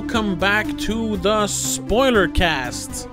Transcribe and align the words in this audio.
welcome 0.00 0.38
back 0.38 0.64
to 0.78 1.16
the 1.16 1.44
Spoiler 1.48 2.28
Cast, 2.28 3.08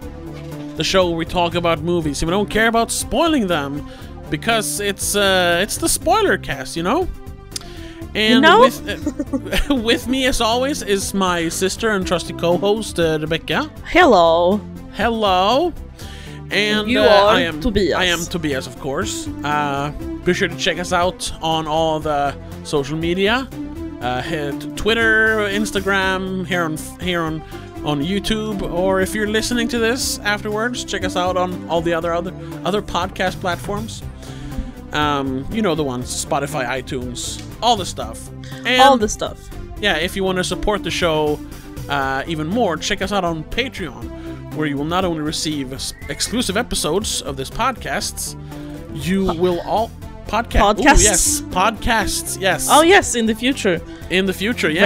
the 0.76 0.84
show 0.84 1.08
where 1.08 1.18
we 1.18 1.26
talk 1.26 1.56
about 1.56 1.80
movies 1.80 2.22
and 2.22 2.30
we 2.30 2.32
don't 2.32 2.48
care 2.48 2.68
about 2.68 2.92
spoiling 2.92 3.48
them 3.48 3.90
because 4.30 4.80
it's 4.80 5.16
uh, 5.16 5.58
it's 5.64 5.78
the 5.78 5.90
Spoiler 5.90 6.38
Cast, 6.38 6.78
you 6.78 6.84
know. 6.84 7.08
And 8.14 8.44
know? 8.44 8.60
with 8.60 9.68
uh, 9.68 9.76
with 9.84 10.08
me 10.08 10.28
as 10.28 10.42
always 10.42 10.84
is 10.84 11.12
my 11.16 11.50
sister 11.50 11.90
and 11.90 12.06
trusty 12.06 12.34
co-host 12.34 13.00
uh, 13.00 13.18
Rebecca. 13.20 13.64
Hello. 13.86 14.62
Hello. 14.94 15.74
And 16.52 16.88
You 16.88 17.00
uh, 17.00 17.08
are 17.08 17.30
I 17.34 17.42
am 17.42 17.62
Tobias. 17.62 17.96
I 17.96 18.06
am 18.06 18.20
Tobias, 18.20 18.68
of 18.68 18.80
course. 18.80 19.28
Uh, 19.44 19.92
be 20.24 20.36
sure 20.36 20.50
to 20.50 20.56
check 20.56 20.78
us 20.78 20.94
out 20.94 21.34
on 21.42 21.66
all 21.66 22.00
the 22.00 22.36
social 22.64 22.96
media, 22.96 23.48
uh, 24.06 24.22
hit 24.22 24.78
Twitter, 24.78 25.38
Instagram, 25.62 26.46
here 26.46 26.64
on 26.64 26.78
here 27.02 27.22
on 27.22 27.42
on 27.84 28.02
YouTube, 28.02 28.62
or 28.62 29.02
if 29.02 29.14
you're 29.16 29.28
listening 29.40 29.68
to 29.70 29.80
this 29.80 30.20
afterwards, 30.20 30.84
check 30.86 31.04
us 31.04 31.16
out 31.16 31.38
on 31.38 31.50
all 31.70 31.82
the 31.82 31.94
other 31.94 32.14
other 32.14 32.34
other 32.64 32.82
podcast 32.82 33.40
platforms. 33.42 34.02
Um, 34.94 35.46
you 35.52 35.62
know 35.62 35.76
the 35.76 35.84
ones: 35.84 36.26
Spotify, 36.26 36.66
iTunes, 36.82 37.42
all 37.62 37.76
the 37.76 37.86
stuff. 37.86 38.30
And 38.66 38.82
All 38.82 38.98
the 38.98 39.10
stuff. 39.10 39.40
yeah, 39.82 39.98
if 39.98 40.16
you 40.16 40.24
want 40.24 40.38
to 40.38 40.44
support 40.44 40.84
the 40.84 40.92
show 40.92 41.40
uh, 41.90 42.24
even 42.28 42.48
more, 42.48 42.78
check 42.78 43.02
us 43.02 43.12
out 43.12 43.24
on 43.24 43.44
Patreon, 43.46 44.04
where 44.56 44.68
you 44.68 44.78
will 44.78 44.86
not 44.98 45.04
only 45.06 45.22
receive 45.22 45.74
exclusive 46.10 46.58
episodes 46.58 47.22
of 47.22 47.38
this 47.38 47.50
podcast, 47.50 48.36
you 48.94 49.26
will 49.26 49.60
all 49.62 49.90
podcast 50.28 50.76
Podcasts? 50.76 51.00
Ooh, 51.00 51.04
yes, 51.04 51.42
podcasts. 51.42 52.42
Yes. 52.42 52.68
Oh 52.70 52.82
yes, 52.82 53.16
in 53.16 53.26
the 53.26 53.36
future. 53.36 53.80
in 54.10 54.26
the 54.26 54.34
future. 54.34 54.70
Yes. 54.70 54.82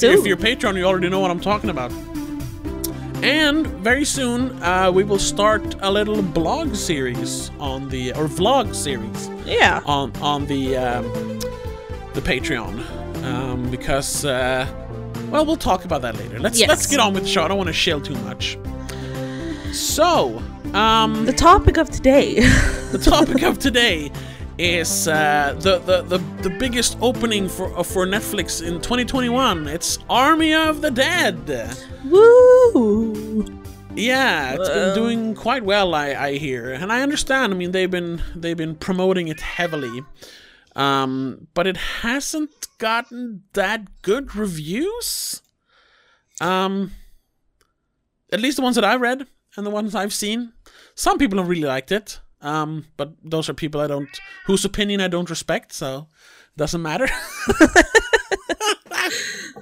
Very 0.00 0.10
if, 0.12 0.18
if 0.20 0.26
you're 0.26 0.36
Patreon, 0.36 0.76
you 0.76 0.84
already 0.84 1.08
know 1.08 1.20
what 1.20 1.30
I'm 1.30 1.40
talking 1.40 1.70
about. 1.70 1.92
And 3.22 3.66
very 3.82 4.04
soon, 4.04 4.62
uh, 4.62 4.92
we 4.94 5.02
will 5.02 5.18
start 5.18 5.74
a 5.80 5.90
little 5.90 6.22
blog 6.22 6.74
series 6.76 7.50
on 7.58 7.88
the 7.88 8.12
or 8.12 8.28
vlog 8.28 8.74
series 8.74 9.28
Yeah. 9.44 9.80
on 9.86 10.12
on 10.22 10.46
the 10.46 10.76
um, 10.76 11.04
the 12.14 12.20
Patreon 12.20 12.74
um, 13.24 13.68
because 13.70 14.24
uh, 14.24 14.66
well 15.30 15.44
we'll 15.44 15.56
talk 15.56 15.84
about 15.84 16.02
that 16.02 16.16
later. 16.16 16.38
Let's 16.38 16.60
Yes. 16.60 16.68
let's 16.68 16.86
get 16.86 17.00
on 17.00 17.12
with 17.12 17.24
the 17.24 17.28
show. 17.28 17.42
I 17.44 17.48
don't 17.48 17.58
want 17.58 17.68
to 17.68 17.72
shill 17.72 18.00
too 18.00 18.14
much. 18.24 18.56
So 19.72 20.40
um, 20.72 21.24
The 21.26 21.32
topic 21.32 21.76
of 21.76 21.90
today. 21.90 22.40
the 22.92 22.98
topic 22.98 23.42
of 23.42 23.58
today 23.58 24.10
is 24.58 25.06
uh, 25.06 25.54
the, 25.60 25.78
the 25.78 26.02
the 26.02 26.18
the 26.42 26.50
biggest 26.58 26.98
opening 27.00 27.48
for 27.48 27.76
uh, 27.78 27.82
for 27.82 28.06
Netflix 28.06 28.60
in 28.66 28.80
2021. 28.80 29.68
It's 29.68 29.98
Army 30.10 30.52
of 30.52 30.80
the 30.80 30.90
Dead. 30.90 31.76
Woo! 32.04 33.44
Yeah, 33.94 34.54
it's 34.54 34.68
been 34.68 34.94
doing 34.94 35.34
quite 35.34 35.64
well, 35.64 35.94
I, 35.94 36.14
I 36.14 36.32
hear, 36.38 36.72
and 36.72 36.92
I 36.92 37.02
understand. 37.02 37.52
I 37.52 37.56
mean, 37.56 37.72
they've 37.72 37.90
been 37.90 38.22
they've 38.34 38.56
been 38.56 38.76
promoting 38.76 39.28
it 39.28 39.40
heavily, 39.40 40.02
um, 40.76 41.48
but 41.54 41.66
it 41.66 41.76
hasn't 41.76 42.50
gotten 42.78 43.42
that 43.54 44.02
good 44.02 44.36
reviews. 44.36 45.42
Um, 46.40 46.92
at 48.32 48.40
least 48.40 48.56
the 48.56 48.62
ones 48.62 48.76
that 48.76 48.84
I 48.84 48.94
read 48.96 49.26
and 49.56 49.66
the 49.66 49.70
ones 49.70 49.94
I've 49.94 50.14
seen. 50.14 50.52
Some 50.94 51.18
people 51.18 51.38
have 51.38 51.48
really 51.48 51.62
liked 51.66 51.90
it, 51.90 52.20
um, 52.42 52.84
but 52.96 53.12
those 53.24 53.48
are 53.48 53.54
people 53.54 53.80
I 53.80 53.86
don't 53.86 54.08
whose 54.46 54.64
opinion 54.64 55.00
I 55.00 55.08
don't 55.08 55.30
respect, 55.30 55.72
so 55.72 56.06
doesn't 56.56 56.82
matter. 56.82 57.08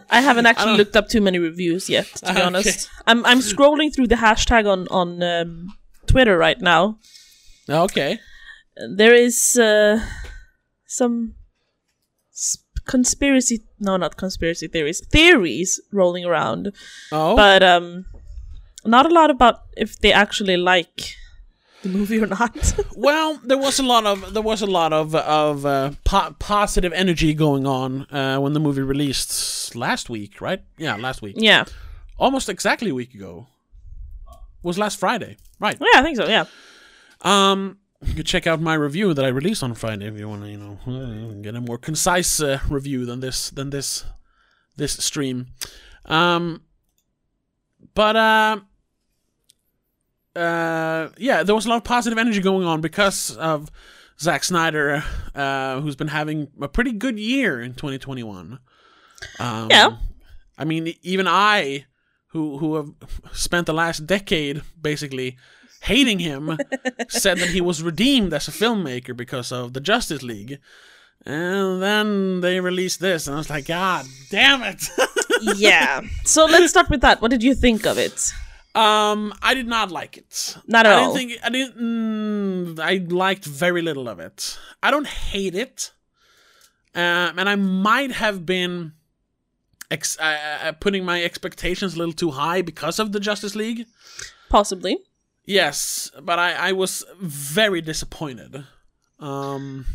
I 0.09 0.21
haven't 0.21 0.47
actually 0.47 0.67
don't- 0.73 0.77
looked 0.79 0.97
up 0.97 1.09
too 1.09 1.21
many 1.21 1.39
reviews 1.39 1.89
yet, 1.91 2.07
to 2.17 2.25
be 2.27 2.31
Okay. 2.39 2.43
honest. 2.43 2.89
I'm 3.07 3.25
I'm 3.27 3.41
scrolling 3.41 3.95
through 3.95 4.07
the 4.09 4.17
hashtag 4.17 4.67
on 4.67 4.87
on 4.89 5.23
um, 5.23 5.69
Twitter 6.07 6.39
right 6.39 6.61
now. 6.61 6.99
okay, 7.69 8.19
There 8.97 9.15
is 9.15 9.57
uh, 9.59 9.99
some 10.87 11.35
conspiracy 12.87 13.65
no 13.81 13.97
not 13.97 14.17
conspiracy 14.17 14.69
theories 14.69 15.01
theories 15.11 15.81
rolling 15.93 16.25
around 16.25 16.73
oh, 17.11 17.35
but 17.35 17.61
um 17.61 18.05
not 18.85 19.05
a 19.11 19.13
lot 19.13 19.29
about 19.29 19.63
if 19.77 19.99
they 19.99 20.13
actually 20.13 20.57
like 20.57 21.17
the 21.87 21.99
movie 21.99 22.21
or 22.23 22.27
not 22.27 22.75
Well, 22.97 23.41
there 23.45 23.59
was 23.59 23.79
a 23.79 23.83
lot 23.83 24.05
of 24.07 24.33
there 24.35 24.43
was 24.43 24.63
a 24.63 24.67
lot 24.67 24.93
of 24.93 25.15
of 25.15 25.65
uh, 25.67 25.91
po- 26.05 26.35
positive 26.39 26.93
energy 26.93 27.35
going 27.35 27.67
on 27.67 28.07
uh, 28.11 28.39
when 28.39 28.53
the 28.53 28.61
movie 28.61 28.83
released 28.83 29.75
last 29.75 30.11
week, 30.11 30.41
right? 30.41 30.61
Yeah, 30.79 30.97
last 30.97 31.23
week, 31.23 31.37
yeah 31.39 31.65
almost 32.19 32.49
exactly 32.49 32.91
a 32.91 32.95
week 32.95 33.15
ago. 33.15 33.47
Was 34.63 34.79
last 34.79 34.99
Friday, 34.99 35.37
right? 35.61 35.77
yeah 35.81 36.01
i 36.01 36.03
think 36.03 36.17
so 36.17 36.27
yeah 36.27 36.45
Um, 37.23 37.79
you 38.05 38.15
can 38.15 38.25
check 38.25 38.47
out 38.47 38.61
my 38.61 38.75
review 38.75 39.15
that 39.15 39.25
I 39.25 39.29
released 39.29 39.63
on 39.63 39.75
Friday 39.75 40.07
if 40.07 40.19
you 40.19 40.29
want 40.29 40.43
to, 40.43 40.51
you 40.51 40.59
know, 40.59 41.41
get 41.43 41.55
a 41.57 41.61
more 41.61 41.79
concise 41.79 42.41
uh, 42.43 42.59
review 42.71 43.07
than 43.07 43.21
this 43.21 43.51
than 43.51 43.71
this 43.71 44.05
this 44.77 44.93
stream. 45.05 45.47
Um, 46.05 46.61
but 47.95 48.17
uh, 48.17 48.61
uh, 50.37 51.11
yeah, 51.17 51.43
there 51.43 51.55
was 51.55 51.67
a 51.67 51.69
lot 51.69 51.77
of 51.77 51.85
positive 51.85 52.19
energy 52.19 52.41
going 52.41 52.67
on 52.67 52.81
because 52.81 53.37
of 53.37 53.71
Zack 54.21 54.45
Snyder, 54.45 55.03
uh, 55.35 55.81
who's 55.81 55.97
been 55.97 56.09
having 56.09 56.49
a 56.61 56.69
pretty 56.69 56.93
good 56.93 57.19
year 57.19 57.61
in 57.61 57.75
2021. 57.75 58.59
Um, 59.39 59.71
Yeah. 59.71 59.97
I 60.59 60.65
mean, 60.65 60.95
even 61.03 61.27
I, 61.29 61.85
who 62.29 62.59
who 62.59 62.77
have 62.77 62.91
spent 63.33 63.67
the 63.67 63.75
last 63.75 64.07
decade 64.07 64.63
basically 64.81 65.37
hating 65.83 66.19
him, 66.19 66.57
said 67.09 67.39
that 67.39 67.51
he 67.51 67.61
was 67.61 67.83
redeemed 67.83 68.33
as 68.33 68.49
a 68.49 68.53
filmmaker 68.53 69.15
because 69.17 69.53
of 69.53 69.75
the 69.75 69.81
Justice 69.81 70.23
League. 70.23 70.59
And 71.27 71.83
then 71.83 72.41
they 72.41 72.61
released 72.61 73.01
this, 73.01 73.27
and 73.27 73.35
I 73.35 73.39
was 73.39 73.51
like, 73.51 73.67
God 73.67 74.07
damn 74.31 74.63
it! 74.63 74.89
yeah 75.57 76.01
so 76.25 76.47
let's 76.47 76.71
start 76.71 76.89
with 76.89 77.01
that 77.03 77.21
what 77.21 77.31
did 77.31 77.43
you 77.43 77.55
think 77.55 77.87
of 77.87 77.99
it 77.99 78.33
um, 78.77 79.33
I 79.43 79.55
did 79.55 79.67
not 79.67 79.91
like 79.91 80.17
it. 80.19 80.57
Not 80.67 80.87
at 80.87 80.93
I 80.93 80.97
all. 81.03 81.15
didn't 81.15 81.31
think 81.31 81.45
I 81.45 81.51
didn't. 81.51 81.77
Mm, 82.77 82.81
I 82.81 83.05
liked 83.13 83.45
very 83.45 83.83
little 83.83 84.09
of 84.09 84.21
it. 84.21 84.59
I 84.83 84.91
don't 84.91 85.07
hate 85.07 85.55
it, 85.55 85.93
um, 86.95 87.39
and 87.39 87.49
I 87.49 87.55
might 87.57 88.13
have 88.13 88.45
been 88.45 88.93
ex- 89.91 90.19
uh, 90.19 90.59
uh, 90.63 90.73
putting 90.73 91.05
my 91.05 91.23
expectations 91.25 91.95
a 91.95 91.99
little 91.99 92.13
too 92.15 92.33
high 92.33 92.63
because 92.63 92.99
of 92.99 93.13
the 93.13 93.21
Justice 93.21 93.55
League. 93.57 93.87
possibly 94.49 94.99
Yes, 95.49 96.11
but 96.23 96.39
I, 96.41 96.53
I 96.69 96.73
was 96.73 97.05
very 97.21 97.81
disappointed. 97.81 98.65
Um, 99.21 99.87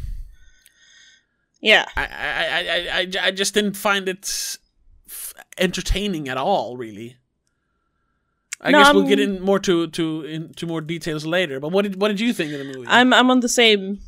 yeah 1.61 1.85
I, 1.95 2.01
I, 2.05 2.07
I, 2.07 2.59
I, 2.97 2.99
I- 3.01 3.27
I 3.27 3.31
just 3.31 3.53
didn't 3.53 3.75
find 3.75 4.07
it 4.09 4.57
f- 5.07 5.33
entertaining 5.57 6.27
at 6.29 6.37
all, 6.37 6.77
really. 6.77 7.17
I 8.63 8.69
No, 8.71 8.79
guess 8.79 8.93
we'll 8.93 9.03
I'm- 9.03 9.09
get 9.09 9.19
in 9.19 9.41
more 9.41 9.59
to 9.59 9.87
to 9.87 10.21
into 10.25 10.67
more 10.67 10.81
details 10.81 11.25
later. 11.25 11.59
But 11.59 11.69
what 11.71 11.81
did 11.83 11.99
what 11.99 12.09
did 12.09 12.19
you 12.19 12.31
think 12.33 12.51
of 12.53 12.59
the 12.59 12.65
movie? 12.65 12.85
i'm 12.87 13.11
i'm 13.13 13.29
on 13.31 13.39
the 13.41 13.49
same 13.49 13.99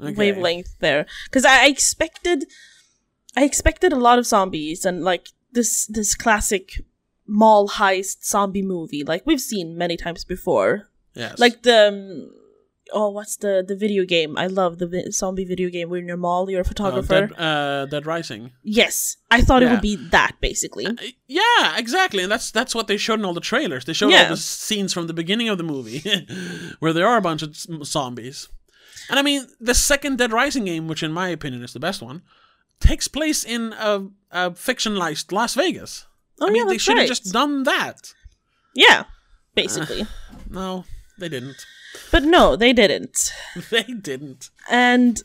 Okay. 0.00 0.12
wavelength 0.14 0.76
there 0.80 1.06
because 1.26 1.44
I, 1.44 1.64
I 1.64 1.66
expected 1.68 2.44
i 3.36 3.44
expected 3.44 3.92
a 3.92 3.96
lot 4.08 4.18
of 4.18 4.26
zombies 4.26 4.84
and 4.84 5.04
like 5.04 5.28
this 5.52 5.86
this 5.86 6.14
classic 6.16 6.82
mall 7.26 7.68
heist 7.68 8.24
zombie 8.24 8.62
movie 8.62 9.04
like 9.04 9.22
we've 9.24 9.40
seen 9.40 9.78
many 9.78 9.96
times 9.96 10.24
before 10.24 10.88
Yes. 11.14 11.38
like 11.38 11.62
the 11.62 11.88
um, 11.88 12.30
oh 12.92 13.08
what's 13.08 13.36
the 13.38 13.64
the 13.66 13.74
video 13.74 14.04
game 14.04 14.36
i 14.36 14.46
love 14.46 14.78
the 14.78 14.86
vi- 14.86 15.10
zombie 15.10 15.44
video 15.44 15.68
game 15.70 15.88
where 15.88 16.00
in 16.00 16.06
your 16.06 16.16
mall 16.18 16.50
you're 16.50 16.60
a 16.60 16.64
uh, 16.64 16.68
photographer 16.68 17.26
Dead, 17.28 17.32
uh, 17.38 17.86
Dead 17.86 18.04
Rising. 18.06 18.52
yes 18.62 19.16
i 19.30 19.40
thought 19.40 19.62
it 19.62 19.70
would 19.70 19.80
be 19.80 19.96
that 20.10 20.32
basically 20.40 20.86
Uh, 20.86 20.94
Yeah, 21.26 21.76
exactly, 21.78 22.22
and 22.22 22.30
that's 22.30 22.50
that's 22.50 22.74
what 22.74 22.86
they 22.86 22.96
showed 22.98 23.18
in 23.20 23.24
all 23.24 23.34
the 23.34 23.40
trailers. 23.52 23.84
They 23.84 23.94
showed 23.94 24.10
Yeah. 24.12 24.24
all 24.24 24.30
the 24.30 24.36
scenes 24.36 24.92
from 24.92 25.06
the 25.06 25.14
beginning 25.14 25.48
of 25.48 25.56
the 25.58 25.64
movie 25.64 26.00
where 26.80 26.92
there 26.92 27.06
are 27.06 27.16
a 27.16 27.22
bunch 27.28 27.42
of 27.42 27.56
zombies. 27.86 28.48
And 29.10 29.18
I 29.18 29.22
mean, 29.22 29.46
the 29.60 29.74
second 29.74 30.18
Dead 30.18 30.32
Rising 30.32 30.64
game, 30.66 30.86
which 30.88 31.02
in 31.02 31.12
my 31.12 31.28
opinion 31.28 31.62
is 31.64 31.72
the 31.72 31.80
best 31.80 32.00
one, 32.02 32.22
takes 32.80 33.08
place 33.08 33.44
in 33.44 33.72
a, 33.78 34.08
a 34.30 34.50
fictionalized 34.52 35.32
Las 35.32 35.54
Vegas. 35.54 36.06
oh 36.40 36.46
I 36.46 36.50
mean, 36.50 36.62
yeah 36.66 36.68
they 36.72 36.78
should 36.78 36.96
have 36.98 37.08
right. 37.08 37.16
just 37.16 37.32
done 37.32 37.62
that. 37.64 38.14
yeah 38.74 39.04
basically 39.54 40.06
No, 40.50 40.84
they 41.18 41.28
didn't. 41.28 41.64
But 42.10 42.22
no 42.22 42.56
they 42.56 42.72
didn't 42.72 43.32
They 43.70 43.82
didn't. 43.84 44.50
and 44.70 45.22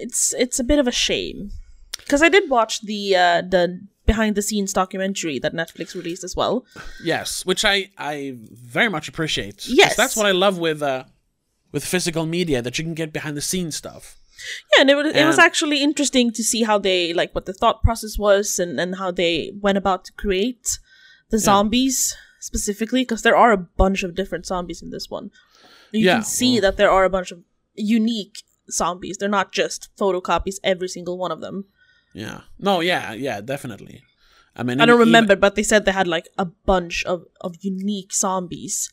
it's 0.00 0.34
it's 0.34 0.58
a 0.58 0.64
bit 0.64 0.78
of 0.78 0.86
a 0.86 0.92
shame 0.92 1.50
because 1.98 2.22
I 2.22 2.28
did 2.28 2.48
watch 2.50 2.82
the 2.82 3.16
uh, 3.16 3.42
the 3.42 3.80
behind 4.06 4.36
the 4.36 4.42
scenes 4.42 4.72
documentary 4.72 5.38
that 5.40 5.52
Netflix 5.52 5.94
released 5.94 6.22
as 6.24 6.36
well. 6.36 6.64
Yes, 7.02 7.44
which 7.44 7.64
I 7.64 7.90
I 7.98 8.36
very 8.38 8.88
much 8.88 9.08
appreciate. 9.08 9.66
Yes. 9.68 9.96
that's 9.96 10.16
what 10.16 10.26
I 10.26 10.32
love 10.32 10.58
with 10.58 10.82
uh 10.82 11.04
with 11.72 11.84
physical 11.84 12.24
media 12.26 12.62
that 12.62 12.78
you 12.78 12.84
can 12.84 12.94
get 12.94 13.12
behind 13.12 13.36
the 13.36 13.40
scenes 13.42 13.76
stuff. 13.76 14.16
Yeah, 14.74 14.82
and 14.82 14.90
it 14.90 14.94
was, 14.94 15.14
it 15.14 15.24
was 15.24 15.38
actually 15.38 15.82
interesting 15.82 16.30
to 16.32 16.44
see 16.44 16.62
how 16.62 16.78
they 16.78 17.12
like 17.12 17.34
what 17.34 17.46
the 17.46 17.52
thought 17.54 17.82
process 17.82 18.18
was 18.18 18.58
and 18.58 18.78
and 18.78 18.96
how 18.96 19.10
they 19.10 19.52
went 19.60 19.78
about 19.78 20.04
to 20.06 20.12
create 20.12 20.78
the 21.30 21.38
zombies 21.38 22.14
specifically 22.46 23.02
because 23.02 23.22
there 23.22 23.36
are 23.36 23.52
a 23.52 23.56
bunch 23.82 24.02
of 24.04 24.14
different 24.14 24.46
zombies 24.46 24.80
in 24.82 24.90
this 24.90 25.06
one. 25.16 25.30
You 25.92 26.06
Yeah, 26.06 26.14
can 26.16 26.24
see 26.24 26.52
well- 26.54 26.62
that 26.62 26.76
there 26.78 26.90
are 26.96 27.04
a 27.04 27.10
bunch 27.16 27.30
of 27.32 27.38
unique 27.74 28.36
zombies. 28.70 29.16
They're 29.18 29.38
not 29.40 29.52
just 29.52 29.88
photocopies 30.00 30.56
every 30.72 30.88
single 30.88 31.16
one 31.24 31.32
of 31.32 31.40
them. 31.40 31.64
Yeah. 32.14 32.40
No. 32.58 32.80
Yeah. 32.80 33.12
Yeah. 33.12 33.40
Definitely. 33.40 34.02
I 34.58 34.62
mean, 34.62 34.80
I 34.80 34.86
don't 34.86 34.96
even- 34.96 35.08
remember, 35.08 35.36
but 35.36 35.54
they 35.54 35.62
said 35.62 35.84
they 35.84 35.92
had 35.92 36.08
like 36.16 36.28
a 36.38 36.46
bunch 36.72 37.04
of 37.04 37.18
of 37.46 37.50
unique 37.60 38.12
zombies. 38.14 38.90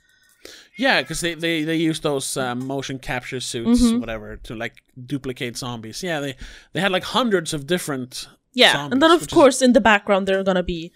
Yeah, 0.78 1.02
because 1.02 1.22
they, 1.22 1.36
they, 1.36 1.64
they 1.64 1.78
use 1.90 2.02
those 2.02 2.36
um, 2.36 2.68
motion 2.68 3.00
capture 3.00 3.40
suits, 3.40 3.82
Mm-hmm. 3.82 4.00
whatever, 4.02 4.36
to 4.48 4.56
like 4.56 4.74
duplicate 5.14 5.56
zombies. 5.56 6.04
Yeah, 6.04 6.20
they 6.20 6.36
they 6.74 6.82
had 6.82 6.92
like 6.92 7.06
hundreds 7.18 7.54
of 7.54 7.66
different. 7.66 8.28
Yeah, 8.54 8.74
zombies, 8.74 8.92
and 8.94 9.02
then 9.02 9.12
of 9.12 9.22
which 9.22 9.32
is- 9.32 9.38
course 9.40 9.62
in 9.66 9.72
the 9.74 9.82
background 9.82 10.28
there 10.28 10.38
are 10.40 10.44
gonna 10.44 10.64
be 10.78 10.92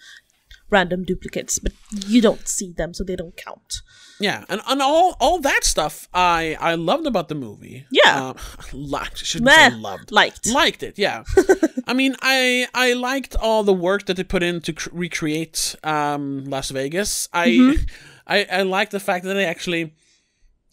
random 0.70 1.04
duplicates, 1.04 1.58
but 1.58 1.72
you 2.06 2.20
don't 2.20 2.46
see 2.48 2.72
them, 2.72 2.92
so 2.94 3.04
they 3.04 3.16
don't 3.16 3.36
count. 3.36 3.82
yeah, 4.20 4.44
and, 4.48 4.60
and 4.68 4.82
all 4.82 5.16
all 5.20 5.38
that 5.40 5.64
stuff 5.64 6.08
I 6.12 6.56
I 6.60 6.74
loved 6.74 7.06
about 7.06 7.28
the 7.28 7.34
movie. 7.34 7.86
Yeah. 7.90 8.20
uh, 8.30 8.34
liked 8.72 9.18
shouldn't 9.24 9.46
Meh, 9.46 9.70
say 9.70 9.76
loved. 9.76 10.10
liked. 10.12 10.46
Liked 10.46 10.82
it, 10.82 10.98
yeah. 10.98 11.22
I 11.86 11.94
mean, 11.94 12.16
I 12.22 12.66
I 12.74 12.92
liked 12.94 13.34
all 13.36 13.62
the 13.64 13.72
work 13.72 14.06
that 14.06 14.16
they 14.16 14.24
put 14.24 14.42
in 14.42 14.60
to 14.62 14.72
cr- 14.72 14.90
recreate 14.92 15.74
um, 15.84 16.44
Las 16.44 16.70
Vegas. 16.70 17.28
I, 17.32 17.48
Mm-hmm. 17.48 17.82
I 18.26 18.46
I 18.58 18.62
like 18.62 18.90
the 18.90 19.00
fact 19.00 19.24
that 19.24 19.34
they 19.34 19.46
actually 19.46 19.94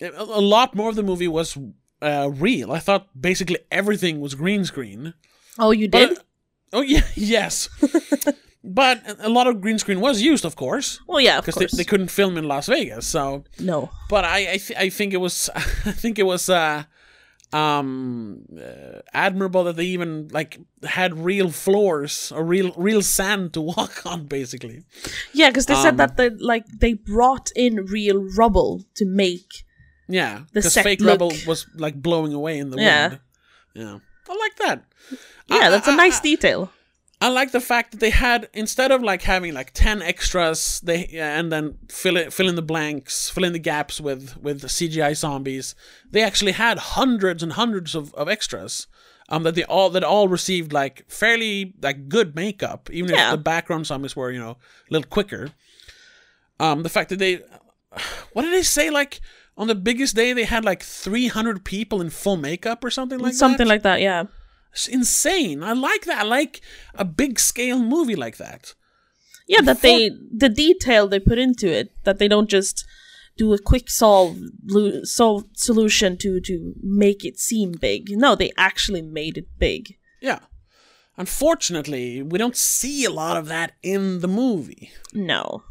a, 0.01 0.41
lot 0.41 0.75
more 0.75 0.89
of 0.89 0.95
the 0.95 1.03
movie 1.03 1.29
was 1.29 1.57
uh, 2.01 2.29
real. 2.33 2.71
I 2.73 2.79
thought 2.79 3.07
basically 3.19 3.59
everything 3.71 4.19
was 4.19 4.35
green 4.35 4.65
screen. 4.65 5.13
Oh, 5.57 5.71
you 5.71 5.87
But- 5.87 6.09
did? 6.09 6.17
oh 6.73 6.81
yeah, 6.81 7.07
yes. 7.15 7.69
But 8.65 9.01
a 9.19 9.29
lot 9.29 9.47
of 9.47 9.61
green 9.61 9.77
screen 9.79 9.99
was 10.01 10.21
used, 10.21 10.43
of 10.45 10.55
course, 10.55 10.99
well, 11.07 11.19
yeah, 11.21 11.37
of 11.37 11.45
because 11.45 11.55
course. 11.59 11.71
they, 11.71 11.77
they 11.77 11.83
couldn't 11.85 12.09
film 12.11 12.37
in 12.37 12.47
Las 12.47 12.67
Vegas. 12.67 13.05
So, 13.07 13.43
no. 13.59 13.89
but 14.09 14.25
I 14.25 14.37
I, 14.53 14.57
th- 14.57 14.79
I 14.79 14.89
think 14.89 15.13
it 15.13 15.21
was 15.21 15.49
I 15.55 15.91
think 15.91 16.17
it 16.19 16.25
was 16.25 16.49
uh, 16.49 16.83
um 17.53 18.45
uh, 18.57 18.99
admirable 19.13 19.63
that 19.65 19.75
they 19.75 19.85
even 19.85 20.27
like 20.31 20.57
had 20.83 21.17
real 21.17 21.49
floors 21.51 22.31
or 22.35 22.43
real 22.43 22.73
real 22.75 23.01
sand 23.01 23.53
to 23.53 23.61
walk 23.75 24.05
on, 24.05 24.25
basically. 24.27 24.83
Yeah, 25.33 25.49
because 25.49 25.65
they 25.67 25.75
said 25.75 25.89
Um, 25.93 25.97
that 25.97 26.17
they 26.17 26.29
like 26.29 26.65
they 26.79 26.93
brought 26.93 27.51
in 27.55 27.85
real 27.85 28.23
rubble 28.37 28.83
to 28.95 29.05
make. 29.05 29.63
Yeah, 30.07 30.39
The 30.53 30.61
because 30.61 30.75
fake 30.77 31.01
look. 31.01 31.09
rubble 31.19 31.31
was 31.47 31.65
like 31.77 31.95
blowing 32.01 32.33
away 32.33 32.59
in 32.59 32.69
the 32.69 32.77
Yeah. 32.77 33.07
wind. 33.09 33.19
Yeah, 33.73 33.97
I 34.29 34.33
like 34.37 34.55
that. 34.57 34.83
Yeah, 35.49 35.67
I- 35.67 35.69
that's 35.69 35.87
a 35.87 35.95
nice 35.95 36.19
detail. 36.19 36.71
I 37.21 37.29
like 37.29 37.51
the 37.51 37.61
fact 37.61 37.91
that 37.91 37.99
they 37.99 38.09
had 38.09 38.49
instead 38.53 38.91
of 38.91 39.01
like 39.01 39.21
having 39.23 39.53
like 39.53 39.71
ten 39.73 40.01
extras, 40.01 40.79
they 40.83 41.05
and 41.13 41.51
then 41.51 41.77
fill 41.89 42.17
it, 42.17 42.33
fill 42.33 42.49
in 42.49 42.55
the 42.55 42.61
blanks, 42.61 43.29
fill 43.29 43.45
in 43.45 43.53
the 43.53 43.59
gaps 43.59 43.99
with 44.01 44.37
with 44.37 44.61
CGI 44.63 45.15
zombies. 45.15 45.75
They 46.11 46.21
actually 46.21 46.51
had 46.53 46.77
hundreds 46.77 47.41
and 47.41 47.53
hundreds 47.53 47.95
of, 47.95 48.13
of 48.15 48.27
extras. 48.29 48.87
Um, 49.27 49.41
that 49.41 49.55
they 49.55 49.63
all 49.63 49.89
that 49.89 50.03
all 50.03 50.27
received 50.27 50.71
like 50.71 51.03
fairly 51.09 51.73
like 51.81 52.09
good 52.09 52.35
makeup, 52.35 52.89
even 52.91 53.09
Yeah. 53.15 53.29
if 53.29 53.31
the 53.31 53.37
background 53.43 53.87
zombies 53.87 54.15
were 54.15 54.29
you 54.29 54.39
know 54.39 54.51
a 54.51 54.93
little 54.93 55.09
quicker. 55.09 55.49
Um, 56.59 56.83
the 56.83 56.89
fact 56.89 57.09
that 57.09 57.17
they, 57.19 57.41
what 58.33 58.43
did 58.43 58.53
they 58.53 58.61
say? 58.61 58.89
Like 58.91 59.21
on 59.57 59.67
the 59.67 59.73
biggest 59.75 60.15
day, 60.15 60.33
they 60.33 60.43
had 60.43 60.63
like 60.63 60.83
three 60.83 61.27
hundred 61.27 61.65
people 61.65 62.01
in 62.01 62.09
full 62.11 62.37
makeup 62.37 62.83
or 62.83 62.91
something 62.91 63.17
like 63.19 63.31
that. 63.31 63.37
Something 63.37 63.67
like 63.67 63.81
that, 63.81 63.99
yeah. 64.01 64.25
It's 64.75 64.87
insane. 64.87 65.63
I 65.63 65.71
like 65.71 66.03
that. 66.03 66.19
I 66.19 66.23
like 66.23 66.59
a 66.93 67.05
big 67.05 67.39
scale 67.39 67.79
movie 67.79 68.15
like 68.15 68.35
that. 68.37 68.73
Yeah, 69.47 69.61
that 69.61 69.81
they 69.81 70.09
the 70.35 70.49
detail 70.49 71.07
they 71.07 71.19
put 71.19 71.37
into 71.37 71.71
it 71.71 71.91
that 72.03 72.19
they 72.19 72.27
don't 72.27 72.49
just 72.49 72.85
do 73.37 73.53
a 73.53 73.59
quick 73.59 73.89
solve 73.89 74.37
solve 75.03 75.45
solution 75.53 76.17
to 76.17 76.41
to 76.41 76.73
make 76.83 77.23
it 77.23 77.39
seem 77.39 77.71
big. 77.71 78.09
No, 78.09 78.35
they 78.35 78.51
actually 78.57 79.01
made 79.01 79.37
it 79.37 79.47
big. 79.57 79.95
Yeah. 80.21 80.39
Unfortunately, 81.17 82.21
we 82.21 82.37
don't 82.37 82.57
see 82.57 83.05
a 83.05 83.09
lot 83.09 83.37
of 83.37 83.45
that 83.47 83.73
in 83.81 84.19
the 84.19 84.27
movie. 84.27 84.91
No. 85.13 85.63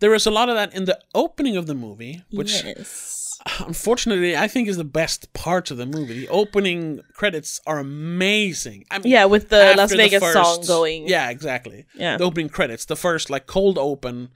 There 0.00 0.14
is 0.14 0.26
a 0.26 0.32
lot 0.32 0.48
of 0.48 0.56
that 0.56 0.74
in 0.74 0.86
the 0.86 0.98
opening 1.14 1.56
of 1.56 1.68
the 1.68 1.74
movie, 1.74 2.24
which 2.32 2.64
yes. 2.64 3.25
Unfortunately 3.60 4.36
I 4.36 4.48
think 4.48 4.68
is 4.68 4.76
the 4.76 4.84
best 4.84 5.32
part 5.32 5.70
of 5.70 5.76
the 5.76 5.86
movie. 5.86 6.20
The 6.20 6.28
opening 6.28 7.00
credits 7.14 7.60
are 7.66 7.78
amazing. 7.78 8.84
I 8.90 8.98
mean, 8.98 9.12
Yeah, 9.12 9.24
with 9.26 9.48
the 9.48 9.74
Las 9.76 9.92
Vegas 9.92 10.22
first- 10.22 10.34
song 10.34 10.64
going. 10.66 11.08
Yeah, 11.08 11.30
exactly. 11.30 11.86
Yeah. 11.94 12.16
The 12.16 12.24
opening 12.24 12.48
credits, 12.48 12.84
the 12.84 12.96
first 12.96 13.30
like 13.30 13.46
cold 13.46 13.78
open. 13.78 14.30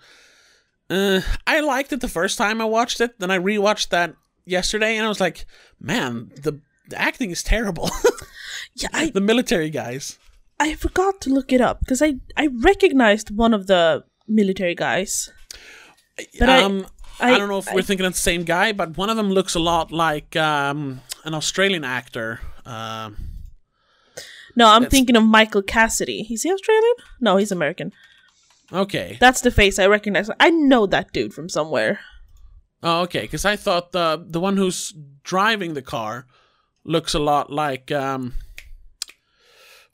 Uh, 0.89 1.21
I 1.47 1.61
liked 1.61 1.93
it 1.93 2.01
the 2.01 2.09
first 2.09 2.37
time 2.39 2.61
I 2.61 2.65
watched 2.65 3.01
it. 3.01 3.19
Then 3.21 3.31
I 3.31 3.39
rewatched 3.39 3.91
that 3.91 4.15
yesterday, 4.45 4.97
and 4.97 5.05
I 5.07 5.09
was 5.09 5.21
like, 5.21 5.47
man, 5.79 6.33
the, 6.43 6.61
the 6.89 7.01
acting 7.01 7.31
is 7.31 7.43
terrible. 7.43 7.91
Yeah, 8.75 8.89
I 8.93 9.11
the 9.11 9.21
military 9.21 9.71
guys. 9.71 10.19
I 10.61 10.75
forgot 10.75 11.21
to 11.23 11.31
look 11.31 11.53
it 11.53 11.61
up 11.61 11.81
because 11.81 12.01
I 12.03 12.17
I 12.37 12.49
recognized 12.63 13.31
one 13.37 13.53
of 13.55 13.67
the 13.67 14.05
military 14.29 14.75
guys. 14.75 15.33
But 16.39 16.49
um, 16.49 16.87
I, 16.87 17.00
I- 17.27 17.39
don't 17.39 17.49
know 17.49 17.59
if 17.59 17.69
I- 17.69 17.75
we're 17.75 17.83
thinking 17.83 18.07
of 18.07 18.13
the 18.13 18.19
same 18.19 18.45
guy, 18.45 18.73
but 18.73 18.97
one 18.97 19.11
of 19.11 19.17
them 19.17 19.31
looks 19.31 19.55
a 19.55 19.61
lot 19.61 19.91
like 19.93 20.37
um, 20.37 21.01
an 21.25 21.35
Australian 21.35 21.85
actor. 21.85 22.41
Um, 22.67 23.17
No, 24.57 24.67
I'm 24.69 24.87
thinking 24.87 25.17
of 25.17 25.23
Michael 25.25 25.63
Cassidy. 25.63 26.27
Is 26.31 26.43
he 26.43 26.53
Australian? 26.53 26.95
No, 27.21 27.37
he's 27.37 27.53
American. 27.53 27.93
okay. 28.73 29.17
That's 29.21 29.41
the 29.43 29.51
face 29.51 29.79
I 29.79 29.87
recognize. 29.87 30.29
I 30.41 30.51
know 30.51 30.87
that 30.87 31.13
dude 31.13 31.33
from 31.35 31.49
somewhere. 31.49 32.01
Oh, 32.83 33.03
okay. 33.03 33.23
Because 33.23 33.45
I 33.45 33.57
thought 33.57 33.93
the 33.93 34.25
the 34.27 34.41
one 34.41 34.57
who's 34.57 34.93
driving 35.23 35.75
the 35.75 35.83
car 35.83 36.27
looks 36.85 37.15
a 37.15 37.19
lot 37.19 37.51
like 37.53 37.91
um, 37.93 38.33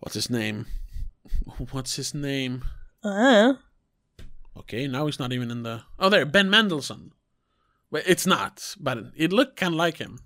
what's 0.01 0.15
his 0.15 0.31
name? 0.31 0.67
What's 1.73 1.97
his 1.97 2.15
name? 2.15 2.65
Uh, 3.05 3.55
Okay, 4.59 4.87
now 4.89 5.05
he's 5.07 5.19
not 5.19 5.33
even 5.33 5.51
in 5.51 5.63
the. 5.65 5.83
Oh, 5.99 6.09
there, 6.09 6.25
Ben 6.25 6.49
Mendelsohn. 6.49 7.13
Well, 7.91 8.03
it's 8.07 8.27
not, 8.27 8.75
but 8.81 8.99
it 9.17 9.33
looked 9.33 9.57
kind 9.57 9.75
of 9.75 9.79
like 9.79 9.99
him. 9.99 10.21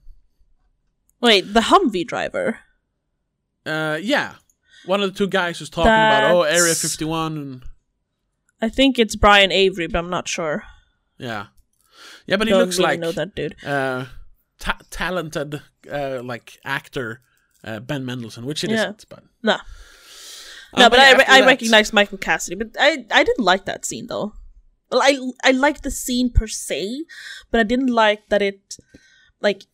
wait, 1.20 1.52
the 1.52 1.60
Humvee 1.60 2.06
driver. 2.06 2.60
Uh, 3.66 3.98
yeah, 4.00 4.34
one 4.86 5.02
of 5.02 5.12
the 5.12 5.18
two 5.18 5.28
guys 5.28 5.58
who's 5.58 5.68
talking 5.70 5.88
about 5.92 6.30
oh 6.34 6.42
Area 6.42 6.74
Fifty 6.74 7.04
One 7.04 7.36
and 7.36 7.62
I 8.62 8.68
think 8.68 8.98
it's 8.98 9.16
Brian 9.16 9.52
Avery, 9.52 9.86
but 9.86 9.98
I'm 9.98 10.10
not 10.10 10.28
sure. 10.28 10.64
yeah, 11.18 11.46
yeah, 12.26 12.36
but 12.36 12.46
he 12.46 12.52
Don't 12.52 12.60
looks 12.62 12.78
really 12.78 12.90
like 12.92 13.00
know 13.00 13.12
that 13.12 13.34
dude. 13.34 13.56
uh, 13.64 14.06
ta- 14.58 14.78
talented 14.90 15.60
uh, 15.90 16.22
like 16.24 16.58
actor 16.64 17.20
uh, 17.62 17.80
Ben 17.80 18.04
Mendelsohn, 18.06 18.46
which 18.46 18.64
it 18.64 18.70
Yeah. 18.70 18.86
not 18.86 19.04
but 19.10 19.24
No, 19.42 19.52
Uh, 20.72 20.78
no, 20.78 20.88
but, 20.90 20.98
yeah, 20.98 21.04
I, 21.04 21.12
re- 21.18 21.42
I 21.42 21.46
recognize 21.46 21.92
Michael 21.92 22.18
Cassidy. 22.18 22.56
But 22.56 22.68
I 22.78 23.04
I 23.10 23.22
didn't 23.24 23.44
like 23.44 23.66
that 23.66 23.84
scene 23.84 24.06
though. 24.06 24.32
Well, 24.90 25.02
I 25.02 25.18
I 25.44 25.52
liked 25.52 25.82
the 25.82 25.90
scene 25.90 26.30
per 26.30 26.46
se, 26.46 27.04
but 27.50 27.60
I 27.60 27.64
didn't 27.64 27.88
like 27.92 28.28
that 28.28 28.42
it 28.42 28.76
like 29.40 29.64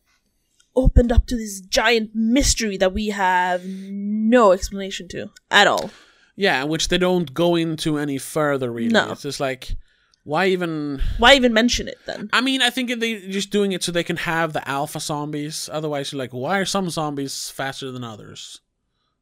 opened 0.75 1.11
up 1.11 1.25
to 1.27 1.35
this 1.35 1.59
giant 1.61 2.11
mystery 2.13 2.77
that 2.77 2.93
we 2.93 3.07
have 3.07 3.65
no 3.65 4.51
explanation 4.51 5.07
to 5.09 5.29
at 5.49 5.65
all. 5.67 5.89
Yeah, 6.35 6.63
which 6.65 6.89
they 6.89 6.99
don't 6.99 7.33
go 7.33 7.55
into 7.55 7.97
any 7.97 8.19
further. 8.19 8.71
Really, 8.71 8.89
No. 8.89 9.11
it's 9.13 9.23
just 9.23 9.39
like 9.39 9.75
why 10.23 10.47
even? 10.47 11.01
Why 11.19 11.35
even 11.35 11.53
mention 11.53 11.87
it 11.87 11.97
then? 12.05 12.29
I 12.33 12.41
mean, 12.41 12.61
I 12.61 12.69
think 12.69 12.99
they're 12.99 13.21
just 13.31 13.49
doing 13.49 13.71
it 13.71 13.81
so 13.81 13.91
they 13.93 14.03
can 14.03 14.17
have 14.17 14.51
the 14.51 14.67
alpha 14.67 14.99
zombies. 14.99 15.69
Otherwise, 15.71 16.11
you're 16.11 16.19
like, 16.19 16.31
why 16.33 16.59
are 16.59 16.65
some 16.65 16.89
zombies 16.89 17.49
faster 17.49 17.91
than 17.91 18.03
others, 18.03 18.59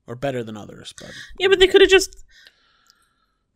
or 0.08 0.16
better 0.16 0.44
than 0.44 0.58
others? 0.58 0.94
But 1.00 1.12
Yeah, 1.40 1.48
but 1.48 1.60
they 1.60 1.68
could 1.68 1.82
have 1.82 1.92
just 1.92 2.25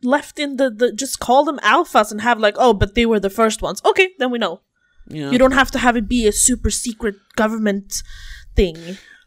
left 0.02 0.38
in 0.38 0.56
the, 0.56 0.70
the 0.70 0.92
just 0.92 1.20
call 1.20 1.44
them 1.44 1.58
alphas 1.62 2.10
and 2.10 2.20
have 2.20 2.38
like, 2.38 2.54
oh, 2.58 2.72
but 2.72 2.94
they 2.94 3.06
were 3.06 3.20
the 3.20 3.30
first 3.30 3.62
ones. 3.62 3.80
Okay, 3.84 4.10
then 4.18 4.30
we 4.30 4.38
know. 4.38 4.60
yeah, 5.08 5.30
You 5.30 5.38
don't 5.38 5.52
have 5.52 5.70
to 5.72 5.78
have 5.78 5.96
it 5.96 6.08
be 6.08 6.26
a 6.26 6.32
super 6.32 6.70
secret 6.70 7.16
government 7.36 8.02
thing. 8.56 8.76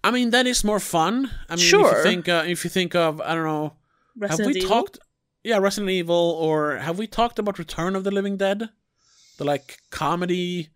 I 0.03 0.11
mean, 0.11 0.31
that 0.31 0.45
is 0.47 0.63
more 0.63 0.79
fun. 0.79 1.29
I 1.49 1.55
mean, 1.55 1.63
if 1.63 1.69
Sure. 1.69 1.97
you 1.97 2.03
think, 2.03 2.27
uh, 2.27 2.43
if 2.47 2.63
you 2.63 2.69
think 2.69 2.93
of, 2.95 3.21
I 3.21 3.35
don't 3.35 3.45
know, 3.45 3.73
Resident 4.17 4.47
have 4.47 4.53
we 4.55 4.61
Evil. 4.61 4.69
talked? 4.69 4.99
Yeah, 5.43 5.57
Resident 5.59 5.89
Evil, 5.91 6.37
or 6.39 6.77
have 6.77 6.97
we 6.97 7.07
talked 7.07 7.39
about 7.39 7.59
Return 7.59 7.95
of 7.95 8.03
the 8.03 8.11
Living 8.11 8.37
Dead, 8.37 8.69
the 9.37 9.43
like 9.43 9.79
comedy, 9.91 10.69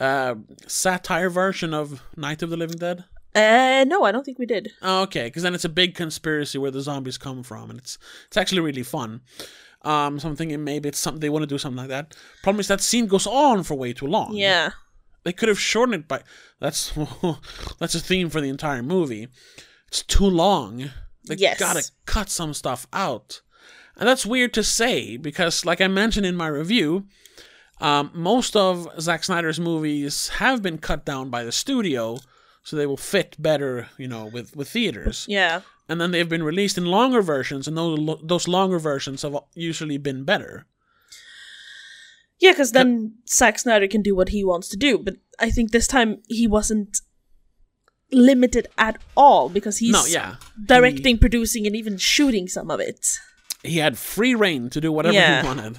uh, 0.00 0.34
satire 0.66 1.30
version 1.30 1.74
of 1.74 2.02
Night 2.16 2.42
of 2.42 2.50
the 2.50 2.56
Living 2.56 2.78
Dead? 2.78 3.04
Uh, 3.34 3.84
no, 3.86 4.04
I 4.04 4.10
don't 4.12 4.24
think 4.24 4.38
we 4.38 4.46
did. 4.46 4.72
Oh, 4.82 5.02
okay, 5.02 5.24
because 5.24 5.42
then 5.42 5.54
it's 5.54 5.64
a 5.64 5.68
big 5.68 5.94
conspiracy 5.94 6.58
where 6.58 6.70
the 6.70 6.80
zombies 6.80 7.18
come 7.18 7.42
from, 7.42 7.70
and 7.70 7.78
it's 7.78 7.98
it's 8.26 8.36
actually 8.36 8.60
really 8.60 8.82
fun. 8.82 9.20
Um, 9.82 10.18
so 10.18 10.28
I'm 10.28 10.36
thinking 10.36 10.64
maybe 10.64 10.88
it's 10.88 10.98
something 10.98 11.20
they 11.20 11.28
want 11.30 11.42
to 11.44 11.46
do 11.46 11.58
something 11.58 11.78
like 11.78 11.88
that. 11.88 12.16
Problem 12.42 12.60
is 12.60 12.68
that 12.68 12.80
scene 12.80 13.06
goes 13.06 13.26
on 13.26 13.62
for 13.62 13.74
way 13.76 13.92
too 13.92 14.06
long. 14.08 14.34
Yeah. 14.34 14.70
They 15.24 15.32
could 15.32 15.48
have 15.48 15.60
shortened 15.60 15.94
it 16.02 16.08
by. 16.08 16.22
That's 16.58 16.92
that's 17.78 17.94
a 17.94 18.00
theme 18.00 18.30
for 18.30 18.40
the 18.40 18.48
entire 18.48 18.82
movie. 18.82 19.28
It's 19.88 20.02
too 20.02 20.24
long. 20.26 20.90
They 21.26 21.36
Yes. 21.36 21.60
gotta 21.60 21.88
cut 22.06 22.30
some 22.30 22.54
stuff 22.54 22.86
out, 22.92 23.42
and 23.96 24.08
that's 24.08 24.24
weird 24.26 24.54
to 24.54 24.64
say 24.64 25.16
because, 25.18 25.64
like 25.66 25.80
I 25.80 25.86
mentioned 25.88 26.24
in 26.26 26.34
my 26.36 26.46
review, 26.48 27.06
um, 27.80 28.10
most 28.14 28.56
of 28.56 28.88
Zack 29.00 29.22
Snyder's 29.24 29.60
movies 29.60 30.28
have 30.28 30.62
been 30.62 30.78
cut 30.78 31.04
down 31.04 31.28
by 31.30 31.44
the 31.44 31.52
studio, 31.52 32.18
so 32.68 32.76
they 32.76 32.86
will 32.86 32.98
fit 33.14 33.34
better, 33.38 33.88
you 33.96 34.06
know, 34.08 34.26
with 34.34 34.54
with 34.56 34.68
theaters 34.68 35.24
Yeah. 35.28 35.60
and 35.88 35.98
then 36.00 36.10
they've 36.10 36.28
been 36.28 36.42
released 36.52 36.76
in 36.78 36.84
longer 36.84 37.22
versions, 37.22 37.66
and 37.68 37.76
those 37.76 37.98
those 38.22 38.46
longer 38.48 38.78
versions 38.78 39.22
have 39.22 39.36
usually 39.54 39.98
been 39.98 40.24
better. 40.24 40.66
Yeah, 42.40 42.52
because 42.52 42.72
then 42.72 43.14
Zack 43.28 43.58
Snyder 43.58 43.88
can 43.88 44.02
do 44.02 44.14
what 44.14 44.28
he 44.28 44.44
wants 44.44 44.68
to 44.68 44.76
do. 44.76 44.98
But 44.98 45.14
I 45.40 45.50
think 45.50 45.70
this 45.70 45.86
time 45.88 46.22
he 46.28 46.46
wasn't 46.46 47.00
limited 48.12 48.66
at 48.76 48.96
all 49.16 49.48
because 49.48 49.78
he's 49.78 49.92
no, 49.92 50.04
yeah, 50.06 50.36
directing, 50.66 51.18
producing, 51.18 51.66
and 51.66 51.74
even 51.76 51.98
shooting 51.98 52.48
some 52.48 52.70
of 52.70 52.80
it. 52.80 53.18
he, 53.62 53.70
he 53.72 53.78
had 53.78 53.96
free 53.98 54.34
reign 54.34 54.70
to 54.70 54.80
do 54.80 54.92
whatever 54.92 55.14
Yeah. 55.14 55.40
he 55.42 55.46
wanted, 55.48 55.78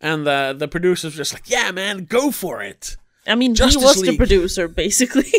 and 0.00 0.26
the 0.26 0.54
the 0.58 0.68
producers 0.68 1.14
were 1.14 1.18
just 1.24 1.32
like, 1.34 1.50
"Yeah, 1.50 1.72
man, 1.72 2.04
go 2.04 2.30
for 2.30 2.62
it." 2.62 2.96
I 3.28 3.34
mean, 3.34 3.54
Justice 3.54 3.82
he 3.82 3.86
was 3.86 4.02
the 4.02 4.16
producer, 4.16 4.68
basically. 4.68 5.32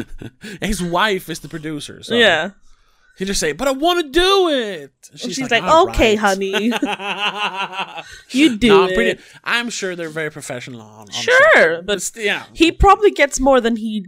His 0.60 0.82
wife 0.82 1.28
is 1.28 1.40
the 1.40 1.48
producer, 1.48 2.02
so 2.02 2.14
yeah. 2.14 2.50
he 3.18 3.24
just 3.24 3.40
say, 3.40 3.52
"But 3.52 3.68
I 3.68 3.72
want 3.72 4.04
to 4.04 4.10
do 4.10 4.48
it." 4.48 4.92
And 5.10 5.20
She's, 5.20 5.50
like, 5.50 5.62
"All 5.62 5.88
okay, 5.90 6.16
right." 6.16 6.18
honey. 6.18 6.52
you 8.30 8.56
do 8.56 8.68
no, 8.68 8.84
I'm 8.84 8.90
it. 8.90 8.94
pretty. 8.94 9.22
I'm 9.44 9.70
sure 9.70 9.94
they're 9.94 10.08
very 10.08 10.30
professional 10.30 10.80
on. 10.80 11.00
on. 11.00 11.10
Sure, 11.10 11.82
but 11.82 12.10
But 12.14 12.22
yeah, 12.22 12.44
he 12.52 12.72
probably 12.72 13.10
gets 13.10 13.38
more 13.38 13.60
than 13.60 13.76
he 13.76 14.06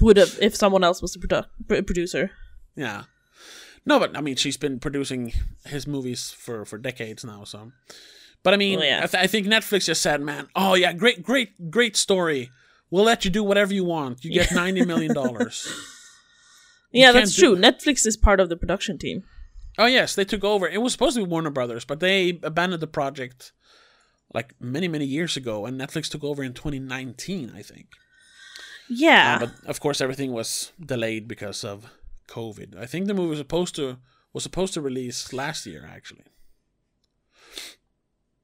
would 0.00 0.16
have 0.16 0.38
if 0.40 0.54
someone 0.54 0.84
else 0.84 1.00
was 1.00 1.12
the 1.12 1.20
produ- 1.20 1.86
producer. 1.86 2.30
Yeah. 2.74 3.04
No, 3.86 4.00
but 4.00 4.16
I 4.16 4.20
mean, 4.20 4.34
she's 4.34 4.56
been 4.56 4.80
producing 4.80 5.32
his 5.64 5.86
movies 5.86 6.32
for 6.32 6.64
for 6.64 6.76
decades 6.76 7.24
now. 7.24 7.44
So, 7.44 7.70
but 8.46 8.54
I 8.54 8.56
mean, 8.56 8.78
Oh, 8.78 8.82
yeah. 8.84 9.00
I, 9.02 9.06
th- 9.10 9.22
I 9.24 9.26
think 9.26 9.46
Netflix 9.48 9.86
just 9.90 10.00
said, 10.06 10.20
"Man, 10.22 10.46
oh 10.54 10.74
yeah, 10.82 10.92
great, 11.02 11.18
great, 11.30 11.50
great 11.76 11.96
story. 11.96 12.50
We'll 12.90 13.04
let 13.12 13.24
you 13.24 13.30
do 13.38 13.42
whatever 13.42 13.74
you 13.74 13.84
want. 13.84 14.24
You 14.24 14.30
get 14.32 14.52
ninety 14.62 14.84
million 14.92 15.12
dollars." 15.14 15.56
Yeah, 16.92 17.10
that's 17.12 17.34
do- 17.34 17.42
true. 17.42 17.56
Netflix 17.68 18.06
is 18.06 18.16
part 18.16 18.38
of 18.40 18.48
the 18.48 18.56
production 18.56 18.96
team. 18.98 19.24
oh 19.82 19.86
yes, 19.98 20.14
they 20.14 20.24
took 20.24 20.44
over. 20.44 20.66
It 20.68 20.80
was 20.80 20.92
supposed 20.92 21.16
to 21.16 21.24
be 21.24 21.30
Warner 21.30 21.50
Brothers, 21.58 21.84
but 21.84 21.98
they 22.00 22.38
abandoned 22.42 22.82
the 22.82 22.86
project 23.00 23.52
like 24.32 24.54
many 24.60 24.88
many 24.88 25.04
years 25.16 25.36
ago, 25.36 25.66
and 25.66 25.74
Netflix 25.80 26.08
took 26.10 26.24
over 26.24 26.42
in 26.42 26.52
2019, 26.54 27.52
I 27.60 27.62
think. 27.62 27.86
Yeah. 28.88 29.36
Uh, 29.36 29.38
but 29.46 29.52
of 29.72 29.80
course, 29.80 30.00
everything 30.00 30.30
was 30.32 30.72
delayed 30.94 31.26
because 31.26 31.64
of 31.64 31.90
COVID. 32.28 32.76
I 32.78 32.86
think 32.86 33.06
the 33.06 33.14
movie 33.14 33.30
was 33.30 33.38
supposed 33.38 33.74
to 33.76 33.98
was 34.32 34.42
supposed 34.44 34.74
to 34.74 34.80
release 34.80 35.32
last 35.32 35.66
year, 35.66 35.82
actually. 35.96 36.24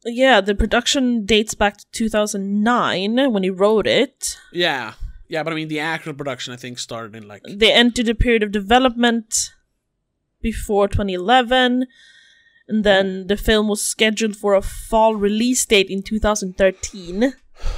Yeah, 0.05 0.41
the 0.41 0.55
production 0.55 1.25
dates 1.25 1.55
back 1.55 1.77
to 1.79 1.87
2009 1.93 3.33
when 3.33 3.43
he 3.43 3.51
wrote 3.51 3.87
it. 3.87 4.39
Yeah, 4.53 4.95
yeah, 5.29 5.43
but 5.43 5.53
I 5.53 5.57
mean, 5.57 5.69
the 5.69 5.81
actual 5.81 6.15
production 6.15 6.53
I 6.53 6.57
think 6.57 6.79
started 6.79 7.15
in 7.15 7.27
like 7.29 7.43
They 7.49 7.73
entered 7.73 8.09
a 8.09 8.15
period 8.15 8.43
of 8.43 8.53
development 8.53 9.53
before 10.41 10.89
2011, 10.89 11.87
and 12.69 12.85
then 12.85 13.27
the 13.29 13.37
film 13.37 13.69
was 13.69 13.83
scheduled 13.83 14.37
for 14.37 14.55
a 14.55 14.63
fall 14.63 15.15
release 15.15 15.65
date 15.65 15.89
in 15.89 16.03
2013. 16.03 17.35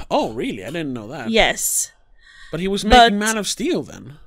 Oh, 0.09 0.33
really? 0.33 0.63
I 0.63 0.67
didn't 0.71 0.93
know 0.93 1.07
that. 1.07 1.29
Yes. 1.29 1.91
But 2.51 2.59
he 2.59 2.67
was 2.67 2.83
But- 2.83 3.11
making 3.13 3.19
Man 3.19 3.37
of 3.37 3.47
Steel 3.47 3.83
then. 3.83 4.17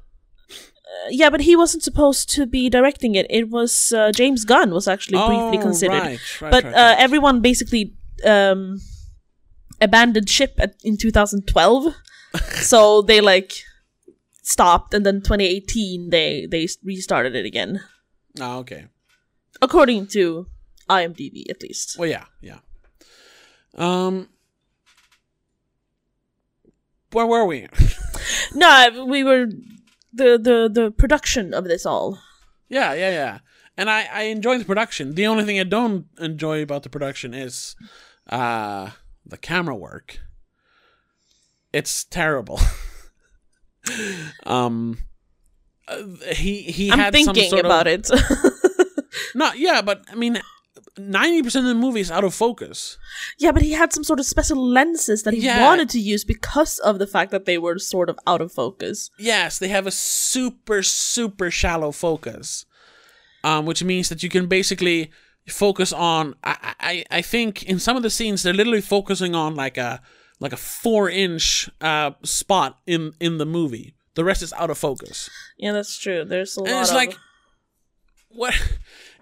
Yeah, 1.11 1.31
but 1.31 1.41
he 1.41 1.57
wasn't 1.57 1.83
supposed 1.83 2.29
to 2.35 2.47
be 2.47 2.69
directing 2.69 3.15
it. 3.15 3.27
It 3.31 3.49
was 3.51 3.93
uh, 3.93 4.11
James 4.13 4.45
Gunn 4.45 4.71
was 4.71 4.87
actually 4.89 5.19
briefly 5.19 5.59
Oh, 5.59 5.63
considered. 5.63 6.01
right, 6.03 6.41
right, 6.43 6.51
but 6.51 6.65
right, 6.65 6.75
uh, 6.75 6.95
everyone 6.99 7.41
basically 7.41 7.95
um, 8.25 8.81
abandoned 9.81 10.29
ship 10.29 10.55
at, 10.59 10.75
in 10.85 10.97
2012. 10.97 11.95
so 12.61 13.03
they 13.03 13.21
like 13.21 13.53
stopped 14.43 14.95
and 14.95 15.05
then 15.05 15.21
2018 15.21 16.11
they 16.11 16.47
they 16.51 16.67
restarted 16.85 17.35
it 17.35 17.47
again. 17.47 17.81
Oh, 18.41 18.59
okay. 18.61 18.87
According 19.63 20.07
to 20.09 20.47
IMDb 20.89 21.49
at 21.51 21.63
least. 21.63 21.97
Well, 21.99 22.09
yeah, 22.09 22.25
yeah. 22.41 22.59
Um, 23.77 24.29
where 27.13 27.27
were 27.27 27.45
we? 27.47 27.69
No, 28.55 29.07
we 29.07 29.25
were 29.25 29.47
the 30.13 30.39
the 30.39 30.69
the 30.73 30.91
production 30.91 31.53
of 31.55 31.65
this 31.65 31.85
all. 31.87 32.19
yeah, 32.69 32.93
yeah, 32.95 33.11
yeah. 33.11 33.39
And 33.77 33.89
I 33.91 34.09
I 34.13 34.23
enjoy 34.25 34.59
the 34.59 34.65
production. 34.65 35.15
The 35.15 35.27
only 35.27 35.45
thing 35.45 35.61
I 35.61 35.65
don't 35.65 36.07
enjoy 36.19 36.63
about 36.63 36.83
the 36.83 36.89
production 36.91 37.35
is 37.35 37.77
uh 38.29 38.91
the 39.27 39.37
camera 39.39 39.77
work. 39.77 40.19
It's 41.73 42.05
terrible. 42.05 42.61
um. 44.47 44.99
uh, 45.87 46.03
he 46.35 46.63
he 46.63 46.91
I'm 46.91 46.99
had 46.99 47.15
some 47.15 47.25
thinking 47.35 47.51
sort 47.51 47.61
of- 47.65 47.67
about 47.67 47.87
it. 47.87 48.11
No, 49.35 49.53
yeah, 49.53 49.83
but 49.83 50.05
I 50.11 50.15
mean, 50.15 50.41
ninety 50.97 51.43
percent 51.43 51.67
of 51.67 51.69
the 51.69 51.75
movie 51.81 52.01
is 52.01 52.11
out 52.11 52.25
of 52.25 52.35
focus. 52.35 52.97
yeah, 53.39 53.53
but 53.53 53.63
he 53.63 53.73
had 53.73 53.93
some 53.93 54.05
sort 54.05 54.21
of 54.21 54.27
special 54.27 54.59
lenses 54.65 55.23
that 55.25 55.35
he 55.35 55.41
Yeah. 55.41 55.65
wanted 55.65 55.89
to 55.91 55.99
use 56.01 56.25
because 56.25 56.79
of 56.81 56.99
the 56.99 57.07
fact 57.07 57.31
that 57.31 57.45
they 57.45 57.59
were 57.59 57.79
sort 57.79 58.09
of 58.11 58.19
out 58.27 58.41
of 58.41 58.53
focus. 58.53 59.11
Yes, 59.19 59.59
they 59.59 59.69
have 59.69 59.87
a 59.87 59.91
super 59.91 60.83
super 60.83 61.51
shallow 61.51 61.93
focus, 61.93 62.67
um, 63.45 63.67
which 63.67 63.83
means 63.85 64.09
that 64.09 64.23
you 64.23 64.29
can 64.29 64.47
basically 64.47 65.11
focus 65.49 65.93
on. 65.93 66.35
I, 66.45 66.75
I 66.81 67.05
I 67.19 67.23
think 67.23 67.63
in 67.65 67.79
some 67.79 67.97
of 67.97 68.03
the 68.03 68.11
scenes 68.11 68.43
they're 68.43 68.55
literally 68.55 68.81
focusing 68.83 69.35
on 69.35 69.55
like 69.55 69.77
a 69.79 70.01
like 70.41 70.53
a 70.53 70.57
four 70.57 71.09
inch 71.11 71.69
uh 71.81 72.13
spot 72.23 72.79
in 72.87 73.13
in 73.21 73.39
the 73.39 73.47
movie. 73.47 73.95
The 74.15 74.25
rest 74.25 74.43
is 74.43 74.53
out 74.55 74.69
of 74.71 74.79
focus, 74.79 75.31
Yeah, 75.59 75.73
that's 75.73 75.97
true. 75.97 76.25
There's 76.25 76.57
a 76.59 76.63
and 76.63 76.73
lot 76.73 76.81
it's 76.81 76.91
of 76.91 76.97
like 76.97 77.17
what 78.31 78.55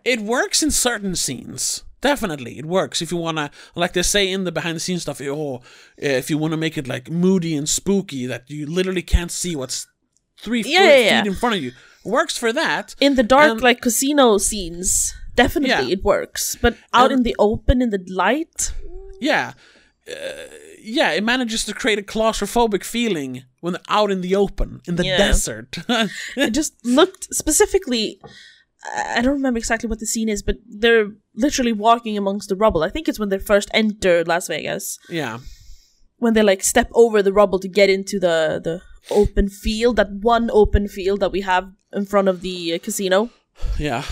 it 0.06 0.20
works 0.20 0.62
in 0.62 0.70
certain 0.70 1.14
scenes. 1.16 1.84
Definitely, 2.02 2.58
it 2.58 2.66
works 2.66 3.02
if 3.02 3.10
you 3.10 3.16
wanna, 3.16 3.50
like 3.75 3.92
they 3.94 4.02
say 4.02 4.30
in 4.30 4.44
the 4.44 4.52
behind 4.52 4.76
the 4.76 4.80
scenes 4.80 5.02
stuff. 5.02 5.20
Oh, 5.22 5.62
if 5.96 6.30
you 6.30 6.38
wanna 6.38 6.56
make 6.56 6.76
it 6.78 6.86
like 6.86 7.10
moody 7.10 7.56
and 7.56 7.68
spooky, 7.68 8.26
that 8.26 8.42
you 8.48 8.66
literally 8.66 9.02
can't 9.02 9.32
see 9.32 9.56
what's 9.56 9.86
three 10.44 10.62
Yeah, 10.62 10.78
foot 10.78 11.00
yeah, 11.04 11.22
feet 11.22 11.28
in 11.30 11.34
front 11.34 11.54
of 11.56 11.62
you. 11.62 11.72
Works 12.04 12.36
for 12.38 12.52
that. 12.52 12.94
in 13.00 13.14
the 13.16 13.22
dark 13.25 13.50
And- 13.52 13.60
like 13.62 13.80
casino 13.80 14.38
scenes 14.38 15.14
definitely 15.34 15.88
Yeah. 15.88 15.94
it 15.96 16.02
works 16.04 16.56
but 16.64 16.75
out 16.92 17.10
And- 17.10 17.18
in 17.20 17.22
the 17.25 17.34
open 17.38 17.82
in 17.82 17.90
the 17.90 18.02
light 18.25 18.72
Yeah, 19.20 19.54
uh, 20.08 20.14
yeah. 20.98 21.10
It 21.18 21.25
manages 21.25 21.64
to 21.64 21.72
create 21.75 21.98
a 21.98 22.02
claustrophobic 22.02 22.84
feeling 22.84 23.32
when 23.62 23.72
they're 23.75 23.82
out 23.98 24.10
in 24.14 24.20
the 24.20 24.36
open 24.36 24.70
in 24.88 24.94
the 24.96 25.04
Yeah. 25.06 25.16
desert. 25.16 25.70
it 26.36 26.50
just 26.60 26.72
looked 26.84 27.22
specifically 27.34 28.20
i 28.94 29.20
don't 29.20 29.34
remember 29.34 29.58
exactly 29.58 29.88
what 29.88 29.98
the 29.98 30.06
scene 30.06 30.28
is 30.28 30.42
but 30.42 30.56
they're 30.68 31.10
literally 31.36 31.72
walking 31.72 32.16
amongst 32.16 32.48
the 32.48 32.56
rubble. 32.56 32.82
I 32.82 32.88
think 32.88 33.08
it's 33.08 33.18
when 33.18 33.28
they 33.28 33.38
first 33.38 33.70
enter 33.74 34.24
las 34.24 34.48
vegas. 34.48 34.98
Yeah, 35.08 35.38
when 36.18 36.34
they 36.34 36.42
like 36.42 36.62
step 36.62 36.90
over 36.94 37.22
the 37.22 37.32
rubble 37.32 37.58
to 37.60 37.68
get 37.68 37.90
into 37.90 38.18
the 38.18 38.60
the 38.62 38.82
open 39.10 39.48
field 39.48 39.96
that 39.96 40.10
one 40.10 40.50
open 40.50 40.88
field 40.88 41.20
that 41.20 41.32
we 41.32 41.42
have 41.42 41.70
in 41.92 42.06
front 42.06 42.28
of 42.28 42.40
the 42.40 42.74
uh, 42.74 42.78
casino. 42.78 43.30
Yeah, 43.78 44.04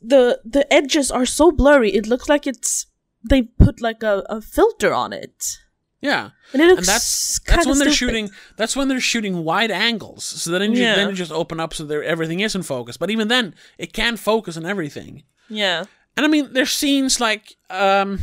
the 0.00 0.40
the 0.44 0.70
edges 0.72 1.10
are 1.10 1.26
so 1.26 1.52
blurry 1.52 1.92
it 1.92 2.06
looks 2.06 2.28
like 2.28 2.46
it's 2.46 2.86
they 3.28 3.42
put 3.42 3.80
like 3.80 4.02
a, 4.02 4.24
a 4.30 4.40
filter 4.40 4.94
on 4.94 5.12
it 5.12 5.58
yeah. 6.00 6.30
and 6.52 6.62
it 6.62 6.78
and 6.78 6.86
that's 6.86 7.38
that's 7.40 7.66
when 7.66 7.78
they're 7.78 7.90
stupid. 7.90 8.12
shooting. 8.12 8.30
That's 8.56 8.74
when 8.76 8.88
they're 8.88 9.00
shooting 9.00 9.44
wide 9.44 9.70
angles. 9.70 10.24
So 10.24 10.50
then 10.50 10.72
you, 10.74 10.82
Yeah. 10.82 10.96
then 10.96 11.08
you 11.10 11.14
just 11.14 11.32
open 11.32 11.60
up 11.60 11.74
so 11.74 11.84
that 11.84 12.02
everything 12.04 12.40
is 12.40 12.54
in 12.54 12.62
focus. 12.62 12.96
But 12.96 13.10
even 13.10 13.28
then, 13.28 13.54
it 13.78 13.92
can't 13.92 14.18
focus 14.18 14.56
on 14.56 14.64
everything. 14.66 15.22
Yeah. 15.48 15.84
And 16.16 16.26
I 16.26 16.28
mean, 16.28 16.52
there's 16.52 16.70
scenes 16.72 17.20
like 17.20 17.54
um, 17.70 18.18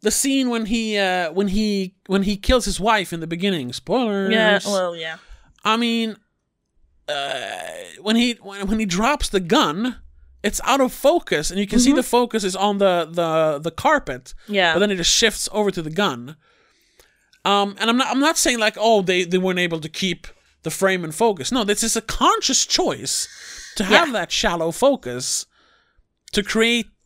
the 0.00 0.10
scene 0.10 0.50
when 0.50 0.66
he 0.66 0.98
uh, 0.98 1.32
when 1.32 1.48
he 1.48 1.94
when 2.06 2.22
he 2.22 2.36
kills 2.36 2.64
his 2.64 2.78
wife 2.78 3.12
in 3.12 3.20
the 3.20 3.26
beginning. 3.26 3.72
Spoilers. 3.72 4.32
Yeah. 4.32 4.58
Well, 4.64 4.94
yeah. 4.96 5.16
I 5.64 5.76
mean, 5.76 6.16
uh, 7.08 7.58
when 8.00 8.16
he 8.16 8.32
when, 8.42 8.66
when 8.68 8.78
he 8.78 8.86
drops 8.86 9.28
the 9.28 9.40
gun, 9.40 9.96
it's 10.42 10.60
out 10.64 10.80
of 10.80 10.92
focus, 10.92 11.50
and 11.50 11.58
you 11.58 11.66
can 11.66 11.78
see 11.80 11.92
the 11.92 12.02
focus 12.02 12.44
is 12.44 12.54
on 12.56 12.78
the 12.78 13.08
the 13.10 13.58
the 13.58 13.70
carpet. 13.70 14.34
Yeah. 14.48 14.74
But 14.74 14.80
then 14.80 14.90
it 14.90 14.96
just 14.96 15.10
shifts 15.10 15.48
over 15.52 15.70
to 15.70 15.82
the 15.82 15.90
gun. 15.90 16.36
Um, 17.46 17.76
and 17.78 17.88
I'm 17.90 17.96
not 17.96 18.08
I'm 18.08 18.20
not 18.20 18.36
saying 18.36 18.58
like 18.58 18.76
oh 18.78 19.02
they 19.02 19.24
they 19.24 19.38
weren't 19.38 19.58
able 19.60 19.80
to 19.80 19.88
keep 19.88 20.26
the 20.62 20.70
frame 20.70 21.04
in 21.04 21.12
focus. 21.12 21.52
No, 21.52 21.62
this 21.64 21.82
is 21.84 21.96
a 21.96 22.02
conscious 22.02 22.66
choice 22.66 23.28
to 23.76 23.84
have 23.84 24.08
Yeah. 24.08 24.12
that 24.14 24.32
shallow 24.32 24.72
focus 24.72 25.46
to 26.32 26.42
create. 26.42 26.86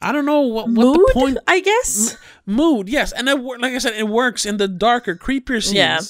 I 0.00 0.12
don't 0.12 0.26
know 0.26 0.40
what, 0.42 0.66
what 0.66 0.70
mood, 0.72 0.96
the 0.96 1.10
point 1.14 1.38
I 1.46 1.60
guess. 1.60 2.16
mood. 2.46 2.88
Yes, 2.88 3.12
and 3.12 3.28
it, 3.28 3.34
like 3.40 3.72
I 3.72 3.78
said, 3.78 3.94
it 3.94 4.08
works 4.08 4.44
in 4.44 4.58
the 4.58 4.68
darker, 4.68 5.14
creepier 5.16 5.62
scenes. 5.62 5.74
Yeah. 5.76 6.00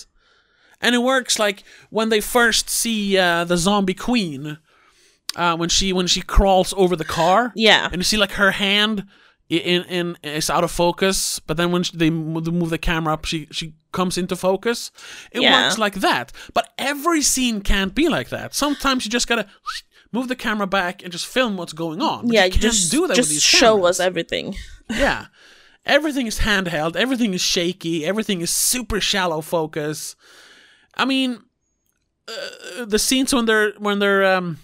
and 0.80 0.94
it 0.94 0.98
works 1.02 1.38
like 1.38 1.62
when 1.90 2.08
they 2.08 2.20
first 2.20 2.68
see 2.68 3.16
uh, 3.16 3.44
the 3.44 3.56
zombie 3.56 3.94
queen, 3.94 4.58
uh, 5.36 5.56
when 5.56 5.68
she 5.68 5.92
when 5.92 6.06
she 6.08 6.22
crawls 6.22 6.74
over 6.76 6.96
the 6.96 7.04
car. 7.04 7.52
Yeah. 7.54 7.86
and 7.86 7.96
you 7.96 8.02
see 8.04 8.16
like 8.16 8.32
her 8.32 8.50
hand 8.52 9.06
in 9.56 9.82
in 9.84 10.16
is 10.22 10.50
out 10.50 10.64
of 10.64 10.70
focus, 10.70 11.38
but 11.40 11.56
then 11.56 11.70
when 11.72 11.82
sh- 11.82 11.90
they 11.92 12.10
move 12.10 12.70
the 12.70 12.78
camera 12.78 13.14
up, 13.14 13.24
she 13.24 13.46
she 13.50 13.74
comes 13.92 14.16
into 14.18 14.36
focus. 14.36 14.90
It 15.32 15.42
Yeah. 15.42 15.64
works 15.66 15.78
like 15.78 15.94
that, 16.00 16.32
but 16.52 16.72
every 16.78 17.22
scene 17.22 17.60
can't 17.60 17.94
be 17.94 18.08
like 18.08 18.28
that. 18.30 18.54
Sometimes 18.54 19.04
you 19.04 19.10
just 19.10 19.26
gotta 19.28 19.46
move 20.12 20.28
the 20.28 20.36
camera 20.36 20.66
back 20.66 21.02
and 21.02 21.12
just 21.12 21.26
film 21.26 21.56
what's 21.56 21.72
going 21.72 22.00
on. 22.02 22.28
Yeah, 22.32 22.44
you 22.44 22.58
just 22.58 22.90
do 22.90 23.06
that 23.06 23.16
just 23.16 23.28
with 23.28 23.34
these 23.36 23.42
show 23.42 23.74
cameras. 23.76 24.00
us 24.00 24.06
everything. 24.06 24.54
Yeah. 24.90 25.26
Everything 25.86 26.26
is 26.26 26.38
handheld, 26.40 26.96
everything 26.96 27.34
is 27.34 27.40
shaky, 27.42 28.04
everything 28.06 28.40
is 28.40 28.50
super 28.50 29.00
shallow 29.00 29.40
focus. 29.42 30.16
I 30.96 31.04
mean, 31.04 31.42
uh, 32.28 32.84
the 32.86 32.98
scenes 32.98 33.34
when 33.34 33.44
they're 33.46 33.72
when 33.78 33.98
they're 33.98 34.24
um 34.36 34.58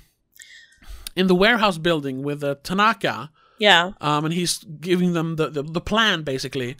in 1.16 1.26
the 1.26 1.34
warehouse 1.34 1.78
building 1.78 2.22
with 2.22 2.42
uh, 2.44 2.54
Tanaka, 2.62 3.30
Yeah. 3.60 3.92
um, 4.00 4.24
and 4.24 4.34
he's 4.34 4.58
giving 4.80 5.12
them 5.12 5.36
the, 5.36 5.48
the, 5.50 5.62
the 5.62 5.80
plan 5.80 6.22
basically. 6.24 6.76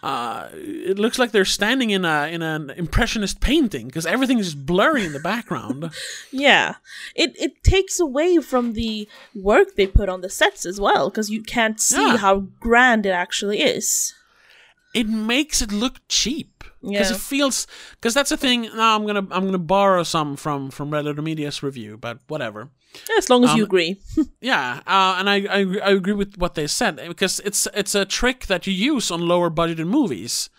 Uh, 0.00 0.48
it 0.52 0.96
looks 0.96 1.18
like 1.18 1.32
they're 1.32 1.44
standing 1.44 1.90
in 1.90 2.04
a 2.04 2.28
in 2.32 2.40
an 2.40 2.70
impressionist 2.70 3.40
painting 3.40 3.86
because 3.88 4.06
everything 4.06 4.38
is 4.38 4.52
just 4.52 4.64
blurry 4.66 5.04
in 5.04 5.12
the 5.12 5.18
background. 5.32 5.90
Yeah. 6.30 6.74
It 7.16 7.30
it 7.36 7.64
takes 7.64 7.98
away 7.98 8.38
from 8.38 8.74
the 8.74 9.08
work 9.34 9.74
they 9.74 9.88
put 9.88 10.08
on 10.08 10.20
the 10.20 10.28
sets 10.30 10.64
as 10.66 10.78
well 10.80 11.10
because 11.10 11.30
you 11.30 11.42
can't 11.42 11.80
see 11.80 12.00
Yeah. 12.06 12.16
how 12.18 12.34
grand 12.60 13.06
it 13.06 13.10
actually 13.24 13.58
is. 13.60 14.14
it 14.94 15.08
makes 15.08 15.60
it 15.62 15.72
look 15.72 15.96
cheap 16.08 16.64
because 16.80 17.10
Yeah. 17.10 17.16
it 17.16 17.20
feels 17.20 17.66
because 17.96 18.14
that's 18.14 18.30
the 18.30 18.36
thing. 18.36 18.62
Now 18.74 18.94
I'm 18.96 19.04
gonna 19.06 19.26
I'm 19.34 19.44
gonna 19.46 19.58
borrow 19.58 20.04
some 20.04 20.36
from 20.36 20.70
from 20.70 20.90
Red 20.94 21.06
Letter 21.06 21.22
Media's 21.22 21.60
review, 21.62 21.96
but 21.98 22.18
whatever. 22.28 22.70
As 23.18 23.28
long 23.30 23.44
as 23.44 23.54
you 23.54 23.62
Um, 23.62 23.66
agree. 23.66 23.96
Yeah, 24.40 24.80
uh, 24.86 25.16
and 25.18 25.28
I, 25.30 25.36
I 25.58 25.60
I 25.88 25.90
agree 25.90 26.14
with 26.14 26.36
what 26.38 26.54
they 26.54 26.66
said 26.66 26.96
because 27.08 27.40
it's 27.44 27.66
it's 27.74 27.94
a 27.94 28.04
trick 28.04 28.46
that 28.46 28.66
you 28.66 28.72
use 28.94 29.10
on 29.10 29.28
lower 29.28 29.50
budgeted 29.50 29.86
movies. 29.86 30.50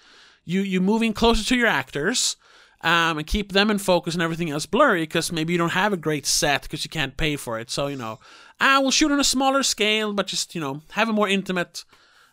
You 0.45 0.61
you 0.61 0.81
moving 0.81 1.13
closer 1.13 1.43
to 1.43 1.55
your 1.55 1.67
actors. 1.67 2.35
Um, 2.81 3.17
and 3.17 3.27
keep 3.27 3.51
them 3.51 3.69
in 3.69 3.77
focus 3.77 4.13
and 4.13 4.23
everything 4.23 4.49
else 4.51 4.65
blurry 4.65 5.01
because 5.01 5.33
maybe 5.33 5.51
you 5.51 5.57
don't 5.59 5.73
have 5.73 5.91
a 5.93 5.97
great 5.97 6.25
set 6.25 6.61
because 6.61 6.85
you 6.85 6.89
can't 6.89 7.17
pay 7.17 7.35
for 7.35 7.59
it. 7.59 7.69
So 7.69 7.87
you 7.87 7.97
know, 7.97 8.19
ah, 8.61 8.79
we'll 8.81 8.91
shoot 8.91 9.11
on 9.11 9.19
a 9.19 9.23
smaller 9.23 9.63
scale, 9.63 10.13
but 10.13 10.27
just 10.27 10.55
you 10.55 10.61
know 10.61 10.81
have 10.91 11.09
a 11.09 11.13
more 11.13 11.27
intimate 11.27 11.83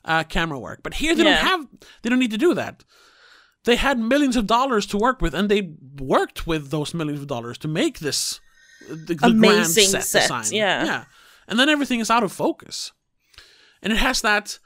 uh, 0.04 0.22
camera 0.22 0.56
work. 0.58 0.80
But 0.84 0.94
here 0.94 1.16
they 1.16 1.24
Yeah. 1.24 1.34
don't 1.42 1.46
have, 1.50 1.66
they 2.02 2.10
don't 2.10 2.20
need 2.20 2.30
to 2.30 2.38
do 2.38 2.54
that. 2.54 2.84
They 3.64 3.74
had 3.76 3.98
millions 3.98 4.36
of 4.36 4.46
dollars 4.46 4.86
to 4.86 4.96
work 4.98 5.20
with, 5.20 5.34
and 5.34 5.48
they 5.48 5.74
worked 5.98 6.46
with 6.46 6.70
those 6.70 6.94
millions 6.94 7.20
of 7.22 7.26
dollars 7.26 7.58
to 7.58 7.68
make 7.68 7.98
this 7.98 8.40
the, 8.88 9.14
the 9.14 9.18
Amazing 9.26 9.84
set, 9.88 10.04
set, 10.04 10.22
design. 10.22 10.44
yeah. 10.52 10.84
yeah, 10.84 11.04
and 11.48 11.58
then 11.58 11.68
everything 11.68 12.00
is 12.00 12.10
out 12.10 12.22
of 12.22 12.32
focus, 12.32 12.92
and 13.82 13.92
it 13.92 13.98
has 13.98 14.20
that. 14.22 14.58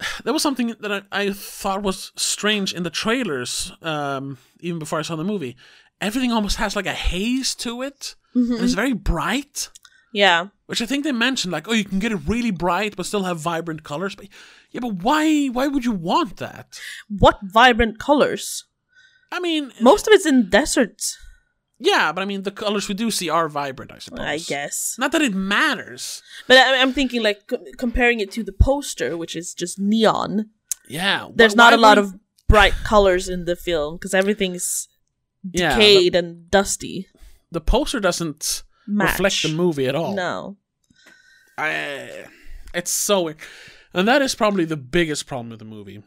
There 0.24 0.32
was 0.32 0.42
something 0.42 0.74
that 0.80 0.92
I, 0.92 1.02
I 1.12 1.32
thought 1.32 1.82
was 1.82 2.12
strange 2.16 2.72
in 2.74 2.82
the 2.82 2.90
trailers, 2.90 3.72
um, 3.82 4.38
even 4.60 4.78
before 4.78 4.98
I 4.98 5.02
saw 5.02 5.16
the 5.16 5.24
movie. 5.24 5.56
Everything 6.00 6.32
almost 6.32 6.56
has 6.56 6.74
like 6.74 6.86
a 6.86 6.92
haze 6.92 7.54
to 7.56 7.82
it. 7.82 8.16
and 8.34 8.60
It's 8.60 8.72
very 8.74 8.94
bright 8.94 9.68
Yeah. 10.12 10.48
which 10.66 10.82
I 10.82 10.86
think 10.86 11.04
they 11.04 11.12
mentioned, 11.12 11.52
like, 11.52 11.68
oh, 11.68 11.72
you 11.72 11.84
can 11.84 12.00
get 12.00 12.10
it 12.10 12.20
really 12.26 12.50
bright 12.50 12.96
but 12.96 13.06
still 13.06 13.22
have 13.24 13.38
vibrant 13.38 13.84
colors. 13.84 14.16
But 14.16 14.26
yeah, 14.72 14.80
but 14.80 14.94
why? 15.04 15.46
Why 15.46 15.68
would 15.68 15.84
you 15.84 15.92
want 15.92 16.38
that? 16.38 16.80
What 17.08 17.38
vibrant 17.42 17.98
colors? 18.00 18.64
I 19.30 19.38
mean, 19.38 19.70
Most 19.80 20.06
of 20.08 20.12
it's 20.14 20.26
in 20.26 20.50
deserts, 20.50 21.16
yeah, 21.82 22.12
but 22.12 22.22
I 22.22 22.24
mean, 22.24 22.42
the 22.42 22.50
colors 22.50 22.88
we 22.88 22.94
do 22.94 23.10
see 23.10 23.28
are 23.28 23.48
vibrant, 23.48 23.92
I 23.92 23.98
suppose. 23.98 24.20
I 24.20 24.38
guess. 24.38 24.96
Not 24.98 25.12
that 25.12 25.22
it 25.22 25.34
matters. 25.34 26.22
But 26.46 26.56
I, 26.58 26.80
I'm 26.80 26.92
thinking 26.92 27.22
like 27.22 27.46
co- 27.46 27.64
comparing 27.78 28.20
it 28.20 28.30
to 28.32 28.42
the 28.42 28.52
poster, 28.52 29.16
which 29.16 29.34
is 29.36 29.54
just 29.54 29.78
neon. 29.78 30.50
Yeah, 30.88 31.28
There's 31.34 31.56
not 31.56 31.72
a 31.72 31.76
lot 31.76 31.96
would- 31.98 32.06
of 32.06 32.14
bright 32.48 32.74
colors 32.84 33.28
in 33.28 33.44
the 33.46 33.56
film 33.56 33.96
because 33.96 34.14
everything's 34.14 34.88
yeah. 35.52 35.74
decayed 35.76 36.14
and 36.14 36.50
dusty. 36.50 37.08
The, 37.50 37.60
the 37.60 37.64
poster 37.64 38.00
doesn't 38.00 38.62
Match. 38.86 39.12
reflect 39.12 39.42
the 39.42 39.48
movie 39.54 39.86
at 39.88 39.94
all. 39.94 40.14
No. 40.14 40.56
I, 41.58 42.26
it's 42.74 42.90
so 42.90 43.22
weird, 43.22 43.36
and 43.92 44.08
that 44.08 44.22
is 44.22 44.34
probably 44.34 44.64
the 44.64 44.76
biggest 44.76 45.26
problem 45.26 45.50
with 45.50 45.58
the 45.58 45.64
movie. 45.64 46.02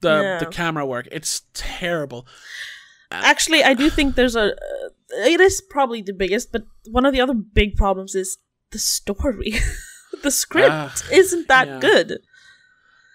The 0.00 0.20
Yeah. 0.22 0.38
the 0.38 0.46
camera 0.46 0.84
work, 0.86 1.08
it's 1.12 1.42
terrible. 1.54 2.26
Actually, 3.12 3.62
I 3.64 3.74
do 3.74 3.90
think 3.90 4.14
there's 4.14 4.36
a. 4.36 4.52
Uh, 4.52 4.88
it 5.26 5.40
is 5.40 5.60
probably 5.60 6.02
the 6.02 6.14
biggest, 6.14 6.52
but 6.52 6.62
one 6.90 7.04
of 7.04 7.12
the 7.12 7.20
other 7.20 7.34
big 7.34 7.76
problems 7.76 8.14
is 8.14 8.38
the 8.70 8.78
story. 8.78 9.54
the 10.22 10.30
script 10.30 10.70
Ah, 10.70 10.94
isn't 11.12 11.48
that 11.48 11.68
yeah. 11.68 11.80
good. 11.80 12.18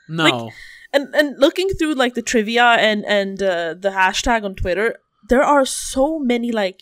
No, 0.09 0.51
And 0.93 1.13
and 1.13 1.39
looking 1.39 1.69
through 1.69 1.95
like 1.95 2.13
the 2.13 2.21
trivia 2.21 2.63
and 2.63 3.05
and 3.05 3.41
uh, 3.41 3.73
the 3.73 3.89
hashtag 3.89 4.43
on 4.45 4.55
Twitter, 4.55 4.97
there 5.29 5.43
are 5.43 5.65
so 5.65 6.19
many 6.19 6.51
like 6.51 6.81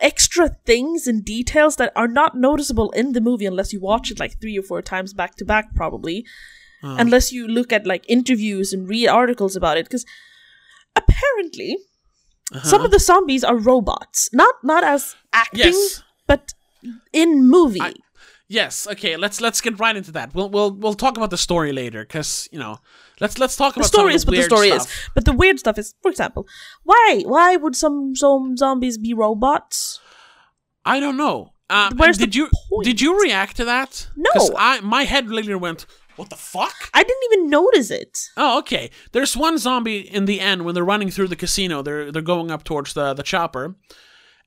extra 0.00 0.50
things 0.66 1.06
and 1.06 1.24
details 1.24 1.76
that 1.76 1.92
are 1.96 2.08
not 2.08 2.36
noticeable 2.36 2.90
in 2.90 3.12
the 3.12 3.20
movie 3.20 3.46
unless 3.46 3.72
you 3.72 3.80
watch 3.80 4.10
it 4.10 4.20
like 4.20 4.40
three 4.40 4.58
or 4.58 4.62
four 4.62 4.82
times 4.82 5.14
back 5.14 5.36
to 5.36 5.44
back, 5.44 5.74
probably. 5.74 6.24
Uh, 6.84 6.96
Unless 6.98 7.32
you 7.32 7.48
look 7.48 7.72
at 7.72 7.86
like 7.86 8.04
interviews 8.08 8.72
and 8.72 8.88
read 8.88 9.08
articles 9.08 9.56
about 9.56 9.78
it, 9.78 9.86
because 9.86 10.04
apparently 10.96 11.78
some 12.62 12.80
uh-huh. 12.80 12.84
of 12.86 12.90
the 12.90 12.98
zombies 12.98 13.44
are 13.44 13.56
robots, 13.56 14.30
not 14.32 14.54
not 14.62 14.84
as 14.84 15.16
acting, 15.32 15.72
yes. 15.72 16.02
but 16.26 16.54
in 17.12 17.48
movie. 17.48 17.80
I- 17.80 17.94
Yes. 18.48 18.86
Okay. 18.86 19.16
Let's 19.16 19.40
let's 19.40 19.60
get 19.60 19.80
right 19.80 19.96
into 19.96 20.12
that. 20.12 20.32
We'll 20.32 20.48
we'll 20.48 20.72
we'll 20.72 20.94
talk 20.94 21.16
about 21.16 21.30
the 21.30 21.36
story 21.36 21.72
later, 21.72 22.02
because 22.04 22.48
you 22.52 22.60
know, 22.60 22.78
let's 23.20 23.38
let's 23.40 23.56
talk 23.56 23.74
about 23.74 23.86
the 23.86 23.88
story 23.88 24.12
some 24.12 24.16
is 24.16 24.24
the 24.24 24.30
what 24.30 24.36
the 24.36 24.42
story 24.44 24.68
stuff. 24.68 24.86
is, 24.86 25.10
but 25.14 25.24
the 25.24 25.32
weird 25.32 25.58
stuff 25.58 25.78
is, 25.78 25.94
for 26.00 26.10
example, 26.12 26.46
why 26.84 27.22
why 27.26 27.56
would 27.56 27.74
some 27.74 28.14
some 28.14 28.56
zombies 28.56 28.98
be 28.98 29.12
robots? 29.14 30.00
I 30.84 31.00
don't 31.00 31.16
know. 31.16 31.54
Uh, 31.68 31.90
Where's 31.96 32.18
did 32.18 32.32
the 32.32 32.36
you 32.36 32.48
point? 32.68 32.84
did 32.84 33.00
you 33.00 33.20
react 33.20 33.56
to 33.56 33.64
that? 33.64 34.08
No, 34.14 34.54
I 34.56 34.80
my 34.80 35.02
head 35.02 35.28
literally 35.28 35.56
went, 35.56 35.86
"What 36.16 36.30
the 36.30 36.36
fuck?" 36.36 36.74
I 36.94 37.02
didn't 37.02 37.24
even 37.32 37.50
notice 37.50 37.90
it. 37.90 38.18
Oh, 38.36 38.58
okay. 38.58 38.90
There's 39.12 39.36
one 39.36 39.58
zombie 39.58 39.98
in 40.00 40.24
the 40.24 40.40
end 40.40 40.64
when 40.64 40.74
they're 40.74 40.84
running 40.84 41.10
through 41.10 41.28
the 41.28 41.36
casino. 41.36 41.82
They're 41.82 42.10
they're 42.12 42.22
going 42.22 42.50
up 42.50 42.64
towards 42.64 42.94
the 42.94 43.14
the 43.14 43.22
chopper, 43.22 43.76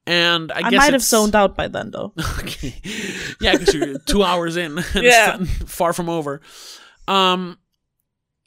and 0.06 0.52
I, 0.52 0.58
I, 0.58 0.70
guess 0.72 0.78
might 0.78 0.94
have 0.94 1.04
zoned 1.04 1.36
out 1.36 1.56
by 1.56 1.68
then, 1.68 1.92
though. 1.92 2.14
Okay. 2.40 2.76
Yeah, 3.42 3.58
because 3.58 3.74
you're 3.74 4.00
two 4.06 4.24
hours 4.24 4.58
in 4.58 4.78
and 4.94 5.04
Yeah. 5.04 5.38
it's 5.40 5.72
far 5.74 5.94
from 5.94 6.10
over. 6.10 6.42
Um, 7.08 7.58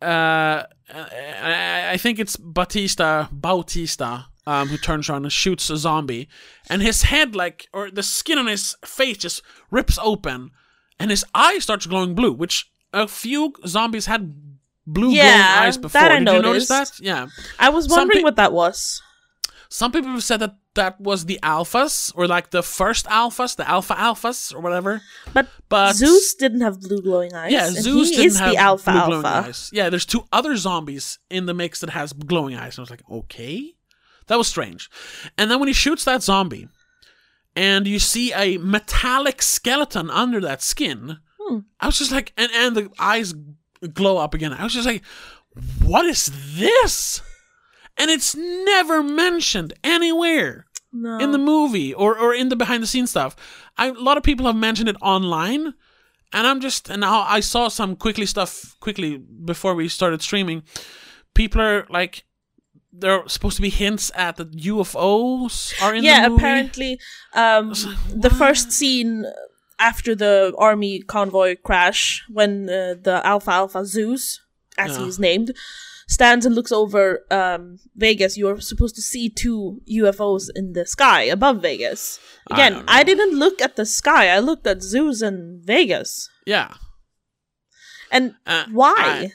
uh, 0.00 0.64
I, 0.92 1.90
I 1.92 1.96
think 1.96 2.18
it's 2.18 2.36
Batista, 2.36 3.28
Bautista, 3.30 4.26
um, 4.46 4.68
who 4.68 4.76
turns 4.76 5.08
around 5.08 5.24
and 5.24 5.32
shoots 5.32 5.70
a 5.70 5.76
zombie, 5.76 6.28
and 6.68 6.82
his 6.82 7.02
head, 7.02 7.36
like, 7.36 7.68
or 7.72 7.90
the 7.90 8.02
skin 8.02 8.38
on 8.38 8.46
his 8.48 8.76
face 8.84 9.18
just 9.18 9.42
rips 9.70 9.98
open, 10.02 10.50
and 10.98 11.10
his 11.10 11.24
eye 11.34 11.60
starts 11.60 11.86
glowing 11.86 12.14
blue, 12.14 12.32
which 12.32 12.71
a 12.92 13.08
few 13.08 13.52
zombies 13.66 14.06
had 14.06 14.34
blue 14.86 15.10
Yeah, 15.12 15.22
glowing 15.22 15.66
eyes 15.66 15.76
before. 15.78 16.00
that 16.00 16.10
I 16.12 16.18
Did 16.18 16.28
you 16.34 16.42
notice 16.42 16.68
that? 16.68 16.90
Yeah. 17.00 17.26
I 17.58 17.68
was 17.70 17.88
wondering 17.88 18.20
pe- 18.20 18.24
what 18.24 18.36
that 18.36 18.52
was. 18.52 19.00
Some 19.68 19.90
people 19.92 20.10
have 20.10 20.22
said 20.24 20.40
that 20.40 20.56
that 20.74 21.00
was 21.00 21.24
the 21.24 21.38
alphas, 21.42 22.12
or 22.14 22.26
like 22.26 22.50
the 22.50 22.62
first 22.62 23.06
alphas, 23.06 23.56
the 23.56 23.66
alpha 23.68 23.94
alphas, 23.94 24.54
or 24.54 24.60
whatever. 24.60 25.00
But, 25.32 25.48
But 25.70 25.94
Zeus 25.96 26.34
didn't 26.34 26.60
have 26.60 26.80
blue 26.80 27.00
glowing 27.00 27.32
eyes. 27.34 27.52
Yeah, 27.52 27.70
Zeus 27.70 28.10
he 28.10 28.16
didn't 28.16 28.26
is 28.26 28.38
have 28.38 28.50
the 28.52 28.56
alpha 28.58 28.90
blue 28.92 29.06
glowing 29.06 29.24
alpha. 29.26 29.48
eyes. 29.48 29.70
Yeah, 29.72 29.88
there's 29.88 30.04
two 30.06 30.24
other 30.30 30.56
zombies 30.56 31.18
in 31.30 31.46
the 31.46 31.54
mix 31.54 31.80
that 31.80 31.90
has 31.90 32.12
glowing 32.12 32.54
eyes. 32.54 32.76
And 32.76 32.80
I 32.80 32.82
was 32.82 32.90
like, 32.90 33.02
okay, 33.10 33.74
that 34.26 34.36
was 34.36 34.46
strange. 34.48 34.90
And 35.38 35.50
then 35.50 35.58
when 35.58 35.68
he 35.68 35.74
shoots 35.74 36.04
that 36.04 36.22
zombie, 36.22 36.68
and 37.56 37.86
you 37.86 37.98
see 37.98 38.32
a 38.34 38.58
metallic 38.58 39.40
skeleton 39.42 40.10
under 40.10 40.40
that 40.40 40.62
skin, 40.62 41.18
I 41.80 41.86
was 41.86 41.98
just 41.98 42.12
like, 42.12 42.32
and 42.36 42.50
and 42.52 42.76
the 42.76 42.90
eyes 42.98 43.34
glow 43.94 44.16
up 44.18 44.34
again. 44.34 44.52
I 44.52 44.62
was 44.64 44.74
just 44.74 44.86
like, 44.86 45.02
what 45.84 46.04
is 46.06 46.30
this? 46.56 47.20
And 47.98 48.10
it's 48.10 48.34
never 48.36 49.02
mentioned 49.02 49.72
anywhere 49.84 50.66
No. 50.92 51.18
in 51.18 51.32
the 51.32 51.38
movie 51.38 51.92
or, 51.94 52.16
or 52.18 52.32
in 52.34 52.48
the 52.48 52.56
behind 52.56 52.82
the 52.82 52.86
scenes 52.86 53.10
stuff. 53.10 53.36
I, 53.76 53.88
a 53.88 53.92
lot 53.92 54.16
of 54.16 54.22
people 54.22 54.46
have 54.46 54.56
mentioned 54.56 54.88
it 54.88 54.96
online, 55.02 55.74
and 56.32 56.46
I'm 56.46 56.60
just 56.60 56.88
and 56.90 57.00
now 57.00 57.20
I 57.36 57.40
saw 57.40 57.68
some 57.68 57.96
quickly 57.96 58.26
stuff 58.26 58.76
quickly 58.80 59.18
before 59.44 59.74
we 59.74 59.88
started 59.88 60.22
streaming. 60.22 60.62
People 61.34 61.60
are 61.60 61.86
like, 61.90 62.24
there 62.92 63.12
are 63.20 63.28
supposed 63.28 63.56
to 63.56 63.62
be 63.62 63.70
hints 63.70 64.10
at 64.14 64.36
that 64.36 64.52
UFOs 64.52 65.72
are 65.82 65.94
in 65.94 66.04
yeah, 66.04 66.22
the 66.24 66.30
movie. 66.30 66.40
apparently, 66.42 67.00
um, 67.34 67.70
like, 67.70 68.20
the 68.22 68.30
first 68.30 68.70
scene 68.72 69.24
after 69.90 70.14
the 70.14 70.54
army 70.68 71.00
convoy 71.16 71.50
crash, 71.68 72.22
when 72.38 72.68
uh, 72.70 72.94
the 73.08 73.16
Alpha 73.24 73.50
Alpha 73.62 73.82
Zeus, 73.94 74.40
as 74.78 74.90
Yeah. 74.96 75.04
he's 75.04 75.18
named, 75.18 75.48
stands 76.08 76.46
and 76.46 76.54
looks 76.54 76.72
over 76.82 77.04
um, 77.30 77.78
Vegas, 77.96 78.36
you're 78.38 78.60
supposed 78.60 78.94
to 78.96 79.02
see 79.12 79.28
two 79.28 79.80
UFOs 80.00 80.44
in 80.54 80.72
the 80.76 80.84
sky 80.86 81.22
above 81.36 81.56
Vegas. 81.62 82.20
Again, 82.50 82.72
don't 82.74 82.90
I, 82.98 83.02
didn't 83.10 83.34
look 83.44 83.60
at 83.66 83.76
the 83.76 83.86
sky. 83.86 84.24
I 84.36 84.38
looked 84.40 84.66
at 84.66 84.82
Zeus 84.82 85.22
and 85.22 85.64
Vegas. 85.64 86.28
Yeah. 86.46 86.70
And 88.10 88.34
Uh, 88.46 88.64
why? 88.70 88.94
I- 88.98 89.32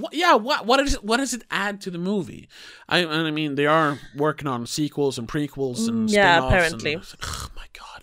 wh- 0.00 0.12
yeah, 0.22 0.34
what 0.34 0.66
what 0.66 0.80
is 0.80 0.94
what 1.08 1.16
does 1.18 1.32
it 1.34 1.44
add 1.50 1.80
to 1.82 1.90
the 1.90 1.98
movie? 2.12 2.48
I 2.88 2.98
I 3.06 3.30
mean 3.30 3.54
they 3.54 3.66
are 3.66 3.98
working 4.14 4.48
on 4.48 4.66
sequels 4.66 5.18
and 5.18 5.26
prequels 5.28 5.88
and 5.88 6.08
Mm, 6.08 6.12
yeah, 6.12 6.46
apparently. 6.46 6.94
And, 6.94 7.04
oh 7.22 7.48
my 7.56 7.66
god. 7.82 8.00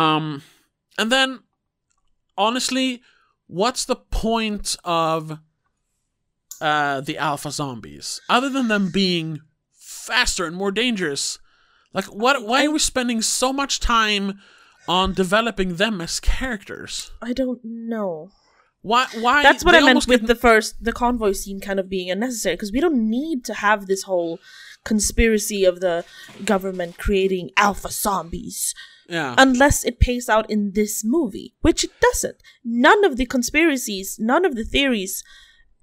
Um, 0.00 0.42
and 0.98 1.10
then 1.10 1.40
honestly, 2.36 3.00
what's 3.46 3.84
the 3.84 3.96
point 3.96 4.76
of 4.84 5.38
uh 6.60 7.00
the 7.00 7.16
alpha 7.16 7.52
zombies 7.52 8.20
other 8.28 8.48
than 8.48 8.66
them 8.68 8.90
being 8.90 9.40
faster 9.72 10.44
and 10.44 10.56
more 10.56 10.72
dangerous? 10.72 11.38
Like, 11.94 12.06
what? 12.06 12.44
Why 12.44 12.66
are 12.66 12.70
we 12.70 12.78
spending 12.78 13.22
so 13.22 13.52
much 13.52 13.80
time 13.80 14.40
on 14.86 15.14
developing 15.14 15.76
them 15.76 16.00
as 16.00 16.20
characters? 16.20 17.10
I 17.22 17.32
don't 17.32 17.60
know. 17.64 18.30
Why? 18.82 19.06
Why? 19.20 19.42
That's 19.42 19.64
what 19.64 19.74
I 19.74 19.80
meant 19.80 20.06
with 20.06 20.26
the 20.26 20.34
first 20.34 20.82
the 20.82 20.92
convoy 20.92 21.32
scene 21.32 21.60
kind 21.60 21.80
of 21.80 21.88
being 21.88 22.10
unnecessary 22.10 22.56
because 22.56 22.72
we 22.72 22.80
don't 22.80 23.08
need 23.08 23.44
to 23.46 23.54
have 23.54 23.86
this 23.86 24.02
whole 24.02 24.38
conspiracy 24.84 25.64
of 25.64 25.80
the 25.80 26.04
government 26.44 26.98
creating 26.98 27.50
alpha 27.56 27.90
zombies 27.90 28.74
yeah. 29.08 29.34
unless 29.38 29.84
it 29.84 30.00
pays 30.00 30.28
out 30.28 30.48
in 30.50 30.72
this 30.74 31.02
movie, 31.04 31.54
which 31.60 31.84
it 31.84 31.90
doesn't. 32.00 32.42
None 32.64 33.04
of 33.04 33.16
the 33.16 33.26
conspiracies, 33.26 34.18
none 34.20 34.44
of 34.44 34.54
the 34.54 34.64
theories, 34.64 35.24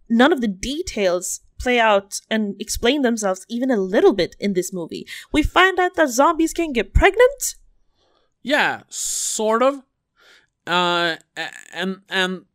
none 0.09 0.31
of 0.31 0.41
the 0.41 0.47
details 0.47 1.41
play 1.59 1.79
out 1.79 2.19
and 2.29 2.55
explain 2.59 3.01
themselves 3.01 3.45
even 3.49 3.71
a 3.71 3.77
little 3.77 4.13
bit 4.13 4.35
in 4.39 4.53
this 4.53 4.73
movie. 4.73 5.07
We 5.31 5.41
find 5.43 5.79
out 5.79 5.95
that 5.95 6.09
zombies 6.09 6.53
can 6.53 6.73
get 6.73 6.93
pregnant. 6.93 7.55
Yeah, 8.43 8.83
sort 8.89 9.63
of. 9.63 9.81
Uh, 10.67 11.15
and 11.73 12.01
and 12.09 12.45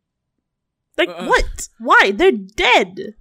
Like 0.97 1.09
Uh, 1.09 1.25
what? 1.25 1.69
Why? 1.79 2.11
They're 2.11 2.31
dead. 2.31 3.15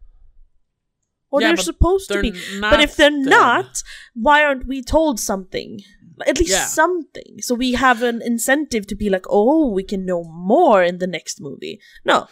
Or 1.30 1.40
Yeah, 1.40 1.48
they're 1.48 1.56
supposed 1.58 2.08
to 2.08 2.14
they're 2.14 2.22
be. 2.22 2.32
But 2.60 2.80
if 2.80 2.96
they're 2.96 3.10
dead. 3.10 3.26
not, 3.26 3.82
why 4.14 4.44
aren't 4.44 4.66
we 4.66 4.82
told 4.82 5.20
something? 5.20 5.80
At 6.26 6.38
least 6.38 6.52
Yeah. 6.52 6.66
something. 6.66 7.36
So 7.40 7.54
we 7.54 7.72
have 7.72 8.02
an 8.02 8.20
incentive 8.22 8.86
to 8.88 8.94
be 8.94 9.08
like, 9.10 9.24
oh, 9.28 9.70
we 9.72 9.82
can 9.82 10.04
know 10.04 10.24
more 10.24 10.82
in 10.82 10.98
the 10.98 11.06
next 11.06 11.40
movie. 11.40 11.80
No. 12.04 12.26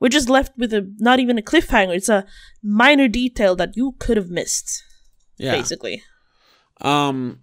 We're 0.00 0.08
just 0.08 0.28
left 0.28 0.52
with 0.58 0.72
a 0.74 0.92
not 0.98 1.20
even 1.20 1.38
a 1.38 1.42
cliffhanger. 1.42 1.94
It's 1.96 2.08
a 2.08 2.26
minor 2.62 3.06
detail 3.08 3.54
that 3.56 3.76
you 3.76 3.94
could 4.00 4.16
have 4.16 4.30
missed, 4.30 4.82
yeah. 5.38 5.52
basically. 5.52 6.02
Um, 6.80 7.38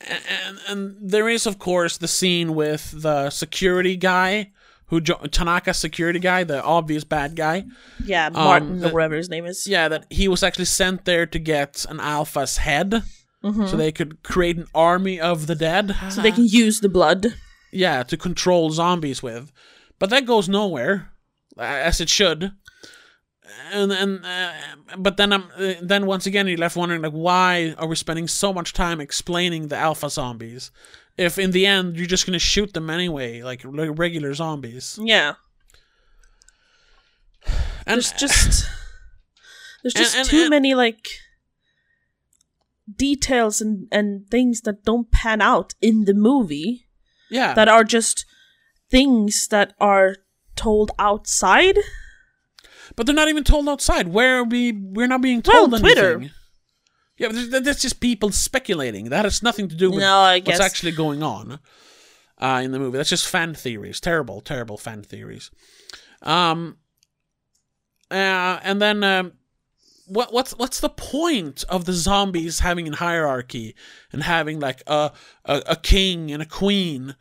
a- 0.00 0.32
and 0.44 0.58
and 0.68 1.10
there 1.10 1.28
is 1.28 1.46
of 1.46 1.58
course 1.58 1.98
the 1.98 2.08
scene 2.08 2.54
with 2.54 2.90
the 3.02 3.30
security 3.30 3.96
guy 3.96 4.50
who 4.86 5.00
jo- 5.00 5.24
Tanaka 5.30 5.72
security 5.72 6.18
guy, 6.18 6.42
the 6.42 6.60
obvious 6.64 7.04
bad 7.04 7.36
guy. 7.36 7.64
Yeah, 8.04 8.28
Martin 8.30 8.80
the- 8.80 8.88
or 8.90 8.92
whatever 8.92 9.14
his 9.14 9.28
name 9.28 9.46
is. 9.46 9.68
Yeah, 9.68 9.86
that 9.88 10.06
he 10.10 10.26
was 10.26 10.42
actually 10.42 10.64
sent 10.64 11.04
there 11.04 11.26
to 11.26 11.38
get 11.38 11.86
an 11.88 12.00
alpha's 12.00 12.56
head. 12.56 13.04
Mhm. 13.44 13.68
So 13.68 13.76
they 13.76 13.90
could 13.92 14.22
create 14.22 14.56
an 14.58 14.66
army 14.74 15.18
of 15.20 15.46
the 15.46 15.54
dead. 15.54 15.96
So 16.10 16.20
they 16.20 16.32
can 16.32 16.46
use 16.46 16.80
the 16.80 16.88
blood. 16.90 17.34
yeah, 17.72 18.02
to 18.02 18.16
control 18.16 18.70
zombies 18.70 19.22
with. 19.22 19.52
But 19.98 20.10
that 20.10 20.26
goes 20.26 20.48
nowhere, 20.48 21.10
as 21.58 22.00
it 22.00 22.08
should. 22.08 22.52
And 23.72 23.92
and 23.92 24.24
uh, 24.24 24.52
but 24.98 25.16
then 25.16 25.32
I'm 25.32 25.44
uh, 25.56 25.74
then 25.82 26.06
once 26.06 26.26
again 26.26 26.46
you're 26.46 26.56
left 26.58 26.76
wondering 26.76 27.02
like 27.02 27.12
why 27.12 27.74
are 27.78 27.88
we 27.88 27.96
spending 27.96 28.28
so 28.28 28.52
much 28.52 28.72
time 28.72 29.00
explaining 29.00 29.68
the 29.68 29.76
alpha 29.76 30.08
zombies 30.08 30.70
if 31.18 31.36
in 31.36 31.50
the 31.50 31.66
end 31.66 31.96
you're 31.96 32.06
just 32.06 32.26
gonna 32.26 32.38
shoot 32.38 32.72
them 32.74 32.88
anyway 32.90 33.42
like 33.42 33.62
regular 33.64 34.34
zombies 34.34 34.98
Yeah. 35.02 35.34
and 37.86 37.96
there's 37.96 38.12
just 38.12 38.68
there's 39.82 39.94
and- 39.94 40.04
just 40.04 40.16
and- 40.16 40.28
too 40.28 40.42
and- 40.42 40.50
many 40.50 40.74
like 40.74 41.08
details 42.96 43.60
and 43.60 43.86
and 43.92 44.28
things 44.30 44.60
that 44.62 44.84
don't 44.84 45.10
pan 45.10 45.40
out 45.40 45.74
in 45.80 46.04
the 46.04 46.14
movie 46.14 46.86
yeah 47.30 47.54
that 47.54 47.68
are 47.68 47.84
just 47.84 48.24
things 48.90 49.48
that 49.48 49.72
are 49.80 50.16
told 50.56 50.90
outside 50.98 51.78
but 52.96 53.06
they're 53.06 53.14
not 53.14 53.28
even 53.28 53.44
told 53.44 53.68
outside 53.68 54.08
where 54.08 54.38
are 54.38 54.44
we 54.44 54.72
we're 54.72 55.06
not 55.06 55.22
being 55.22 55.42
Well, 55.46 55.68
told 55.68 55.80
Twitter. 55.80 56.14
anything. 56.16 56.34
yeah 57.18 57.28
but 57.28 57.64
that's 57.64 57.80
just 57.82 58.00
people 58.00 58.30
speculating 58.32 59.10
that 59.10 59.24
has 59.24 59.42
nothing 59.42 59.68
to 59.68 59.76
do 59.76 59.90
with 59.90 60.00
no 60.00 60.38
what's 60.44 60.60
actually 60.60 60.92
going 60.92 61.22
on 61.22 61.58
uh, 62.38 62.60
in 62.64 62.72
the 62.72 62.78
movie. 62.78 62.96
That's 62.96 63.10
just 63.10 63.28
fan 63.28 63.52
theories, 63.54 64.00
terrible, 64.00 64.40
terrible 64.40 64.78
fan 64.78 65.02
theories. 65.02 65.50
Um, 66.22 66.78
uh, 68.10 68.58
and 68.62 68.80
then 68.80 69.04
um, 69.04 69.32
what 70.10 70.32
what's 70.32 70.52
what's 70.52 70.80
the 70.80 70.88
point 70.88 71.64
of 71.68 71.84
the 71.84 71.92
zombies 71.92 72.60
having 72.60 72.88
a 72.88 72.96
hierarchy 72.96 73.76
and 74.12 74.24
having 74.24 74.58
like 74.58 74.82
a 74.86 75.12
a, 75.44 75.62
a 75.68 75.76
king 75.76 76.32
and 76.32 76.42
a 76.42 76.46
queen? 76.46 77.14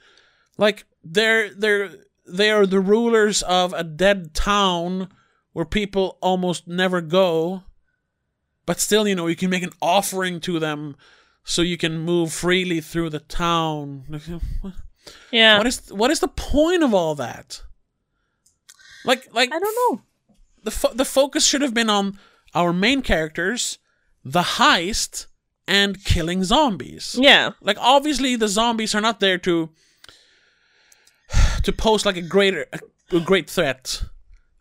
Like 0.57 0.85
they're 1.03 1.53
they're 1.53 1.91
they 2.25 2.49
are 2.49 2.65
the 2.65 2.79
rulers 2.79 3.43
of 3.43 3.73
a 3.73 3.83
dead 3.83 4.33
town 4.33 5.09
where 5.53 5.65
people 5.65 6.17
almost 6.21 6.67
never 6.67 6.99
go. 7.01 7.63
But 8.65 8.79
still, 8.79 9.07
you 9.07 9.15
know, 9.15 9.27
you 9.27 9.35
can 9.35 9.49
make 9.49 9.63
an 9.63 9.73
offering 9.81 10.39
to 10.41 10.59
them 10.59 10.95
so 11.43 11.61
you 11.61 11.77
can 11.77 11.97
move 11.99 12.33
freely 12.33 12.81
through 12.81 13.09
the 13.11 13.19
town. 13.19 14.05
yeah 15.31 15.57
What 15.57 15.67
is 15.67 15.91
what 15.91 16.11
is 16.11 16.19
the 16.19 16.27
point 16.27 16.83
of 16.83 16.93
all 16.93 17.13
that? 17.15 17.61
Like 19.05 19.31
like 19.33 19.53
i 19.53 19.59
don't 19.59 19.75
know 19.81 20.01
the 20.63 20.71
fo- 20.71 20.93
the 20.93 21.05
focus 21.05 21.45
should 21.45 21.61
have 21.61 21.73
been 21.73 21.89
on 21.89 22.19
our 22.53 22.73
main 22.73 23.01
characters, 23.01 23.77
the 24.23 24.41
heist, 24.59 25.27
and 25.67 26.03
killing 26.03 26.43
zombies. 26.43 27.15
yeah 27.19 27.51
Like 27.61 27.77
obviously 27.79 28.35
the 28.35 28.47
zombies 28.47 28.95
are 28.95 29.01
not 29.01 29.19
there 29.19 29.37
to 29.39 29.69
to 31.63 31.71
pose 31.71 32.05
like 32.05 32.17
a 32.17 32.21
greater 32.21 32.65
a, 33.11 33.19
great 33.19 33.49
threat. 33.49 34.03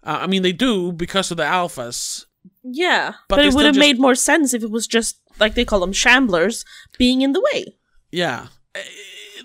Uh, 0.05 0.18
I 0.22 0.27
mean 0.27 0.42
they 0.42 0.53
do 0.53 0.92
because 0.92 1.31
of 1.31 1.37
the 1.37 1.44
alphas. 1.44 2.27
yeah 2.62 3.12
But 3.29 3.37
but, 3.37 3.44
it 3.46 3.55
would 3.55 3.64
have 3.64 3.74
just- 3.74 3.87
made 3.87 3.98
more 3.98 4.14
sense 4.14 4.53
if 4.55 4.62
it 4.62 4.70
was 4.70 4.87
just 4.87 5.18
like 5.40 5.55
they 5.55 5.64
call 5.64 5.81
them 5.81 5.92
shamblers 5.92 6.64
being 6.98 7.22
in 7.22 7.33
the 7.33 7.40
way 7.53 7.64
Yeah. 8.11 8.48
Uh, 8.74 8.81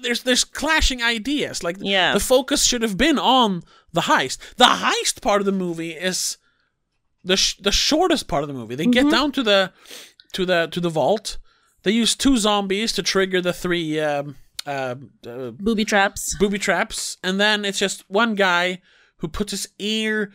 There's 0.01 0.23
there's 0.23 0.43
clashing 0.43 1.01
ideas. 1.01 1.63
Like 1.63 1.77
Yeah. 1.79 2.13
the 2.13 2.19
focus 2.19 2.65
should 2.65 2.81
have 2.81 2.97
been 2.97 3.17
on 3.19 3.63
the 3.93 4.01
heist. 4.01 4.37
The 4.57 4.65
heist 4.83 5.21
part 5.21 5.39
of 5.41 5.45
the 5.45 5.51
movie 5.65 5.91
is 5.91 6.37
the 7.23 7.37
sh- 7.37 7.57
the 7.57 7.71
shortest 7.71 8.27
part 8.27 8.43
of 8.43 8.47
the 8.47 8.53
movie. 8.53 8.75
They 8.75 8.85
get 8.85 9.09
down 9.09 9.31
to 9.33 9.43
the 9.43 9.71
to 10.33 10.45
the 10.45 10.67
to 10.71 10.79
the 10.79 10.89
vault. 10.89 11.37
They 11.83 11.91
use 11.91 12.15
two 12.15 12.37
zombies 12.37 12.93
to 12.93 13.03
trigger 13.03 13.41
the 13.41 13.53
three 13.53 13.99
um, 13.99 14.35
uh, 14.65 14.95
uh, 15.27 15.51
booby 15.51 15.85
traps 15.85 16.35
booby 16.39 16.57
traps, 16.59 17.17
and 17.23 17.39
then 17.39 17.65
it's 17.65 17.79
just 17.79 18.03
one 18.09 18.35
guy 18.35 18.81
who 19.17 19.27
puts 19.27 19.51
his 19.51 19.67
ear 19.79 20.31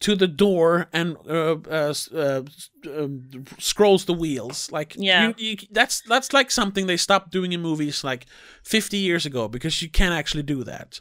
to 0.00 0.16
the 0.16 0.26
door 0.28 0.88
and 0.94 1.16
uh, 1.28 1.56
uh, 1.70 1.92
uh, 2.14 2.42
um, 2.86 3.44
scrolls 3.58 4.06
the 4.06 4.14
wheels. 4.14 4.70
Like, 4.72 4.94
Yeah. 4.96 5.28
you, 5.28 5.34
you, 5.50 5.56
that's 5.70 6.00
that's 6.08 6.32
like 6.32 6.50
something 6.50 6.86
they 6.86 6.96
stopped 6.96 7.30
doing 7.30 7.52
in 7.52 7.60
movies 7.60 8.02
like 8.02 8.24
50 8.64 8.96
years 8.96 9.26
ago 9.26 9.46
because 9.48 9.82
you 9.82 9.90
can't 9.90 10.14
actually 10.14 10.42
do 10.42 10.64
that. 10.64 11.00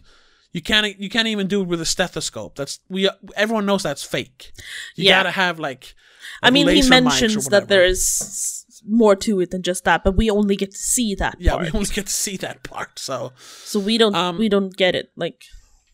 You 0.51 0.61
can't 0.61 0.99
you 0.99 1.09
can't 1.09 1.27
even 1.27 1.47
do 1.47 1.61
it 1.61 1.67
with 1.67 1.81
a 1.81 1.85
stethoscope. 1.85 2.55
That's 2.55 2.79
we 2.89 3.09
everyone 3.35 3.65
knows 3.65 3.83
that's 3.83 4.03
fake. 4.03 4.51
You 4.95 5.05
Yeah. 5.05 5.19
gotta 5.19 5.31
have 5.31 5.59
like. 5.59 5.95
i 6.43 6.49
mean 6.51 6.67
he 6.67 6.81
mentions 6.89 7.47
that 7.49 7.67
there 7.67 7.85
is 7.85 8.65
more 8.85 9.15
to 9.15 9.39
it 9.41 9.49
than 9.51 9.61
just 9.61 9.83
that 9.83 10.03
but 10.03 10.15
we 10.17 10.29
only 10.31 10.55
get 10.55 10.71
to 10.71 10.77
see 10.77 11.13
that 11.15 11.35
Yeah, 11.39 11.51
part 11.51 11.61
we 11.65 11.71
only 11.79 11.93
get 11.93 12.07
to 12.07 12.13
see 12.13 12.37
that 12.37 12.63
part. 12.63 12.99
So 12.99 13.31
so 13.65 13.79
we 13.79 13.97
don't 13.97 14.15
Um, 14.15 14.37
we 14.37 14.49
don't 14.49 14.75
get 14.75 14.95
it 14.95 15.07
like 15.15 15.43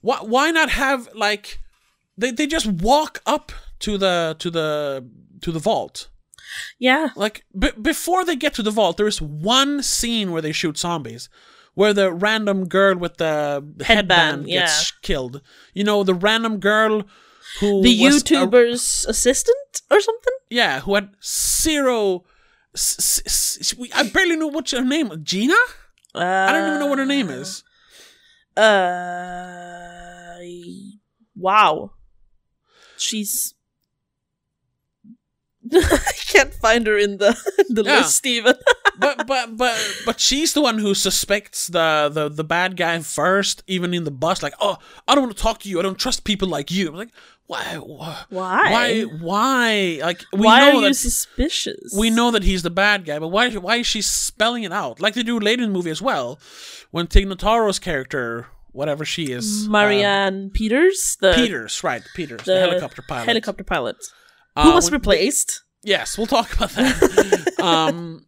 Why 0.02 0.18
why 0.34 0.52
not 0.52 0.70
have 0.70 1.10
like 1.28 1.60
they 2.18 2.32
they 2.32 2.48
just 2.48 2.68
walk 2.68 3.22
up 3.26 3.52
to 3.86 3.98
the 3.98 4.36
to 4.40 4.50
the 4.58 4.70
to 5.42 5.52
the 5.52 5.60
vault. 5.60 6.10
yeah 6.80 7.08
Like 7.16 7.44
b- 7.62 7.78
before 7.82 8.24
they 8.26 8.36
get 8.38 8.54
to 8.56 8.64
the 8.64 8.72
vault, 8.80 8.96
there 8.98 9.08
is 9.14 9.22
one 9.22 9.84
scene 9.84 10.28
where 10.32 10.42
they 10.42 10.54
shoot 10.54 10.78
zombies, 10.78 11.30
where 11.76 11.94
the 11.94 12.12
random 12.12 12.68
girl 12.68 12.96
with 12.98 13.18
the 13.18 13.64
headband, 13.86 14.48
yeah. 14.50 14.62
gets 14.62 14.92
killed. 15.02 15.42
You 15.74 15.84
know, 15.84 16.04
the 16.04 16.14
random 16.16 16.60
girl 16.60 17.04
who 17.60 17.82
the 17.84 18.02
was 18.04 18.18
a- 18.18 18.26
YouTuber's 18.26 19.06
assistant 19.08 19.82
or 19.92 20.00
something. 20.02 20.34
yeah, 20.50 20.80
who 20.82 20.96
had 20.96 21.10
zero. 21.24 22.24
S- 22.74 23.22
s- 23.26 23.58
s- 23.62 23.76
we- 23.78 23.92
I 23.94 24.04
barely 24.10 24.36
know 24.36 24.48
what's 24.48 24.72
her 24.72 24.84
name. 24.84 25.12
Gina? 25.24 25.56
Uh, 26.14 26.20
I 26.50 26.52
don't 26.52 26.68
even 26.68 26.80
know 26.80 26.88
what 26.88 27.00
her 27.00 27.06
name 27.06 27.30
is. 27.30 27.64
Uh, 28.58 30.40
wow. 31.36 31.92
She's. 32.98 33.54
I 35.74 36.12
can't 36.28 36.54
find 36.54 36.86
her 36.88 36.98
in 36.98 37.18
the 37.18 37.36
the 37.70 37.84
Yeah. 37.84 37.98
list, 37.98 38.16
Steven. 38.18 38.56
but 39.00 39.26
but 39.28 39.58
but 39.58 40.02
but 40.06 40.20
she's 40.20 40.54
the 40.54 40.62
one 40.62 40.78
who 40.78 40.94
suspects 40.94 41.68
the, 41.68 42.10
the 42.14 42.30
the 42.30 42.44
bad 42.44 42.78
guy 42.78 43.00
first, 43.00 43.64
even 43.68 43.94
in 43.94 44.04
the 44.04 44.12
bus. 44.12 44.42
Like, 44.44 44.54
oh, 44.62 44.78
I 45.08 45.16
don't 45.16 45.24
want 45.26 45.36
to 45.38 45.42
talk 45.44 45.60
to 45.60 45.70
you. 45.70 45.80
I 45.80 45.82
don't 45.84 45.98
trust 46.00 46.24
people 46.24 46.48
like 46.48 46.72
you. 46.72 46.90
I'm 46.90 46.96
like, 46.96 47.10
why? 47.48 47.64
Why? 47.76 48.24
Why? 48.30 49.02
Why? 49.04 50.00
Like, 50.02 50.24
we 50.34 50.46
Why 50.46 50.60
know 50.60 50.70
are 50.70 50.74
you 50.76 50.82
that 50.88 50.96
suspicious? 50.96 51.94
we 51.98 52.10
know 52.10 52.32
that 52.32 52.44
he's 52.44 52.64
the 52.64 52.70
bad 52.72 53.06
guy, 53.06 53.20
but 53.20 53.28
why? 53.30 53.50
Why 53.52 53.78
is 53.78 53.88
she 53.88 54.02
spelling 54.02 54.64
it 54.64 54.72
out 54.72 55.00
like 55.00 55.14
they 55.14 55.24
do 55.24 55.40
later 55.40 55.64
in 55.64 55.70
the 55.70 55.74
movie 55.74 55.92
as 55.92 56.02
well, 56.02 56.40
when 56.92 57.08
Tig 57.08 57.28
Notaro's 57.28 57.80
character, 57.80 58.48
whatever 58.72 59.06
she 59.06 59.26
is, 59.32 59.66
um, 59.66 59.72
Marianne 59.74 60.50
Peters, 60.52 61.18
the 61.22 61.34
Peters, 61.34 61.84
right? 61.84 62.04
Peters, 62.16 62.44
the, 62.46 62.54
the 62.54 62.60
helicopter 62.60 63.02
pilot, 63.08 63.26
helicopter 63.28 63.64
pilot, 63.64 63.98
Uh, 64.56 64.64
who 64.64 64.74
was 64.76 64.86
when- 64.86 64.94
replaced. 65.00 65.64
Yes, 65.84 66.18
we'll 66.18 66.28
talk 66.28 66.52
about 66.54 66.72
that. 66.72 67.54
um, 67.62 68.26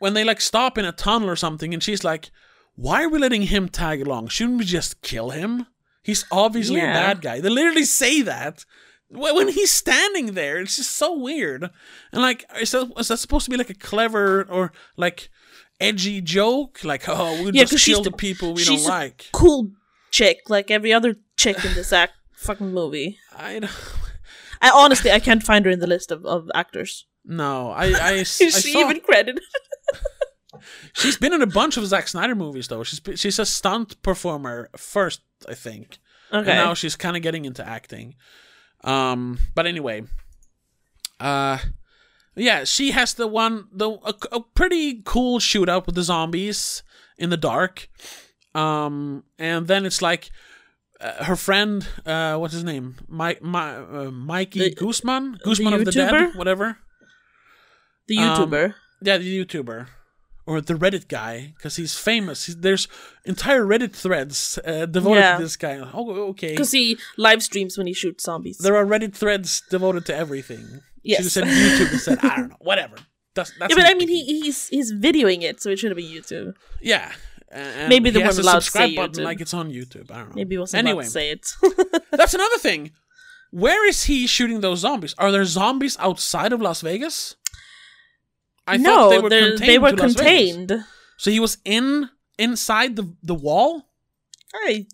when 0.00 0.14
they 0.14 0.24
like 0.24 0.40
stop 0.40 0.76
in 0.78 0.84
a 0.84 0.92
tunnel 0.92 1.30
or 1.30 1.36
something, 1.36 1.72
and 1.72 1.82
she's 1.82 2.02
like, 2.02 2.30
"Why 2.74 3.04
are 3.04 3.08
we 3.08 3.18
letting 3.20 3.42
him 3.42 3.68
tag 3.68 4.02
along? 4.02 4.28
Shouldn't 4.28 4.58
we 4.58 4.64
just 4.64 5.00
kill 5.02 5.30
him? 5.30 5.66
He's 6.02 6.24
obviously 6.32 6.76
Yeah. 6.78 6.90
a 6.90 6.94
bad 6.94 7.22
guy." 7.22 7.40
They 7.40 7.48
literally 7.50 7.84
say 7.84 8.22
that 8.22 8.64
when 9.08 9.48
he's 9.48 9.70
standing 9.72 10.34
there. 10.34 10.58
It's 10.58 10.76
just 10.76 10.90
so 10.96 11.16
weird. 11.16 11.70
And 12.12 12.20
like, 12.22 12.44
is 12.60 12.72
that, 12.72 12.90
is 12.98 13.08
that 13.08 13.18
supposed 13.18 13.44
to 13.44 13.50
be 13.52 13.56
like 13.56 13.70
a 13.70 13.74
clever 13.74 14.42
or 14.50 14.72
like 14.96 15.28
edgy 15.80 16.20
joke? 16.20 16.82
Like, 16.82 17.04
oh, 17.08 17.44
we 17.44 17.52
Yeah, 17.52 17.64
just 17.64 17.84
kill 17.86 18.02
the 18.02 18.10
the- 18.10 18.16
people 18.16 18.54
we 18.54 18.64
don't 18.64 18.80
a- 18.80 18.88
like. 18.88 19.26
Cool 19.32 19.70
chick, 20.10 20.40
like 20.48 20.70
every 20.72 20.92
other 20.92 21.14
chick 21.36 21.64
in 21.64 21.74
this 21.74 21.92
act 21.92 22.14
fucking 22.34 22.72
movie. 22.72 23.18
I 23.36 23.60
don't, 23.60 23.70
I 24.60 24.70
honestly 24.70 25.10
I 25.10 25.20
can't 25.20 25.42
find 25.42 25.64
her 25.64 25.70
in 25.70 25.80
the 25.80 25.86
list 25.86 26.10
of, 26.10 26.24
of 26.24 26.50
actors. 26.54 27.06
no, 27.24 27.70
I 27.70 27.84
I, 27.86 27.98
I 28.00 28.12
Is 28.20 28.36
she 28.38 28.50
saw, 28.50 28.78
even 28.80 29.00
credited? 29.00 29.42
She's 30.94 31.16
been 31.18 31.32
in 31.34 31.42
a 31.42 31.46
bunch 31.46 31.76
of 31.76 31.86
Zack 31.86 32.08
Snyder 32.08 32.34
movies 32.34 32.68
though. 32.68 32.82
She's 32.82 33.00
she's 33.20 33.38
a 33.38 33.44
stunt 33.46 34.00
performer 34.02 34.70
first, 34.76 35.20
I 35.48 35.54
think, 35.54 35.98
Okay. 36.32 36.50
and 36.50 36.58
now 36.58 36.74
she's 36.74 36.96
kind 36.96 37.16
of 37.16 37.22
getting 37.22 37.44
into 37.44 37.66
acting. 37.66 38.14
Um, 38.82 39.38
but 39.54 39.66
anyway, 39.66 40.04
uh, 41.20 41.58
yeah, 42.34 42.64
she 42.64 42.92
has 42.92 43.14
the 43.14 43.26
one 43.26 43.68
the 43.72 43.90
a, 43.90 44.14
a 44.32 44.40
pretty 44.40 45.02
cool 45.04 45.38
shootout 45.40 45.86
with 45.86 45.94
the 45.94 46.02
zombies 46.02 46.82
in 47.18 47.30
the 47.30 47.36
dark. 47.36 47.88
Um, 48.54 49.24
and 49.38 49.66
then 49.66 49.84
it's 49.86 50.00
like. 50.02 50.30
Uh, 51.00 51.24
her 51.24 51.36
friend, 51.36 51.86
uh, 52.06 52.36
what's 52.38 52.54
his 52.54 52.64
name? 52.64 52.96
Mike, 53.08 53.42
my, 53.42 53.76
uh, 53.76 54.10
Mikey 54.10 54.60
The- 54.60 54.74
Guzman, 54.74 55.38
Guzman 55.44 55.74
of 55.74 55.84
the 55.84 55.92
Dead, 55.92 56.34
whatever. 56.34 56.78
the 58.08 58.18
um, 58.18 58.50
YouTuber. 58.50 58.74
Yeah, 59.02 59.18
the 59.18 59.44
YouTuber 59.44 59.88
or 60.46 60.60
the 60.60 60.74
Reddit 60.74 61.08
guy 61.08 61.52
because 61.56 61.76
he's 61.76 61.98
famous. 61.98 62.46
He's, 62.46 62.56
there's 62.56 62.88
entire 63.24 63.64
Reddit 63.66 63.92
threads 63.92 64.58
uh, 64.64 64.86
devoted 64.86 65.20
Yeah. 65.20 65.36
to 65.36 65.42
this 65.42 65.56
guy. 65.56 65.76
Oh, 65.92 66.10
okay. 66.30 66.50
Because 66.52 66.70
he 66.72 66.96
live 67.18 67.42
streams 67.42 67.76
when 67.76 67.86
he 67.86 67.92
shoots 67.92 68.24
zombies. 68.24 68.58
There 68.58 68.76
are 68.76 68.86
Reddit 68.86 69.12
threads 69.14 69.62
devoted 69.68 70.06
to 70.06 70.16
everything. 70.16 70.80
Yes. 71.02 71.18
She 71.18 71.22
just 71.24 71.34
said 71.34 71.44
YouTube 71.44 71.90
and 71.90 72.00
said 72.00 72.18
I 72.22 72.36
don't 72.36 72.48
know, 72.50 72.56
whatever. 72.60 72.96
That's 73.34 73.52
that's. 73.58 73.70
yeah, 73.70 73.82
but 73.82 73.86
I 73.90 73.94
mean, 73.94 74.08
he 74.08 74.24
he's 74.24 74.68
he's 74.68 74.92
videoing 74.94 75.42
it, 75.42 75.60
so 75.60 75.68
it 75.68 75.78
should 75.78 75.90
have 75.90 75.96
been 75.98 76.06
YouTube. 76.10 76.54
yeah. 76.80 77.12
And 77.50 77.88
Maybe 77.88 78.10
they 78.10 78.20
weren't 78.22 78.38
a 78.38 78.42
allowed 78.42 78.54
to 78.56 78.60
subscribe 78.62 78.90
say 78.90 78.96
button 78.96 79.22
YouTube. 79.22 79.24
like 79.24 79.40
it's 79.40 79.54
on 79.54 79.70
YouTube. 79.70 80.10
I 80.10 80.18
don't 80.18 80.28
know. 80.30 80.34
Maybe 80.34 80.58
wasn't 80.58 80.80
anyway. 80.86 81.04
allowed 81.04 81.04
to 81.04 81.10
say 81.10 81.30
it. 81.30 81.46
That's 82.10 82.34
another 82.40 82.58
thing. 82.58 82.92
Where 83.50 83.86
is 83.88 84.04
he 84.04 84.26
shooting 84.26 84.60
those 84.60 84.80
zombies? 84.80 85.14
Are 85.18 85.30
there 85.30 85.44
zombies 85.44 85.96
outside 86.00 86.52
of 86.52 86.60
Las 86.60 86.80
Vegas? 86.80 87.36
I 88.66 88.76
no, 88.76 88.90
thought 88.96 89.10
they 89.10 89.18
were 89.20 89.28
contained. 89.30 89.58
they 89.58 89.78
were 89.78 89.92
to 89.92 89.96
Las 90.02 90.14
Vegas. 90.14 90.16
contained. 90.16 90.84
So 91.18 91.30
he 91.30 91.38
was 91.40 91.58
in 91.64 92.10
inside 92.38 92.96
the 92.96 93.14
the 93.22 93.34
wall. 93.34 93.88
I 94.54 94.86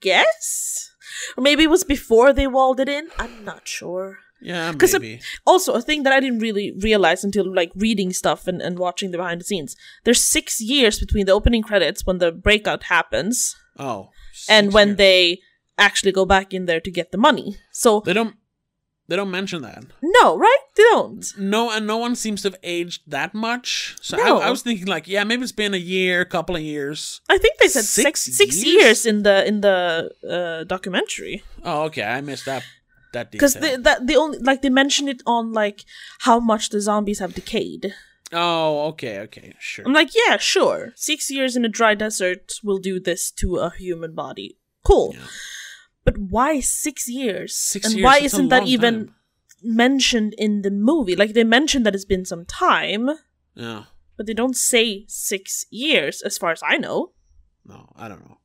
guess, 0.00 0.92
or 1.36 1.42
maybe 1.42 1.64
it 1.64 1.70
was 1.70 1.82
before 1.84 2.32
they 2.32 2.46
walled 2.46 2.78
it 2.80 2.88
in. 2.88 3.08
I'm 3.18 3.44
not 3.44 3.66
sure. 3.66 4.18
Yeah, 4.42 4.72
maybe. 4.72 5.20
Also, 5.46 5.72
a 5.74 5.82
thing 5.82 6.02
that 6.04 6.12
I 6.12 6.20
didn't 6.20 6.38
really 6.40 6.72
realize 6.80 7.24
until 7.24 7.52
like 7.54 7.70
reading 7.74 8.12
stuff 8.12 8.46
and, 8.46 8.60
and 8.62 8.78
watching 8.78 9.10
the 9.10 9.18
behind 9.18 9.40
the 9.40 9.44
scenes. 9.44 9.76
There's 10.04 10.22
six 10.22 10.60
years 10.60 10.98
between 10.98 11.26
the 11.26 11.32
opening 11.32 11.62
credits 11.62 12.06
when 12.06 12.18
the 12.18 12.32
breakout 12.32 12.84
happens 12.84 13.54
Oh, 13.78 14.10
and 14.48 14.72
when 14.72 14.88
years. 14.88 14.96
they 14.98 15.40
actually 15.78 16.12
go 16.12 16.24
back 16.24 16.52
in 16.54 16.66
there 16.66 16.80
to 16.80 16.90
get 16.90 17.12
the 17.12 17.18
money. 17.18 17.56
So 17.72 18.00
they 18.00 18.12
don't 18.12 18.34
they 19.08 19.16
don't 19.16 19.30
mention 19.30 19.62
that. 19.62 19.82
no, 20.02 20.38
right? 20.38 20.58
They 20.76 20.84
don't. 20.84 21.26
No, 21.36 21.70
and 21.72 21.84
no 21.86 21.96
one 21.96 22.14
seems 22.14 22.42
to 22.42 22.48
have 22.50 22.58
aged 22.62 23.02
that 23.08 23.34
much. 23.34 23.96
So 24.00 24.16
No. 24.16 24.38
I, 24.38 24.46
I 24.46 24.50
was 24.50 24.62
thinking 24.62 24.86
like, 24.86 25.08
yeah, 25.08 25.24
maybe 25.24 25.42
it's 25.42 25.50
been 25.50 25.74
a 25.74 25.78
year, 25.96 26.24
couple 26.24 26.54
of 26.54 26.62
years. 26.62 27.20
I 27.28 27.36
think 27.38 27.58
they 27.58 27.66
said 27.68 27.84
six 27.84 28.28
years? 28.28 28.64
years 28.64 29.06
in 29.06 29.22
the 29.24 29.44
in 29.46 29.60
the 29.62 30.10
uh, 30.28 30.64
documentary 30.64 31.42
Oh, 31.64 31.82
okay, 31.86 32.04
I 32.04 32.20
missed 32.20 32.44
that 32.46 32.62
that 33.12 33.30
because 33.32 33.54
they 33.54 33.76
that 33.76 34.06
they 34.06 34.16
only 34.16 34.38
like 34.38 34.62
they 34.62 34.70
mentioned 34.70 35.08
it 35.08 35.22
on 35.26 35.52
like 35.52 35.84
how 36.20 36.38
much 36.40 36.68
the 36.70 36.80
zombies 36.80 37.18
have 37.18 37.34
decayed. 37.34 37.94
oh, 38.32 38.86
okay, 38.88 39.18
okay, 39.20 39.54
sure. 39.58 39.84
I'm 39.86 39.92
like, 39.92 40.10
yeah, 40.14 40.36
sure. 40.36 40.92
Six 40.94 41.30
years 41.30 41.56
in 41.56 41.64
a 41.64 41.68
dry 41.68 41.94
desert 41.94 42.52
will 42.62 42.78
do 42.78 43.00
this 43.00 43.30
to 43.32 43.56
a 43.56 43.70
human 43.70 44.14
body. 44.14 44.56
Cool. 44.84 45.14
Yeah. 45.16 45.26
But 46.04 46.16
why 46.16 46.60
six 46.60 47.08
years? 47.08 47.54
Six 47.56 47.86
and 47.86 47.94
years, 47.96 48.04
why 48.04 48.18
isn't 48.18 48.48
that 48.48 48.66
even 48.66 48.94
time. 49.06 49.14
mentioned 49.62 50.34
in 50.38 50.62
the 50.62 50.70
movie? 50.70 51.16
Like 51.16 51.32
they 51.34 51.44
mentioned 51.44 51.84
that 51.86 51.94
it's 51.94 52.04
been 52.14 52.24
some 52.24 52.44
time, 52.46 53.10
Yeah, 53.54 53.84
but 54.16 54.26
they 54.26 54.34
don't 54.34 54.56
say 54.56 55.04
six 55.08 55.66
years, 55.70 56.22
as 56.22 56.38
far 56.38 56.52
as 56.52 56.62
I 56.64 56.76
know. 56.78 57.12
no, 57.66 57.92
I 57.96 58.08
don't 58.08 58.24
know. 58.28 58.38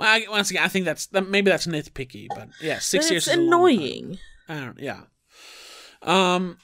Well, 0.00 0.08
I, 0.08 0.24
once 0.30 0.50
again, 0.50 0.62
I 0.64 0.68
think 0.68 0.84
that's 0.84 1.06
that, 1.08 1.28
maybe 1.28 1.50
that's 1.50 1.66
nitpicky, 1.66 2.26
but 2.34 2.48
yeah, 2.60 2.78
six 2.78 3.06
But 3.06 3.10
years. 3.12 3.26
It's 3.28 3.36
is 3.36 3.38
a 3.38 3.40
long 3.40 3.50
time. 3.50 3.78
annoying. 3.78 4.18
I 4.48 4.54
don't. 4.60 4.78
Yeah. 4.80 5.00
Um, 6.02 6.58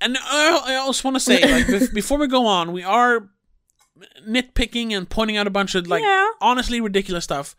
and 0.00 0.16
I, 0.20 0.62
I 0.66 0.74
also 0.76 1.08
want 1.08 1.16
to 1.16 1.20
say, 1.20 1.42
like, 1.42 1.92
before 1.94 2.18
we 2.18 2.26
go 2.28 2.46
on, 2.46 2.72
we 2.72 2.82
are 2.82 3.28
nitpicking 4.28 4.92
and 4.96 5.08
pointing 5.08 5.36
out 5.36 5.46
a 5.46 5.50
bunch 5.50 5.74
of 5.74 5.86
like 5.86 6.02
Yeah. 6.02 6.28
honestly 6.40 6.80
ridiculous 6.80 7.24
stuff 7.24 7.54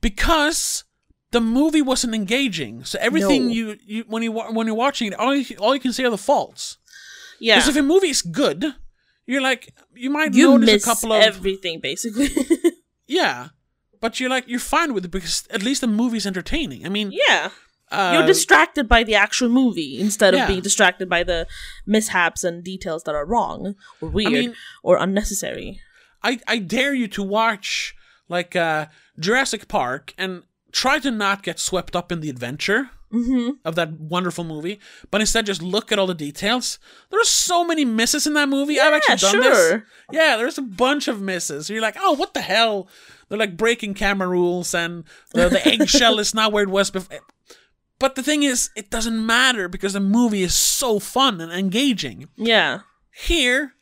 because 0.00 0.84
the 1.30 1.40
movie 1.40 1.80
wasn't 1.82 2.14
engaging. 2.14 2.84
So 2.84 2.98
everything 3.00 3.46
No. 3.46 3.52
you, 3.52 3.76
you 3.86 4.04
when 4.06 4.22
you 4.22 4.32
when 4.32 4.66
you're 4.66 4.76
watching 4.76 5.08
it, 5.08 5.14
all 5.18 5.34
you, 5.34 5.56
all 5.58 5.74
you 5.74 5.80
can 5.80 5.92
see 5.92 6.04
are 6.04 6.10
the 6.10 6.18
faults. 6.18 6.78
Yeah. 7.40 7.56
Because 7.56 7.68
if 7.68 7.76
a 7.76 7.82
movie 7.82 8.08
is 8.08 8.22
good, 8.22 8.74
you're 9.26 9.40
like 9.40 9.74
you 9.94 10.10
might 10.10 10.34
you 10.34 10.58
notice 10.58 10.82
a 10.82 10.86
couple 10.86 11.12
of 11.12 11.22
everything, 11.22 11.80
basically. 11.80 12.28
yeah, 13.06 13.48
but 14.02 14.20
you're 14.20 14.28
like 14.28 14.46
you're 14.46 14.58
fine 14.58 14.92
with 14.92 15.06
it 15.06 15.10
because 15.10 15.46
at 15.50 15.62
least 15.62 15.80
the 15.80 15.86
movie's 15.86 16.26
entertaining. 16.26 16.84
I 16.84 16.90
mean, 16.90 17.12
yeah. 17.12 17.50
uh, 17.90 18.10
You're 18.14 18.26
distracted 18.26 18.88
by 18.88 19.04
the 19.04 19.14
actual 19.14 19.48
movie 19.48 19.98
instead 19.98 20.34
of 20.34 20.38
yeah. 20.40 20.46
being 20.48 20.60
distracted 20.60 21.08
by 21.08 21.22
the 21.22 21.46
mishaps 21.86 22.44
and 22.44 22.62
details 22.62 23.04
that 23.04 23.14
are 23.14 23.24
wrong 23.24 23.76
or 24.02 24.08
weird 24.10 24.32
mean- 24.32 24.54
or 24.82 24.96
unnecessary. 24.98 25.80
I, 26.22 26.40
I 26.46 26.58
dare 26.58 26.94
you 26.94 27.08
to 27.08 27.22
watch 27.22 27.94
like 28.28 28.54
uh, 28.54 28.86
Jurassic 29.18 29.68
Park 29.68 30.14
and 30.18 30.42
try 30.72 30.98
to 30.98 31.10
not 31.10 31.42
get 31.42 31.58
swept 31.58 31.94
up 31.96 32.10
in 32.12 32.20
the 32.20 32.30
adventure 32.30 32.90
of 33.66 33.74
that 33.74 33.92
wonderful 34.00 34.42
movie, 34.42 34.80
but 35.10 35.20
instead 35.20 35.44
just 35.44 35.60
look 35.62 35.92
at 35.92 35.98
all 35.98 36.06
the 36.06 36.14
details. 36.14 36.78
There's 37.10 37.28
so 37.28 37.62
many 37.62 37.84
misses 37.84 38.26
in 38.26 38.32
that 38.34 38.48
movie. 38.48 38.80
I've 38.80 38.94
actually 38.94 39.16
done 39.18 39.40
this. 39.40 39.82
Yeah, 40.10 40.36
there's 40.38 40.56
a 40.56 40.62
bunch 40.62 41.08
of 41.08 41.20
misses. 41.20 41.68
You're 41.68 41.82
like, 41.82 41.96
oh, 41.98 42.14
what 42.14 42.32
the 42.32 42.40
hell? 42.40 42.88
They're 43.32 43.38
like 43.38 43.56
breaking 43.56 43.94
camera 43.94 44.28
rules, 44.28 44.74
and 44.74 45.04
the, 45.32 45.48
the 45.48 45.66
eggshell 45.66 46.18
is 46.18 46.34
not 46.34 46.52
where 46.52 46.64
it 46.64 46.68
was 46.68 46.90
before. 46.90 47.20
But 47.98 48.14
the 48.14 48.22
thing 48.22 48.42
is, 48.42 48.68
it 48.76 48.90
doesn't 48.90 49.24
matter 49.24 49.68
because 49.68 49.94
the 49.94 50.00
movie 50.00 50.42
is 50.42 50.52
so 50.52 50.98
fun 50.98 51.40
and 51.40 51.50
engaging. 51.50 52.28
Yeah. 52.36 52.80
Here, 53.10 53.72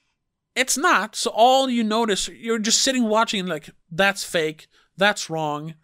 it's 0.54 0.78
not. 0.78 1.16
So 1.16 1.32
all 1.34 1.68
you 1.68 1.82
notice, 1.82 2.28
you're 2.28 2.60
just 2.60 2.80
sitting 2.80 3.08
watching 3.08 3.40
and 3.40 3.48
like, 3.48 3.70
that's 3.90 4.22
fake. 4.22 4.68
That's 4.96 5.28
wrong. 5.28 5.74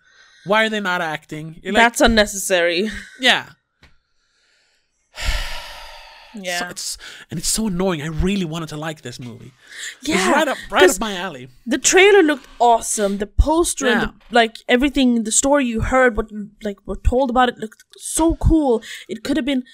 Why 0.45 0.67
are 0.67 0.69
they 0.69 0.79
not 0.79 1.01
acting? 1.01 1.61
Like, 1.65 1.75
That's 1.75 2.01
unnecessary. 2.01 2.89
yeah. 3.21 3.49
Yeah. 6.45 6.59
So 6.59 6.69
it's 6.69 6.99
and 7.31 7.39
it's 7.39 7.49
so 7.49 7.67
annoying. 7.69 8.03
I 8.03 8.07
really 8.07 8.45
wanted 8.45 8.69
to 8.71 8.77
like 8.77 9.03
this 9.03 9.19
movie. 9.19 9.53
It's 10.01 10.09
yeah. 10.09 10.31
right 10.31 10.49
up, 10.49 10.59
right 10.71 10.89
up 10.89 11.01
my 11.01 11.15
alley. 11.17 11.49
the 11.67 11.79
trailer 11.79 12.23
looked 12.23 12.47
awesome. 12.59 13.19
The 13.19 13.27
poster 13.27 13.87
and 13.87 14.03
the, 14.03 14.15
like 14.31 14.57
everything, 14.69 15.25
the 15.25 15.33
story 15.33 15.67
you 15.67 15.81
heard, 15.81 16.17
what 16.17 16.31
like 16.63 16.79
were 16.87 16.97
told 16.97 17.31
about 17.31 17.49
it 17.49 17.59
looked 17.59 17.85
so 17.97 18.37
cool. 18.37 18.83
It 19.09 19.23
could 19.25 19.37
have 19.37 19.47
been 19.47 19.65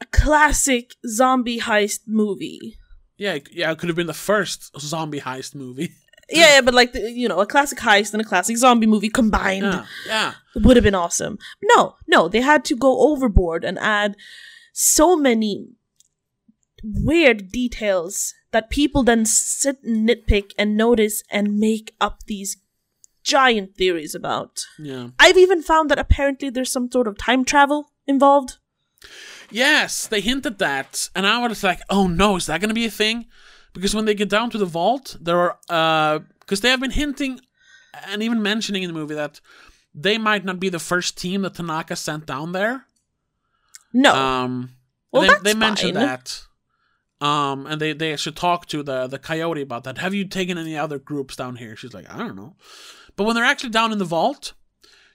a 0.00 0.06
classic 0.06 0.94
zombie 1.06 1.60
heist 1.60 2.00
movie. 2.06 2.76
Yeah, 3.16 3.38
yeah. 3.50 3.70
It 3.72 3.78
could 3.78 3.88
have 3.88 3.96
been 3.96 4.06
the 4.06 4.14
first 4.14 4.78
zombie 4.78 5.20
heist 5.20 5.54
movie. 5.54 5.92
yeah, 6.30 6.56
yeah, 6.56 6.60
but 6.60 6.74
like 6.74 6.92
the, 6.92 7.10
you 7.10 7.28
know, 7.28 7.40
a 7.40 7.46
classic 7.46 7.78
heist 7.78 8.12
and 8.12 8.20
a 8.20 8.24
classic 8.24 8.56
zombie 8.56 8.86
movie 8.86 9.08
combined 9.08 9.62
Yeah, 9.62 9.86
yeah. 10.06 10.32
would 10.56 10.76
have 10.76 10.84
been 10.84 10.94
awesome. 10.94 11.38
No, 11.62 11.94
no, 12.06 12.28
they 12.28 12.40
had 12.40 12.64
to 12.66 12.76
go 12.76 13.12
overboard 13.12 13.64
and 13.64 13.78
add 13.78 14.16
so 14.78 15.16
many 15.16 15.70
weird 16.84 17.50
details 17.50 18.34
that 18.50 18.68
people 18.68 19.02
then 19.02 19.24
sit 19.24 19.82
and 19.82 20.06
nitpick 20.06 20.50
and 20.58 20.76
notice 20.76 21.22
and 21.30 21.58
make 21.58 21.94
up 21.98 22.24
these 22.26 22.58
giant 23.22 23.74
theories 23.74 24.14
about. 24.14 24.66
Yeah. 24.78 25.08
I've 25.18 25.38
even 25.38 25.62
found 25.62 25.90
that 25.90 25.98
apparently 25.98 26.50
there's 26.50 26.70
some 26.70 26.90
sort 26.92 27.08
of 27.08 27.16
time 27.16 27.42
travel 27.42 27.90
involved. 28.06 28.58
Yes, 29.50 30.06
they 30.06 30.20
hinted 30.20 30.58
that, 30.58 31.08
and 31.14 31.26
I 31.26 31.46
was 31.46 31.64
like, 31.64 31.80
"Oh 31.88 32.06
no, 32.06 32.36
is 32.36 32.46
that 32.46 32.60
going 32.60 32.68
to 32.68 32.74
be 32.74 32.84
a 32.84 32.90
thing?" 32.90 33.26
Because 33.72 33.94
when 33.94 34.04
they 34.04 34.14
get 34.14 34.28
down 34.28 34.50
to 34.50 34.58
the 34.58 34.66
vault, 34.66 35.16
there 35.20 35.38
are 35.38 35.58
uh, 35.70 36.18
because 36.40 36.60
they 36.60 36.68
have 36.68 36.80
been 36.80 36.90
hinting 36.90 37.40
and 38.06 38.22
even 38.22 38.42
mentioning 38.42 38.82
in 38.82 38.88
the 38.88 38.98
movie 38.98 39.14
that 39.14 39.40
they 39.94 40.18
might 40.18 40.44
not 40.44 40.60
be 40.60 40.68
the 40.68 40.78
first 40.78 41.16
team 41.16 41.42
that 41.42 41.54
Tanaka 41.54 41.96
sent 41.96 42.26
down 42.26 42.52
there. 42.52 42.86
No. 43.96 44.14
Um, 44.14 44.52
Well, 45.10 45.22
they, 45.22 45.28
that's 45.28 45.42
they 45.42 45.54
mentioned 45.54 45.94
fine. 45.94 46.06
that. 46.06 46.42
Um, 47.20 47.66
and 47.66 47.80
they 47.80 47.94
they 47.94 48.14
should 48.16 48.36
talk 48.36 48.66
to 48.66 48.82
the 48.82 49.06
the 49.06 49.18
coyote 49.18 49.62
about 49.62 49.84
that. 49.84 49.98
Have 49.98 50.12
you 50.12 50.24
taken 50.28 50.58
any 50.58 50.76
other 50.76 50.98
groups 50.98 51.34
down 51.36 51.56
here? 51.56 51.74
She's 51.74 51.94
like, 51.94 52.08
I 52.12 52.18
don't 52.18 52.36
know. 52.36 52.56
But 53.16 53.24
when 53.24 53.34
they're 53.34 53.52
actually 53.52 53.70
down 53.70 53.90
in 53.92 53.98
the 53.98 54.04
vault, 54.04 54.52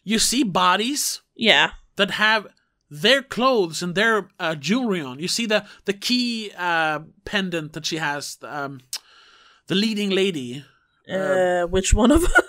you 0.03 0.17
see 0.17 0.43
bodies 0.43 1.21
yeah. 1.35 1.71
that 1.97 2.11
have 2.11 2.47
their 2.89 3.21
clothes 3.21 3.83
and 3.83 3.93
their 3.93 4.29
uh, 4.39 4.55
jewelry 4.55 5.01
on. 5.01 5.19
You 5.19 5.27
see 5.27 5.45
the 5.45 5.63
the 5.85 5.93
key 5.93 6.51
uh, 6.57 6.99
pendant 7.23 7.73
that 7.73 7.85
she 7.85 7.97
has. 7.97 8.37
Um, 8.41 8.81
the 9.67 9.75
leading 9.75 10.09
lady. 10.09 10.65
Uh, 11.07 11.63
which 11.67 11.93
one 11.93 12.11
of 12.11 12.21
them? 12.21 12.31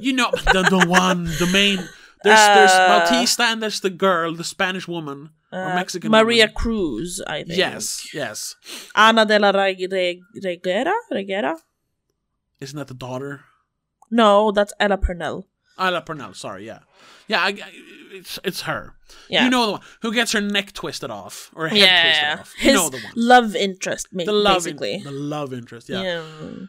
You 0.00 0.12
know 0.12 0.30
the 0.52 0.62
the 0.68 0.84
one, 0.86 1.24
the 1.24 1.48
main. 1.52 1.78
There's 2.24 2.46
there's 2.56 2.72
Uh, 2.72 2.86
Bautista 2.88 3.44
and 3.44 3.62
there's 3.62 3.80
the 3.80 3.90
girl, 4.06 4.34
the 4.34 4.44
Spanish 4.44 4.86
woman 4.88 5.30
or 5.54 5.74
Mexican 5.74 6.10
Maria 6.10 6.44
woman. 6.44 6.54
Cruz, 6.54 7.22
I 7.26 7.44
think. 7.44 7.58
Yes, 7.58 8.08
yes. 8.12 8.56
Ana 8.94 9.24
de 9.26 9.38
la 9.38 9.50
Reg- 9.50 9.88
Reg- 9.90 10.22
Reguera? 10.42 10.92
Reguera? 11.12 11.56
Isn't 12.60 12.78
that 12.78 12.88
the 12.88 12.94
daughter? 12.94 13.44
No, 14.10 14.50
that's 14.52 14.72
Ella 14.80 14.96
Purnell. 14.98 15.46
Ella 15.78 16.02
Purnell, 16.02 16.34
sorry, 16.34 16.66
yeah. 16.66 16.80
Yeah, 17.28 17.40
I, 17.40 17.48
I- 17.48 17.72
it's 18.12 18.38
it's 18.44 18.62
her. 18.62 18.94
Yeah. 19.28 19.44
You 19.44 19.50
know 19.50 19.66
the 19.66 19.72
one 19.72 19.80
who 20.02 20.12
gets 20.12 20.32
her 20.32 20.40
neck 20.40 20.72
twisted 20.72 21.10
off 21.10 21.50
or 21.56 21.66
head 21.68 21.78
yeah. 21.78 22.02
twisted 22.36 22.40
off. 22.40 22.54
You 22.58 22.70
His 22.70 22.74
know 22.74 22.88
the 22.90 22.98
one. 22.98 23.12
love 23.16 23.56
interest, 23.56 24.08
ma- 24.12 24.24
The 24.24 24.32
love, 24.32 24.66
in- 24.68 24.76
basically. 24.76 25.02
the 25.02 25.10
love 25.10 25.52
interest. 25.52 25.88
Yeah. 25.88 26.02
yeah. 26.02 26.22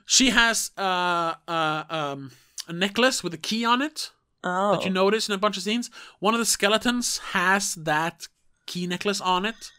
She 0.08 0.32
has 0.32 0.72
uh, 0.78 1.36
uh, 1.48 1.84
um, 1.90 2.32
a 2.68 2.74
necklace 2.74 3.24
with 3.24 3.34
a 3.34 3.38
key 3.38 3.64
on 3.64 3.82
it 3.84 4.10
Oh. 4.44 4.72
that 4.74 4.86
you 4.86 4.92
notice 4.92 5.28
in 5.30 5.34
a 5.36 5.38
bunch 5.40 5.58
of 5.58 5.64
scenes. 5.64 5.90
One 6.20 6.34
of 6.34 6.40
the 6.40 6.46
skeletons 6.46 7.18
has 7.34 7.76
that 7.76 8.28
key 8.66 8.88
necklace 8.88 9.22
on 9.22 9.46
it. 9.46 9.72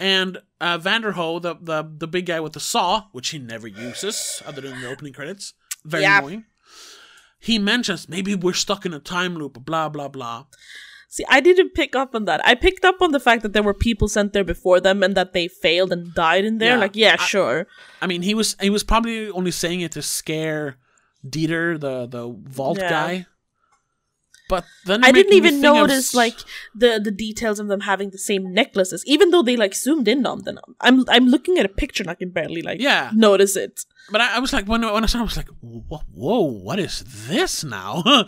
And 0.00 0.38
uh, 0.60 0.78
Vanderohe, 0.78 1.42
the, 1.42 1.54
the 1.60 1.90
the 1.98 2.06
big 2.06 2.26
guy 2.26 2.40
with 2.40 2.54
the 2.54 2.60
saw, 2.60 3.04
which 3.12 3.28
he 3.30 3.38
never 3.38 3.66
uses 3.68 4.42
other 4.46 4.62
than 4.62 4.80
the 4.80 4.88
opening 4.88 5.12
credits, 5.12 5.52
very 5.84 6.04
Yeah. 6.04 6.18
annoying. 6.18 6.44
He 7.38 7.58
mentions 7.58 8.08
maybe 8.08 8.34
we're 8.34 8.52
stuck 8.54 8.84
in 8.86 8.94
a 8.94 8.98
time 9.00 9.34
loop, 9.36 9.64
blah 9.64 9.88
blah 9.88 10.08
blah. 10.08 10.44
See, 11.08 11.24
I 11.28 11.40
didn't 11.40 11.74
pick 11.74 11.96
up 11.96 12.14
on 12.14 12.24
that. 12.26 12.40
I 12.46 12.54
picked 12.54 12.84
up 12.84 13.02
on 13.02 13.10
the 13.10 13.18
fact 13.20 13.42
that 13.42 13.52
there 13.52 13.64
were 13.64 13.74
people 13.74 14.06
sent 14.08 14.32
there 14.32 14.44
before 14.44 14.78
them 14.80 15.02
and 15.02 15.16
that 15.16 15.32
they 15.32 15.48
failed 15.48 15.90
and 15.92 16.14
died 16.14 16.44
in 16.44 16.58
there. 16.58 16.74
Yeah, 16.74 16.76
like, 16.78 16.94
yeah, 16.94 17.16
I- 17.18 17.24
sure. 17.26 17.66
I 18.00 18.06
mean, 18.06 18.22
he 18.22 18.32
was 18.34 18.56
he 18.60 18.70
was 18.70 18.84
probably 18.84 19.28
only 19.30 19.50
saying 19.50 19.80
it 19.80 19.92
to 19.92 20.02
scare 20.02 20.76
Dieter, 21.26 21.78
the 21.80 22.06
the 22.06 22.28
vault 22.48 22.78
Yeah. 22.78 22.88
guy. 22.90 23.26
But 24.50 24.64
then 24.84 25.02
I 25.04 25.12
didn't 25.12 25.32
even 25.32 25.54
of 25.54 25.60
notice 25.62 26.12
like 26.14 26.38
the 26.74 27.00
the 27.02 27.10
details 27.10 27.58
of 27.60 27.68
them 27.68 27.80
having 27.80 28.10
the 28.10 28.18
same 28.18 28.52
necklaces, 28.52 29.02
even 29.06 29.30
though 29.30 29.42
they 29.42 29.56
like 29.56 29.74
zoomed 29.74 30.08
in 30.08 30.26
on 30.26 30.42
them. 30.44 30.58
I'm 30.80 31.04
I'm 31.08 31.26
looking 31.28 31.56
at 31.58 31.64
a 31.64 31.68
picture 31.82 32.02
and 32.02 32.10
I 32.10 32.14
can 32.14 32.30
barely 32.30 32.60
like 32.62 32.80
Yeah. 32.80 33.10
notice 33.14 33.56
it. 33.56 33.84
But 34.10 34.20
I, 34.20 34.36
I 34.36 34.38
was 34.40 34.52
like, 34.52 34.66
when 34.66 34.82
when 34.82 35.04
I 35.04 35.06
saw, 35.06 35.18
it, 35.18 35.20
I 35.20 35.24
was 35.24 35.36
like, 35.36 35.48
whoa, 35.60 36.42
what 36.42 36.78
is 36.80 37.04
this 37.28 37.62
now? 37.62 38.02
uh, 38.06 38.24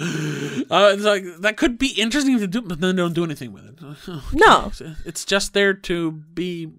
it's 0.95 1.03
like 1.05 1.25
that 1.41 1.57
could 1.57 1.77
be 1.77 1.89
interesting 2.01 2.39
to 2.39 2.47
do, 2.47 2.63
but 2.63 2.81
then 2.81 2.95
don't 2.97 3.15
do 3.15 3.25
anything 3.25 3.53
with 3.53 3.65
it. 3.67 3.79
No, 4.33 4.71
It's, 5.05 5.25
just 5.25 5.53
there 5.55 5.75
to 5.75 6.13
be. 6.13 6.71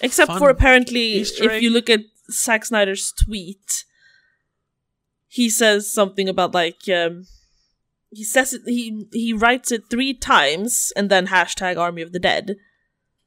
except 0.00 0.28
fun 0.28 0.38
for 0.38 0.48
apparently, 0.48 1.18
if 1.20 1.62
you 1.62 1.70
look 1.70 1.90
at 1.90 2.00
Zack 2.30 2.64
Snyder's 2.64 3.12
tweet, 3.12 3.84
he 5.32 5.48
says 5.48 5.90
something 5.90 6.28
about 6.28 6.52
like 6.52 6.88
um, 6.88 7.26
he 8.10 8.24
says 8.24 8.52
it. 8.52 8.62
He 8.66 9.06
he 9.12 9.32
writes 9.32 9.70
it 9.70 9.84
three 9.88 10.12
times 10.12 10.92
and 10.96 11.08
then 11.08 11.28
hashtag 11.28 11.78
Army 11.78 12.02
of 12.02 12.12
the 12.12 12.18
Dead. 12.18 12.56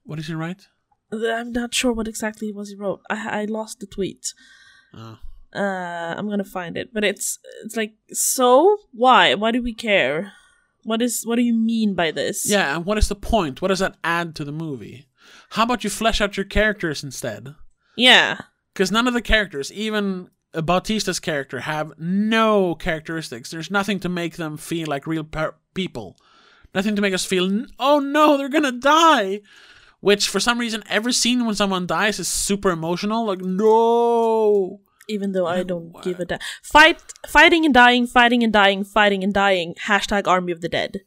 What 0.03 0.19
is 0.19 0.27
he 0.27 0.33
write 0.33 0.67
I'm 1.13 1.53
not 1.53 1.73
sure 1.73 1.93
what 1.93 2.07
exactly 2.09 2.49
it 2.49 2.55
was 2.55 2.69
he 2.69 2.75
wrote. 2.75 3.01
I 3.09 3.43
I 3.43 3.45
lost 3.45 3.79
the 3.79 3.87
tweet. 3.87 4.33
Oh. 4.93 5.17
Uh, 5.55 6.15
I'm 6.17 6.27
gonna 6.27 6.43
find 6.43 6.75
it, 6.75 6.93
but 6.93 7.05
it's 7.05 7.39
it's 7.63 7.77
like 7.77 7.93
so. 8.11 8.77
Why? 8.91 9.33
Why 9.35 9.51
do 9.51 9.63
we 9.63 9.73
care? 9.73 10.33
What 10.83 11.01
is? 11.01 11.23
What 11.25 11.37
do 11.37 11.41
you 11.41 11.53
mean 11.53 11.93
by 11.95 12.11
this? 12.11 12.49
Yeah, 12.49 12.75
and 12.75 12.85
what 12.85 12.97
is 12.97 13.07
the 13.07 13.15
point? 13.15 13.61
What 13.61 13.69
does 13.69 13.79
that 13.79 13.95
add 14.03 14.35
to 14.35 14.43
the 14.43 14.51
movie? 14.51 15.07
How 15.51 15.63
about 15.63 15.85
you 15.85 15.89
flesh 15.89 16.19
out 16.19 16.35
your 16.35 16.45
characters 16.45 17.01
instead? 17.01 17.55
Yeah. 17.95 18.39
Because 18.73 18.91
none 18.91 19.07
of 19.07 19.13
the 19.13 19.21
characters, 19.21 19.71
even 19.71 20.29
Bautista's 20.61 21.19
character, 21.19 21.61
have 21.61 21.93
no 21.97 22.75
characteristics. 22.75 23.49
There's 23.49 23.71
nothing 23.71 23.99
to 24.01 24.09
make 24.09 24.35
them 24.35 24.57
feel 24.57 24.87
like 24.87 25.07
real 25.07 25.23
per- 25.23 25.55
people. 25.73 26.17
Nothing 26.75 26.95
to 26.95 27.01
make 27.01 27.13
us 27.13 27.25
feel, 27.25 27.65
oh 27.79 27.99
no, 27.99 28.37
they're 28.37 28.49
gonna 28.49 28.71
die. 28.71 29.41
Which, 29.99 30.27
for 30.27 30.39
some 30.39 30.59
reason, 30.59 30.83
every 30.89 31.13
scene 31.13 31.45
when 31.45 31.55
someone 31.55 31.87
dies 31.87 32.19
is 32.19 32.27
super 32.27 32.71
emotional. 32.71 33.25
Like, 33.25 33.39
no. 33.39 34.81
Even 35.07 35.31
though 35.31 35.47
I 35.47 35.63
don't 35.63 35.93
give 36.03 36.19
a 36.19 36.25
damn. 36.25 36.39
Fight, 36.61 37.01
fighting 37.25 37.63
and 37.63 37.73
dying, 37.73 38.05
fighting 38.05 38.43
and 38.43 38.51
dying, 38.51 38.83
fighting 38.83 39.23
and 39.23 39.33
dying. 39.33 39.75
Hashtag 39.85 40.27
Army 40.27 40.51
of 40.51 40.59
the 40.59 40.67
Dead. 40.67 41.01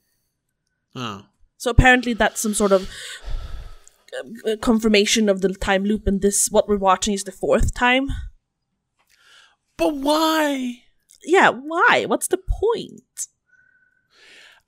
Oh. 0.95 1.27
So 1.59 1.71
apparently 1.71 2.15
that's 2.15 2.41
some 2.41 2.55
sort 2.55 2.73
of 2.73 2.91
uh, 4.47 4.57
confirmation 4.63 5.29
of 5.29 5.43
the 5.43 5.53
time 5.55 5.85
loop, 5.85 6.07
and 6.07 6.23
this 6.23 6.49
what 6.51 6.69
we're 6.69 6.77
watching 6.77 7.13
is 7.13 7.25
the 7.25 7.33
fourth 7.33 7.75
time. 7.75 8.09
But 9.77 9.97
why? 9.97 10.83
Yeah, 11.25 11.51
why? 11.51 12.05
What's 12.07 12.29
the 12.29 12.39
point? 12.39 13.29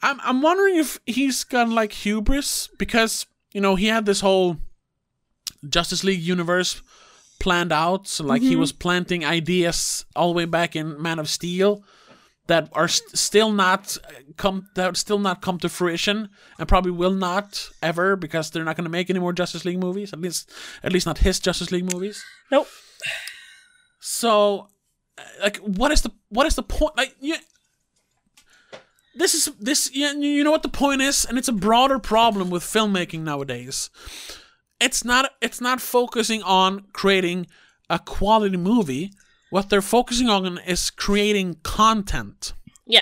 I'm 0.02 0.20
I'm 0.20 0.42
wondering 0.42 0.76
if 0.76 1.00
he's 1.06 1.44
got 1.44 1.68
like 1.68 1.92
hubris 1.92 2.68
because 2.78 3.26
you 3.52 3.60
know 3.60 3.74
he 3.74 3.86
had 3.86 4.06
this 4.06 4.20
whole 4.20 4.58
Justice 5.68 6.04
League 6.04 6.20
universe 6.20 6.82
planned 7.40 7.72
out, 7.72 8.06
so 8.06 8.24
like 8.24 8.42
he 8.42 8.56
was 8.56 8.72
planting 8.72 9.24
ideas 9.24 10.04
all 10.14 10.28
the 10.28 10.36
way 10.36 10.44
back 10.44 10.76
in 10.76 11.00
Man 11.00 11.18
of 11.18 11.28
Steel 11.28 11.82
that 12.46 12.68
are 12.72 12.88
st- 12.88 13.16
still 13.16 13.52
not 13.52 13.96
uh, 14.04 14.10
come 14.36 14.68
that 14.74 14.96
still 14.96 15.18
not 15.18 15.42
come 15.42 15.58
to 15.58 15.68
fruition 15.68 16.28
and 16.58 16.68
probably 16.68 16.90
will 16.90 17.12
not 17.12 17.68
ever 17.82 18.16
because 18.16 18.50
they're 18.50 18.64
not 18.64 18.76
going 18.76 18.84
to 18.84 18.90
make 18.90 19.10
any 19.10 19.20
more 19.20 19.32
Justice 19.32 19.64
League 19.64 19.78
movies 19.78 20.12
at 20.12 20.20
least 20.20 20.50
at 20.82 20.92
least 20.92 21.06
not 21.06 21.18
his 21.18 21.38
Justice 21.40 21.70
League 21.70 21.92
movies. 21.92 22.24
Nope. 22.50 22.68
So, 24.00 24.68
like, 25.40 25.56
what 25.58 25.92
is 25.92 26.02
the 26.02 26.10
what 26.28 26.46
is 26.46 26.54
the 26.54 26.62
point? 26.62 26.96
Like, 26.96 27.14
you, 27.20 27.36
this 29.14 29.34
is 29.34 29.52
this. 29.58 29.90
You, 29.94 30.06
you 30.18 30.44
know 30.44 30.50
what 30.50 30.62
the 30.62 30.68
point 30.68 31.02
is, 31.02 31.24
and 31.24 31.38
it's 31.38 31.48
a 31.48 31.52
broader 31.52 31.98
problem 31.98 32.50
with 32.50 32.62
filmmaking 32.62 33.20
nowadays. 33.20 33.90
It's 34.80 35.04
not 35.04 35.32
it's 35.40 35.60
not 35.60 35.80
focusing 35.80 36.42
on 36.42 36.86
creating 36.92 37.46
a 37.90 37.98
quality 37.98 38.56
movie. 38.56 39.12
What 39.50 39.70
they're 39.70 39.82
focusing 39.82 40.28
on 40.28 40.58
is 40.58 40.90
creating 40.90 41.56
content. 41.62 42.52
Yeah. 42.86 43.00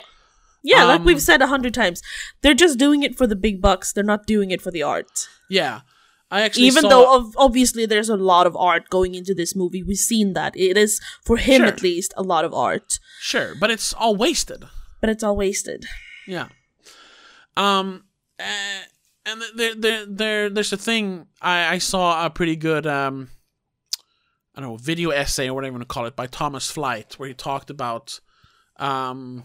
Yeah, 0.63 0.85
like 0.85 1.01
Um, 1.01 1.07
we've 1.07 1.23
said 1.23 1.43
a 1.43 1.47
hundred 1.47 1.75
times, 1.75 2.03
they're 2.43 2.55
just 2.55 2.77
doing 2.77 3.05
it 3.05 3.17
for 3.17 3.27
the 3.27 3.37
big 3.37 3.61
bucks. 3.61 3.93
They're 3.93 4.03
not 4.03 4.27
doing 4.27 4.51
it 4.51 4.61
for 4.61 4.73
the 4.73 4.83
art. 4.83 5.29
Yeah, 5.49 5.83
I 6.31 6.43
actually 6.43 6.65
Even 6.67 6.83
saw- 6.83 6.89
though 6.89 7.33
obviously 7.37 7.87
there's 7.87 8.09
a 8.09 8.17
lot 8.17 8.47
of 8.47 8.57
art 8.57 8.91
going 8.91 9.15
into 9.15 9.33
this 9.35 9.55
movie, 9.55 9.83
we've 9.83 9.97
seen 9.97 10.33
that 10.33 10.57
it 10.57 10.77
is 10.77 11.01
for 11.25 11.37
him 11.37 11.61
Sure. 11.61 11.67
at 11.69 11.83
least 11.83 12.13
a 12.17 12.23
lot 12.23 12.45
of 12.45 12.53
art, 12.53 12.99
sure, 13.21 13.55
but 13.61 13.71
it's 13.71 13.93
all 13.95 14.17
wasted. 14.17 14.65
but 15.01 15.09
it's 15.11 15.23
all 15.23 15.37
wasted. 15.37 15.87
Yeah. 16.27 16.49
Um, 17.57 18.05
uh, 18.41 18.83
and 19.25 19.43
there, 19.55 19.75
there, 19.75 20.07
there, 20.07 20.51
there's 20.51 20.73
a 20.73 20.77
thing. 20.77 21.27
I, 21.41 21.75
I 21.75 21.79
saw 21.79 22.27
a 22.27 22.31
pretty 22.31 22.57
good, 22.57 22.87
um, 22.87 23.29
I 24.55 24.61
don't 24.61 24.71
know, 24.71 24.77
video 24.77 25.11
essay 25.11 25.49
or 25.49 25.55
whatever 25.55 25.69
you 25.73 25.79
want 25.79 25.89
to 25.89 25.93
call 25.95 26.07
it 26.07 26.17
by 26.17 26.27
Thomas 26.27 26.71
Flight, 26.71 27.15
where 27.19 27.29
he 27.29 27.35
talked 27.35 27.71
about, 27.71 28.21
um, 28.79 29.45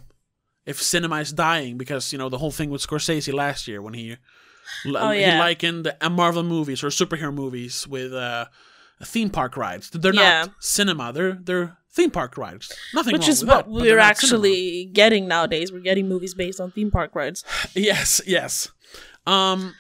if 0.65 0.81
cinema 0.81 1.17
is 1.17 1.31
dying 1.33 1.77
because 1.77 2.11
you 2.11 2.17
know 2.19 2.29
the 2.29 2.37
whole 2.37 2.51
thing 2.51 2.69
with 2.69 2.85
Scorsese 2.85 3.33
last 3.33 3.67
year 3.67 3.81
when 3.81 3.93
he, 3.93 4.17
Oh, 4.87 5.11
he 5.11 5.21
yeah. 5.21 5.39
likened 5.39 5.93
uh, 6.01 6.09
Marvel 6.09 6.43
movies 6.43 6.83
or 6.83 6.87
superhero 6.87 7.33
movies 7.33 7.87
with 7.87 8.13
uh, 8.13 8.45
theme 9.03 9.29
park 9.29 9.55
rides. 9.57 9.89
They're 9.89 10.13
Yeah. 10.13 10.45
not 10.45 10.53
cinema. 10.59 11.11
They're 11.13 11.33
they're 11.33 11.77
theme 11.93 12.11
park 12.11 12.37
rides. 12.37 12.71
Nothing 12.93 13.13
Which 13.13 13.27
is 13.27 13.43
what 13.45 13.65
that, 13.65 13.67
we're 13.69 13.97
not 13.97 14.17
cinema. 14.17 14.37
actually 14.37 14.85
getting 14.93 15.27
nowadays. 15.27 15.71
We're 15.71 15.79
getting 15.81 16.07
movies 16.07 16.33
based 16.33 16.59
on 16.61 16.71
theme 16.71 16.91
park 16.91 17.13
rides. 17.15 17.43
Yes, 17.75 18.21
yes. 18.25 18.69
Um, 19.27 19.75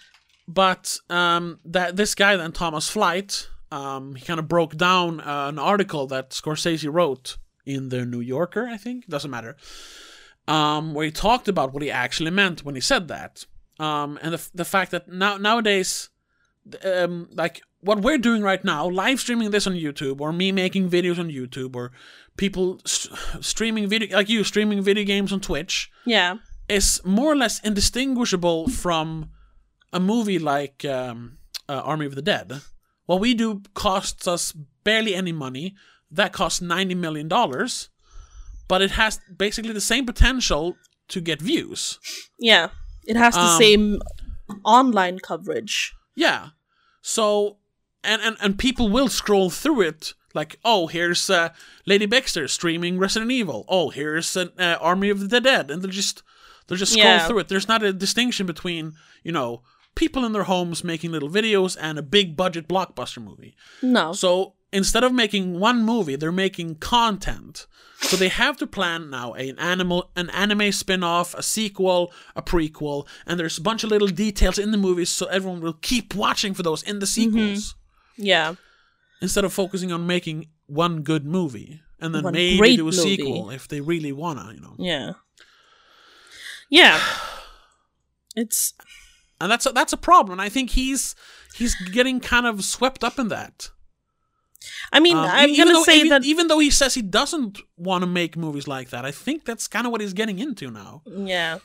but 0.47 0.97
um, 1.09 1.59
that 1.65 1.95
this 1.95 2.13
guy 2.15 2.35
then 2.35 2.51
Thomas 2.51 2.89
Flight, 2.89 3.47
um, 3.71 4.15
he 4.15 4.25
kind 4.25 4.39
of 4.39 4.47
broke 4.47 4.75
down 4.77 5.19
uh, 5.21 5.47
an 5.47 5.57
article 5.59 6.05
that 6.07 6.31
Scorsese 6.31 6.91
wrote 6.91 7.37
in 7.65 7.89
the 7.89 8.05
New 8.05 8.19
Yorker, 8.19 8.67
I 8.67 8.77
think. 8.77 9.07
Doesn't 9.07 9.31
matter. 9.31 9.55
Um, 10.47 10.93
where 10.93 11.05
he 11.05 11.11
talked 11.11 11.47
about 11.47 11.71
what 11.73 11.81
he 11.83 11.89
actually 11.91 12.31
meant 12.31 12.65
when 12.65 12.75
he 12.75 12.81
said 12.81 13.07
that, 13.07 13.45
um, 13.81 14.19
and 14.21 14.33
the 14.35 14.41
the 14.53 14.65
fact 14.65 14.91
that 14.91 15.07
now 15.07 15.37
nowadays, 15.37 16.09
um, 16.85 17.27
like 17.33 17.61
what 17.79 18.01
we're 18.01 18.17
doing 18.19 18.43
right 18.43 18.63
now, 18.63 18.87
live 18.87 19.19
streaming 19.19 19.51
this 19.51 19.67
on 19.67 19.73
YouTube, 19.73 20.21
or 20.21 20.31
me 20.31 20.51
making 20.51 20.89
videos 20.89 21.19
on 21.19 21.29
YouTube, 21.29 21.75
or 21.75 21.91
people 22.37 22.79
st- 22.85 23.17
streaming 23.43 23.89
video 23.89 24.17
like 24.17 24.29
you 24.29 24.43
streaming 24.43 24.81
video 24.83 25.03
games 25.05 25.31
on 25.33 25.39
Twitch 25.39 25.89
Yeah. 26.05 26.35
is 26.69 27.01
more 27.03 27.31
or 27.33 27.35
less 27.35 27.59
indistinguishable 27.63 28.67
from 28.69 29.29
a 29.93 29.99
movie 29.99 30.39
like 30.39 30.85
um, 30.85 31.37
uh, 31.67 31.81
Army 31.83 32.05
of 32.05 32.15
the 32.15 32.21
Dead. 32.21 32.61
What 33.05 33.19
we 33.19 33.33
do 33.33 33.61
costs 33.73 34.27
us 34.27 34.53
barely 34.83 35.13
any 35.15 35.31
money. 35.33 35.75
That 36.13 36.33
costs 36.33 36.61
ninety 36.61 36.95
million 36.95 37.27
dollars, 37.29 37.89
but 38.67 38.81
it 38.81 38.91
has 38.91 39.19
basically 39.37 39.73
the 39.73 39.81
same 39.81 40.05
potential 40.05 40.75
to 41.07 41.21
get 41.21 41.41
views. 41.41 41.99
Yeah. 42.39 42.69
It 43.07 43.15
has 43.17 43.33
the 43.33 43.41
Um, 43.41 43.57
same 43.59 44.01
online 44.63 45.19
coverage. 45.19 45.93
Yeah. 46.15 46.49
So, 47.01 47.57
and 48.03 48.21
and 48.21 48.37
and 48.41 48.57
people 48.57 48.89
will 48.89 49.07
scroll 49.09 49.49
through 49.49 49.81
it 49.81 50.13
like, 50.33 50.57
oh, 50.63 50.87
here's 50.87 51.29
uh, 51.29 51.49
Lady 51.85 52.05
Baxter 52.05 52.47
streaming 52.47 52.97
Resident 52.99 53.31
Evil. 53.31 53.65
Oh, 53.67 53.89
here's 53.89 54.35
an 54.37 54.51
uh, 54.57 54.77
Army 54.79 55.09
of 55.09 55.29
the 55.29 55.41
Dead, 55.41 55.71
and 55.71 55.81
they'll 55.81 55.91
just 55.91 56.23
they'll 56.67 56.77
just 56.77 56.93
scroll 56.93 57.05
Yeah. 57.05 57.27
through 57.27 57.39
it. 57.39 57.47
There's 57.47 57.67
not 57.67 57.83
a 57.83 57.91
distinction 57.93 58.45
between 58.45 58.93
you 59.23 59.31
know 59.31 59.63
people 59.95 60.23
in 60.25 60.31
their 60.31 60.43
homes 60.43 60.83
making 60.83 61.11
little 61.11 61.29
videos 61.29 61.75
and 61.79 61.97
a 61.97 62.03
big 62.03 62.37
budget 62.37 62.67
blockbuster 62.67 63.21
movie. 63.23 63.55
No. 63.81 64.13
So 64.13 64.53
instead 64.71 65.03
of 65.03 65.13
making 65.13 65.59
one 65.59 65.83
movie, 65.83 66.15
they're 66.15 66.31
making 66.31 66.75
content. 66.75 67.67
So 67.99 68.17
they 68.17 68.29
have 68.29 68.57
to 68.57 68.67
plan 68.67 69.11
now 69.11 69.33
an 69.33 69.59
animal, 69.59 70.09
an 70.15 70.31
anime 70.31 70.71
spin-off, 70.71 71.35
a 71.35 71.43
sequel, 71.43 72.11
a 72.35 72.41
prequel, 72.41 73.07
and 73.27 73.39
there's 73.39 73.59
a 73.59 73.61
bunch 73.61 73.83
of 73.83 73.91
little 73.91 74.07
details 74.07 74.57
in 74.57 74.71
the 74.71 74.77
movies, 74.77 75.09
so 75.09 75.27
everyone 75.27 75.61
will 75.61 75.77
keep 75.81 76.15
watching 76.15 76.55
for 76.55 76.63
those 76.63 76.81
in 76.81 76.99
the 76.99 77.05
mm-hmm. 77.05 77.31
sequels 77.35 77.75
yeah. 78.17 78.55
instead 79.21 79.45
of 79.45 79.53
focusing 79.53 79.91
on 79.91 80.07
making 80.07 80.47
one 80.65 81.03
good 81.03 81.25
movie 81.25 81.81
and 82.01 82.15
then 82.15 82.23
One 82.23 82.33
maybe 82.33 82.75
do 82.75 82.81
a 82.81 82.85
movie. 82.85 82.97
sequel 82.97 83.51
if 83.51 83.67
they 83.67 83.79
really 83.79 84.11
wanna, 84.11 84.51
you 84.53 84.59
know. 84.59 84.75
Yeah. 84.77 85.13
Yeah. 86.69 86.99
It's 88.33 88.73
And 89.41 89.51
that's 89.51 89.65
a, 89.65 89.73
that's 89.73 89.91
a 89.91 89.97
problem. 89.97 90.39
And 90.39 90.41
I 90.41 90.47
think 90.47 90.69
he's 90.69 91.15
he's 91.53 91.75
getting 91.91 92.21
kind 92.21 92.45
of 92.45 92.63
swept 92.63 93.03
up 93.03 93.19
in 93.19 93.27
that. 93.27 93.71
I 94.93 94.99
mean, 94.99 95.17
Um, 95.17 95.25
I'm 95.25 95.55
gonna 95.57 95.73
though, 95.73 95.83
say 95.83 95.97
even, 95.97 96.09
that 96.09 96.23
even 96.25 96.47
though 96.47 96.59
he 96.59 96.69
says 96.69 96.93
he 96.93 97.01
doesn't 97.01 97.57
want 97.77 98.03
to 98.03 98.07
make 98.07 98.37
movies 98.37 98.67
like 98.67 98.89
that, 98.91 99.05
I 99.05 99.11
think 99.11 99.45
that's 99.45 99.67
kind 99.67 99.85
of 99.85 99.91
what 99.91 100.01
he's 100.01 100.13
getting 100.13 100.39
into 100.39 100.69
now. 100.69 101.01
Yeah. 101.07 101.59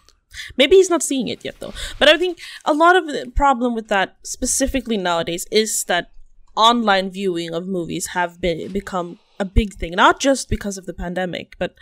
Maybe 0.57 0.77
he's 0.77 0.91
not 0.91 1.03
seeing 1.03 1.29
it 1.29 1.45
yet 1.45 1.57
though. 1.61 1.75
But 1.99 2.09
I 2.09 2.17
think 2.19 2.39
a 2.65 2.73
lot 2.75 2.97
of 2.97 3.07
the 3.07 3.31
problem 3.35 3.75
with 3.75 3.89
that 3.89 4.17
specifically 4.25 4.97
nowadays 4.97 5.47
is 5.51 5.85
that 5.85 6.11
online 6.57 7.11
viewing 7.11 7.53
of 7.55 7.67
movies 7.67 8.09
have 8.09 8.41
been 8.41 8.73
become 8.73 9.19
a 9.39 9.45
big 9.45 9.75
thing. 9.75 9.93
Not 9.93 10.19
just 10.21 10.49
because 10.49 10.79
of 10.79 10.87
the 10.87 10.95
pandemic, 10.95 11.55
but 11.59 11.75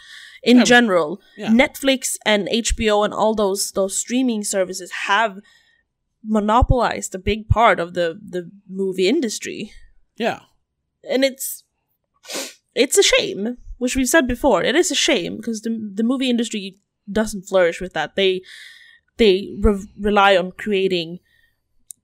in 0.42 0.58
Yeah. 0.58 0.64
general. 0.64 1.20
Yeah. 1.36 1.48
Netflix 1.48 2.16
and 2.26 2.48
HBO 2.48 3.04
and 3.04 3.14
all 3.14 3.34
those 3.34 3.70
those 3.72 3.96
streaming 3.96 4.42
services 4.44 4.90
have 5.06 5.38
monopolized 6.22 7.14
a 7.14 7.18
big 7.18 7.48
part 7.48 7.78
of 7.80 7.94
the 7.94 8.18
the 8.34 8.50
movie 8.68 9.08
industry. 9.08 9.72
Yeah. 10.16 10.40
And 11.10 11.24
it's 11.24 11.64
it's 12.74 12.98
a 12.98 13.02
shame, 13.02 13.58
which 13.78 13.96
we've 13.96 14.08
said 14.08 14.26
before. 14.26 14.62
It 14.62 14.74
is 14.76 14.90
a 14.90 14.94
shame 14.94 15.36
because 15.36 15.62
the 15.62 15.70
the 15.94 16.02
movie 16.02 16.30
industry 16.30 16.78
doesn't 17.10 17.46
flourish 17.46 17.80
with 17.80 17.92
that. 17.94 18.16
They 18.16 18.42
they 19.16 19.54
re- 19.60 19.86
rely 19.98 20.36
on 20.36 20.52
creating 20.52 21.18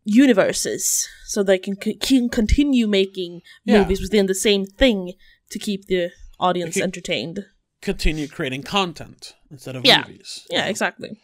universes 0.05 1.09
so 1.27 1.43
they 1.43 1.59
can, 1.59 1.81
c- 1.81 1.95
can 1.95 2.29
continue 2.29 2.87
making 2.89 3.43
Yeah. 3.65 3.79
movies 3.81 4.01
within 4.01 4.27
the 4.27 4.35
same 4.35 4.65
thing 4.65 5.13
to 5.51 5.59
keep 5.59 5.87
the 5.87 6.11
audience 6.39 6.77
entertained. 6.77 7.45
Continue 7.83 8.29
creating 8.29 8.63
content 8.63 9.35
instead 9.51 9.77
of 9.77 9.85
Yeah. 9.85 10.03
movies. 10.07 10.47
Yeah, 10.51 10.67
exactly. 10.67 11.21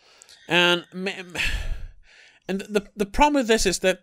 And 0.49 0.85
and 2.49 2.61
the 2.61 2.89
the 2.97 3.07
problem 3.07 3.35
with 3.35 3.49
this 3.49 3.67
is 3.67 3.79
that 3.81 4.01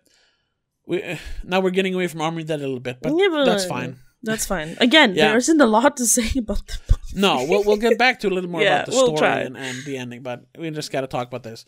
we 0.86 1.02
uh, 1.02 1.16
now 1.44 1.60
we're 1.60 1.70
getting 1.70 1.94
away 1.94 2.06
from 2.06 2.20
the 2.36 2.44
Dead 2.44 2.60
a 2.60 2.62
little 2.62 2.80
bit, 2.80 2.98
but 3.02 3.12
Yeah, 3.16 3.44
that's 3.44 3.64
uh, 3.64 3.68
fine. 3.68 3.96
That's 4.22 4.46
fine. 4.46 4.76
Again, 4.80 5.14
Yeah. 5.14 5.28
there 5.28 5.36
isn't 5.36 5.60
a 5.60 5.66
lot 5.66 5.96
to 5.98 6.06
say 6.06 6.38
about 6.38 6.66
the 6.66 6.96
No, 7.14 7.44
we'll 7.48 7.62
we'll 7.64 7.76
get 7.76 7.98
back 7.98 8.20
to 8.20 8.28
a 8.28 8.32
little 8.34 8.50
more 8.50 8.62
Yeah, 8.62 8.76
about 8.76 8.86
the 8.86 8.92
we'll 8.92 9.16
story 9.16 9.42
and, 9.46 9.56
and 9.56 9.84
the 9.84 9.98
ending, 9.98 10.22
but 10.22 10.44
we 10.58 10.70
just 10.70 10.90
got 10.90 11.02
to 11.02 11.06
talk 11.06 11.28
about 11.28 11.42
this, 11.42 11.64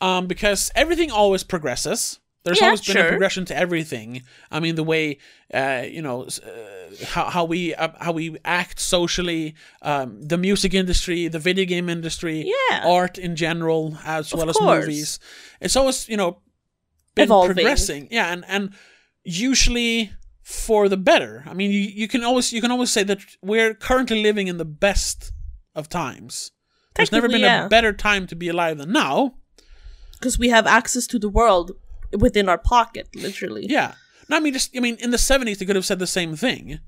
um, 0.00 0.26
because 0.26 0.70
everything 0.74 1.10
always 1.10 1.44
progresses. 1.44 2.18
There's 2.44 2.62
always 2.62 2.80
been 2.80 2.96
a 2.96 3.08
progression 3.08 3.44
to 3.46 3.56
everything. 3.56 4.22
I 4.50 4.60
mean, 4.60 4.74
the 4.76 4.84
way 4.84 5.18
uh, 5.52 5.82
you 5.86 6.00
know 6.00 6.22
uh, 6.22 7.04
how 7.08 7.24
how 7.28 7.44
we 7.44 7.74
uh, 7.74 7.88
how 8.00 8.12
we 8.12 8.36
act 8.44 8.80
socially, 8.80 9.54
um, 9.82 10.22
the 10.22 10.38
music 10.38 10.72
industry, 10.72 11.28
the 11.28 11.38
video 11.40 11.66
game 11.66 11.90
industry, 11.90 12.50
Yeah. 12.70 12.84
art 12.86 13.18
in 13.18 13.36
general, 13.36 13.98
as 14.04 14.32
Of 14.32 14.38
well 14.38 14.48
as 14.50 14.56
course. 14.56 14.86
movies. 14.86 15.20
It's 15.60 15.76
always 15.76 16.08
you 16.08 16.16
know 16.16 16.38
been 17.18 17.24
Evolving. 17.24 17.54
progressing. 17.54 18.08
Yeah, 18.10 18.32
and 18.32 18.44
and 18.48 18.74
usually 19.24 20.12
for 20.42 20.88
the 20.88 20.96
better. 20.96 21.44
I 21.46 21.54
mean, 21.54 21.70
you, 21.70 21.80
you 21.80 22.08
can 22.08 22.22
always 22.24 22.52
you 22.52 22.60
can 22.60 22.70
always 22.70 22.90
say 22.90 23.02
that 23.04 23.20
we're 23.42 23.74
currently 23.74 24.22
living 24.22 24.48
in 24.48 24.56
the 24.56 24.64
best 24.64 25.32
of 25.74 25.88
times. 25.88 26.50
There's 26.94 27.12
never 27.12 27.28
been 27.28 27.40
yeah. 27.42 27.66
a 27.66 27.68
better 27.68 27.92
time 27.92 28.26
to 28.26 28.34
be 28.34 28.48
alive 28.48 28.78
than 28.78 28.92
now. 28.92 29.34
because 30.18 30.38
we 30.38 30.48
have 30.48 30.66
access 30.66 31.06
to 31.06 31.18
the 31.18 31.28
world 31.28 31.72
within 32.18 32.48
our 32.48 32.58
pocket, 32.58 33.06
literally. 33.14 33.66
Yeah. 33.68 33.94
No, 34.28 34.36
I 34.36 34.40
mean, 34.40 34.52
just 34.52 34.76
I 34.76 34.80
mean, 34.80 34.96
in 35.00 35.10
the 35.10 35.16
'70s 35.18 35.58
they 35.58 35.66
could 35.66 35.76
have 35.76 35.86
said 35.86 35.98
the 36.00 36.06
same 36.06 36.34
thing. 36.36 36.80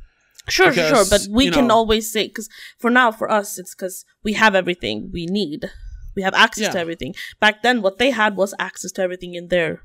Sure, 0.48 0.72
sure, 0.72 0.88
sure. 0.88 1.04
But 1.08 1.26
we 1.30 1.44
you 1.46 1.52
can 1.52 1.66
know- 1.68 1.74
always 1.76 2.10
say 2.10 2.28
because 2.28 2.48
for 2.78 2.90
now, 2.90 3.12
for 3.12 3.30
us, 3.30 3.58
it's 3.58 3.74
because 3.74 4.04
we 4.24 4.32
have 4.34 4.54
everything 4.54 5.10
we 5.12 5.26
need. 5.26 5.70
We 6.16 6.22
have 6.22 6.34
access 6.34 6.72
to 6.72 6.78
everything. 6.78 7.14
Back 7.38 7.62
then, 7.62 7.82
what 7.82 7.98
they 7.98 8.10
had 8.10 8.36
was 8.36 8.52
access 8.58 8.90
to 8.92 9.02
everything 9.02 9.34
in 9.34 9.46
their 9.48 9.82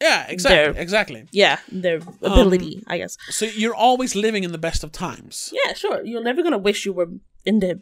Yeah, 0.00 0.26
exactly, 0.28 0.72
There. 0.72 0.82
exactly. 0.82 1.24
yeah, 1.32 1.58
their 1.70 2.00
Um, 2.22 2.32
ability, 2.32 2.82
I 2.86 2.98
guess. 2.98 3.16
So 3.30 3.46
you're 3.46 3.74
always 3.74 4.14
living 4.14 4.44
in 4.44 4.52
the 4.52 4.58
best 4.58 4.84
of 4.84 4.90
times. 4.92 5.52
Yeah, 5.52 5.72
sure. 5.74 6.04
You're 6.04 6.22
never 6.22 6.42
gonna 6.42 6.58
wish 6.58 6.84
you 6.84 6.92
were 6.92 7.08
in 7.44 7.60
the 7.60 7.80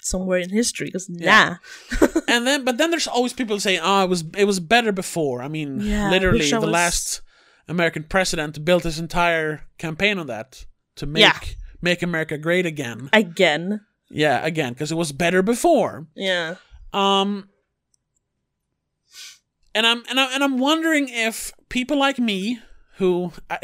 somewhere 0.00 0.38
in 0.38 0.50
history 0.50 0.86
because 0.86 1.08
Yeah. 1.10 1.56
nah. 2.00 2.06
and 2.28 2.46
then 2.46 2.64
but 2.64 2.76
then 2.78 2.90
there's 2.90 3.08
always 3.08 3.32
people 3.32 3.58
saying 3.58 3.80
oh 3.82 4.04
it 4.04 4.08
was 4.08 4.22
it 4.36 4.44
was 4.44 4.60
better 4.60 4.92
before 4.92 5.42
i 5.42 5.48
mean 5.48 5.80
Yeah, 5.80 6.08
literally 6.08 6.48
the 6.48 6.60
was- 6.60 6.70
last 6.70 7.20
american 7.66 8.04
president 8.04 8.64
built 8.64 8.84
his 8.84 9.00
entire 9.00 9.62
campaign 9.76 10.18
on 10.20 10.28
that 10.28 10.66
to 10.96 11.06
make 11.06 11.20
Yeah. 11.22 11.36
make 11.82 12.00
america 12.04 12.38
great 12.38 12.64
again 12.64 13.10
Again, 13.12 13.80
yeah 14.08 14.38
again 14.46 14.72
because 14.72 14.92
it 14.92 14.96
was 14.96 15.10
better 15.10 15.42
before 15.42 16.06
yeah. 16.14 16.54
um 16.92 17.48
and 19.78 19.86
i'm 19.86 20.02
and 20.10 20.20
i'm 20.20 20.32
and 20.34 20.44
i'm 20.44 20.58
wondering 20.58 21.08
if 21.08 21.52
people 21.68 21.96
like 21.98 22.18
me 22.18 22.58
who 22.96 23.32
i 23.48 23.58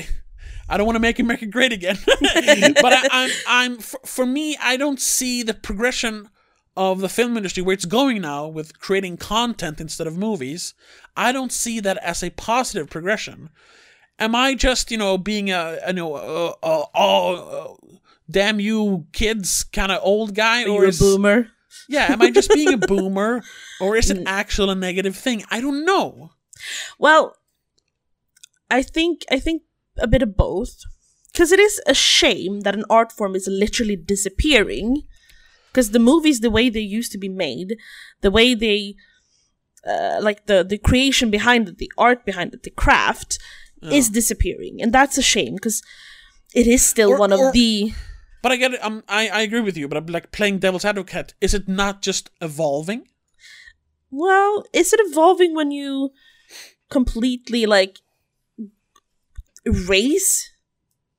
I 0.67 0.79
don't 0.79 0.87
want 0.87 0.97
to 0.97 1.01
make 1.01 1.19
America 1.19 1.45
great 1.45 1.75
again, 1.75 1.99
but 2.07 2.91
I, 2.91 3.07
I'm, 3.11 3.31
I'm 3.47 3.79
for, 3.79 4.01
for 4.07 4.25
me, 4.25 4.57
I 4.59 4.79
don't 4.79 4.99
see 4.99 5.43
the 5.43 5.53
progression 5.53 6.31
of 6.75 7.01
the 7.01 7.09
film 7.11 7.37
industry 7.37 7.63
where 7.63 7.75
it's 7.75 7.85
going 7.85 8.23
now 8.23 8.47
with 8.47 8.81
creating 8.81 9.19
content 9.19 9.81
instead 9.81 10.07
of 10.07 10.17
movies. 10.17 10.73
I 11.17 11.33
don't 11.33 11.53
see 11.53 11.81
that 11.81 11.99
as 11.99 12.23
a 12.23 12.31
positive 12.31 12.89
progression. 12.89 13.51
Am 14.19 14.35
I 14.35 14.55
just, 14.55 14.91
you 14.91 14.97
know, 14.97 15.19
being 15.19 15.51
a, 15.51 15.79
a 15.85 15.89
you 15.89 15.93
know, 15.95 16.57
oh, 16.63 17.77
damn 18.31 18.59
you 18.59 19.07
kids 19.13 19.65
kind 19.65 19.93
of 19.93 20.01
old 20.03 20.35
guy, 20.35 20.63
or 20.63 20.83
You're 20.83 20.89
a 20.89 20.93
boomer. 20.93 21.49
Yeah, 21.89 22.13
am 22.13 22.23
I 22.23 22.31
just 22.31 22.51
being 22.53 22.73
a 22.73 22.79
boomer, 22.93 23.43
or 23.81 23.97
is 23.97 24.11
it 24.11 24.23
actual 24.27 24.71
a 24.71 24.75
negative 24.75 25.17
thing? 25.17 25.45
I 25.51 25.61
don't 25.61 25.85
know. 25.85 26.31
Well, 26.99 27.37
I 28.71 28.83
think 28.83 29.23
I 29.31 29.39
think 29.39 29.63
a 29.99 30.07
bit 30.07 30.23
of 30.23 30.37
both, 30.37 30.75
because 31.33 31.53
it 31.53 31.61
is 31.61 31.81
a 31.87 31.95
shame 31.95 32.61
that 32.61 32.75
an 32.75 32.85
art 32.91 33.13
form 33.13 33.35
is 33.35 33.47
literally 33.51 33.97
disappearing. 33.97 35.03
Because 35.71 35.91
the 35.91 35.99
movies, 35.99 36.39
the 36.39 36.53
way 36.53 36.71
they 36.71 36.79
used 36.81 37.11
to 37.13 37.19
be 37.19 37.29
made, 37.29 37.77
the 38.21 38.31
way 38.31 38.55
they, 38.55 38.95
uh, 39.85 40.19
like 40.23 40.47
the 40.47 40.63
the 40.63 40.79
creation 40.79 41.31
behind 41.33 41.69
it, 41.69 41.79
the 41.79 41.91
art 41.99 42.25
behind 42.25 42.55
it, 42.55 42.63
the 42.63 42.71
craft, 42.71 43.39
is 43.83 44.09
disappearing, 44.09 44.79
and 44.81 44.93
that's 44.93 45.19
a 45.19 45.23
shame 45.23 45.55
because 45.57 45.83
it 46.55 46.67
is 46.69 46.83
still 46.83 47.11
Or- 47.11 47.19
one 47.19 47.33
of 47.33 47.41
or- 47.41 47.53
the 47.53 47.93
But 48.45 48.53
I 48.53 48.57
get 48.57 48.75
it. 48.75 48.85
Um, 48.85 49.03
I 49.09 49.29
I 49.29 49.41
agree 49.41 49.63
with 49.63 49.75
you. 49.75 49.89
But 49.89 49.97
I'm 49.97 50.05
like 50.05 50.31
playing 50.31 50.59
devil's 50.59 50.85
advocate. 50.85 51.33
Is 51.41 51.55
it 51.55 51.67
not 51.67 52.03
just 52.03 52.29
evolving? 52.43 53.09
Well, 54.11 54.67
is 54.71 54.93
it 54.93 55.01
evolving 55.03 55.55
when 55.55 55.71
you 55.71 56.11
completely 56.91 57.65
like 57.65 58.01
erase 59.65 60.51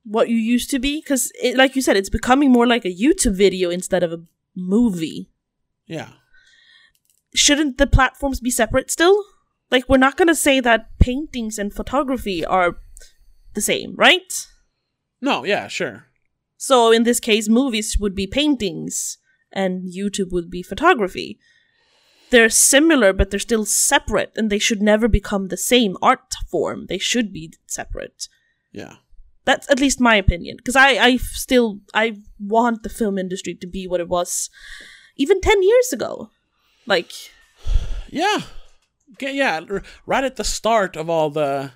what 0.04 0.30
you 0.30 0.36
used 0.36 0.70
to 0.70 0.78
be? 0.78 1.02
Because, 1.02 1.32
like 1.56 1.76
you 1.76 1.82
said, 1.82 1.98
it's 1.98 2.12
becoming 2.12 2.52
more 2.52 2.68
like 2.68 2.86
a 2.86 2.96
YouTube 2.96 3.36
video 3.36 3.72
instead 3.72 4.04
of 4.04 4.14
a 4.14 4.22
movie. 4.56 5.32
Yeah. 5.88 6.10
Shouldn't 7.34 7.80
the 7.80 7.88
platforms 7.88 8.40
be 8.40 8.52
separate 8.52 8.92
still? 8.92 9.24
Like, 9.72 9.90
we're 9.90 9.98
not 9.98 10.16
going 10.16 10.28
to 10.28 10.36
say 10.36 10.60
that 10.60 11.00
paintings 11.00 11.58
and 11.58 11.74
photography 11.74 12.46
are 12.46 12.78
the 13.56 13.62
same, 13.62 13.96
right? 13.96 14.48
No. 15.22 15.44
Yeah. 15.44 15.68
Sure. 15.68 16.06
So, 16.68 16.92
in 16.92 17.04
this 17.04 17.20
case, 17.20 17.48
movies 17.48 17.96
would 18.00 18.16
be 18.16 18.26
paintings 18.26 19.20
and 19.54 19.84
YouTube 19.84 20.32
would 20.32 20.50
be 20.50 20.64
photography. 20.64 21.38
They're 22.32 22.50
similar, 22.50 23.14
but 23.14 23.30
they're 23.30 23.40
still 23.52 23.66
separate, 23.66 24.32
and 24.36 24.50
they 24.50 24.58
should 24.58 24.82
never 24.82 25.08
become 25.08 25.50
the 25.50 25.58
same 25.58 25.96
art 26.02 26.34
form. 26.50 26.88
They 26.90 26.98
should 26.98 27.32
be 27.32 27.54
separate. 27.68 28.28
Yeah. 28.72 28.96
That's 29.46 29.70
at 29.70 29.80
least 29.80 30.02
my 30.02 30.16
opinion. 30.16 30.58
Because 30.58 30.76
I, 30.76 30.90
I 31.10 31.18
still, 31.18 31.82
I 31.94 32.18
want 32.40 32.82
the 32.82 32.90
film 32.90 33.20
industry 33.20 33.54
to 33.62 33.68
be 33.68 33.88
what 33.88 34.00
it 34.00 34.10
was 34.10 34.50
even 35.18 35.42
10 35.42 35.62
years 35.62 35.94
ago. 35.94 36.32
Like, 36.88 37.12
Yeah. 38.10 38.42
Yeah. 39.22 39.60
Right 40.08 40.24
at 40.24 40.38
the 40.38 40.44
start 40.44 40.98
of 40.98 41.12
all 41.12 41.30
the 41.30 41.74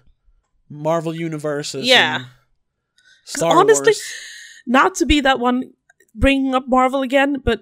Marvel 0.68 1.14
universes. 1.14 1.86
Yeah. 1.86 2.26
honestly- 3.44 3.94
Wars. 3.94 4.14
Not 4.68 4.96
to 4.96 5.06
be 5.06 5.22
that 5.22 5.40
one 5.40 5.72
bringing 6.16 6.56
up 6.56 6.68
Marvel 6.68 7.02
again, 7.02 7.38
but 7.44 7.62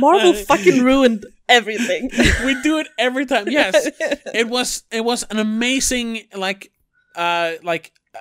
Marvel 0.00 0.32
fucking 0.48 0.82
ruined 0.82 1.26
everything. 1.48 2.10
we 2.44 2.60
do 2.62 2.78
it 2.78 2.88
every 2.98 3.26
time. 3.26 3.48
Yes. 3.48 3.88
it 4.34 4.48
was 4.48 4.84
it 4.90 5.04
was 5.04 5.24
an 5.30 5.38
amazing 5.38 6.22
like 6.34 6.70
uh 7.16 7.52
like 7.62 7.92
uh, 8.14 8.18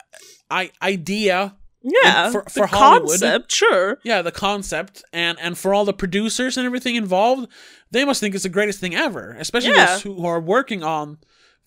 I 0.50 0.72
idea 0.82 1.56
yeah, 1.82 2.32
for- 2.32 2.44
the 2.44 2.50
for 2.50 2.66
Hollywood. 2.68 3.10
concept, 3.10 3.52
sure. 3.52 4.00
yeah 4.04 4.22
the 4.22 4.32
concept 4.32 5.04
and 5.12 5.38
and 5.42 5.58
for 5.58 5.74
all 5.74 5.84
the 5.84 5.94
producers 5.94 6.56
and 6.58 6.66
everything 6.66 6.96
involved 6.96 7.48
they 7.92 8.06
must 8.06 8.22
think 8.22 8.34
it's 8.36 8.44
the 8.44 8.50
greatest 8.50 8.80
thing 8.80 8.96
ever 8.96 9.36
especially 9.40 9.72
Yeah. 9.72 9.88
those 9.88 10.02
who 10.04 10.26
are 10.26 10.40
working 10.40 10.82
on 10.82 11.18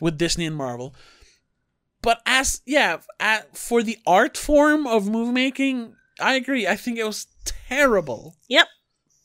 with 0.01 0.17
disney 0.17 0.47
and 0.47 0.57
marvel 0.57 0.95
but 2.01 2.23
as 2.25 2.63
yeah 2.65 2.99
a 3.21 3.43
for 3.53 3.83
the 3.83 3.99
art 4.07 4.39
form 4.39 4.87
of 4.87 5.07
movie 5.09 5.33
making 5.33 5.95
i 6.21 6.35
agree 6.35 6.67
i 6.67 6.77
think 6.77 6.99
it 6.99 7.05
was 7.05 7.27
terrible 7.45 8.37
Yep. 8.49 8.67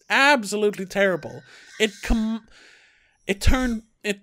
absolutely 0.10 0.86
terrible 0.86 1.42
it 1.80 1.92
com 2.04 2.48
it 3.28 3.40
turned 3.42 3.84
it 4.04 4.22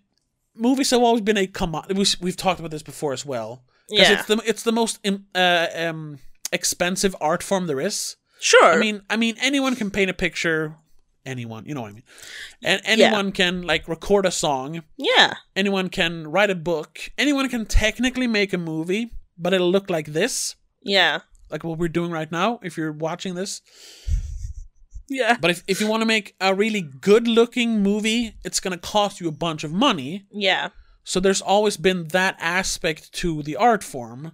movies 0.55 0.91
have 0.91 1.01
always 1.03 1.23
been 1.23 1.37
a 1.37 1.47
commodity 1.47 1.95
we, 1.95 2.05
we've 2.21 2.37
talked 2.37 2.61
about 2.61 2.71
this 2.71 2.83
before 2.83 3.12
as 3.12 3.25
well. 3.25 3.62
Yeah, 3.91 4.12
it's 4.12 4.27
the 4.27 4.37
it's 4.45 4.62
the 4.64 4.73
most 4.73 4.99
um, 5.07 5.25
uh, 5.35 5.66
um 5.77 6.19
expensive 6.53 7.16
art 7.21 7.43
form 7.43 7.66
there 7.66 7.81
is 7.81 8.16
sure. 8.41 8.73
I 8.75 8.77
mean, 8.77 9.01
I 9.09 9.16
mean, 9.16 9.37
anyone 9.41 9.77
can 9.77 9.91
paint 9.91 10.11
a 10.11 10.14
picture. 10.14 10.75
Anyone, 11.25 11.64
you 11.66 11.75
know 11.75 11.83
what 11.83 11.91
I 11.91 11.95
mean. 11.95 12.05
And 12.62 12.81
anyone 12.85 13.33
can 13.33 13.62
like 13.62 13.89
record 13.89 14.27
a 14.27 14.31
song. 14.31 14.83
yeah, 14.97 15.35
Anyone 15.57 15.89
can 15.89 16.27
write 16.29 16.51
a 16.51 16.55
book. 16.55 17.11
Anyone 17.16 17.49
can 17.49 17.64
technically 17.66 18.27
make 18.27 18.53
a 18.53 18.59
movie, 18.59 19.11
but 19.39 19.53
it'll 19.55 19.71
look 19.71 19.89
like 19.91 20.07
this, 20.12 20.57
yeah, 20.83 21.21
like 21.51 21.64
what 21.64 21.78
we're 21.78 21.88
doing 21.88 22.11
right 22.11 22.30
now. 22.30 22.61
If 22.62 22.76
you're 22.76 22.92
watching 22.92 23.34
this, 23.34 23.62
yeah, 25.09 25.36
but 25.40 25.51
if 25.51 25.62
if 25.66 25.80
you 25.80 25.86
want 25.88 26.03
to 26.03 26.07
make 26.07 26.34
a 26.40 26.55
really 26.55 26.82
good-looking 26.82 27.82
movie, 27.82 28.34
it's 28.44 28.61
gonna 28.61 28.78
cost 28.78 29.20
you 29.20 29.28
a 29.28 29.32
bunch 29.32 29.64
of 29.64 29.72
money. 29.72 30.26
yeah, 30.30 30.68
So 31.05 31.18
there's 31.20 31.40
always 31.40 31.76
been 31.78 32.09
that 32.09 32.36
aspect 32.40 33.12
to 33.14 33.42
the 33.42 33.57
art 33.57 33.82
form. 33.82 34.32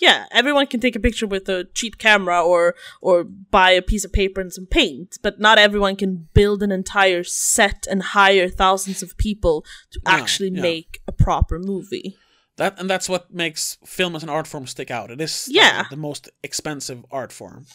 yeah. 0.00 0.26
Everyone 0.30 0.68
can 0.68 0.78
take 0.78 0.94
a 0.94 1.00
picture 1.00 1.26
with 1.26 1.48
a 1.48 1.64
cheap 1.74 1.98
camera 1.98 2.40
or 2.40 2.76
or 3.00 3.24
buy 3.24 3.70
a 3.72 3.82
piece 3.82 4.04
of 4.04 4.12
paper 4.12 4.40
and 4.40 4.52
some 4.52 4.66
paint, 4.66 5.18
but 5.20 5.40
not 5.40 5.58
everyone 5.58 5.96
can 5.96 6.28
build 6.32 6.62
an 6.62 6.70
entire 6.70 7.24
set 7.24 7.84
and 7.90 8.00
hire 8.14 8.48
thousands 8.48 9.02
of 9.02 9.16
people 9.16 9.64
to 9.90 9.98
No, 10.06 10.12
actually 10.12 10.50
yeah. 10.54 10.62
make 10.62 11.00
a 11.08 11.12
proper 11.12 11.58
movie. 11.58 12.16
That 12.56 12.78
and 12.78 12.88
that's 12.88 13.08
what 13.08 13.32
makes 13.32 13.78
film 13.84 14.14
as 14.16 14.22
an 14.22 14.28
art 14.28 14.46
form 14.46 14.66
stick 14.66 14.90
out. 14.90 15.10
It 15.10 15.20
is 15.20 15.48
like, 15.48 15.56
Yeah. 15.56 15.84
the 15.90 15.96
most 15.96 16.28
expensive 16.42 17.04
art 17.10 17.32
form. 17.32 17.66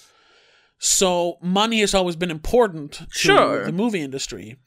So 0.78 1.38
money 1.42 1.82
has 1.82 1.94
always 1.94 2.16
been 2.16 2.32
important 2.32 2.94
to 2.94 3.06
Sure. 3.12 3.66
the 3.66 3.72
movie 3.74 4.02
industry. 4.02 4.58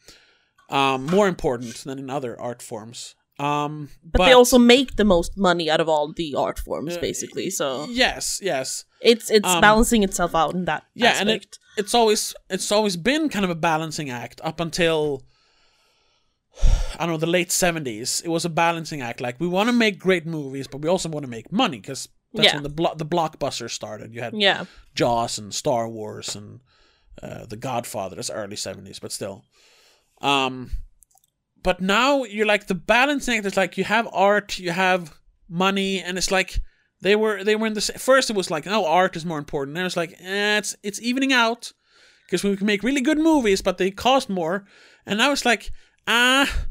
Um, 0.69 1.07
more 1.07 1.29
important 1.29 1.77
than 1.85 1.99
in 1.99 2.09
other 2.11 2.39
art 2.41 2.63
forms. 2.63 3.15
Um, 3.39 3.89
But, 4.05 4.27
they 4.27 4.33
also 4.33 4.59
make 4.59 4.97
the 4.97 5.05
most 5.05 5.37
money 5.37 5.71
out 5.71 5.81
of 5.81 5.89
all 5.89 6.13
the 6.13 6.35
art 6.37 6.59
forms, 6.59 6.97
basically. 6.99 7.51
So 7.51 7.87
yes, 7.91 8.39
yes, 8.43 8.85
it's 9.01 9.31
it's 9.31 9.49
Um, 9.49 9.61
balancing 9.61 10.03
itself 10.03 10.35
out 10.35 10.55
in 10.55 10.67
that 10.67 10.85
yeah, 10.95 11.17
and 11.19 11.29
aspect. 11.31 11.59
it, 11.77 11.81
it's 11.81 11.95
always 11.95 12.35
it's 12.51 12.71
always 12.71 12.97
been 12.97 13.29
kind 13.31 13.45
of 13.45 13.51
a 13.51 13.55
balancing 13.55 14.11
act 14.11 14.41
up 14.45 14.61
until 14.61 15.23
I 16.95 16.99
don't 17.07 17.11
know 17.11 17.17
the 17.17 17.27
late 17.27 17.51
seventies. 17.53 18.21
It 18.25 18.29
was 18.29 18.45
a 18.45 18.51
balancing 18.51 19.01
act. 19.01 19.21
Like 19.21 19.41
we 19.41 19.49
want 19.49 19.69
to 19.69 19.73
make 19.73 19.99
great 19.99 20.27
movies, 20.27 20.67
but 20.69 20.81
we 20.83 20.89
also 20.89 21.09
want 21.09 21.25
to 21.25 21.31
make 21.31 21.51
money 21.53 21.79
because 21.81 22.09
that's 22.35 22.47
Yeah. 22.49 22.55
when 22.55 22.63
the 22.63 22.69
blo- 22.69 22.95
the 22.95 23.07
blockbusters 23.07 23.71
started. 23.71 24.15
You 24.15 24.21
had 24.23 24.35
yeah, 24.35 24.65
Jaws 24.95 25.39
and 25.39 25.55
Star 25.55 25.89
Wars 25.89 26.37
and 26.37 26.61
uh, 27.23 27.47
The 27.47 27.57
Godfather. 27.57 28.17
That's 28.17 28.31
early 28.31 28.57
seventies, 28.57 28.99
but 28.99 29.13
still. 29.13 29.45
Um, 30.21 30.71
but 31.63 31.81
now 31.81 32.25
you're 32.25 32.47
like 32.47 32.67
the 32.67 32.75
balancing 32.75 33.37
act 33.39 33.47
is 33.47 33.57
like 33.57 33.79
you 33.79 33.85
have 33.85 34.09
art, 34.13 34.59
you 34.59 34.71
have 34.73 35.15
money, 35.49 36.01
and 36.03 36.19
it's 36.19 36.31
like 36.31 36.61
they 37.01 37.17
were 37.17 37.43
they 37.45 37.57
were 37.57 37.67
in 37.67 37.75
the 37.75 37.81
first. 37.81 38.31
It 38.31 38.37
was 38.37 38.51
like 38.51 38.67
no, 38.67 38.85
art 38.87 39.17
is 39.17 39.25
more 39.25 39.39
important. 39.39 39.75
Then 39.75 39.87
it's 39.87 39.97
like 39.97 40.13
eh, 40.21 40.59
it's 40.59 40.77
it's 40.83 41.01
evening 41.01 41.33
out 41.33 41.73
because 42.27 42.45
we 42.45 42.57
can 42.57 42.67
make 42.67 42.83
really 42.83 43.01
good 43.01 43.19
movies, 43.19 43.63
but 43.63 43.79
they 43.79 43.91
cost 43.91 44.29
more. 44.29 44.65
And 45.07 45.19
now 45.19 45.33
it's 45.33 45.45
like 45.45 45.71
ah, 46.07 46.67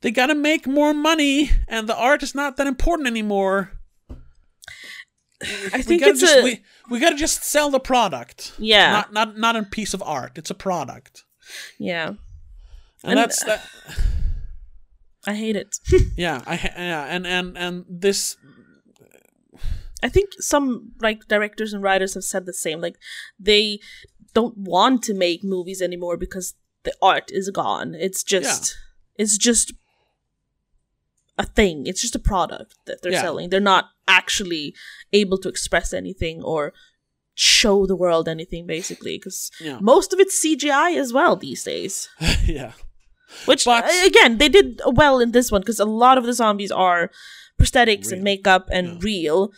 they 0.00 0.10
gotta 0.10 0.34
make 0.34 0.66
more 0.66 0.92
money, 0.94 1.50
and 1.68 1.88
the 1.88 1.96
art 1.96 2.22
is 2.22 2.34
not 2.34 2.56
that 2.56 2.66
important 2.66 3.06
anymore. 3.08 3.72
I 5.42 5.76
we 5.76 5.82
think 5.82 6.02
it's 6.02 6.20
just 6.20 6.38
a 6.38 6.42
we, 6.42 6.62
we 6.90 6.98
gotta 6.98 7.16
just 7.16 7.44
sell 7.44 7.70
the 7.70 7.80
product. 7.80 8.52
yeah, 8.58 8.90
Not 8.92 9.12
not 9.12 9.38
not 9.38 9.56
a 9.56 9.62
piece 9.64 9.92
of 9.94 10.02
art. 10.02 10.32
It's 10.38 10.50
a 10.50 10.54
product. 10.54 11.24
yeah. 11.78 12.08
And, 12.08 12.18
And- 13.04 13.18
that's 13.18 13.44
that 13.44 13.62
I 15.26 15.34
hate 15.34 15.56
it. 15.56 15.76
yeah, 16.16 16.42
I 16.46 16.54
yeah, 16.76 17.04
and 17.04 17.26
and 17.26 17.58
and 17.58 17.84
this 17.88 18.36
I 20.02 20.08
think 20.08 20.30
some 20.38 20.92
like 21.00 21.26
directors 21.28 21.72
and 21.72 21.82
writers 21.82 22.14
have 22.14 22.24
said 22.24 22.46
the 22.46 22.52
same. 22.54 22.80
Like 22.80 22.96
they 23.38 23.80
don't 24.34 24.56
want 24.56 25.02
to 25.04 25.14
make 25.14 25.42
movies 25.42 25.82
anymore 25.82 26.16
because 26.16 26.54
the 26.86 26.94
art 27.02 27.28
is 27.40 27.50
gone. 27.50 27.88
It's 28.06 28.22
just 28.22 28.62
it's 29.22 29.36
just 29.48 29.72
a 31.38 31.44
thing. 31.44 31.86
It's 31.86 32.00
just 32.00 32.14
a 32.14 32.18
product 32.32 32.74
that 32.86 32.98
they're 33.02 33.12
Yeah. 33.12 33.20
selling. 33.26 33.50
They're 33.50 33.60
not 33.74 33.90
actually 34.08 34.74
able 35.12 35.38
to 35.38 35.48
express 35.48 35.92
anything 35.92 36.42
or 36.42 36.72
show 37.34 37.84
the 37.86 37.96
world 38.04 38.26
anything 38.28 38.66
basically 38.66 39.18
because 39.18 39.50
Yeah. 39.60 39.78
most 39.80 40.12
of 40.14 40.20
it's 40.20 40.34
CGI 40.42 40.90
as 40.96 41.12
well 41.12 41.36
these 41.36 41.62
days. 41.64 42.08
yeah. 42.46 42.72
Which 43.44 43.64
But- 43.66 43.84
again, 44.06 44.38
they 44.38 44.48
did 44.48 44.80
well 44.86 45.18
in 45.20 45.32
this 45.32 45.50
one 45.52 45.60
because 45.60 45.80
a 45.80 45.84
lot 46.04 46.16
of 46.16 46.24
the 46.24 46.32
zombies 46.32 46.70
are 46.70 47.10
prosthetics 47.60 48.06
Real. 48.06 48.14
and 48.14 48.22
makeup 48.24 48.68
and 48.70 49.02
real, 49.04 49.52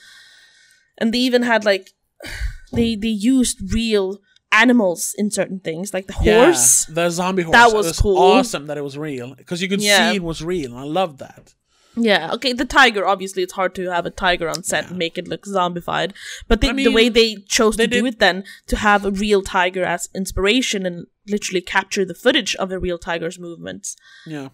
and 0.99 1.13
they 1.13 1.19
even 1.29 1.43
had 1.43 1.65
like 1.65 1.93
they 2.73 2.97
they 2.97 3.09
used 3.37 3.59
real 3.73 4.07
animals 4.53 5.15
in 5.19 5.31
certain 5.31 5.61
things, 5.61 5.93
like 5.93 6.07
the 6.07 6.13
horse. 6.15 6.87
The 6.87 7.11
zombie 7.11 7.43
horse. 7.43 7.53
That 7.53 7.71
It 7.71 7.77
was 7.77 7.99
cool. 8.01 8.19
Awesome 8.19 8.67
that 8.67 8.79
it 8.79 8.83
was 8.85 8.97
real 8.97 9.35
because 9.35 9.61
you 9.63 9.69
could 9.69 9.83
Yeah. 9.83 10.11
see 10.11 10.17
it 10.17 10.23
was 10.23 10.43
real. 10.43 10.71
and 10.73 10.81
I 10.81 10.85
love 10.85 11.19
that. 11.19 11.55
Yeah, 12.01 12.31
okay. 12.35 12.53
The 12.53 12.65
tiger, 12.65 13.05
obviously, 13.07 13.43
it's 13.43 13.55
hard 13.55 13.75
to 13.75 13.91
have 13.91 14.07
a 14.07 14.11
tiger 14.11 14.49
on 14.49 14.63
set 14.63 14.89
and 14.89 14.99
make 14.99 15.19
it 15.19 15.27
look 15.27 15.45
zombified. 15.45 16.13
But 16.47 16.61
the, 16.61 16.69
I 16.71 16.73
the 16.73 16.89
way 16.93 17.09
they 17.09 17.37
chose 17.49 17.77
they 17.77 17.87
to 17.89 17.99
do 17.99 18.07
it 18.07 18.21
then, 18.21 18.45
to 18.69 18.77
have 18.77 19.05
a 19.05 19.11
real 19.11 19.43
tiger 19.43 19.85
as 19.85 20.09
inspiration 20.15 20.87
and 20.87 21.07
literally 21.27 21.61
capture 21.61 22.05
the 22.05 22.15
footage 22.15 22.55
of 22.57 22.71
a 22.71 22.79
real 22.79 22.99
tiger's 22.99 23.39
movements, 23.39 23.97
Yeah. 24.27 24.51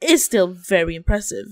is 0.00 0.24
still 0.24 0.46
very 0.48 0.94
impressive. 0.94 1.46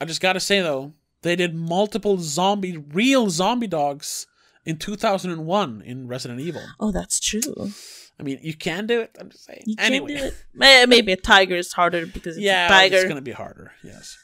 I 0.00 0.06
just 0.06 0.20
gotta 0.22 0.40
say 0.40 0.60
though, 0.62 0.94
they 1.20 1.36
did 1.36 1.54
multiple 1.54 2.16
zombie, 2.18 2.78
real 2.78 3.28
zombie 3.28 3.66
dogs 3.66 4.26
in 4.66 4.76
2001 4.76 5.82
in 5.82 6.08
Resident 6.08 6.40
Evil. 6.40 6.62
Oh, 6.78 6.90
that's 6.90 7.20
true. 7.20 7.70
I 8.18 8.22
mean, 8.22 8.38
you 8.42 8.54
can 8.54 8.86
do 8.86 9.00
it. 9.00 9.16
I'm 9.20 9.30
just 9.30 9.44
saying. 9.44 9.62
You 9.66 9.76
anyway, 9.78 10.14
can't 10.14 10.34
do 10.54 10.62
it. 10.62 10.88
Maybe 10.88 11.12
a 11.12 11.16
tiger 11.16 11.54
is 11.54 11.72
harder 11.72 12.06
because 12.06 12.36
it's 12.36 12.44
yeah, 12.44 12.66
a 12.66 12.68
tiger. 12.68 12.96
it's 12.96 13.04
gonna 13.04 13.20
be 13.20 13.32
harder. 13.32 13.72
Yes. 13.84 14.16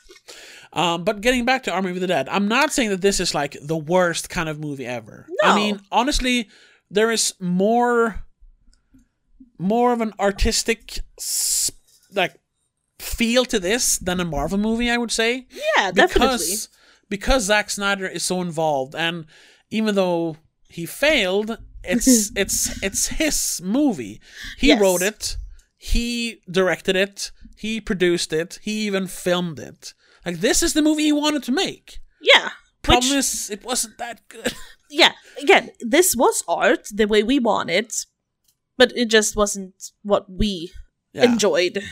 Um, 0.73 1.05
but 1.05 1.21
getting 1.21 1.45
back 1.45 1.65
to 1.65 1.73
Army 1.73 1.91
of 1.91 2.01
the 2.01 2.07
Dead, 2.07 2.29
I'm 2.29 2.49
not 2.49 2.73
saying 2.73 2.91
that 2.91 3.03
this 3.03 3.21
is 3.21 3.35
like 3.35 3.57
the 3.63 3.77
worst 3.77 4.31
kind 4.31 4.49
of 4.49 4.59
movie 4.59 4.87
ever. 4.87 5.27
No. 5.43 5.51
I 5.51 5.55
mean, 5.55 5.81
honestly, 5.91 6.49
there 6.91 7.11
is 7.11 7.35
more 7.39 8.25
more 9.59 9.93
of 9.93 10.01
an 10.01 10.13
artistic 10.19 11.01
like 12.15 12.35
feel 12.99 13.45
to 13.45 13.61
this 13.61 13.99
than 13.99 14.21
a 14.21 14.25
Marvel 14.25 14.59
movie, 14.59 14.91
I 14.91 14.97
would 14.97 15.13
say. 15.13 15.47
Yeah, 15.77 15.93
definitely. 15.93 16.39
Because 16.39 16.69
because 17.11 17.43
Zack 17.45 17.69
Snyder 17.69 18.07
is 18.07 18.23
so 18.23 18.41
involved 18.41 18.95
and 18.95 19.27
even 19.73 19.95
though 19.95 20.37
he 20.69 20.87
failed, 20.87 21.59
it's 21.83 22.31
it's 22.43 22.83
it's 22.83 23.09
his 23.09 23.61
movie. 23.65 24.21
He 24.59 24.69
Yes. 24.69 24.81
wrote 24.81 25.03
it, 25.03 25.37
he 25.77 26.41
directed 26.51 26.97
it, 26.97 27.33
he 27.57 27.81
produced 27.81 28.33
it, 28.33 28.59
he 28.63 28.87
even 28.87 29.07
filmed 29.07 29.59
it. 29.59 29.95
Like 30.25 30.39
this 30.41 30.63
is 30.63 30.73
the 30.75 30.83
movie 30.83 31.05
he 31.05 31.13
wanted 31.13 31.43
to 31.45 31.53
make. 31.53 31.99
Yeah. 32.21 32.51
Problem 32.83 33.13
is 33.19 33.51
it 33.51 33.65
wasn't 33.65 33.99
that 33.99 34.21
good. 34.29 34.55
yeah, 34.91 35.13
again, 35.41 35.71
this 35.81 36.15
was 36.17 36.43
art 36.49 36.89
the 36.93 37.07
way 37.07 37.23
we 37.23 37.39
wanted, 37.39 37.87
it, 37.87 38.07
but 38.77 38.93
it 38.97 39.09
just 39.09 39.37
wasn't 39.37 39.75
what 40.03 40.25
we 40.31 40.71
Yeah. 41.13 41.25
enjoyed. 41.33 41.83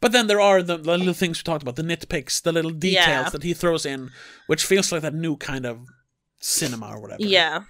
But 0.00 0.12
then 0.12 0.26
there 0.26 0.40
are 0.40 0.62
the, 0.62 0.78
the 0.78 0.96
little 0.96 1.12
things 1.14 1.38
we 1.38 1.42
talked 1.44 1.62
about, 1.62 1.76
the 1.76 1.82
nitpicks, 1.82 2.40
the 2.42 2.52
little 2.52 2.70
details 2.70 3.06
Yeah. 3.06 3.28
that 3.30 3.42
he 3.42 3.52
throws 3.54 3.84
in, 3.84 4.10
which 4.46 4.64
feels 4.64 4.90
like 4.90 5.02
that 5.02 5.14
new 5.14 5.36
kind 5.36 5.66
of 5.66 5.76
cinema 6.42 6.88
or 6.94 7.00
whatever. 7.00 7.22
Yeah. 7.22 7.62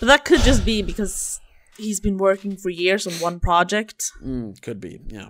But 0.00 0.06
that 0.06 0.24
could 0.24 0.40
just 0.40 0.64
be 0.64 0.82
because 0.82 1.40
he's 1.78 2.00
been 2.00 2.18
working 2.18 2.56
for 2.56 2.68
years 2.70 3.06
on 3.06 3.14
one 3.14 3.40
project. 3.40 4.10
Mm, 4.22 4.60
could 4.60 4.80
be, 4.80 5.00
yeah. 5.06 5.28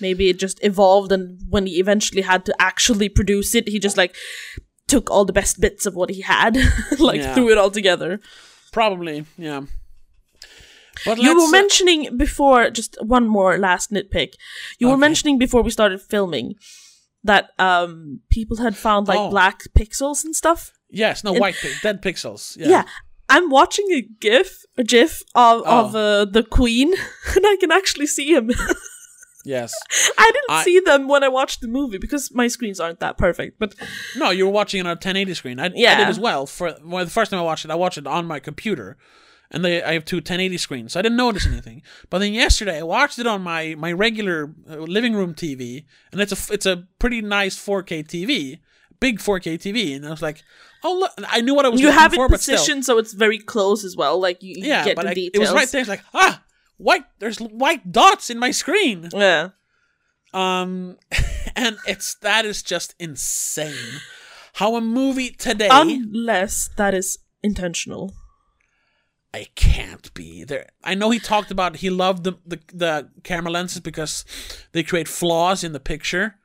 Maybe 0.00 0.28
it 0.28 0.38
just 0.38 0.62
evolved, 0.62 1.10
and 1.10 1.40
when 1.48 1.66
he 1.66 1.80
eventually 1.80 2.22
had 2.22 2.44
to 2.46 2.54
actually 2.60 3.08
produce 3.08 3.54
it, 3.54 3.66
he 3.68 3.78
just 3.80 3.96
like 3.96 4.14
took 4.86 5.10
all 5.10 5.24
the 5.24 5.32
best 5.32 5.60
bits 5.60 5.86
of 5.86 5.94
what 5.94 6.10
he 6.10 6.20
had, 6.20 6.56
like 6.98 7.20
Yeah. 7.20 7.34
threw 7.34 7.50
it 7.50 7.58
all 7.58 7.70
together. 7.70 8.20
Probably, 8.70 9.24
yeah. 9.36 9.62
But 11.04 11.18
You 11.18 11.34
were 11.36 11.44
uh, 11.46 11.50
mentioning 11.50 12.16
before, 12.16 12.70
just 12.70 12.96
one 13.00 13.26
more 13.28 13.56
last 13.58 13.90
nitpick. 13.90 14.32
You 14.78 14.88
were 14.88 14.96
mentioning 14.96 15.38
before 15.38 15.62
we 15.62 15.70
started 15.70 16.00
filming 16.00 16.54
that 17.24 17.50
um 17.58 18.20
people 18.30 18.58
had 18.58 18.76
found 18.76 19.08
like 19.08 19.18
Oh. 19.18 19.30
black 19.30 19.62
pixels 19.76 20.24
and 20.24 20.34
stuff. 20.36 20.72
Yes, 20.90 21.24
no, 21.24 21.32
white, 21.32 21.56
pi- 21.60 21.72
dead 21.82 22.02
pixels. 22.02 22.56
Yeah. 22.56 22.68
Yeah. 22.68 22.84
I'm 23.30 23.50
watching 23.50 23.86
a 23.92 24.00
GIF, 24.20 24.64
a 24.78 24.84
GIF 24.84 25.22
of 25.34 25.62
Oh. 25.66 25.84
of 25.86 25.94
uh, 25.94 26.24
the 26.24 26.42
Queen, 26.42 26.92
and 27.36 27.46
I 27.46 27.56
can 27.60 27.70
actually 27.70 28.06
see 28.06 28.32
him. 28.34 28.50
Yes. 29.44 29.72
I 30.18 30.30
didn't 30.32 30.50
I- 30.58 30.64
see 30.64 30.80
them 30.80 31.08
when 31.08 31.22
I 31.24 31.28
watched 31.28 31.60
the 31.60 31.68
movie 31.68 31.98
because 31.98 32.32
my 32.34 32.48
screens 32.48 32.80
aren't 32.80 33.00
that 33.00 33.16
perfect. 33.18 33.58
But 33.58 33.74
No, 34.16 34.30
you 34.30 34.46
were 34.46 34.52
watching 34.52 34.80
it 34.80 34.86
on 34.86 34.92
a 34.92 34.94
1080 34.94 35.34
screen. 35.34 35.60
I, 35.60 35.66
I 35.66 35.68
did 35.68 36.08
as 36.08 36.18
well. 36.18 36.46
For 36.46 36.74
well, 36.84 37.04
the 37.04 37.10
first 37.10 37.30
time 37.30 37.40
I 37.40 37.44
watched 37.44 37.64
it, 37.64 37.70
I 37.70 37.74
watched 37.74 37.98
it 37.98 38.06
on 38.06 38.26
my 38.26 38.40
computer, 38.40 38.96
and 39.50 39.64
they 39.64 39.82
I 39.82 39.92
have 39.92 40.04
two 40.04 40.16
1080 40.16 40.56
screens, 40.58 40.92
so 40.92 41.00
I 41.00 41.02
didn't 41.02 41.16
notice 41.18 41.46
anything. 41.46 41.82
But 42.10 42.18
then 42.18 42.32
yesterday, 42.34 42.78
I 42.78 42.82
watched 42.82 43.18
it 43.18 43.26
on 43.26 43.42
my 43.42 43.74
my 43.78 43.92
regular 43.92 44.54
uh, 44.68 44.76
living 44.76 45.14
room 45.14 45.34
TV, 45.34 45.84
and 46.12 46.20
it's 46.20 46.32
a 46.32 46.52
it's 46.52 46.66
a 46.66 46.84
pretty 46.98 47.20
nice 47.22 47.56
4K 47.56 48.06
TV, 48.06 48.58
big 49.00 49.18
4K 49.18 49.54
TV, 49.54 49.96
and 49.96 50.06
I 50.06 50.10
was 50.10 50.22
like, 50.22 50.42
oh 50.84 50.98
look, 50.98 51.12
I 51.28 51.40
knew 51.40 51.54
what 51.54 51.64
I 51.64 51.68
was 51.68 51.80
you 51.80 51.90
have 51.90 52.12
it 52.12 52.16
for, 52.16 52.28
positioned 52.28 52.84
so 52.84 52.98
it's 52.98 53.12
very 53.12 53.38
close 53.38 53.84
as 53.84 53.96
well. 53.96 54.20
Like 54.20 54.42
you, 54.42 54.54
you 54.56 54.68
yeah, 54.68 54.84
get 54.84 54.96
but 54.96 55.02
the 55.02 55.10
I, 55.10 55.14
details. 55.14 55.34
it 55.34 55.40
was 55.40 55.52
right 55.52 55.68
there. 55.68 55.80
It's 55.80 55.88
like 55.88 56.02
ah, 56.14 56.42
white. 56.76 57.04
There's 57.18 57.38
white 57.38 57.90
dots 57.92 58.30
in 58.30 58.38
my 58.38 58.50
screen. 58.50 59.08
Yeah. 59.12 59.50
Um, 60.34 60.98
and 61.56 61.78
it's 61.86 62.14
that 62.16 62.44
is 62.44 62.62
just 62.62 62.94
insane. 62.98 64.00
How 64.54 64.76
a 64.76 64.80
movie 64.80 65.30
today. 65.30 65.68
Unless 65.70 66.70
that 66.76 66.94
is 66.94 67.18
intentional. 67.42 68.12
I 69.32 69.46
can't 69.54 70.12
be 70.14 70.42
there. 70.42 70.68
I 70.82 70.94
know 70.94 71.10
he 71.10 71.18
talked 71.18 71.50
about 71.50 71.76
he 71.76 71.90
loved 71.90 72.24
the, 72.24 72.32
the 72.46 72.58
the 72.72 73.08
camera 73.24 73.52
lenses 73.52 73.80
because 73.80 74.24
they 74.72 74.82
create 74.82 75.06
flaws 75.06 75.62
in 75.62 75.72
the 75.72 75.80
picture, 75.80 76.36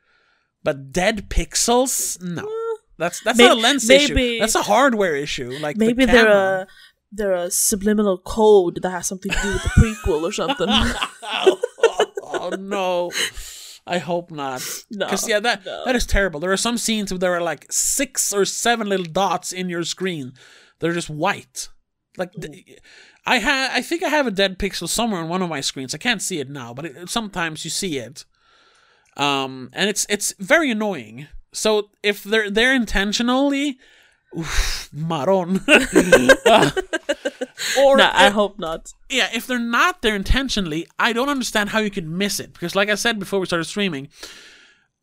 but 0.63 0.91
dead 0.91 1.29
pixels, 1.29 2.21
no. 2.21 2.43
Mm, 2.43 2.75
that's 2.97 3.21
that's 3.21 3.37
May- 3.37 3.47
not 3.47 3.57
a 3.57 3.59
lens 3.59 3.87
maybe- 3.87 4.03
issue. 4.35 4.39
That's 4.39 4.55
a 4.55 4.61
hardware 4.63 5.15
issue. 5.15 5.51
Like 5.61 5.77
the 5.77 5.85
Maybe 5.87 6.05
they're 6.05 6.25
camera. 6.25 6.61
a 6.61 6.67
they're 7.11 7.33
a 7.33 7.51
subliminal 7.51 8.17
code 8.17 8.79
that 8.81 8.89
has 8.89 9.07
something 9.07 9.31
to 9.31 9.39
do 9.41 9.53
with 9.53 9.63
the 9.63 9.69
prequel 9.69 10.23
or 10.23 10.31
something. 10.31 10.67
oh, 10.69 11.59
oh, 12.23 12.49
no. 12.59 13.11
I 13.85 13.97
hope 13.97 14.31
not. 14.31 14.63
No, 14.89 15.05
Because 15.07 15.27
yeah, 15.27 15.39
that 15.41 15.65
no. 15.65 15.83
that 15.85 15.95
is 15.95 16.05
terrible. 16.05 16.39
There 16.39 16.51
are 16.53 16.57
some 16.57 16.77
scenes 16.77 17.11
where 17.11 17.19
there 17.19 17.33
are 17.33 17.41
like 17.41 17.65
six 17.69 18.31
or 18.33 18.45
seven 18.45 18.87
little 18.87 19.05
dots 19.05 19.51
in 19.51 19.69
your 19.69 19.83
screen. 19.83 20.33
They're 20.79 20.93
just 20.93 21.09
white. 21.09 21.69
Like 22.17 22.31
th- 22.33 22.79
I 23.25 23.39
ha- 23.39 23.69
I 23.73 23.81
think 23.81 24.01
I 24.03 24.09
have 24.09 24.25
a 24.27 24.31
dead 24.31 24.57
pixel 24.57 24.87
somewhere 24.87 25.21
on 25.21 25.29
one 25.29 25.41
of 25.41 25.49
my 25.49 25.61
screens. 25.61 25.93
I 25.93 25.97
can't 25.97 26.21
see 26.21 26.39
it 26.39 26.49
now, 26.49 26.73
but 26.73 26.85
it, 26.85 27.09
sometimes 27.09 27.63
you 27.65 27.71
see 27.71 27.97
it. 27.97 28.25
Um, 29.17 29.69
and 29.73 29.89
it's 29.89 30.05
it's 30.09 30.33
very 30.39 30.71
annoying. 30.71 31.27
So 31.53 31.89
if 32.01 32.23
they're 32.23 32.49
they're 32.49 32.73
intentionally, 32.73 33.77
oof, 34.37 34.89
maron. 34.91 35.57
or 37.79 37.97
no, 37.97 38.09
I 38.11 38.29
hope 38.29 38.59
not. 38.59 38.91
yeah, 39.09 39.29
if 39.33 39.47
they're 39.47 39.59
not 39.59 40.01
there 40.01 40.15
intentionally, 40.15 40.87
I 40.97 41.13
don't 41.13 41.29
understand 41.29 41.69
how 41.69 41.79
you 41.79 41.91
could 41.91 42.07
miss 42.07 42.39
it. 42.39 42.53
Because, 42.53 42.75
like 42.75 42.89
I 42.89 42.95
said 42.95 43.19
before 43.19 43.39
we 43.39 43.45
started 43.45 43.65
streaming, 43.65 44.09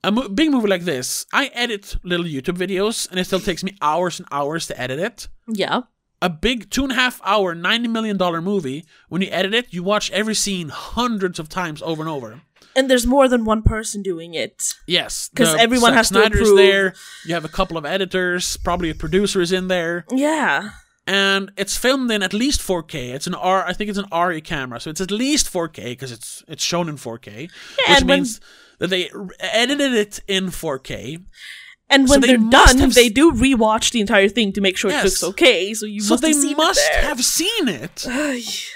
a 0.03 0.11
mo- 0.11 0.29
big 0.29 0.51
movie 0.51 0.69
like 0.69 0.83
this, 0.83 1.27
I 1.33 1.47
edit 1.55 1.97
little 2.03 2.27
YouTube 2.27 2.57
videos, 2.59 3.09
and 3.11 3.19
it 3.21 3.25
still 3.25 3.41
takes 3.41 3.63
me 3.63 3.77
hours 3.81 4.19
and 4.19 4.29
hours 4.33 4.67
to 4.69 4.81
edit 4.81 4.99
it. 4.99 5.29
Yeah. 5.47 5.83
A 6.23 6.29
big 6.29 6.69
two 6.69 6.83
and 6.83 6.93
a 6.93 6.97
half 6.97 7.21
hour, 7.25 7.55
ninety 7.55 7.89
million 7.89 8.17
dollar 8.17 8.43
movie, 8.43 8.85
when 9.09 9.23
you 9.23 9.29
edit 9.31 9.55
it, 9.55 9.73
you 9.73 9.83
watch 9.83 10.11
every 10.11 10.35
scene 10.35 10.69
hundreds 10.69 11.39
of 11.39 11.49
times 11.49 11.81
over 11.83 12.03
and 12.03 12.11
over. 12.11 12.43
And 12.77 12.89
there's 12.91 13.07
more 13.07 13.27
than 13.29 13.45
one 13.45 13.63
person 13.63 14.03
doing 14.03 14.35
it. 14.35 14.75
Yes, 14.87 15.29
because 15.29 15.55
everyone 15.57 15.91
Zack 15.91 15.97
has 15.97 16.09
to 16.09 16.15
Snyder's 16.15 16.41
approve. 16.43 16.57
there. 16.57 16.95
You 17.27 17.35
have 17.35 17.45
a 17.45 17.49
couple 17.49 17.77
of 17.77 17.85
editors, 17.85 18.57
probably 18.59 18.91
a 18.91 18.95
producer 18.95 19.41
is 19.41 19.51
in 19.53 19.69
there. 19.69 20.05
Yeah. 20.11 20.71
and 21.07 21.51
it's 21.57 21.77
filmed 21.77 22.11
in 22.13 22.23
at 22.23 22.33
least 22.33 22.61
4K. 22.61 23.13
It's 23.15 23.27
an 23.27 23.35
R, 23.35 23.67
I 23.67 23.73
think 23.73 23.91
it's 23.91 23.99
an 23.99 24.07
RE 24.13 24.41
camera, 24.41 24.79
so 24.79 24.91
it's 24.91 25.01
at 25.01 25.11
least 25.11 25.53
4K 25.53 25.85
because 25.85 26.13
it's 26.13 26.45
it's 26.47 26.63
shown 26.63 26.89
in 26.89 26.97
4K, 26.97 27.27
yeah, 27.27 27.41
which 27.43 27.49
and 27.89 28.09
when- 28.09 28.19
means 28.21 28.41
that 28.79 28.89
they 28.91 29.11
edited 29.41 29.93
it 29.95 30.21
in 30.29 30.47
4K. 30.51 31.19
And 31.93 32.09
when 32.09 32.21
they 32.21 32.29
they 32.29 32.35
are 32.35 32.51
done, 32.51 32.79
have 32.79 32.95
they 32.95 33.09
do 33.09 33.33
rewatch 33.33 33.91
the 33.91 34.01
entire 34.01 34.29
thing 34.29 34.53
to 34.53 34.61
make 34.61 34.77
sure 34.77 34.93
Yes. 34.93 35.03
it 35.03 35.07
looks 35.07 35.25
okay. 35.25 35.75
So 35.75 35.87
you 35.87 36.01
So 36.03 36.15
must 36.15 36.23
they 36.23 36.29
have 36.29 36.41
seen 36.43 36.57
must 36.57 36.89
have 37.01 37.25
seen 37.25 37.67
it. 37.69 38.07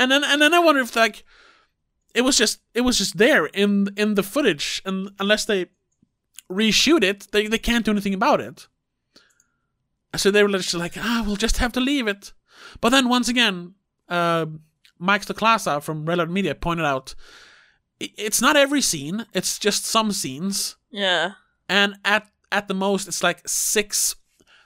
And 0.00 0.12
then 0.12 0.22
and 0.24 0.40
then 0.42 0.52
I 0.54 0.58
wonder 0.60 0.80
if 0.82 0.94
like 0.94 1.24
it 2.18 2.22
was 2.24 2.36
just 2.42 2.60
it 2.74 2.82
was 2.82 2.98
just 2.98 3.16
there 3.16 3.46
in 3.62 3.70
in 3.96 4.14
the 4.14 4.22
footage, 4.22 4.82
and 4.84 4.96
unless 5.18 5.44
they 5.44 5.66
reshoot 6.50 7.02
it, 7.10 7.18
they 7.32 7.46
they 7.48 7.58
can't 7.68 7.84
do 7.84 7.92
anything 7.92 8.14
about 8.14 8.40
it. 8.40 8.68
So 10.16 10.30
they 10.30 10.42
were 10.42 10.48
just 10.58 10.74
like, 10.74 10.96
ah, 10.96 11.22
we'll 11.24 11.36
just 11.46 11.58
have 11.58 11.72
to 11.72 11.80
leave 11.80 12.08
it. 12.08 12.32
But 12.80 12.90
then 12.90 13.08
once 13.08 13.28
again, 13.28 13.74
uh, 14.08 14.46
Mike 14.98 15.24
Stoklasa 15.24 15.80
from 15.82 16.06
Red 16.06 16.18
Letter 16.18 16.30
Media 16.32 16.54
pointed 16.54 16.86
out 16.86 17.14
it's 18.00 18.40
not 18.40 18.56
every 18.56 18.80
scene; 18.82 19.26
it's 19.32 19.58
just 19.58 19.84
some 19.84 20.12
scenes, 20.12 20.76
yeah. 20.90 21.32
and 21.68 21.94
at 22.04 22.24
at 22.50 22.66
the 22.68 22.74
most, 22.74 23.08
it's 23.08 23.22
like 23.22 23.40
six 23.46 24.16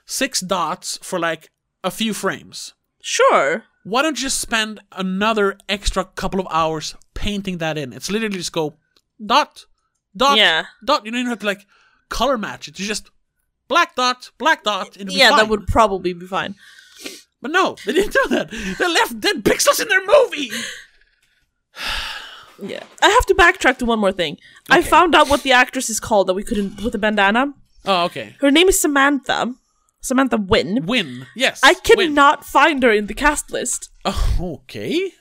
six 0.05 0.39
dots 0.41 0.97
for 1.01 1.19
like 1.19 1.49
a 1.83 1.91
few 1.91 2.13
frames 2.13 2.73
Sure. 3.01 3.63
why 3.83 4.01
don't 4.01 4.17
you 4.19 4.27
just 4.27 4.39
spend 4.39 4.79
another 4.91 5.57
extra 5.67 6.03
couple 6.05 6.39
of 6.39 6.47
hours 6.49 6.95
painting 7.13 7.57
that 7.59 7.77
in? 7.77 7.93
It's 7.93 8.09
literally 8.11 8.37
just 8.37 8.51
go 8.51 8.75
dot, 9.23 9.65
dot, 10.15 10.37
Yeah. 10.37 10.65
dot. 10.85 11.05
You 11.05 11.11
don't 11.11 11.19
even 11.21 11.29
have 11.29 11.39
to 11.39 11.45
like 11.45 11.65
color 12.09 12.37
match 12.37 12.67
it. 12.67 12.79
You 12.79 12.85
just 12.85 13.09
black 13.67 13.95
dot, 13.95 14.31
black 14.37 14.63
dot. 14.63 14.97
Yeah, 14.97 15.31
that 15.31 15.47
would 15.49 15.67
probably 15.67 16.13
be 16.13 16.25
fine. 16.27 16.55
But 17.41 17.51
no, 17.51 17.75
they 17.85 17.93
didn't 17.93 18.13
do 18.13 18.25
that. 18.29 18.49
They 18.79 18.87
left 18.87 19.19
dead 19.19 19.43
pixels 19.43 19.81
in 19.81 19.87
their 19.89 20.05
movie. 20.05 20.49
Yeah. 22.61 22.83
I 23.01 23.09
have 23.09 23.25
to 23.25 23.33
backtrack 23.33 23.79
to 23.79 23.85
one 23.85 23.99
more 23.99 24.11
thing. 24.11 24.37
I 24.69 24.81
found 24.83 25.15
out 25.15 25.27
what 25.27 25.43
the 25.43 25.51
actress 25.51 25.89
is 25.89 25.99
called 25.99 26.27
that 26.27 26.33
we 26.35 26.43
couldn't 26.43 26.81
with 26.81 26.93
the 26.93 26.99
bandana. 26.99 27.53
Oh, 27.85 28.05
okay. 28.05 28.35
Her 28.39 28.51
name 28.51 28.69
is 28.69 28.79
Samantha. 28.79 29.53
Samantha 30.01 30.37
Wynn. 30.37 30.85
Win. 30.85 31.25
Yes. 31.35 31.59
I 31.63 31.73
win. 31.73 32.09
cannot 32.09 32.45
find 32.45 32.81
her 32.83 32.91
in 32.91 33.07
the 33.07 33.13
cast 33.13 33.51
list. 33.51 33.89
Oh, 34.05 34.59
okay. 34.63 35.11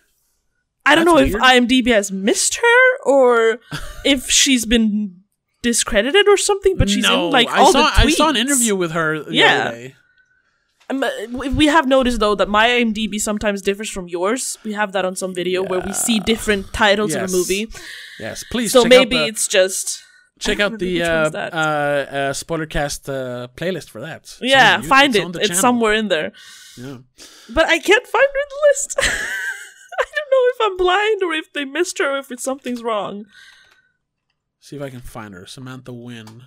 I 0.85 0.95
don't 0.95 1.05
That's 1.05 1.15
know 1.15 1.23
weird. 1.23 1.35
if 1.37 1.69
IMDb 1.69 1.93
has 1.93 2.11
missed 2.11 2.57
her 2.57 2.99
or 3.05 3.59
if 4.05 4.29
she's 4.31 4.65
been 4.67 5.21
discredited 5.63 6.27
or 6.29 6.37
something, 6.37 6.77
but 6.77 6.91
she's 6.91 7.05
no, 7.05 7.27
in 7.27 7.33
like 7.33 7.49
I 7.49 7.61
all 7.61 7.73
saw 7.73 7.83
the 7.85 7.89
tweets. 7.91 8.07
I 8.07 8.11
saw 8.11 8.29
an 8.31 8.37
interview 8.37 8.75
with 8.75 8.91
her 8.93 9.23
the 9.23 9.35
Yeah. 9.35 9.65
other 9.69 9.71
day. 9.77 9.95
Um, 10.91 11.05
uh, 11.05 11.11
we 11.55 11.67
have 11.67 11.87
noticed 11.87 12.19
though 12.19 12.35
that 12.35 12.49
my 12.49 12.69
IMDb 12.69 13.21
sometimes 13.21 13.63
differs 13.63 13.89
from 13.89 14.09
yours. 14.09 14.59
We 14.65 14.73
have 14.73 14.91
that 14.93 15.05
on 15.05 15.15
some 15.17 15.33
video 15.35 15.63
where 15.63 15.81
we 15.81 15.93
see 15.93 16.19
different 16.19 16.73
titles 16.73 17.13
Yes. 17.15 17.23
of 17.23 17.31
a 17.31 17.37
movie. 17.39 17.69
Yes, 18.19 18.45
please. 18.51 18.73
So 18.73 18.85
maybe 18.85 19.17
the, 19.17 19.27
it's 19.27 19.47
just 19.47 20.03
check 20.41 20.59
out 20.59 20.81
the 20.81 21.03
uh, 21.03 21.07
which 21.07 21.23
one's 21.23 21.33
that. 21.33 21.55
uh, 21.55 21.57
uh, 21.57 22.33
spoilercast 22.33 23.09
uh, 23.09 23.47
playlist 23.57 23.89
for 23.91 24.01
that. 24.01 24.23
It's 24.23 24.39
yeah, 24.43 24.81
find 24.83 25.15
It's 25.15 25.25
it. 25.25 25.37
It's 25.37 25.49
channel. 25.49 25.61
somewhere 25.61 25.95
in 25.95 26.09
there. 26.09 26.33
Yeah. 26.77 26.99
But 27.49 27.67
I 27.67 27.79
can't 27.79 28.07
find 28.07 28.25
her 28.35 28.41
in 28.45 28.49
the 28.51 28.61
list. 28.69 28.99
I 30.01 30.05
don't 30.05 30.31
know 30.31 30.49
if 30.49 30.73
I'm 30.73 30.77
blind 30.77 31.23
or 31.23 31.33
if 31.33 31.53
they 31.53 31.65
missed 31.65 31.99
her 31.99 32.17
or 32.17 32.19
if 32.19 32.31
it's 32.31 32.43
something's 32.45 32.83
wrong. 32.83 33.27
See 34.61 34.77
if 34.77 34.83
I 34.83 34.91
can 34.91 35.01
find 35.01 35.35
her. 35.35 35.47
Samantha 35.47 35.93
Win. 35.93 36.45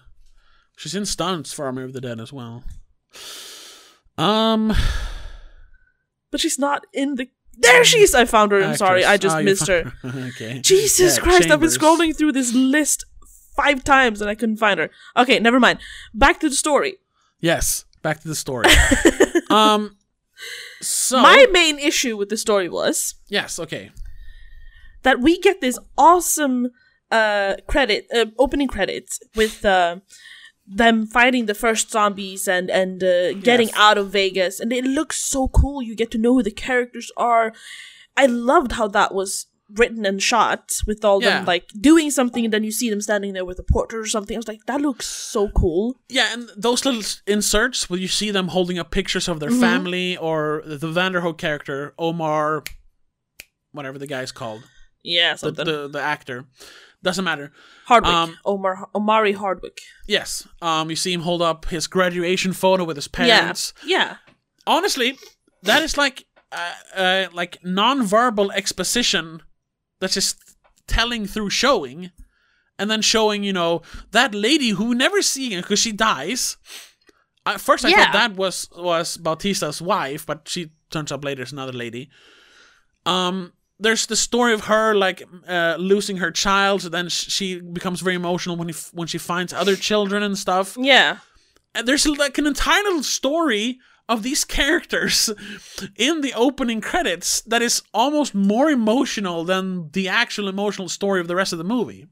She's 0.77 0.95
in 0.95 1.05
stunts 1.05 1.53
for 1.53 1.65
Army 1.65 1.83
of 1.83 1.93
the 1.93 2.01
Dead 2.01 2.19
as 2.19 2.31
well. 2.33 2.63
Um, 4.17 4.73
But 6.31 6.39
she's 6.39 6.59
not 6.59 6.85
in 6.93 7.15
the. 7.15 7.29
There 7.57 7.85
she 7.85 7.99
is! 7.99 8.13
I 8.13 8.25
found 8.25 8.51
her. 8.51 8.61
I'm 8.61 8.75
sorry, 8.75 9.05
I 9.05 9.15
just 9.15 9.37
you 9.37 9.45
missed 9.45 9.67
her. 9.67 9.93
okay. 10.05 10.59
Jesus 10.59 11.15
Yeah, 11.15 11.23
Christ, 11.23 11.49
I've 11.49 11.61
been 11.61 11.69
scrolling 11.69 12.13
through 12.15 12.33
this 12.33 12.53
list 12.53 13.05
five 13.55 13.83
times 13.85 14.19
and 14.19 14.29
I 14.29 14.35
couldn't 14.35 14.57
find 14.57 14.77
her. 14.77 14.89
Okay, 15.15 15.39
never 15.39 15.59
mind. 15.59 15.79
Back 16.13 16.41
to 16.41 16.49
the 16.49 16.55
story. 16.55 16.95
Yes, 17.39 17.85
back 18.01 18.19
to 18.21 18.27
the 18.27 18.35
story. 18.35 18.67
um, 19.49 19.95
so 20.85 21.21
My 21.21 21.45
main 21.51 21.79
issue 21.79 22.15
with 22.17 22.29
the 22.29 22.37
story 22.37 22.69
was 22.69 23.15
yes, 23.27 23.59
okay, 23.59 23.91
that 25.03 25.19
we 25.19 25.39
get 25.39 25.61
this 25.61 25.77
awesome 25.97 26.69
uh 27.11 27.55
credit 27.67 28.07
uh, 28.15 28.25
opening 28.39 28.67
credits 28.67 29.19
with 29.35 29.63
uh 29.63 29.97
them 30.67 31.05
fighting 31.05 31.45
the 31.45 31.53
first 31.53 31.91
zombies 31.91 32.47
and 32.47 32.71
and 32.71 33.03
uh, 33.03 33.33
getting 33.33 33.67
Yes. 33.69 33.77
out 33.77 33.97
of 33.99 34.09
Vegas. 34.09 34.59
And 34.59 34.73
it 34.73 34.83
looks 34.83 35.17
so 35.23 35.47
cool. 35.47 35.81
You 35.83 35.95
get 35.95 36.09
to 36.11 36.17
know 36.17 36.33
who 36.33 36.41
the 36.43 36.49
characters 36.67 37.11
are. 37.17 37.53
I 38.17 38.25
loved 38.25 38.71
how 38.73 38.87
that 38.87 39.13
was 39.13 39.45
written 39.73 40.05
and 40.05 40.21
shot 40.21 40.71
with 40.85 41.03
all 41.03 41.21
Yeah. 41.23 41.37
them 41.37 41.45
like 41.45 41.67
doing 41.81 42.11
something 42.11 42.45
and 42.45 42.53
then 42.53 42.63
you 42.63 42.71
see 42.71 42.89
them 42.89 43.01
standing 43.01 43.33
there 43.33 43.45
with 43.45 43.57
a 43.59 43.63
portrait 43.63 43.99
or 43.99 44.05
something. 44.07 44.35
I 44.35 44.39
was 44.39 44.47
like 44.47 44.65
that 44.67 44.79
looks 44.81 45.07
so 45.07 45.49
cool. 45.49 45.99
Yeah, 46.09 46.33
and 46.33 46.49
those 46.55 46.85
little 46.85 47.01
inserts 47.25 47.89
where 47.89 47.99
you 47.99 48.07
see 48.07 48.31
them 48.31 48.49
holding 48.49 48.77
up 48.79 48.91
pictures 48.91 49.27
of 49.27 49.39
their 49.39 49.49
Mm-hmm. 49.49 49.59
family 49.61 50.17
or 50.17 50.61
the 50.65 50.87
Vanderohe 50.87 51.35
character 51.37 51.93
Omar, 51.97 52.63
whatever 53.71 53.97
the 53.97 54.07
guy's 54.07 54.31
called, 54.31 54.63
yeah 55.03 55.33
the 55.33 55.37
something. 55.39 55.65
the, 55.65 55.87
the 55.87 56.01
actor, 56.01 56.45
doesn't 57.03 57.25
matter. 57.25 57.51
Hardwick. 57.85 58.13
Um, 58.13 58.37
Omar 58.45 58.87
Omari 58.95 59.33
Hardwick. 59.33 59.79
Yes, 60.07 60.47
um, 60.61 60.89
you 60.89 60.95
see 60.95 61.13
him 61.13 61.21
hold 61.21 61.41
up 61.41 61.65
his 61.69 61.87
graduation 61.87 62.53
photo 62.53 62.83
with 62.83 62.97
his 62.97 63.09
yeah. 63.17 63.39
parents. 63.39 63.73
yeah. 63.85 64.17
Honestly, 64.67 65.17
that 65.63 65.83
is 65.83 65.97
like 65.97 66.25
uh, 66.51 66.73
uh, 66.95 67.25
like 67.33 67.57
non-verbal 67.63 68.51
exposition 68.51 69.41
that's 70.05 70.13
just 70.13 70.37
telling 70.87 71.25
through 71.27 71.49
showing, 71.49 72.11
and 72.79 72.89
then 72.91 73.01
showing 73.01 73.43
you 73.43 73.53
know 73.53 73.81
that 74.11 74.33
lady 74.33 74.69
who 74.69 74.85
we 74.89 74.95
never 74.95 75.21
see 75.21 75.55
because 75.55 75.79
she 75.79 75.91
dies. 75.91 76.57
At 77.45 77.61
first, 77.61 77.85
I 77.85 77.89
Yeah. 77.89 77.97
thought 78.05 78.13
that 78.13 78.35
was 78.35 78.69
was 78.75 79.17
Bautista's 79.17 79.81
wife, 79.81 80.25
but 80.25 80.47
she 80.47 80.69
turns 80.89 81.11
up 81.11 81.23
later 81.23 81.43
as 81.43 81.51
another 81.51 81.73
lady. 81.73 82.09
Um, 83.05 83.53
there's 83.79 84.05
the 84.07 84.15
story 84.15 84.53
of 84.53 84.61
her 84.65 84.93
like 84.95 85.21
uh, 85.47 85.75
losing 85.77 86.17
her 86.17 86.31
child, 86.31 86.81
so 86.81 86.89
then 86.89 87.09
sh- 87.09 87.29
she 87.29 87.59
becomes 87.59 88.01
very 88.01 88.15
emotional 88.15 88.55
when 88.55 88.67
he 88.69 88.73
f- 88.73 88.89
when 88.93 89.07
she 89.07 89.17
finds 89.17 89.53
other 89.53 89.75
children 89.75 90.23
and 90.23 90.37
stuff 90.37 90.77
yeah 90.79 91.17
and 91.75 91.85
there's 91.87 92.07
like 92.07 92.37
an 92.37 92.47
entire 92.47 92.81
little 92.83 93.03
story 93.03 93.77
of 94.07 94.21
these 94.23 94.45
characters 94.45 95.29
in 95.95 96.21
the 96.21 96.33
opening 96.35 96.79
credits 96.81 97.41
that 97.41 97.61
is 97.61 97.81
almost 97.93 98.35
more 98.35 98.69
emotional 98.69 99.43
than 99.43 99.89
the 99.91 100.07
actual 100.07 100.47
emotional 100.47 100.87
story 100.89 101.19
of 101.19 101.27
the 101.27 101.35
rest 101.35 101.51
of 101.53 101.57
the 101.57 101.63
movie. 101.63 102.05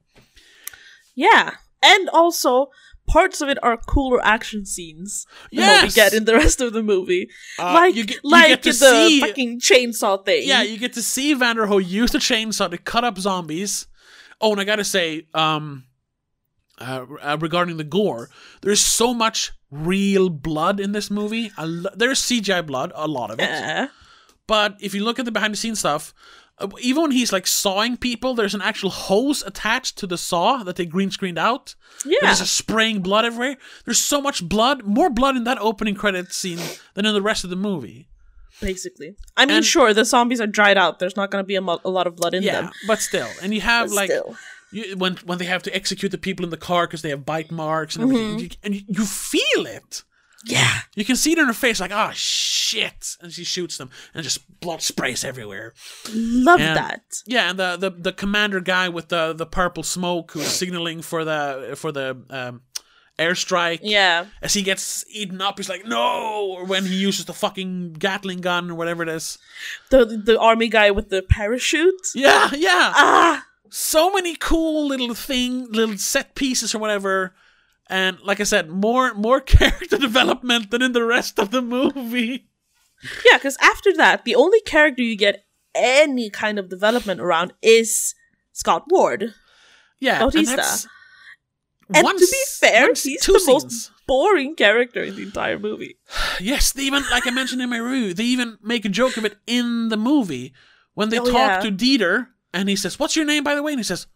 Yeah, 1.16 1.52
and 1.84 2.10
also 2.10 2.68
parts 3.06 3.42
of 3.42 3.50
it 3.50 3.58
are 3.62 3.78
cooler 3.78 4.24
action 4.26 4.66
scenes 4.66 5.28
than 5.52 5.68
what 5.68 5.84
we 5.84 5.90
get 5.90 6.14
in 6.14 6.26
the 6.26 6.34
rest 6.34 6.62
of 6.62 6.74
the 6.74 6.82
movie. 6.82 7.30
Uh, 7.60 7.74
like, 7.74 7.96
you 7.96 8.06
get- 8.06 8.24
you 8.24 8.30
like 8.30 8.48
get 8.48 8.64
the 8.64 8.74
see- 8.74 9.20
fucking 9.20 9.60
chainsaw 9.60 10.24
thing. 10.26 10.48
Yeah, 10.48 10.62
you 10.64 10.78
get 10.78 10.94
to 10.94 11.04
see 11.04 11.36
Vanderohe 11.36 11.86
use 11.88 12.12
the 12.12 12.18
chainsaw 12.18 12.70
to 12.72 12.78
cut 12.78 13.04
up 13.04 13.18
zombies. 13.20 13.88
Oh, 14.42 14.52
and 14.52 14.60
I 14.60 14.64
gotta 14.64 14.84
say, 14.84 15.28
um, 15.34 15.84
uh, 16.80 17.06
uh, 17.22 17.38
regarding 17.40 17.78
the 17.78 17.84
gore, 17.84 18.30
there's 18.62 18.82
so 18.82 19.14
much 19.14 19.52
real 19.72 20.30
blood 20.30 20.80
in 20.80 20.92
this 20.92 21.10
movie. 21.12 21.52
Lo- 21.58 21.90
there's 21.96 22.20
CGI 22.22 22.66
blood, 22.66 22.92
a 22.96 23.08
lot 23.08 23.32
of 23.32 23.40
it. 23.40 23.44
Yeah. 23.50 23.88
But 24.48 24.78
if 24.82 24.94
you 24.94 25.04
look 25.04 25.20
at 25.20 25.26
the 25.26 25.32
behind 25.32 25.54
the 25.54 25.58
scenes 25.58 25.80
stuff, 25.80 26.14
uh, 26.60 26.68
even 26.82 27.02
when 27.04 27.12
he's 27.12 27.32
like 27.34 27.48
sawing 27.48 27.98
people, 27.98 28.34
there's 28.36 28.54
an 28.54 28.62
actual 28.62 28.90
hose 28.92 29.42
attached 29.44 29.98
to 30.00 30.08
the 30.08 30.18
saw 30.18 30.64
that 30.64 30.76
they 30.76 30.86
green 30.86 31.10
screened 31.12 31.40
out. 31.40 31.76
Yeah. 32.06 32.18
There's 32.22 32.40
just 32.40 32.54
spraying 32.54 33.02
blood 33.02 33.26
everywhere. 33.26 33.58
There's 33.86 34.00
so 34.00 34.22
much 34.22 34.48
blood, 34.48 34.84
more 34.84 35.10
blood 35.10 35.36
in 35.38 35.46
that 35.46 35.58
opening 35.60 35.96
credit 35.96 36.34
scene 36.34 36.60
than 36.94 37.06
in 37.06 37.14
the 37.14 37.22
rest 37.22 37.44
of 37.44 37.50
the 37.50 37.56
movie. 37.56 38.08
basically. 38.62 39.16
I 39.36 39.46
mean, 39.46 39.58
And- 39.58 39.66
sure, 39.66 39.94
the 39.94 40.06
zombies 40.06 40.40
are 40.42 40.48
dried 40.48 40.78
out. 40.78 41.00
There's 41.00 41.16
not 41.16 41.32
going 41.32 41.44
to 41.44 41.48
be 41.48 41.56
a, 41.56 41.62
mo- 41.62 41.82
a 41.84 41.90
lot 41.90 42.06
of 42.08 42.16
blood 42.16 42.34
in 42.34 42.44
Yeah, 42.44 42.62
them. 42.62 42.72
but 42.88 43.00
still, 43.02 43.28
and 43.42 43.54
you 43.54 43.62
have 43.62 43.90
But 43.90 43.96
like 43.96 44.10
still. 44.12 44.36
You, 44.74 44.98
when 44.98 45.16
when 45.26 45.38
they 45.38 45.46
have 45.46 45.64
to 45.64 45.76
execute 45.76 46.12
the 46.12 46.18
people 46.18 46.44
in 46.44 46.50
the 46.52 46.58
car 46.58 46.88
because 46.88 47.02
they 47.02 47.10
have 47.10 47.26
bite 47.26 47.52
marks 47.52 47.96
and 47.96 48.04
everything, 48.04 48.30
Mm-hmm. 48.32 48.40
you, 48.40 48.50
and 48.64 48.98
you, 48.98 49.06
feel 49.06 49.66
it. 49.66 50.04
Yeah. 50.46 50.80
You 50.96 51.06
can 51.06 51.16
see 51.16 51.32
it 51.32 51.38
in 51.40 51.46
her 51.48 51.54
face, 51.54 51.80
like, 51.80 51.92
oh 51.94 52.12
shit, 52.14 53.16
and 53.22 53.32
she 53.32 53.46
shoots 53.46 53.78
them, 53.78 53.90
and 54.14 54.24
just 54.24 54.40
blood 54.60 54.82
sprays 54.82 55.24
everywhere. 55.24 55.74
Love 56.14 56.60
And- 56.60 56.76
that. 56.78 57.02
Yeah, 57.26 57.50
and 57.50 57.58
the, 57.60 57.78
the 57.78 57.90
the 57.92 58.12
commander 58.12 58.60
guy 58.60 58.90
with 58.90 59.08
the 59.08 59.32
the 59.34 59.46
purple 59.46 59.84
smoke 59.84 60.32
who's 60.32 60.48
signaling 60.48 61.02
for 61.02 61.24
the 61.24 61.76
for 61.78 61.92
the 61.94 62.18
um, 62.30 62.62
airstrike. 63.18 63.80
Yeah. 63.84 64.26
As 64.42 64.54
he 64.54 64.64
gets 64.64 65.06
eaten 65.10 65.40
up, 65.42 65.58
he's 65.60 65.70
like, 65.70 65.86
"No!" 65.86 66.52
Or 66.58 66.66
when 66.66 66.86
he 66.86 66.96
uses 66.96 67.24
the 67.26 67.34
fucking 67.34 67.94
Gatling 67.94 68.42
gun 68.42 68.70
or 68.72 68.76
whatever 68.76 69.04
it 69.04 69.10
is. 69.10 69.38
The 69.92 70.06
the 70.06 70.38
army 70.40 70.68
guy 70.68 70.92
with 70.92 71.08
the 71.10 71.22
parachute. 71.22 72.08
Yeah, 72.16 72.50
yeah. 72.54 72.92
Ah. 72.96 73.46
So 73.70 74.12
many 74.14 74.36
cool 74.36 74.88
little 74.88 75.14
thing, 75.16 75.72
little 75.72 75.98
set 75.98 76.36
pieces 76.36 76.76
or 76.76 76.80
whatever. 76.80 77.34
And 77.90 78.20
like 78.22 78.40
I 78.40 78.44
said, 78.44 78.70
more 78.70 79.14
more 79.14 79.42
character 79.56 79.98
development 79.98 80.72
than 80.72 80.82
in 80.82 80.92
the 80.94 81.04
rest 81.04 81.40
of 81.40 81.52
the 81.52 81.62
movie. 81.62 82.48
Yeah, 83.26 83.38
because 83.38 83.58
after 83.62 83.92
that, 83.98 84.24
the 84.24 84.36
only 84.36 84.62
character 84.62 85.02
you 85.04 85.18
get 85.18 85.46
any 85.76 86.30
kind 86.30 86.58
of 86.60 86.70
development 86.70 87.20
around 87.20 87.54
is 87.62 88.16
Scott 88.54 88.86
Ward. 88.90 89.34
Yeah, 90.00 90.20
Bautista. 90.20 90.88
And 91.94 92.04
one 92.04 92.18
to 92.18 92.26
be 92.26 92.38
fair, 92.60 92.88
he's 92.90 93.04
the 93.04 93.40
scenes. 93.40 93.48
most 93.48 93.92
boring 94.08 94.56
character 94.56 95.04
in 95.04 95.16
the 95.16 95.24
entire 95.24 95.60
movie. 95.60 95.98
Yes, 96.40 96.72
they 96.72 96.84
even 96.84 97.04
like 97.12 97.28
I 97.28 97.32
mentioned 97.32 97.62
in 97.62 97.70
my 97.70 97.78
review, 97.78 98.14
they 98.14 98.24
even 98.24 98.58
make 98.64 98.86
a 98.86 98.90
joke 98.90 99.18
of 99.18 99.26
it 99.26 99.38
in 99.46 99.90
the 99.90 99.98
movie 99.98 100.54
when 100.94 101.10
they 101.10 101.20
Oh, 101.20 101.26
talk 101.26 101.34
yeah. 101.36 101.60
to 101.60 101.72
Dieter, 101.72 102.28
and 102.54 102.70
he 102.70 102.76
says, 102.76 103.00
"What's 103.00 103.16
your 103.16 103.26
name, 103.26 103.44
by 103.44 103.56
the 103.56 103.64
way?" 103.64 103.72
And 103.74 103.80
he 103.80 103.84
says, 103.84 104.08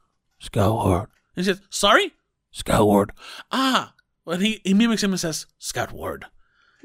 "Scoward." 0.42 1.08
And 1.36 1.44
he 1.46 1.52
says, 1.52 1.62
"Sorry, 1.70 2.14
Scoward." 2.54 3.10
Ah, 3.52 3.94
when 4.24 4.42
he 4.42 4.62
he 4.64 4.74
mimics 4.74 5.04
him 5.04 5.12
and 5.12 5.20
says, 5.20 5.46
"Scoward." 5.60 6.24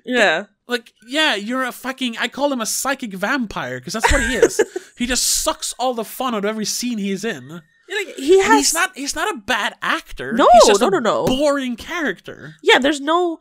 Yeah. 0.05 0.47
Like, 0.67 0.93
yeah, 1.07 1.35
you're 1.35 1.65
a 1.65 1.73
fucking. 1.73 2.17
I 2.19 2.29
call 2.29 2.53
him 2.53 2.61
a 2.61 2.67
psychic 2.67 3.13
vampire 3.13 3.79
because 3.79 3.93
that's 3.93 4.11
what 4.11 4.23
he 4.23 4.37
is. 4.37 4.61
he 4.99 5.07
just 5.07 5.25
sucks 5.25 5.75
all 5.79 5.93
the 5.95 6.05
fun 6.05 6.35
out 6.35 6.45
of 6.45 6.49
every 6.49 6.65
scene 6.65 6.99
he's 6.99 7.25
in. 7.25 7.49
Like, 7.49 8.15
he 8.17 8.39
And 8.41 8.47
has 8.47 8.59
he's 8.59 8.75
not. 8.75 8.97
He's 8.97 9.15
not 9.15 9.33
a 9.35 9.39
bad 9.39 9.75
actor. 9.83 10.33
No, 10.33 10.49
he's 10.53 10.67
just 10.67 10.81
no, 10.81 10.89
a 10.89 10.91
no, 10.93 10.99
no. 10.99 11.27
Boring 11.27 11.77
character. 11.77 12.55
Yeah, 12.63 12.79
there's 12.79 13.01
no 13.01 13.39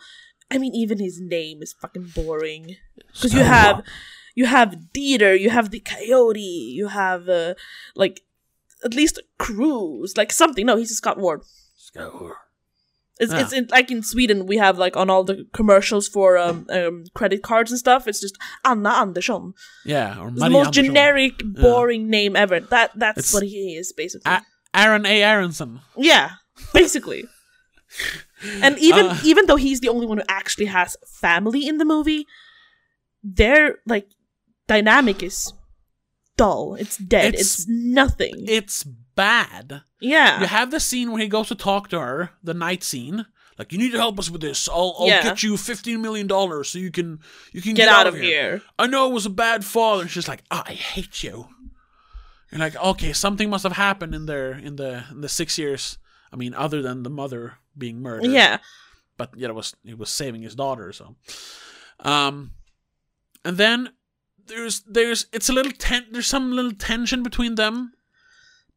I 0.51 0.57
mean 0.57 0.75
even 0.75 0.99
his 0.99 1.21
name 1.21 1.61
is 1.61 1.73
fucking 1.73 2.11
boring. 2.13 2.75
Cuz 3.21 3.33
you 3.33 3.43
have 3.43 3.83
you 4.35 4.45
have 4.45 4.75
Dieter, 4.93 5.39
you 5.39 5.49
have 5.49 5.71
the 5.71 5.79
coyote, 5.79 6.39
you 6.39 6.87
have 6.87 7.27
uh, 7.29 7.53
like 7.95 8.21
at 8.83 8.93
least 8.93 9.21
Cruz, 9.37 10.15
like 10.17 10.31
something. 10.31 10.65
No, 10.65 10.75
he's 10.77 10.91
a 10.91 10.95
Scott 10.95 11.17
Ward. 11.17 11.41
Scoward. 11.77 12.33
It's, 13.19 13.31
Yeah. 13.31 13.41
it's 13.41 13.53
in, 13.53 13.67
like 13.69 13.91
in 13.91 14.01
Sweden 14.01 14.47
we 14.47 14.57
have 14.57 14.79
like 14.79 14.97
on 14.97 15.09
all 15.09 15.23
the 15.23 15.45
commercials 15.53 16.07
for 16.07 16.37
um, 16.39 16.65
um 16.71 17.03
credit 17.13 17.43
cards 17.43 17.69
and 17.71 17.77
stuff. 17.79 18.07
It's 18.07 18.19
just 18.21 18.37
Anna 18.65 18.89
Andersson. 18.89 19.53
Yeah, 19.85 20.17
or 20.19 20.31
the 20.31 20.49
most 20.49 20.67
Andersson. 20.67 20.85
generic, 20.85 21.33
boring 21.43 22.09
name 22.09 22.35
ever. 22.35 22.59
That 22.59 22.91
that's 22.95 23.19
It's- 23.19 23.33
what 23.33 23.43
he 23.43 23.75
is 23.75 23.93
basically. 23.93 24.31
A- 24.31 24.45
Aaron 24.73 25.05
A. 25.05 25.21
Aronson. 25.21 25.81
Yeah, 25.97 26.31
basically. 26.73 27.25
and 28.63 28.79
even 28.79 29.05
Uh. 29.07 29.17
even 29.23 29.45
though 29.45 29.57
he's 29.57 29.81
the 29.81 29.89
only 29.89 30.07
one 30.07 30.17
who 30.19 30.23
actually 30.29 30.65
has 30.67 30.95
family 31.05 31.67
in 31.67 31.77
the 31.77 31.85
movie, 31.85 32.25
they're 33.23 33.77
like 33.85 34.07
dynamic 34.67 35.21
is 35.23 35.53
dull. 36.37 36.75
It's 36.75 36.97
dead. 36.97 37.33
It's- 37.33 37.59
It's, 37.59 37.67
nothing. 37.67 38.45
It's 38.47 38.83
bad. 38.83 39.81
yeah. 39.99 40.39
You 40.41 40.47
have 40.47 40.71
the 40.71 40.79
scene 40.79 41.11
where 41.11 41.21
he 41.21 41.27
goes 41.27 41.47
to 41.49 41.55
talk 41.55 41.89
to 41.89 41.99
her, 41.99 42.31
the 42.43 42.53
night 42.53 42.83
scene. 42.83 43.25
Like, 43.59 43.71
you 43.71 43.77
need 43.77 43.91
to 43.91 43.97
help 43.97 44.17
us 44.17 44.29
with 44.31 44.41
this. 44.41 44.67
I'll, 44.69 44.95
I'll 44.99 45.07
Yeah. 45.07 45.21
get 45.23 45.43
you 45.43 45.55
fifteen 45.57 46.01
million 46.01 46.25
dollars 46.25 46.69
so 46.69 46.79
you 46.79 46.89
can 46.89 47.19
you 47.51 47.61
can 47.61 47.75
Get 47.75 47.89
out 47.89 48.07
of 48.07 48.15
here. 48.15 48.61
I 48.79 48.87
know 48.87 49.07
it 49.09 49.13
was 49.13 49.25
a 49.27 49.29
bad 49.29 49.63
father. 49.63 50.01
And 50.03 50.09
she's 50.09 50.27
like, 50.27 50.41
oh, 50.49 50.63
I 50.65 50.73
hate 50.73 51.21
you. 51.23 51.47
You're 52.51 52.59
like, 52.59 52.75
okay, 52.75 53.13
something 53.13 53.49
must 53.49 53.63
have 53.63 53.73
happened 53.73 54.15
in 54.15 54.25
there 54.25 54.53
in 54.53 54.77
the 54.77 55.03
in 55.11 55.21
the 55.21 55.29
six 55.29 55.57
years. 55.59 55.97
I 56.33 56.37
mean, 56.37 56.53
other 56.55 56.81
than 56.81 57.03
the 57.03 57.09
mother 57.09 57.59
being 57.77 58.01
murdered. 58.01 58.31
Yeah. 58.31 58.57
but 59.17 59.29
yet 59.37 59.49
it 59.51 59.53
was 59.53 59.75
he 59.83 59.93
was 59.93 60.09
saving 60.09 60.41
his 60.41 60.55
daughter. 60.55 60.91
So, 60.93 61.15
um, 61.99 62.51
and 63.45 63.57
then 63.57 63.89
there's 64.47 64.81
there's 64.81 65.25
it's 65.33 65.49
a 65.49 65.53
little 65.53 65.71
ten 65.71 66.05
there's 66.11 66.27
some 66.27 66.51
little 66.51 66.71
tension 66.73 67.23
between 67.23 67.55
them 67.55 67.93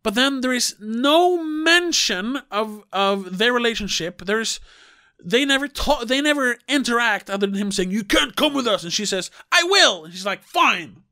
but 0.02 0.14
then 0.14 0.40
there 0.40 0.52
is 0.52 0.76
no 0.80 1.42
mention 1.42 2.38
of 2.50 2.82
of 2.92 3.38
their 3.38 3.52
relationship 3.52 4.22
there's 4.24 4.60
they 5.24 5.44
never 5.44 5.68
talk 5.68 6.06
they 6.06 6.20
never 6.20 6.56
interact 6.68 7.30
other 7.30 7.46
than 7.46 7.56
him 7.56 7.72
saying 7.72 7.90
you 7.90 8.04
can't 8.04 8.36
come 8.36 8.52
with 8.54 8.66
us 8.66 8.82
and 8.84 8.92
she 8.92 9.06
says 9.06 9.30
i 9.52 9.62
will 9.64 10.04
and 10.04 10.12
she's 10.12 10.26
like 10.26 10.42
fine 10.44 11.02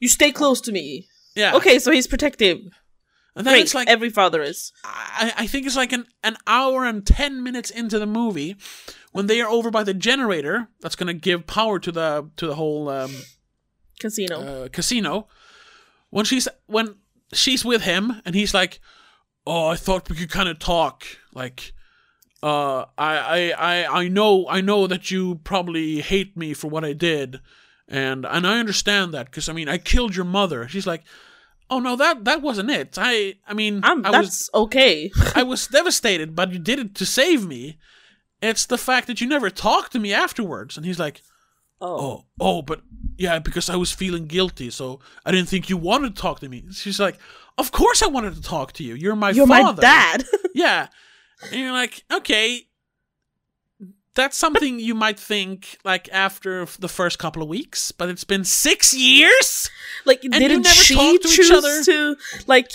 You 0.00 0.08
stay 0.08 0.32
close 0.32 0.60
to 0.62 0.72
me. 0.72 1.06
yeah 1.36 1.54
Okay, 1.56 1.78
so 1.78 1.90
he's 1.92 2.06
protective. 2.06 2.58
and 3.36 3.46
then 3.46 3.52
Great. 3.54 3.62
it's 3.64 3.74
like 3.74 3.88
Every 3.88 4.10
father 4.10 4.42
is. 4.42 4.72
I, 4.84 5.32
I 5.42 5.46
think 5.46 5.66
it's 5.66 5.76
like 5.76 5.92
an, 5.92 6.06
an 6.24 6.36
hour 6.46 6.84
and 6.84 7.06
10 7.06 7.42
minutes 7.42 7.70
into 7.70 7.98
the 7.98 8.06
movie 8.06 8.56
when 9.12 9.26
they 9.26 9.40
are 9.40 9.48
over 9.48 9.70
by 9.70 9.82
the 9.82 9.94
generator 9.94 10.68
that's 10.80 10.96
going 10.96 11.06
to 11.08 11.14
give 11.14 11.46
power 11.46 11.78
to 11.78 11.92
the 11.92 12.30
to 12.36 12.46
the 12.46 12.54
whole 12.54 12.88
um, 12.88 13.14
Casino. 13.98 14.40
uh, 14.40 14.68
casino 14.68 15.28
when 16.10 16.24
she's 16.24 16.48
when 16.66 16.96
she's 17.32 17.64
with 17.64 17.82
him 17.82 18.20
and 18.24 18.34
he's 18.34 18.54
like 18.54 18.80
oh 19.46 19.68
i 19.68 19.76
thought 19.76 20.08
we 20.08 20.16
could 20.16 20.30
kind 20.30 20.48
of 20.48 20.58
talk 20.58 21.04
like 21.34 21.72
uh 22.42 22.84
I, 22.96 23.18
I 23.18 23.50
i 23.50 24.00
i 24.02 24.08
know 24.08 24.46
i 24.48 24.60
know 24.60 24.86
that 24.86 25.10
you 25.10 25.36
probably 25.44 26.00
hate 26.00 26.36
me 26.36 26.54
for 26.54 26.68
what 26.68 26.84
i 26.84 26.92
did 26.92 27.40
and 27.88 28.24
and 28.24 28.46
i 28.46 28.58
understand 28.58 29.12
that 29.14 29.26
because 29.26 29.48
i 29.48 29.52
mean 29.52 29.68
i 29.68 29.78
killed 29.78 30.16
your 30.16 30.24
mother 30.24 30.66
she's 30.66 30.86
like 30.86 31.04
oh 31.68 31.78
no 31.78 31.96
that 31.96 32.24
that 32.24 32.42
wasn't 32.42 32.70
it 32.70 32.96
i 32.98 33.34
i 33.46 33.52
mean 33.54 33.80
I'm, 33.84 34.04
i 34.04 34.10
that's 34.10 34.26
was 34.26 34.50
okay. 34.54 35.10
i 35.34 35.42
was 35.42 35.66
devastated 35.66 36.34
but 36.34 36.52
you 36.52 36.58
did 36.58 36.78
it 36.78 36.94
to 36.96 37.06
save 37.06 37.46
me 37.46 37.78
it's 38.42 38.66
the 38.66 38.78
fact 38.78 39.06
that 39.06 39.20
you 39.20 39.26
never 39.28 39.50
talked 39.50 39.92
to 39.92 39.98
me 39.98 40.12
afterwards 40.14 40.76
and 40.76 40.86
he's 40.86 40.98
like 40.98 41.22
Oh. 41.82 41.98
oh, 41.98 42.24
oh, 42.38 42.62
but 42.62 42.82
yeah, 43.16 43.38
because 43.38 43.70
I 43.70 43.76
was 43.76 43.90
feeling 43.90 44.26
guilty, 44.26 44.68
so 44.68 45.00
I 45.24 45.30
didn't 45.32 45.48
think 45.48 45.70
you 45.70 45.78
wanted 45.78 46.14
to 46.14 46.20
talk 46.20 46.40
to 46.40 46.48
me. 46.50 46.64
She's 46.72 47.00
like, 47.00 47.16
of 47.56 47.72
course 47.72 48.02
I 48.02 48.06
wanted 48.06 48.34
to 48.34 48.42
talk 48.42 48.72
to 48.74 48.84
you. 48.84 48.94
You're 48.94 49.16
my 49.16 49.30
You're 49.30 49.46
father. 49.46 49.76
my 49.76 49.80
dad. 49.80 50.24
Yeah, 50.54 50.88
and 51.50 51.58
you're 51.58 51.72
like, 51.72 52.04
okay, 52.12 52.66
that's 54.14 54.36
something 54.36 54.78
you 54.80 54.94
might 54.94 55.18
think 55.18 55.78
like 55.84 56.08
after 56.12 56.66
the 56.78 56.88
first 56.88 57.18
couple 57.18 57.42
of 57.42 57.48
weeks, 57.48 57.92
but 57.92 58.08
it's 58.10 58.24
been 58.24 58.44
six 58.44 58.92
years. 58.92 59.70
like, 60.04 60.22
you 60.22 60.28
didn't 60.30 60.62
never 60.62 60.74
she 60.74 60.94
talk 60.94 61.22
to 61.22 61.28
each 61.28 61.36
choose 61.36 61.50
other? 61.50 61.82
to, 61.84 62.16
like, 62.46 62.70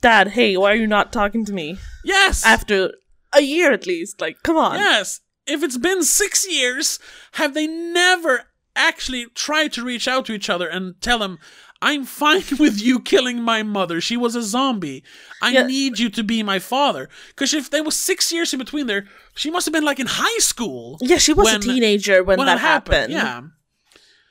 Dad, 0.00 0.28
hey, 0.28 0.56
why 0.56 0.72
are 0.72 0.76
you 0.76 0.88
not 0.88 1.12
talking 1.12 1.44
to 1.44 1.52
me? 1.52 1.78
Yes, 2.02 2.44
After 2.44 2.92
a 3.34 3.42
year 3.42 3.72
at 3.72 3.86
least. 3.86 4.20
Like, 4.20 4.42
come 4.42 4.56
on. 4.56 4.78
yes. 4.78 5.20
If 5.46 5.62
it's 5.62 5.76
been 5.78 6.02
six 6.04 6.48
years, 6.48 6.98
have 7.32 7.54
they 7.54 7.66
never 7.66 8.44
actually 8.76 9.26
tried 9.34 9.72
to 9.72 9.84
reach 9.84 10.06
out 10.06 10.26
to 10.26 10.32
each 10.32 10.48
other 10.48 10.68
and 10.68 11.00
tell 11.00 11.18
them? 11.18 11.38
I'm 11.84 12.04
fine 12.04 12.44
with 12.60 12.80
you 12.80 13.00
killing 13.00 13.42
my 13.42 13.64
mother. 13.64 14.00
She 14.00 14.16
was 14.16 14.36
a 14.36 14.42
zombie. 14.42 15.02
I 15.42 15.50
Yeah. 15.50 15.66
need 15.66 15.98
you 15.98 16.10
to 16.10 16.22
be 16.22 16.44
my 16.44 16.60
father. 16.60 17.08
Because 17.30 17.52
if 17.54 17.70
there 17.70 17.82
was 17.82 17.98
six 17.98 18.32
years 18.32 18.52
in 18.52 18.60
between 18.60 18.86
there, 18.86 19.06
she 19.34 19.50
must 19.50 19.66
have 19.66 19.72
been 19.72 19.84
like 19.84 19.98
in 19.98 20.06
high 20.08 20.38
school. 20.38 20.96
Yeah, 21.00 21.18
she 21.18 21.32
was 21.32 21.46
when- 21.46 21.56
a 21.56 21.58
teenager 21.58 22.22
when, 22.22 22.38
when 22.38 22.46
that 22.46 22.60
happened. 22.60 23.12
happened. 23.12 23.12
Yeah. 23.12 23.40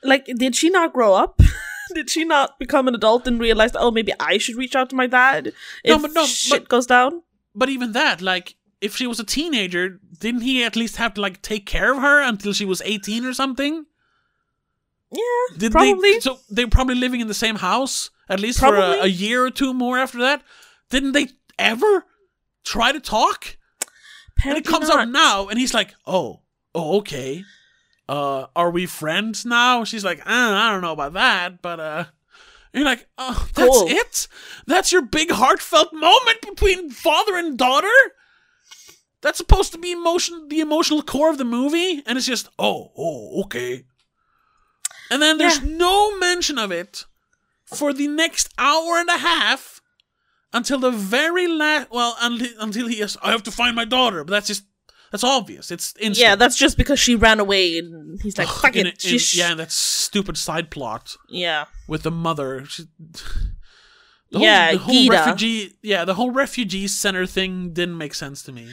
Like, 0.02 0.24
did 0.26 0.56
she 0.56 0.70
not 0.70 0.94
grow 0.94 1.12
up? 1.14 1.38
did 1.94 2.08
she 2.08 2.24
not 2.24 2.58
become 2.58 2.88
an 2.88 2.94
adult 2.94 3.26
and 3.26 3.38
realize, 3.38 3.72
oh, 3.74 3.90
maybe 3.90 4.12
I 4.18 4.38
should 4.38 4.56
reach 4.56 4.74
out 4.74 4.88
to 4.90 4.96
my 4.96 5.06
dad 5.06 5.48
if 5.48 5.54
No, 5.84 5.98
but 5.98 6.12
no, 6.14 6.24
shit 6.24 6.62
but- 6.62 6.68
goes 6.70 6.86
down? 6.86 7.22
But 7.54 7.68
even 7.68 7.92
that, 7.92 8.22
like, 8.22 8.54
if 8.82 8.96
she 8.96 9.06
was 9.06 9.20
a 9.20 9.24
teenager, 9.24 10.00
didn't 10.18 10.42
he 10.42 10.64
at 10.64 10.76
least 10.76 10.96
have 10.96 11.14
to 11.14 11.20
like 11.20 11.40
take 11.40 11.64
care 11.64 11.92
of 11.92 12.02
her 12.02 12.20
until 12.20 12.52
she 12.52 12.64
was 12.66 12.82
18 12.84 13.24
or 13.24 13.32
something? 13.32 13.86
Yeah, 15.10 15.56
Did 15.58 15.72
probably. 15.72 16.12
They, 16.12 16.20
so 16.20 16.38
they 16.50 16.64
were 16.64 16.70
probably 16.70 16.94
living 16.96 17.20
in 17.20 17.28
the 17.28 17.34
same 17.34 17.56
house 17.56 18.10
at 18.28 18.40
least 18.40 18.60
for 18.60 18.74
a, 18.76 19.02
a 19.02 19.06
year 19.06 19.44
or 19.44 19.50
two 19.50 19.74
more 19.74 19.98
after 19.98 20.18
that. 20.20 20.42
Didn't 20.90 21.12
they 21.12 21.28
ever 21.58 22.06
try 22.64 22.92
to 22.92 23.00
talk? 23.00 23.56
And 24.44 24.56
it 24.56 24.64
comes 24.64 24.88
not. 24.88 25.00
out 25.00 25.08
now, 25.10 25.48
and 25.48 25.58
he's 25.58 25.74
like, 25.74 25.94
"Oh, 26.06 26.40
oh, 26.74 26.98
okay. 26.98 27.44
Uh, 28.08 28.46
are 28.56 28.70
we 28.70 28.86
friends 28.86 29.44
now?" 29.46 29.84
She's 29.84 30.04
like, 30.04 30.18
uh, 30.20 30.24
"I 30.26 30.70
don't 30.72 30.80
know 30.80 30.92
about 30.92 31.12
that, 31.12 31.62
but 31.62 31.78
uh." 31.78 32.04
and 32.72 32.80
you're 32.80 32.84
like, 32.84 33.06
"Oh, 33.18 33.46
that's 33.54 33.78
Cool. 33.78 33.88
it? 33.88 34.26
That's 34.66 34.90
your 34.90 35.02
big 35.02 35.30
heartfelt 35.30 35.92
moment 35.92 36.40
between 36.40 36.90
father 36.90 37.36
and 37.36 37.56
daughter?" 37.56 37.92
That's 39.22 39.38
supposed 39.38 39.72
to 39.72 39.78
be 39.78 39.92
emotion, 39.92 40.48
the 40.48 40.60
emotional 40.60 41.00
core 41.02 41.30
of 41.30 41.38
the 41.38 41.44
movie, 41.44 42.02
and 42.06 42.18
it's 42.18 42.26
just, 42.26 42.48
"Oh, 42.58 42.92
oh, 42.96 43.42
okay." 43.44 43.84
And 45.10 45.22
then 45.22 45.38
there's 45.38 45.60
Yeah. 45.60 45.76
no 45.76 46.18
mention 46.18 46.58
of 46.58 46.70
it 46.72 47.04
for 47.66 47.92
the 47.92 48.08
next 48.08 48.48
hour 48.58 48.98
and 48.98 49.08
a 49.08 49.18
half 49.18 49.80
until 50.52 50.78
the 50.78 50.90
very 50.90 51.46
last. 51.46 51.88
Well, 51.90 52.16
until, 52.20 52.48
until 52.58 52.86
he 52.88 52.98
has, 52.98 53.16
I 53.22 53.30
have 53.30 53.42
to 53.44 53.50
find 53.52 53.76
my 53.76 53.84
daughter, 53.84 54.24
but 54.24 54.32
that's 54.32 54.46
just 54.48 54.64
that's 55.12 55.24
obvious. 55.24 55.70
It's 55.70 55.94
instant. 56.00 56.16
Yeah, 56.18 56.34
that's 56.36 56.56
just 56.56 56.76
because 56.78 56.98
she 56.98 57.14
ran 57.14 57.38
away 57.38 57.76
and 57.78 58.18
he's 58.22 58.38
like, 58.38 58.48
fuck 58.48 58.74
In 58.76 58.86
it. 58.86 59.04
in- 59.04 59.10
She's- 59.10 59.34
yeah, 59.34 59.54
that 59.54 59.70
stupid 59.70 60.38
side 60.38 60.70
plot 60.70 61.16
yeah. 61.28 61.66
with 61.86 62.02
the 62.02 62.10
mother. 62.10 62.64
She, 62.64 62.84
the 64.30 64.38
Yeah, 64.40 64.72
the 64.72 64.78
whole 64.78 65.08
refugee. 65.08 65.74
Yeah, 65.82 66.06
the 66.06 66.14
whole 66.14 66.30
refugee 66.30 66.88
center 66.88 67.26
thing 67.26 67.74
didn't 67.74 67.98
make 67.98 68.14
sense 68.14 68.42
to 68.44 68.52
me. 68.52 68.72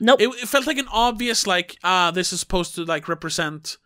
Nope. 0.00 0.20
It, 0.20 0.28
it 0.42 0.48
felt 0.48 0.66
like 0.66 0.78
an 0.78 0.88
obvious 0.92 1.46
like 1.46 1.76
ah, 1.84 2.10
this 2.10 2.32
is 2.32 2.40
supposed 2.40 2.74
to 2.74 2.84
like 2.84 3.08
represent, 3.08 3.76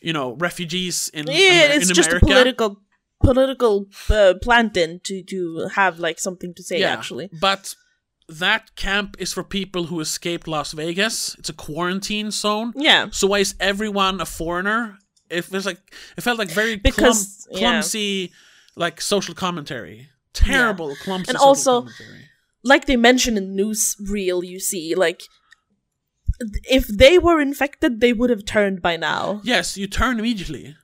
you 0.00 0.12
know, 0.12 0.32
refugees 0.34 1.10
in 1.12 1.26
yeah, 1.26 1.34
Amer- 1.34 1.74
it's 1.74 1.88
in 1.88 1.94
just 1.94 2.08
America. 2.10 2.26
a 2.26 2.28
political 2.28 2.80
political 3.22 3.86
uh, 4.10 4.34
planting 4.42 5.00
to 5.04 5.22
to 5.24 5.68
have 5.74 5.98
like 5.98 6.18
something 6.18 6.54
to 6.54 6.62
say 6.62 6.82
actually. 6.82 7.30
But 7.40 7.74
that 8.28 8.74
camp 8.76 9.16
is 9.18 9.32
for 9.32 9.42
people 9.44 9.84
who 9.84 10.00
escaped 10.00 10.46
Las 10.48 10.72
Vegas. 10.72 11.34
It's 11.38 11.48
a 11.48 11.52
quarantine 11.52 12.30
zone. 12.30 12.72
Yeah. 12.76 13.08
So 13.10 13.26
why 13.26 13.38
is 13.40 13.54
everyone 13.60 14.20
a 14.20 14.26
foreigner? 14.26 14.98
It 15.28 15.42
feels 15.44 15.66
like 15.66 15.80
it 16.16 16.22
felt 16.22 16.38
like 16.38 16.50
very 16.50 16.76
Because- 16.76 17.46
clum- 17.50 17.60
yeah. 17.60 17.70
clumsy, 17.70 18.32
like 18.76 19.00
social 19.00 19.34
commentary. 19.34 20.08
Terrible, 20.32 20.94
clumsy. 20.96 21.28
And 21.30 21.38
social 21.38 21.48
also- 21.48 21.80
commentary. 21.82 22.26
Like 22.62 22.84
they 22.86 22.96
mentioned 22.96 23.38
in 23.38 23.56
newsreel 23.56 24.46
you 24.46 24.60
see 24.60 24.94
like 24.94 25.22
if 26.64 26.86
they 26.88 27.18
were 27.18 27.40
infected 27.40 28.00
they 28.00 28.12
would 28.12 28.30
have 28.30 28.44
turned 28.44 28.80
by 28.82 28.96
now. 28.96 29.40
yes, 29.44 29.76
you 29.76 29.86
turn 29.86 30.18
immediately. 30.18 30.76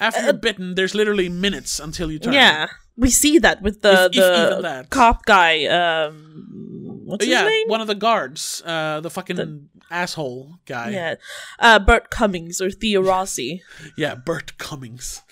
After 0.00 0.20
Uh, 0.20 0.24
you're 0.26 0.32
bitten, 0.34 0.74
there's 0.76 0.94
literally 0.94 1.28
minutes 1.28 1.80
until 1.80 2.10
you 2.12 2.18
turn. 2.20 2.32
Yeah. 2.32 2.68
We 2.96 3.10
see 3.10 3.38
that 3.40 3.62
with 3.62 3.82
the 3.82 3.92
If- 4.06 4.12
if 4.12 4.14
even 4.16 4.56
the 4.56 4.62
that. 4.62 4.90
cop 4.90 5.24
guy 5.26 5.66
um 5.66 7.02
what's 7.04 7.24
his 7.24 7.32
yeah, 7.32 7.44
name? 7.48 7.66
one 7.68 7.80
of 7.80 7.86
the 7.88 7.94
guards, 7.94 8.62
uh, 8.66 9.00
the 9.00 9.10
fucking 9.10 9.68
asshole 9.90 10.58
guy. 10.66 10.90
yeah. 10.90 11.14
Uh 11.58 11.78
Burt 11.78 12.10
Cummings 12.10 12.60
or 12.60 12.70
Theo 12.70 13.00
Rossi. 13.02 13.62
yeah, 13.96 14.14
Burt 14.14 14.56
Cummings. 14.58 15.22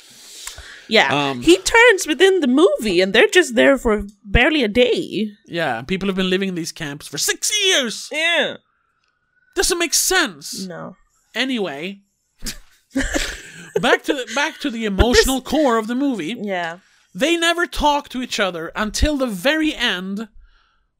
Yeah. 0.89 1.09
Um, 1.31 1.43
he 1.43 1.57
turns 1.59 2.07
within 2.07 2.41
the 2.41 2.47
movie 2.47 3.01
and 3.03 3.13
they're 3.13 3.27
just 3.41 3.55
there 3.57 3.77
for 3.79 4.05
barely 4.25 4.63
a 4.65 4.69
day. 4.69 5.31
Yeah, 5.47 5.83
people 5.83 6.09
have 6.09 6.17
been 6.17 6.31
living 6.31 6.49
in 6.49 6.55
these 6.55 6.73
camps 6.73 7.07
for 7.09 7.19
six 7.19 7.51
years. 7.67 8.09
Yeah. 8.13 8.57
Doesn't 9.57 9.79
make 9.79 9.95
sense. 9.95 10.67
No. 10.67 10.95
Anyway, 11.35 12.03
back 13.81 14.03
to 14.05 14.13
the, 14.15 14.31
back 14.35 14.59
to 14.61 14.71
the 14.71 14.85
emotional 14.85 15.41
core 15.41 15.79
of 15.79 15.87
the 15.87 15.95
movie. 15.95 16.37
Yeah. 16.39 16.79
They 17.15 17.37
never 17.37 17.67
talk 17.67 18.09
to 18.11 18.23
each 18.23 18.39
other 18.39 18.71
until 18.77 19.17
the 19.17 19.27
very 19.27 19.75
end, 19.75 20.29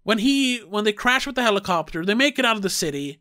when 0.03 0.19
he 0.19 0.59
when 0.61 0.85
they 0.85 0.93
crash 0.93 1.27
with 1.27 1.37
the 1.37 1.43
helicopter. 1.43 2.05
They 2.05 2.15
make 2.15 2.39
it 2.39 2.45
out 2.47 2.57
of 2.57 2.63
the 2.63 2.71
city, 2.71 3.21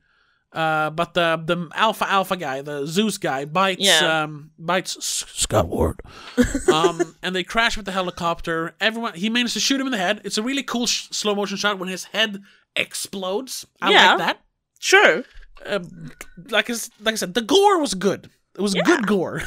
uh, 0.54 0.90
but 0.92 1.14
the 1.14 1.42
the 1.46 1.70
alpha 1.76 2.10
alpha 2.10 2.38
guy, 2.38 2.62
the 2.62 2.86
Zeus 2.86 3.18
guy, 3.18 3.44
bites 3.44 3.82
Yeah. 3.84 4.24
um, 4.24 4.52
bites 4.58 4.96
S- 4.96 5.26
Scott 5.34 5.68
Ward, 5.68 6.00
um, 6.74 7.16
and 7.22 7.36
they 7.36 7.44
crash 7.44 7.76
with 7.76 7.86
the 7.86 7.92
helicopter. 7.92 8.76
Everyone 8.80 9.14
he 9.14 9.30
manages 9.30 9.56
to 9.56 9.60
shoot 9.60 9.82
him 9.82 9.88
in 9.88 9.92
the 9.92 9.98
head. 9.98 10.22
It's 10.24 10.38
a 10.38 10.44
really 10.44 10.64
cool 10.64 10.88
sh- 10.88 11.08
slow 11.12 11.36
motion 11.36 11.58
shot 11.58 11.78
when 11.78 11.90
his 11.90 12.06
head 12.06 12.42
explodes. 12.78 13.66
I 13.82 13.92
Yeah. 13.92 14.10
like 14.12 14.18
that. 14.20 14.40
Sure. 14.86 15.24
Um, 15.66 16.12
like 16.50 16.70
I, 16.70 16.74
like 17.02 17.14
I 17.14 17.16
said, 17.16 17.34
the 17.34 17.42
gore 17.42 17.80
was 17.80 17.96
good. 17.96 18.30
It 18.56 18.62
was 18.62 18.76
good 18.76 19.08
gore. 19.08 19.42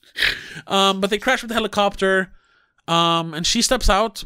um, 0.68 1.00
but 1.00 1.10
they 1.10 1.18
crash 1.18 1.42
with 1.42 1.48
the 1.48 1.54
helicopter. 1.54 2.32
Um, 2.86 3.34
and 3.34 3.44
she 3.44 3.60
steps 3.60 3.90
out, 3.90 4.22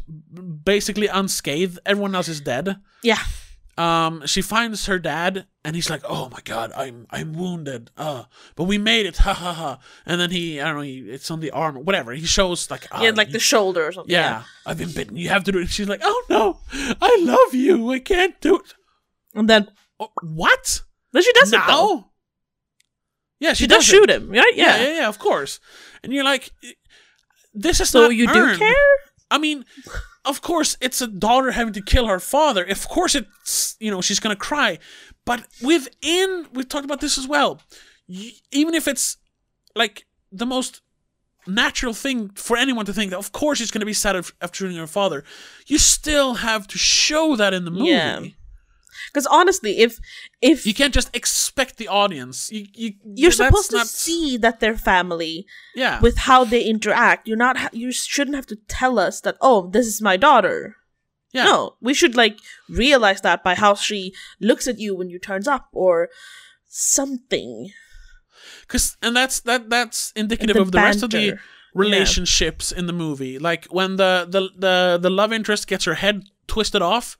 basically 0.63 1.07
unscathed. 1.07 1.79
Everyone 1.87 2.13
else 2.13 2.27
is 2.27 2.39
dead. 2.39 2.77
Yeah. 3.01 3.17
Um, 3.75 4.27
she 4.27 4.43
finds 4.43 4.85
her 4.85 4.99
dad, 4.99 5.47
and 5.65 5.75
he's 5.75 5.89
like, 5.89 6.03
"Oh 6.07 6.29
my 6.29 6.39
god, 6.43 6.71
I'm 6.75 7.07
I'm 7.09 7.33
wounded. 7.33 7.89
Uh, 7.97 8.25
but 8.55 8.65
we 8.65 8.77
made 8.77 9.07
it. 9.07 9.17
Ha 9.25 9.33
ha 9.33 9.53
ha." 9.53 9.79
And 10.05 10.21
then 10.21 10.29
he, 10.29 10.61
I 10.61 10.65
don't 10.67 10.75
know, 10.75 10.81
he, 10.81 10.99
it's 11.09 11.31
on 11.31 11.39
the 11.39 11.49
arm, 11.49 11.77
whatever. 11.77 12.13
He 12.13 12.27
shows 12.27 12.69
like, 12.69 12.87
Yeah, 13.01 13.09
uh, 13.09 13.15
like 13.15 13.31
the 13.31 13.39
shoulder 13.39 13.87
or 13.87 13.91
something. 13.91 14.13
yeah, 14.13 14.43
I've 14.67 14.77
been 14.77 14.91
bitten. 14.91 15.17
You 15.17 15.29
have 15.29 15.43
to 15.45 15.51
do 15.51 15.57
it. 15.57 15.69
She's 15.69 15.89
like, 15.89 16.01
"Oh 16.03 16.23
no, 16.29 16.59
I 17.01 17.17
love 17.21 17.55
you. 17.55 17.91
I 17.91 17.97
can't 17.97 18.39
do 18.39 18.57
it." 18.57 18.75
And 19.33 19.49
then 19.49 19.67
Oh, 20.03 20.11
what? 20.35 20.81
then 21.11 21.21
she 21.23 21.31
does 21.33 21.53
it 21.53 21.61
though. 21.67 22.05
Yeah, 23.39 23.53
She, 23.53 23.67
does 23.67 23.83
it. 23.87 23.91
shoot 23.91 24.09
him, 24.09 24.29
right? 24.29 24.53
Yeah. 24.55 24.77
Yeah. 24.77 24.83
yeah, 24.83 24.95
yeah, 25.01 25.07
of 25.09 25.19
course. 25.19 25.59
And 26.03 26.13
you're 26.13 26.23
like, 26.23 26.51
this 27.53 27.79
is 27.81 27.89
So 27.89 28.09
you 28.09 28.27
earned. 28.27 28.57
do 28.59 28.65
care? 28.65 28.75
I 29.29 29.37
mean, 29.37 29.65
of 30.25 30.41
course, 30.41 30.77
it's 30.79 31.01
a 31.01 31.07
daughter 31.07 31.51
having 31.51 31.73
to 31.73 31.81
kill 31.81 32.07
her 32.07 32.19
father. 32.19 32.63
Of 32.63 32.87
course, 32.87 33.15
it's 33.15 33.75
you 33.79 33.91
know 33.91 34.01
she's 34.01 34.19
gonna 34.19 34.35
cry, 34.37 34.79
but 35.25 35.45
within 35.61 36.47
we've 36.53 36.69
talked 36.69 36.85
about 36.85 37.01
this 37.01 37.17
as 37.17 37.27
well. 37.27 37.61
Y- 38.07 38.31
even 38.51 38.73
if 38.75 38.87
it's 38.87 39.17
like 39.75 40.05
the 40.31 40.45
most 40.45 40.81
natural 41.45 41.93
thing 41.93 42.29
for 42.35 42.55
anyone 42.55 42.85
to 42.85 42.93
think 42.93 43.11
that, 43.11 43.17
of 43.19 43.31
course, 43.33 43.57
she's 43.57 43.71
gonna 43.71 43.85
be 43.85 43.93
sad 43.93 44.15
after 44.41 44.55
shooting 44.55 44.77
her 44.77 44.87
father. 44.87 45.23
You 45.67 45.77
still 45.77 46.35
have 46.35 46.65
to 46.67 46.77
show 46.77 47.35
that 47.35 47.53
in 47.53 47.65
the 47.65 47.71
movie. 47.71 47.89
Yeah. 47.89 48.21
Because 49.07 49.25
honestly, 49.27 49.79
if 49.79 49.99
if 50.41 50.65
You 50.65 50.73
can't 50.73 50.93
just 50.93 51.15
expect 51.15 51.77
the 51.77 51.87
audience. 51.87 52.49
You, 52.51 52.65
you 52.73 52.89
you're 53.15 53.31
supposed 53.31 53.69
to 53.71 53.77
not- 53.77 53.87
see 53.87 54.37
that 54.37 54.59
they're 54.59 54.77
family 54.77 55.45
yeah 55.75 55.99
with 56.01 56.17
how 56.29 56.43
they 56.43 56.63
interact, 56.63 57.27
you're 57.27 57.37
not. 57.47 57.57
ha- 57.57 57.69
You 57.73 57.91
shouldn't 57.91 58.35
have 58.35 58.47
to 58.47 58.57
tell 58.67 58.99
us 58.99 59.21
that. 59.21 59.35
Oh, 59.41 59.69
this 59.69 59.87
is 59.87 60.01
my 60.01 60.17
daughter. 60.17 60.75
yeah 61.33 61.45
No, 61.45 61.75
we 61.81 61.93
should 61.93 62.15
like 62.15 62.37
realize 62.69 63.21
that 63.21 63.43
by 63.43 63.55
how 63.55 63.73
she 63.75 64.13
looks 64.39 64.67
at 64.67 64.79
you 64.79 64.95
when 64.95 65.09
you 65.09 65.19
turns 65.19 65.47
up 65.47 65.65
or 65.73 66.09
something. 66.67 67.71
Cause 68.67 68.97
and 69.01 69.15
that's 69.15 69.39
that 69.41 69.69
that's 69.69 70.11
indicative 70.15 70.55
the 70.55 70.61
of 70.61 70.71
the 70.71 70.77
rest 70.79 71.03
of 71.03 71.09
the 71.11 71.29
banter. 71.31 71.41
relationships 71.73 72.71
in 72.71 72.87
the 72.87 72.93
movie. 72.93 73.37
Like 73.39 73.65
when 73.69 73.97
the, 73.97 74.25
the 74.29 74.49
the 74.57 74.99
the 75.01 75.09
love 75.09 75.31
interest 75.33 75.67
gets 75.67 75.85
her 75.85 75.95
head 75.95 76.23
twisted 76.47 76.81
off, 76.81 77.17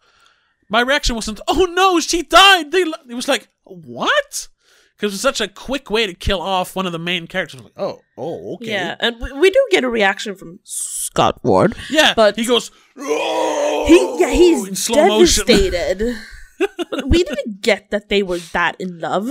my 0.74 0.82
reaction 0.82 1.16
wasn't 1.16 1.40
"Oh 1.48 1.66
no, 1.72 2.00
she 2.02 2.24
died." 2.24 2.72
They 2.72 2.82
it 2.82 3.14
was 3.16 3.28
like 3.30 3.48
"What?" 3.64 4.48
Because 4.96 5.12
it 5.12 5.16
was 5.16 5.22
such 5.22 5.42
a 5.42 5.48
quick 5.48 5.90
way 5.90 6.06
to 6.06 6.14
kill 6.14 6.42
off 6.42 6.76
one 6.76 6.86
of 6.86 6.92
the 6.92 7.00
main 7.00 7.28
characters. 7.28 7.62
Like, 7.62 7.74
oh, 7.78 8.02
oh, 8.18 8.54
okay, 8.56 8.72
Yeah, 8.72 8.96
and 9.00 9.20
we, 9.22 9.32
we 9.34 9.50
do 9.50 9.68
get 9.72 9.84
a 9.84 9.90
reaction 9.90 10.36
from 10.36 10.60
Scott 10.64 11.40
Ward. 11.44 11.76
yeah. 11.90 12.14
but- 12.16 12.36
he 12.36 12.46
goes, 12.46 12.70
oh, 12.98 13.86
He 13.88 14.22
yeah, 14.22 14.30
he's 14.32 14.88
devastated. 14.88 16.16
but 16.92 17.10
we 17.10 17.24
didn't 17.24 17.62
get 17.62 17.90
that 17.92 18.10
they 18.10 18.22
were 18.24 18.38
that 18.54 18.76
in 18.80 19.00
love. 19.00 19.30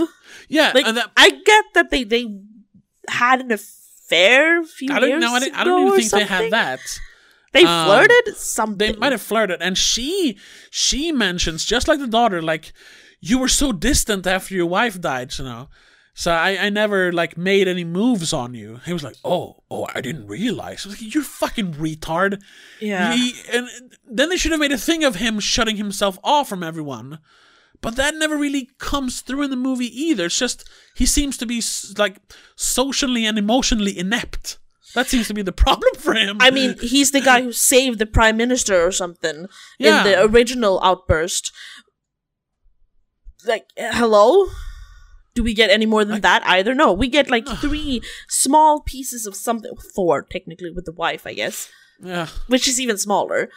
yeah, 0.48 0.72
Like 0.74 0.86
and 0.86 0.96
that, 0.96 1.10
I 1.16 1.30
get 1.30 1.64
that 1.74 1.90
they 1.90 2.04
they 2.04 2.26
had 3.08 3.40
an 3.40 3.52
affair 3.52 4.60
a 4.60 4.64
few 4.66 4.92
I 4.92 4.98
don't 5.00 5.08
years 5.10 5.20
know. 5.22 5.32
I, 5.32 5.40
don't- 5.40 5.54
I 5.54 5.64
don't 5.64 5.86
even 5.86 6.00
think 6.00 6.10
they 6.12 6.24
had 6.24 6.28
something. 6.28 6.50
that. 6.50 6.80
They 7.52 7.64
Um, 7.64 7.86
flirted 7.86 8.36
something. 8.36 8.92
they 8.92 8.98
might 8.98 9.12
have 9.12 9.22
flirted 9.22 9.60
and 9.60 9.76
she 9.76 10.38
she 10.70 11.12
mentions 11.12 11.64
just 11.64 11.86
like 11.88 12.00
the 12.00 12.06
daughter 12.18 12.40
like 12.40 12.72
you 13.20 13.38
were 13.38 13.48
so 13.48 13.72
distant 13.72 14.26
after 14.26 14.54
your 14.54 14.66
wife 14.66 15.00
died 15.00 15.30
you 15.38 15.44
know? 15.44 15.68
So 16.14 16.30
i 16.32 16.50
i 16.66 16.68
never 16.70 17.12
like 17.12 17.36
made 17.36 17.66
any 17.68 17.84
moves 17.84 18.32
on 18.32 18.54
you. 18.54 18.80
He 18.86 18.92
was 18.92 19.02
like 19.08 19.16
oh 19.24 19.62
oh 19.70 19.86
i 19.94 20.00
didn't 20.00 20.26
realize. 20.28 20.84
I 20.84 20.88
was 20.88 20.94
like, 21.02 21.14
you're 21.14 21.22
fucking 21.44 21.74
retard. 21.74 22.40
Yeah. 22.80 23.14
He- 23.14 23.34
and 23.52 23.68
then 24.18 24.28
they 24.28 24.36
should 24.38 24.52
have 24.52 24.60
made 24.60 24.72
a 24.72 24.78
thing 24.88 25.04
of 25.04 25.16
him 25.16 25.40
shutting 25.40 25.76
himself 25.76 26.18
off 26.24 26.48
from 26.48 26.62
everyone. 26.62 27.18
But 27.80 27.96
that 27.96 28.14
never 28.14 28.36
really 28.36 28.70
comes 28.78 29.22
through 29.22 29.42
in 29.44 29.50
the 29.50 29.56
movie 29.68 29.90
either. 30.06 30.26
It's 30.26 30.38
just 30.38 30.68
he 30.94 31.04
seems 31.06 31.36
to 31.38 31.46
be 31.46 31.60
like 31.98 32.16
socially 32.56 33.24
and 33.26 33.36
emotionally 33.38 33.98
inept 33.98 34.58
that 34.94 35.06
seems 35.08 35.26
to 35.28 35.34
be 35.34 35.42
the 35.42 35.52
problem 35.52 35.94
for 35.98 36.14
him 36.14 36.36
I 36.40 36.50
mean, 36.50 36.76
he's 36.80 37.10
the 37.12 37.20
guy 37.20 37.42
who 37.42 37.52
saved 37.52 37.98
the 37.98 38.06
prime 38.06 38.36
minister 38.36 38.84
or 38.86 38.92
something 38.92 39.46
Yeah. 39.78 39.98
in 39.98 40.04
the 40.04 40.22
original 40.24 40.80
outburst. 40.82 41.52
Like, 43.46 43.66
hello? 43.76 44.46
Do 45.34 45.42
we 45.42 45.54
get 45.54 45.70
any 45.70 45.86
more 45.86 46.04
than 46.04 46.20
that 46.20 46.42
either? 46.46 46.74
No, 46.74 46.92
we 46.92 47.08
get 47.08 47.30
like 47.30 47.46
three 47.60 48.02
small 48.28 48.80
pieces 48.82 49.26
of 49.26 49.34
something. 49.34 49.72
Four, 49.94 50.22
technically, 50.22 50.70
with 50.70 50.84
the 50.84 50.92
wife, 50.92 51.26
I 51.26 51.34
guess, 51.34 51.68
yeah 52.00 52.28
which 52.46 52.68
is 52.68 52.80
even 52.80 52.98
smaller. 52.98 53.48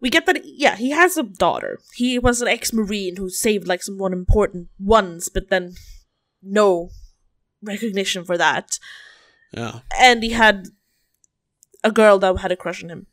We 0.00 0.10
get 0.10 0.26
that, 0.26 0.42
yeah, 0.44 0.76
he 0.76 0.90
has 0.90 1.16
a 1.16 1.22
daughter. 1.22 1.78
He 1.94 2.18
was 2.18 2.42
an 2.42 2.48
ex 2.48 2.72
Marine 2.72 3.16
who 3.16 3.30
saved 3.30 3.66
like 3.66 3.82
someone 3.82 4.12
important 4.12 4.68
once, 4.78 5.28
but 5.28 5.48
then 5.48 5.74
no 6.42 6.90
recognition 7.62 8.24
for 8.24 8.36
that. 8.36 8.78
Yeah 9.52 9.80
And 9.98 10.22
he 10.22 10.30
had 10.30 10.68
a 11.84 11.90
girl 11.90 12.18
that 12.18 12.38
had 12.38 12.52
a 12.52 12.56
crush 12.56 12.82
on 12.82 12.90
him. 12.90 13.06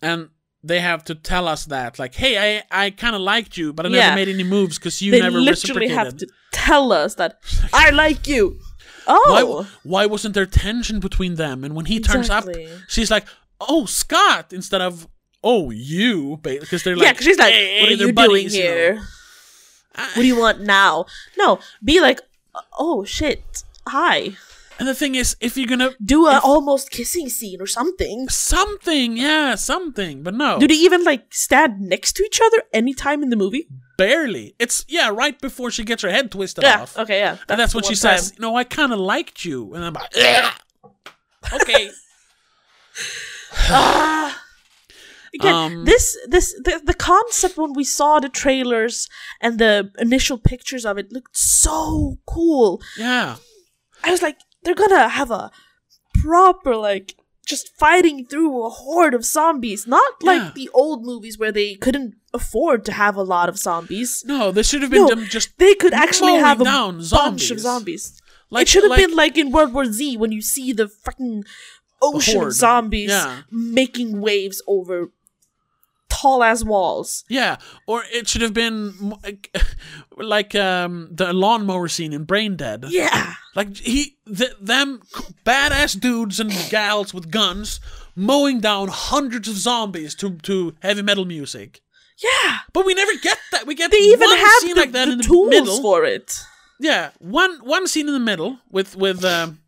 and 0.00 0.30
they 0.62 0.80
have 0.80 1.04
to 1.04 1.14
tell 1.14 1.46
us 1.46 1.66
that 1.66 1.98
like 1.98 2.14
hey 2.16 2.36
i 2.70 2.84
i 2.86 2.90
kind 2.90 3.14
of 3.14 3.20
liked 3.22 3.56
you 3.56 3.72
but 3.72 3.86
i 3.86 3.88
never 3.88 4.08
Yeah. 4.08 4.14
made 4.14 4.28
any 4.28 4.44
moves 4.44 4.78
because 4.78 5.00
you 5.00 5.12
they 5.12 5.20
never 5.20 5.38
literally 5.40 5.86
reciprocated 5.86 5.96
have 5.96 6.16
to 6.16 6.26
tell 6.52 6.92
us 6.92 7.14
that 7.14 7.38
I 7.72 7.90
like 7.90 8.26
you. 8.26 8.58
Oh, 9.06 9.24
why, 9.32 9.66
why 9.84 10.06
wasn't 10.06 10.34
there 10.34 10.44
tension 10.46 11.00
between 11.00 11.36
them 11.36 11.64
and 11.64 11.74
when 11.76 11.86
he 11.86 11.98
turns 12.00 12.26
Exactly. 12.26 12.66
up 12.66 12.80
she's 12.88 13.10
like 13.10 13.26
oh 13.60 13.86
scott 13.86 14.52
instead 14.52 14.80
of 14.82 15.06
oh 15.42 15.70
you 15.70 16.38
because 16.42 16.82
they're 16.82 16.96
yeah, 16.96 17.04
like 17.04 17.12
because 17.14 17.24
she's 17.26 17.38
like, 17.38 17.54
hey, 17.54 17.80
"What 17.82 17.90
are 17.92 17.94
you 18.06 18.12
buddies, 18.12 18.52
doing 18.52 18.64
you 18.64 18.68
know. 18.68 18.76
here? 18.76 18.94
What 19.94 20.14
do 20.16 20.26
you 20.26 20.38
want 20.38 20.60
now?" 20.60 21.06
No, 21.38 21.58
be 21.82 22.00
like, 22.00 22.20
"Oh 22.78 23.04
shit, 23.04 23.62
hi." 23.86 24.36
And 24.78 24.86
the 24.88 24.94
thing 24.94 25.14
is 25.14 25.36
if 25.40 25.56
you're 25.56 25.66
gonna 25.66 25.90
Do 26.04 26.26
an 26.28 26.40
almost 26.44 26.90
kissing 26.90 27.28
scene 27.28 27.60
or 27.60 27.66
something. 27.66 28.28
something 28.28 29.16
yeah 29.16 29.54
something 29.56 30.22
but 30.22 30.34
no 30.34 30.58
Do 30.58 30.68
they 30.68 30.74
even 30.74 31.02
like 31.04 31.32
stand 31.34 31.80
next 31.80 32.12
to 32.16 32.22
each 32.24 32.40
other 32.40 32.62
anytime 32.72 33.22
in 33.22 33.30
the 33.30 33.36
movie? 33.36 33.68
barely 33.96 34.54
it's 34.60 34.84
yeah 34.88 35.08
right 35.12 35.40
before 35.40 35.70
she 35.72 35.82
gets 35.84 36.02
her 36.02 36.10
head 36.10 36.30
twisted 36.30 36.62
Yeah. 36.64 36.82
off 36.82 36.96
Okay. 36.96 37.18
Yeah. 37.18 37.36
and 37.48 37.58
that's 37.58 37.74
when 37.74 37.82
she 37.84 37.88
one 37.90 37.96
says 37.96 38.30
time. 38.30 38.38
no 38.40 38.54
i 38.56 38.62
kind 38.64 38.92
of 38.92 39.00
liked 39.00 39.44
you 39.44 39.74
and 39.74 39.84
i'm 39.84 39.94
like 39.94 40.16
okay 41.52 41.90
Ah. 43.70 44.42
Again, 45.34 45.54
Um, 45.54 45.84
this 45.84 46.16
this 46.26 46.54
the, 46.64 46.80
the 46.82 46.94
concept 46.94 47.58
when 47.58 47.74
we 47.74 47.84
saw 47.84 48.18
the 48.18 48.30
trailers 48.30 49.08
and 49.42 49.58
the 49.58 49.90
initial 49.98 50.38
pictures 50.38 50.86
of 50.86 50.96
it 50.96 51.12
looked 51.12 51.36
so 51.36 52.16
cool. 52.26 52.80
yeah 52.96 53.36
I 54.02 54.10
was 54.10 54.22
like, 54.22 54.38
they're 54.62 54.74
gonna 54.74 55.08
have 55.08 55.30
a 55.30 55.50
proper 56.22 56.76
like 56.76 57.14
just 57.46 57.74
fighting 57.78 58.26
through 58.26 58.62
a 58.66 58.68
horde 58.68 59.14
of 59.14 59.24
zombies, 59.24 59.86
not 59.86 60.22
like 60.22 60.52
the 60.54 60.68
old 60.74 61.04
movies 61.04 61.38
where 61.38 61.50
they 61.52 61.74
couldn't 61.76 62.14
afford 62.34 62.84
to 62.84 62.92
have 62.92 63.16
a 63.16 63.22
lot 63.22 63.48
of 63.48 63.58
zombies. 63.58 64.22
No, 64.26 64.50
this 64.52 64.68
should 64.68 64.82
have 64.82 64.90
been 64.90 65.02
No, 65.04 65.08
them 65.08 65.24
just 65.24 65.56
They 65.58 65.74
could 65.74 65.94
actually 65.94 66.34
have 66.34 66.60
a 66.60 66.64
down 66.64 66.96
bunch 67.10 67.50
of 67.50 67.58
zombies. 67.60 67.62
zombies. 67.62 68.22
like 68.50 68.62
it 68.62 68.68
should 68.68 68.82
have 68.82 68.90
like- 68.90 68.98
been 69.06 69.16
like 69.16 69.38
in 69.38 69.50
World 69.50 69.72
War 69.72 69.86
Z 69.86 70.16
when 70.18 70.30
you 70.32 70.42
see 70.42 70.72
the 70.74 70.88
fucking 70.88 71.44
ocean 72.02 72.42
of 72.42 72.52
zombies 72.52 73.10
Yeah. 73.10 73.42
making 73.50 74.20
waves 74.20 74.60
over 74.66 75.10
tall 76.20 76.42
as 76.42 76.64
walls. 76.64 77.24
yeah, 77.28 77.56
or 77.86 78.02
it 78.12 78.28
should 78.28 78.42
have 78.42 78.54
been 78.54 79.14
like- 80.16 80.54
um 80.54 81.08
the 81.10 81.32
lawnmower 81.32 81.88
scene 81.88 82.12
in 82.12 82.26
Braindead. 82.26 82.86
Yeah. 82.88 83.34
Like 83.54 83.76
he 83.76 84.16
th- 84.26 84.56
them 84.60 85.00
badass 85.44 85.98
dudes 86.00 86.40
and 86.40 86.50
gals 86.70 87.12
with 87.14 87.30
guns 87.30 87.80
mowing 88.14 88.60
down 88.60 88.88
hundreds 88.88 89.48
of 89.48 89.56
zombies 89.56 90.14
to 90.16 90.36
to 90.48 90.74
heavy 90.80 91.02
metal 91.02 91.24
music. 91.24 91.80
Yeah. 92.22 92.58
But 92.72 92.84
we 92.86 92.94
never 92.94 93.12
get 93.22 93.38
that. 93.52 93.66
We 93.66 93.74
get 93.74 93.90
They 93.90 93.98
even 93.98 94.28
have 94.28 94.60
scene 94.60 94.74
the, 94.74 94.80
like 94.80 94.92
that 94.92 95.06
the 95.06 95.12
in 95.12 95.18
the 95.18 95.24
tools 95.24 95.50
middle. 95.50 95.80
for 95.82 96.04
it. 96.04 96.40
Yeah, 96.80 97.10
one 97.18 97.58
one 97.64 97.86
scene 97.88 98.06
in 98.08 98.14
the 98.14 98.20
middle 98.30 98.58
with 98.70 98.94
with 98.96 99.24
um, 99.24 99.58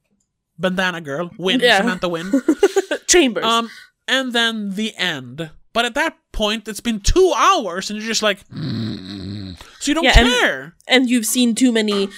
bandana 0.58 1.00
girl, 1.00 1.30
Win 1.38 1.60
Yeah. 1.60 1.78
Samantha 1.78 2.08
Win. 2.08 2.30
Chambers. 3.06 3.44
Um, 3.44 3.68
and 4.06 4.32
then 4.32 4.74
the 4.74 4.94
end. 4.96 5.50
But 5.72 5.84
at 5.84 5.94
that 5.94 6.16
point, 6.32 6.66
it's 6.68 6.80
been 6.80 7.00
two 7.00 7.32
hours, 7.36 7.90
and 7.90 7.98
you're 7.98 8.08
just 8.08 8.22
like, 8.22 8.46
"Mm." 8.48 9.56
so 9.78 9.90
you 9.90 9.94
don't 9.94 10.04
Yeah, 10.04 10.18
and- 10.18 10.28
care. 10.28 10.74
and 10.88 11.08
you've 11.10 11.26
seen 11.26 11.54
too 11.54 11.70
many 11.72 12.08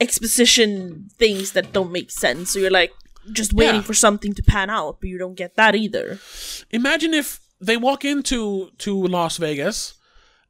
exposition 0.00 1.08
things 1.18 1.52
that 1.52 1.72
don't 1.72 1.92
make 1.92 2.10
sense. 2.10 2.50
So 2.50 2.58
you're 2.58 2.70
like 2.70 2.92
just 3.32 3.52
waiting 3.52 3.76
Yeah. 3.76 3.82
for 3.82 3.94
something 3.94 4.32
to 4.34 4.42
pan 4.42 4.70
out, 4.70 4.98
but 5.00 5.08
you 5.08 5.18
don't 5.18 5.36
get 5.36 5.56
that 5.56 5.74
either. 5.74 6.18
Imagine 6.70 7.14
if 7.14 7.38
they 7.60 7.76
walk 7.76 8.04
into 8.04 8.70
to 8.78 9.06
Las 9.06 9.36
Vegas, 9.36 9.94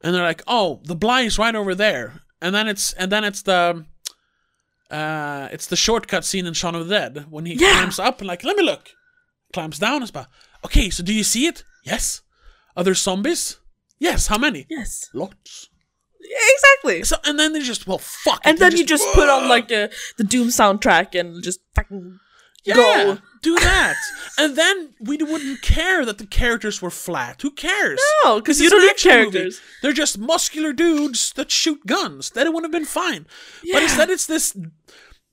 and 0.03 0.15
they're 0.15 0.23
like, 0.23 0.43
"Oh, 0.47 0.81
the 0.85 0.95
Bly 0.97 1.23
is 1.23 1.39
right 1.39 1.55
over 1.55 1.75
there," 1.75 2.23
and 2.41 2.55
then 2.55 2.69
it's 2.69 2.93
and 2.95 3.11
then 3.13 3.25
it's 3.25 3.43
the. 3.43 3.85
Uh, 4.91 5.49
it's 5.51 5.69
the 5.69 5.77
shortcut 5.77 6.23
scene 6.23 6.45
in 6.47 6.53
Shaun 6.53 6.75
of 6.75 6.87
the 6.87 6.95
Dead 6.95 7.27
when 7.31 7.47
he 7.47 7.55
Yeah. 7.55 7.73
climbs 7.73 7.99
up 7.99 8.21
and 8.21 8.29
like, 8.29 8.45
let 8.45 8.59
me 8.59 8.63
look. 8.63 8.91
Climbs 9.55 9.79
down. 9.79 10.03
It's 10.03 10.11
about 10.11 10.27
okay. 10.67 10.91
So 10.91 11.03
do 11.03 11.15
you 11.15 11.25
see 11.25 11.47
it? 11.47 11.65
Yes. 11.83 12.21
Are 12.77 12.85
there 12.85 12.95
zombies? 12.95 13.59
Yes. 13.99 14.27
How 14.29 14.39
many? 14.39 14.67
Yes. 14.69 15.09
Lots. 15.15 15.69
Exactly. 16.55 17.03
So 17.03 17.17
and 17.25 17.39
then 17.39 17.53
they 17.53 17.61
just 17.61 17.87
well 17.87 17.99
fuck. 17.99 18.41
And 18.45 18.57
they 18.59 18.69
then 18.71 18.79
you 18.79 18.87
just 18.87 19.07
put 19.15 19.29
on 19.29 19.49
like 19.49 19.69
the 19.69 19.93
the 20.19 20.25
Doom 20.25 20.49
soundtrack 20.49 21.19
and 21.19 21.43
just 21.43 21.61
fucking 21.75 22.19
Yeah, 22.65 22.75
Go. 22.77 23.19
do 23.43 23.57
that, 23.59 23.97
and 24.39 24.55
then 24.57 24.95
we 25.01 25.17
wouldn't 25.17 25.63
care 25.63 26.05
that 26.05 26.19
the 26.19 26.27
characters 26.27 26.81
were 26.81 26.91
flat. 26.93 27.43
Who 27.43 27.51
cares? 27.51 28.01
No, 28.25 28.41
'cause 28.41 28.61
you 28.61 28.67
it's 28.67 28.71
don't 28.73 28.81
an 28.83 28.87
need 28.87 28.91
action 28.93 29.25
movie. 29.25 29.57
They're 29.83 29.93
just 29.93 30.17
muscular 30.17 30.73
dudes 30.73 31.33
that 31.35 31.51
shoot 31.51 31.85
guns. 31.87 32.31
Then 32.31 32.47
it 32.47 32.53
would 32.55 32.63
have 32.63 32.71
been 32.71 32.85
fine. 32.85 33.27
But 33.73 33.83
instead, 33.83 34.11
it's 34.11 34.27
this 34.27 34.57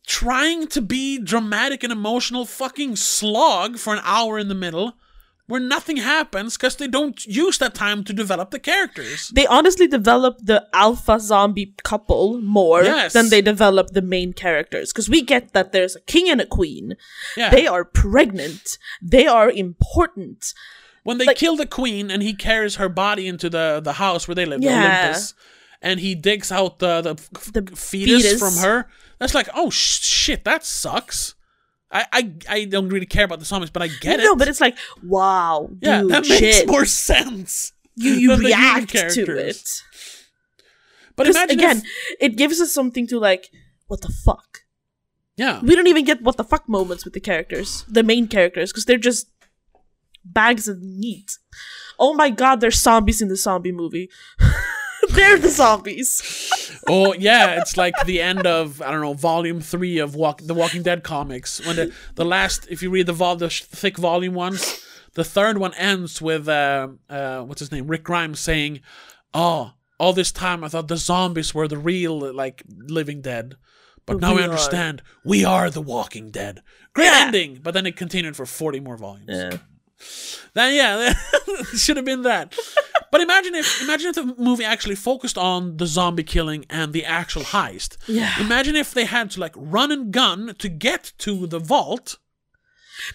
trying 0.08 0.66
to 0.70 0.82
be 0.82 1.20
dramatic 1.20 1.84
and 1.84 1.94
emotional 1.94 2.46
fucking 2.48 2.96
slog 2.96 3.78
for 3.78 3.94
an 3.94 4.02
hour 4.04 4.40
in 4.40 4.48
the 4.48 4.56
middle, 4.56 4.94
where 5.50 5.60
nothing 5.60 5.98
happens 5.98 6.56
because 6.58 6.76
they 6.78 6.88
don't 6.88 7.20
use 7.26 7.58
that 7.58 7.74
time 7.74 8.04
to 8.06 8.14
develop 8.14 8.52
the 8.52 8.60
characters. 8.60 9.30
They 9.34 9.48
honestly 9.48 9.88
develop 9.88 10.38
the 10.52 10.60
alpha 10.74 11.20
zombie 11.20 11.74
couple 11.84 12.40
more 12.42 12.84
Yes. 12.84 13.14
than 13.14 13.30
they 13.30 13.42
develop 13.42 13.88
the 13.98 14.02
main 14.16 14.32
characters. 14.34 14.94
Because 14.94 15.10
we 15.10 15.22
get 15.24 15.54
that 15.54 15.72
there's 15.72 15.96
a 15.96 16.02
king 16.02 16.30
and 16.30 16.40
a 16.40 16.46
queen. 16.46 16.96
Yeah. 17.36 17.50
They 17.50 17.66
are 17.68 17.84
pregnant. 17.84 18.78
They 19.02 19.26
are 19.28 19.50
important. 19.50 20.54
When 21.04 21.18
they 21.18 21.34
kill 21.34 21.56
the 21.56 21.66
queen 21.66 22.12
and 22.12 22.22
he 22.22 22.34
carries 22.34 22.76
her 22.76 22.90
body 22.90 23.26
into 23.28 23.50
the, 23.50 23.82
the 23.84 23.94
house 23.94 24.28
where 24.28 24.36
they 24.36 24.46
live, 24.46 24.62
Yeah. 24.62 24.78
Olympus, 24.80 25.34
and 25.82 26.00
he 26.00 26.14
digs 26.14 26.52
out 26.52 26.80
the, 26.80 27.02
the, 27.02 27.12
f- 27.12 27.52
The 27.54 27.64
fetus, 27.76 28.24
fetus. 28.24 28.40
from 28.40 28.56
her, 28.64 28.88
that's 29.18 29.34
like, 29.34 29.50
oh 29.56 29.70
sh- 29.72 30.02
shit, 30.04 30.44
that 30.44 30.64
sucks. 30.66 31.34
I, 31.92 32.06
I 32.12 32.34
I 32.50 32.66
don't 32.66 32.90
really 32.90 33.06
care 33.08 33.26
about 33.26 33.40
the 33.40 33.46
zombies, 33.46 33.70
but 33.72 33.82
I 33.82 33.88
get 33.88 34.20
it. 34.20 34.24
No, 34.24 34.36
but 34.36 34.48
it's 34.48 34.62
like, 34.62 34.78
wow, 35.04 35.68
dude, 35.72 35.80
yeah, 35.82 36.04
that 36.04 36.26
shit. 36.26 36.42
makes 36.42 36.66
more 36.68 36.86
sense. 37.12 37.74
you 37.96 38.12
you 38.14 38.30
than 38.30 38.44
the 38.44 38.50
human 38.50 38.76
react 38.86 39.14
to 39.16 39.38
it. 39.38 39.68
But 41.16 41.28
imagine 41.28 41.58
again, 41.60 41.78
if, 41.78 41.84
it 42.20 42.38
gives 42.38 42.62
us 42.62 42.72
something 42.72 43.08
to 43.08 43.20
like, 43.20 43.50
what 43.88 44.02
the 44.02 44.10
fuck? 44.26 44.60
yeah, 45.36 45.60
We 45.62 45.76
don't 45.76 45.88
even 45.88 46.06
get 46.06 46.22
what 46.22 46.38
the 46.38 46.44
fuck 46.44 46.68
moments 46.70 47.04
with 47.06 47.14
the 47.14 47.20
characters, 47.20 47.84
the 47.90 48.04
main 48.04 48.28
characters, 48.28 48.72
because 48.72 48.86
they're 48.86 48.98
just 48.98 49.28
bags 50.24 50.68
of 50.68 50.82
meat. 50.82 51.38
Oh 51.98 52.14
my 52.14 52.30
god, 52.30 52.62
there's 52.62 52.80
zombies 52.80 53.22
in 53.22 53.28
the 53.30 53.36
zombie 53.36 53.72
movie. 53.72 54.10
they're 55.10 55.38
the 55.38 55.50
zombies. 55.50 56.82
oh 56.88 57.14
yeah, 57.14 57.60
it's 57.62 57.78
like 57.78 57.94
the 58.06 58.22
end 58.22 58.46
of 58.48 58.82
I 58.82 58.92
don't 58.92 59.02
know 59.02 59.14
volume 59.14 59.62
three 59.62 59.98
of 60.00 60.16
Walk 60.16 60.42
the 60.44 60.54
Walking 60.54 60.84
Dead 60.84 61.04
comics. 61.04 61.66
When 61.66 61.76
the 61.76 61.94
the 62.16 62.26
last, 62.26 62.68
if 62.70 62.82
you 62.82 62.90
read 62.90 63.06
the 63.08 63.14
vol 63.14 63.36
the 63.36 63.50
sh- 63.50 63.64
thick 63.64 63.98
volume 63.98 64.34
ones, 64.34 64.84
the 65.14 65.24
third 65.24 65.58
one 65.58 65.74
ends 65.76 66.22
with 66.22 66.48
uh, 66.48 66.90
uh 67.10 67.42
what's 67.44 67.60
his 67.60 67.72
name 67.72 67.88
Rick 67.88 68.04
Grimes 68.04 68.40
saying, 68.40 68.82
"Oh, 69.34 69.74
all 70.00 70.14
this 70.14 70.32
time 70.32 70.64
I 70.64 70.68
thought 70.70 70.88
the 70.88 70.98
zombies 70.98 71.54
were 71.54 71.68
the 71.68 71.78
real 71.78 72.18
like 72.34 72.64
living 72.68 73.22
dead." 73.22 73.56
But 74.06 74.22
now 74.22 74.34
We 74.34 74.42
I 74.42 74.46
are. 74.46 74.50
understand. 74.50 75.04
We 75.24 75.46
are 75.46 75.70
the 75.70 75.82
Walking 75.84 76.32
Dead. 76.32 76.62
Great 76.94 77.06
Yeah. 77.12 77.26
ending. 77.28 77.60
But 77.62 77.76
then 77.76 77.86
it 77.86 77.96
continued 77.96 78.36
for 78.36 78.48
40 78.48 78.80
more 78.80 78.98
volumes. 78.98 79.28
Yeah. 79.30 79.58
Then 80.54 80.74
yeah, 80.76 81.14
it 81.48 81.78
should 81.78 81.98
have 81.98 82.06
been 82.06 82.24
that. 82.24 82.56
But 83.12 83.22
imagine 83.22 83.56
if 83.56 83.82
imagine 83.82 84.10
if 84.10 84.16
the 84.16 84.36
movie 84.38 84.64
actually 84.64 84.96
focused 84.96 85.38
on 85.38 85.78
the 85.78 85.86
zombie 85.88 86.24
killing 86.24 86.66
and 86.70 86.94
the 86.94 87.06
actual 87.06 87.44
heist. 87.44 87.98
Yeah. 88.08 88.34
Imagine 88.40 88.76
if 88.76 88.94
they 88.94 89.06
had 89.06 89.32
to 89.32 89.40
like 89.40 89.54
run 89.56 89.92
and 89.92 90.12
gun 90.12 90.56
to 90.60 90.70
get 90.70 91.14
to 91.20 91.48
the 91.48 91.60
vault. 91.60 92.18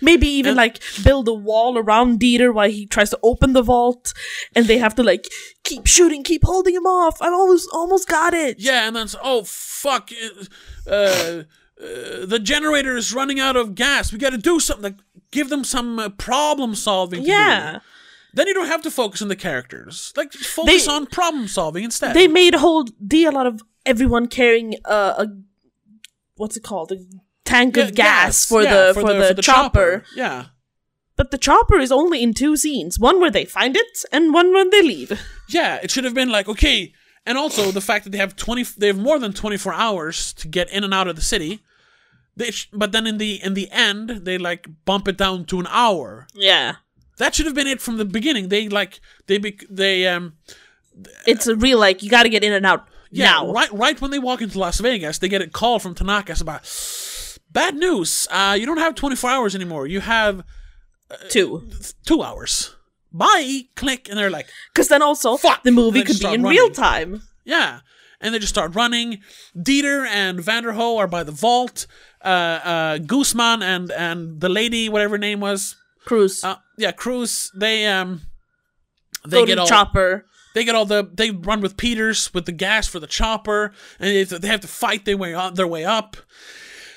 Maybe 0.00 0.26
even 0.28 0.50
And- 0.50 0.56
like 0.56 0.80
build 1.04 1.28
a 1.28 1.34
wall 1.34 1.76
around 1.76 2.18
Dieter 2.18 2.52
while 2.54 2.70
he 2.70 2.86
tries 2.86 3.10
to 3.10 3.18
open 3.22 3.52
the 3.52 3.62
vault, 3.62 4.14
and 4.56 4.66
they 4.66 4.78
have 4.78 4.94
to 4.94 5.02
like 5.02 5.28
keep 5.62 5.86
shooting, 5.86 6.22
keep 6.24 6.42
holding 6.44 6.74
him 6.74 6.86
off. 6.86 7.20
I've 7.20 7.32
almost 7.34 7.68
almost 7.72 8.08
got 8.08 8.32
it. 8.32 8.58
Yeah, 8.58 8.86
and 8.86 8.96
then 8.96 9.04
it's, 9.04 9.16
oh 9.22 9.42
fuck, 9.44 10.10
uh, 10.86 10.90
uh, 10.90 11.42
the 11.78 12.40
generator 12.42 12.96
is 12.96 13.12
running 13.12 13.38
out 13.40 13.56
of 13.56 13.74
gas. 13.74 14.10
We 14.12 14.18
got 14.18 14.30
to 14.30 14.38
do 14.38 14.58
something. 14.58 14.92
Like 14.94 15.03
give 15.34 15.48
them 15.50 15.64
some 15.64 15.98
uh, 15.98 16.08
problem 16.08 16.74
solving. 16.74 17.20
to 17.20 17.26
do. 17.26 17.32
Yeah. 17.32 17.80
Then 18.32 18.46
you 18.48 18.54
don't 18.54 18.66
have 18.66 18.82
to 18.82 18.90
focus 18.90 19.22
on 19.22 19.28
the 19.28 19.36
characters. 19.36 20.12
Like 20.16 20.32
focus 20.32 20.86
They- 20.86 20.92
on 20.92 21.06
problem 21.06 21.46
solving 21.48 21.84
instead. 21.84 22.14
They 22.14 22.28
made 22.28 22.54
a 22.54 22.58
whole 22.58 22.84
deal 23.06 23.36
out 23.36 23.46
of 23.46 23.62
everyone 23.84 24.26
carrying 24.28 24.74
a, 24.84 24.94
a 24.94 25.26
what's 26.36 26.56
it 26.56 26.62
called 26.62 26.90
a 26.92 26.96
tank 27.44 27.76
Yeah, 27.76 27.84
of 27.84 27.94
gas, 27.94 28.46
for, 28.46 28.62
Yeah, 28.62 28.92
the, 28.92 28.94
for, 28.94 29.34
the, 29.34 29.42
chopper. 29.42 30.04
Yeah. 30.16 30.46
But 31.16 31.30
the 31.30 31.38
chopper 31.38 31.78
is 31.78 31.92
only 31.92 32.22
in 32.22 32.34
two 32.34 32.56
scenes: 32.56 32.98
one 32.98 33.20
where 33.20 33.30
they 33.30 33.44
find 33.44 33.76
it, 33.76 34.04
and 34.10 34.34
one 34.34 34.52
when 34.52 34.70
they 34.70 34.82
leave. 34.82 35.20
Yeah, 35.48 35.78
it 35.82 35.90
should 35.92 36.04
have 36.04 36.14
been 36.14 36.30
like 36.30 36.48
okay, 36.48 36.92
and 37.24 37.38
also 37.38 37.70
the 37.70 37.80
fact 37.80 38.02
that 38.04 38.10
they 38.10 38.18
have 38.18 38.34
twenty, 38.34 38.64
they 38.64 38.88
have 38.88 38.98
more 38.98 39.20
than 39.20 39.32
twenty 39.32 39.56
four 39.56 39.72
hours 39.72 40.32
to 40.34 40.48
get 40.48 40.68
in 40.72 40.82
and 40.82 40.92
out 40.92 41.06
of 41.06 41.14
the 41.14 41.22
city. 41.22 41.60
They 42.36 42.50
sh- 42.50 42.68
but 42.72 42.92
then 42.92 43.06
in 43.06 43.18
the 43.18 43.42
in 43.42 43.54
the 43.54 43.68
end, 43.70 44.10
they 44.24 44.38
like 44.38 44.66
bump 44.84 45.08
it 45.08 45.16
down 45.16 45.44
to 45.46 45.60
an 45.60 45.66
hour. 45.68 46.26
Yeah, 46.34 46.76
That 47.18 47.34
should 47.34 47.46
have 47.46 47.54
been 47.54 47.66
it 47.68 47.80
from 47.80 47.96
the 47.96 48.04
beginning. 48.04 48.48
They 48.48 48.68
like 48.68 49.00
they 49.26 49.38
bec 49.38 49.60
they 49.70 50.06
um 50.08 50.34
it's 51.26 51.46
a 51.46 51.54
real 51.56 51.78
like 51.78 52.02
you 52.02 52.10
got 52.10 52.22
to 52.24 52.28
get 52.28 52.42
in 52.44 52.52
and 52.52 52.64
out 52.66 52.86
yeah 53.10 53.32
now. 53.32 53.52
right 53.52 53.72
right 53.72 54.00
when 54.00 54.10
they 54.10 54.18
walk 54.18 54.42
into 54.42 54.58
Las 54.58 54.80
Vegas, 54.80 55.18
they 55.18 55.28
get 55.28 55.42
a 55.42 55.48
call 55.48 55.78
from 55.78 55.94
Tanaka's 55.94 56.40
about 56.40 56.62
bad 57.52 57.74
news. 57.76 58.26
Uh, 58.30 58.56
you 58.58 58.66
don't 58.66 58.78
have 58.78 58.94
twenty 58.94 59.16
four 59.16 59.30
hours 59.30 59.54
anymore. 59.54 59.86
You 59.86 60.00
have 60.00 60.42
Two, 61.28 61.68
two 62.06 62.22
hours. 62.22 62.74
Bye. 63.12 63.68
Click, 63.76 64.08
and 64.08 64.18
they're 64.18 64.30
like, 64.30 64.48
because 64.72 64.88
then 64.88 65.02
also 65.02 65.36
Fuck! 65.36 65.62
the 65.62 65.70
movie 65.70 66.02
could 66.02 66.18
be 66.18 66.24
in 66.26 66.42
running. 66.42 66.46
real 66.46 66.70
time. 66.70 67.22
Yeah. 67.44 67.80
And 68.24 68.34
they 68.34 68.40
just 68.40 68.52
start 68.52 68.74
running. 68.74 69.20
Dieter 69.56 70.04
and 70.06 70.40
Vanderohe 70.40 70.98
are 70.98 71.06
by 71.06 71.22
the 71.22 71.30
vault. 71.30 71.86
Uh, 72.24 72.28
uh, 72.64 72.98
Guzman 72.98 73.62
and, 73.62 73.92
and 73.92 74.40
the 74.40 74.48
lady, 74.48 74.88
whatever 74.88 75.12
her 75.12 75.18
name 75.18 75.40
was, 75.40 75.76
Cruise, 76.04 76.44
uh, 76.44 76.56
yeah, 76.78 76.92
Cruz. 76.92 77.50
They 77.54 77.86
um, 77.86 78.22
they 79.26 79.44
get 79.44 79.58
all 79.58 79.66
chopper. 79.66 80.26
they 80.54 80.64
get 80.64 80.74
all 80.74 80.86
the 80.86 81.08
they 81.12 81.30
run 81.30 81.60
with 81.60 81.76
Peters 81.76 82.32
with 82.34 82.46
the 82.46 82.52
gas 82.52 82.86
for 82.86 83.00
the 83.00 83.06
chopper, 83.06 83.72
and 83.98 84.10
they 84.10 84.18
have 84.20 84.28
to, 84.28 84.38
they 84.38 84.48
have 84.48 84.60
to 84.60 84.68
fight 84.68 85.04
their 85.04 85.16
way 85.16 85.34
up, 85.34 85.54
their 85.54 85.66
way 85.66 85.84
up. 85.84 86.16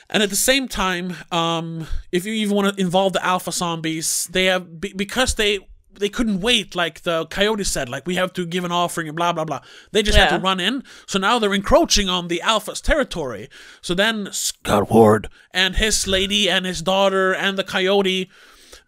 And 0.10 0.24
at 0.24 0.30
the 0.30 0.38
same 0.38 0.68
time, 0.68 1.16
um, 1.32 1.88
if 2.12 2.26
you 2.26 2.34
even 2.34 2.56
want 2.56 2.76
to 2.76 2.82
involve 2.82 3.14
the 3.14 3.26
alpha 3.26 3.52
zombies, 3.52 4.28
they 4.32 4.46
have 4.46 4.80
because 4.80 5.36
they 5.36 5.60
they 6.00 6.10
couldn't 6.10 6.42
wait, 6.42 6.76
like 6.76 7.02
the 7.02 7.26
coyote 7.28 7.64
said, 7.64 7.90
like 7.90 8.06
we 8.06 8.16
have 8.16 8.34
to 8.34 8.46
give 8.46 8.64
an 8.64 8.72
offering 8.72 9.08
and 9.08 9.16
blah 9.16 9.34
blah 9.34 9.46
blah. 9.46 9.62
They 9.92 10.04
just 10.04 10.18
had 10.18 10.30
to 10.30 10.40
run 10.40 10.60
in, 10.60 10.84
so 11.06 11.20
now 11.20 11.40
they're 11.40 11.54
encroaching 11.54 12.10
on 12.10 12.28
the 12.28 12.42
alpha's 12.42 12.82
territory. 12.82 13.50
So 13.82 13.94
then 13.94 14.30
Scott 14.32 14.90
Ward 14.90 15.30
and 15.52 15.76
his 15.76 16.08
lady 16.08 16.50
and 16.50 16.66
his 16.66 16.82
daughter 16.82 17.34
and 17.34 17.58
the 17.58 17.64
coyote, 17.64 18.30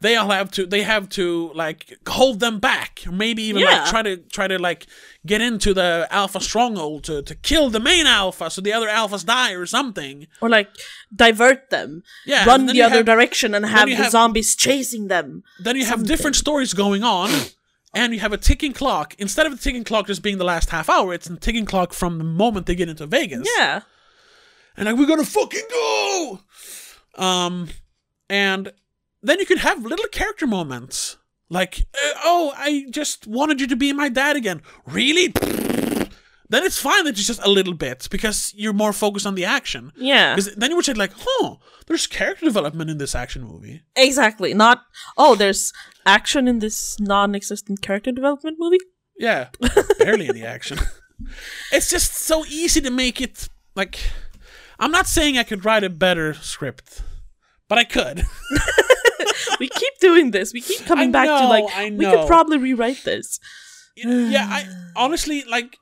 they 0.02 0.16
all 0.16 0.30
have 0.30 0.50
to 0.52 0.66
they 0.66 0.84
have 0.84 1.10
to 1.10 1.52
like 1.54 1.98
hold 2.08 2.40
them 2.40 2.60
back, 2.60 3.02
or 3.06 3.12
maybe 3.12 3.44
even 3.44 3.64
like 3.64 3.86
try 3.90 4.02
to 4.02 4.18
try 4.18 4.48
to 4.48 4.58
like 4.58 4.88
get 5.26 5.42
into 5.42 5.74
the 5.74 6.08
alpha 6.10 6.40
stronghold 6.40 7.04
to 7.06 7.22
to 7.22 7.36
kill 7.36 7.70
the 7.70 7.80
main 7.80 8.06
alpha, 8.08 8.50
so 8.50 8.62
the 8.62 8.72
other 8.74 8.88
alphas 8.88 9.26
die 9.26 9.52
or 9.54 9.66
something. 9.66 10.28
or 10.42 10.50
like 10.50 10.70
divert 11.14 11.70
them, 11.70 12.04
Yeah, 12.26 12.46
run 12.46 12.66
the 12.68 12.82
other 12.82 12.98
have- 12.98 13.06
direction, 13.06 13.54
and 13.54 13.66
have 13.66 13.88
the 13.88 13.96
have- 13.96 14.12
zombies 14.12 14.56
chasing 14.56 15.08
them. 15.08 15.44
Then 15.60 15.76
you 15.76 15.86
have 15.86 16.06
different 16.06 16.36
stories 16.38 16.74
going 16.74 17.04
on, 17.04 17.30
and 17.94 18.14
you 18.14 18.20
have 18.22 18.32
a 18.34 18.38
ticking 18.38 18.72
clock. 18.74 19.16
Instead 19.18 19.46
of 19.48 19.52
the 19.52 19.58
ticking 19.58 19.84
clock 19.84 20.08
just 20.08 20.22
being 20.22 20.38
the 20.38 20.46
last 20.46 20.70
half 20.70 20.88
hour, 20.90 21.14
it's 21.14 21.30
a 21.30 21.36
ticking 21.36 21.66
clock 21.66 21.92
from 21.94 22.18
the 22.20 22.24
moment 22.24 22.68
they 22.68 22.76
get 22.76 22.88
into 22.90 23.06
Vegas. 23.06 23.48
Yeah, 23.58 23.82
And 24.78 24.86
like, 24.86 24.96
we 24.96 25.06
gotta 25.06 25.26
fucking 25.26 25.68
go! 25.70 26.40
Um, 27.16 27.68
and 28.30 28.72
then 29.22 29.40
you 29.40 29.46
can 29.46 29.58
have 29.58 29.84
little 29.86 30.08
character 30.12 30.48
moments. 30.48 31.18
Like, 31.50 31.80
uh, 31.96 32.14
oh, 32.24 32.54
I 32.56 32.86
just 32.92 33.26
wanted 33.28 33.60
you 33.60 33.68
to 33.68 33.76
be 33.76 33.92
my 33.94 34.10
dad 34.10 34.36
again. 34.36 34.62
Really? 34.86 35.34
Then 36.52 36.64
it's 36.64 36.80
fine 36.82 37.04
that 37.04 37.12
it's 37.12 37.28
just 37.28 37.44
a 37.44 37.48
little 37.50 37.76
bit 37.76 38.08
because 38.10 38.56
you're 38.58 38.74
more 38.74 38.92
focused 38.92 39.28
on 39.28 39.36
the 39.36 39.46
action. 39.46 39.92
yeah, 39.96 40.34
Because 40.36 40.56
then 40.56 40.72
you 40.72 40.76
would 40.78 40.86
say 40.86 40.94
like, 40.94 41.14
huh, 41.16 41.58
there's 41.86 42.08
character 42.08 42.44
development 42.44 42.90
in 42.90 42.98
this 42.98 43.14
action 43.14 43.44
movie. 43.44 43.84
exactly. 43.96 44.56
Not 44.56 44.82
oh, 45.16 45.36
there's 45.36 45.72
action 46.08 46.48
in 46.48 46.58
this 46.58 47.00
non-existent 47.00 47.84
character 47.84 48.12
development 48.12 48.58
movie. 48.60 48.80
Yeah, 49.20 49.50
barely 50.00 50.28
any 50.28 50.44
action. 50.44 50.80
It's 51.72 51.90
just 51.92 52.14
so 52.16 52.46
easy 52.46 52.82
to 52.82 52.90
make 52.90 53.20
it 53.22 53.48
like. 53.76 54.00
I'm 54.80 54.90
not 54.92 55.06
saying 55.06 55.38
I 55.38 55.44
could 55.44 55.66
write 55.66 55.84
a 55.84 55.90
better 55.90 56.34
script, 56.34 57.04
but 57.68 57.78
I 57.78 57.84
could. 57.84 58.24
we 59.60 59.68
keep 59.70 59.94
doing 60.00 60.32
this. 60.32 60.54
We 60.54 60.62
keep 60.62 60.86
coming 60.86 61.10
I 61.10 61.12
back 61.12 61.28
to 61.28 61.48
like 61.48 61.66
I 61.76 61.90
we 61.92 62.06
could 62.06 62.28
probably 62.28 62.58
rewrite 62.58 63.04
this. 63.04 63.40
yeah, 63.96 64.46
I 64.50 64.68
honestly 64.96 65.44
like. 65.44 65.78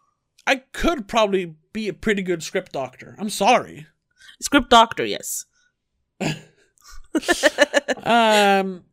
I 0.49 0.63
could 0.71 1.09
probably 1.09 1.55
be 1.73 1.89
a 1.89 1.93
pretty 1.93 2.21
good 2.21 2.41
script 2.41 2.71
doctor. 2.71 3.17
I'm 3.19 3.29
sorry. 3.29 3.85
Script 4.39 4.69
doctor, 4.69 5.03
yes. 5.03 5.43
Um, 8.03 8.83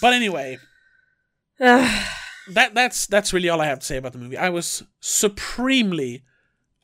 but 0.00 0.12
anyway, 0.12 0.58
that 1.58 2.74
that's 2.74 3.06
that's 3.06 3.32
really 3.32 3.48
all 3.48 3.60
I 3.60 3.66
have 3.66 3.80
to 3.80 3.86
say 3.86 3.96
about 3.96 4.12
the 4.12 4.18
movie. 4.18 4.36
I 4.36 4.50
was 4.50 4.82
supremely 5.00 6.22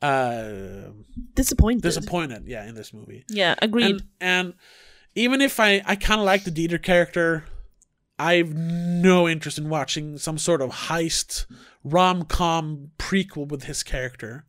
uh 0.01 0.89
disappointed. 1.33 1.81
disappointed. 1.83 2.43
Yeah, 2.45 2.67
in 2.67 2.75
this 2.75 2.93
movie. 2.93 3.23
yeah, 3.29 3.55
agreed. 3.61 3.85
and 3.85 4.03
and 4.19 4.53
even 5.15 5.41
if 5.41 5.59
I 5.59 5.81
I 5.85 5.95
kind 5.95 6.19
of 6.19 6.25
like 6.25 6.43
the 6.43 6.51
Dieter 6.51 6.81
character, 6.81 7.45
I've 8.19 8.53
no 8.53 9.27
interest 9.27 9.57
in 9.57 9.69
watching 9.69 10.17
some 10.17 10.37
sort 10.37 10.61
of 10.61 10.69
heist 10.71 11.45
rom 11.83 12.23
com 12.23 12.91
prequel 12.97 13.47
with 13.47 13.63
his 13.63 13.83
character, 13.83 14.45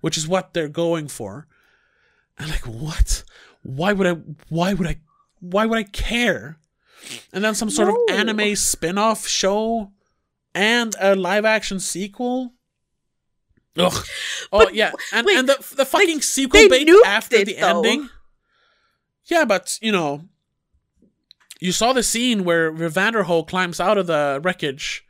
which 0.00 0.16
is 0.16 0.26
what 0.28 0.54
they're 0.54 0.68
going 0.68 1.08
for. 1.08 1.46
And 2.38 2.50
like, 2.50 2.66
what? 2.66 3.24
Why 3.62 3.92
would 3.92 4.06
I? 4.06 4.16
Why 4.48 4.74
would 4.74 4.86
I? 4.86 4.96
Why 5.40 5.66
would 5.66 5.78
I 5.78 5.82
care? 5.84 6.58
And 7.32 7.44
then 7.44 7.54
some 7.54 7.70
sort 7.70 7.88
No. 7.88 7.94
of 7.94 8.18
anime 8.18 8.56
spin 8.56 8.98
off 8.98 9.26
show 9.26 9.92
and 10.54 10.94
a 11.00 11.14
live 11.14 11.44
action 11.44 11.78
sequel. 11.80 12.54
Ugh. 13.76 13.92
Oh 14.52 14.64
But 14.64 14.74
yeah, 14.74 14.92
and 15.12 15.24
wait, 15.26 15.38
and 15.38 15.48
the 15.48 15.56
the 15.76 15.84
fucking 15.84 16.16
they 16.16 16.20
sequel 16.22 16.68
bait 16.68 16.88
after 17.06 17.36
it, 17.36 17.46
the 17.46 17.54
though. 17.60 17.78
ending. 17.82 18.08
Yeah, 19.28 19.44
but 19.44 19.78
you 19.82 19.92
know, 19.92 20.22
you 21.60 21.72
saw 21.72 21.92
the 21.92 22.02
scene 22.02 22.44
where 22.44 22.72
Vanderhoof 22.72 23.48
climbs 23.48 23.80
out 23.80 23.98
of 23.98 24.06
the 24.06 24.40
wreckage, 24.42 25.04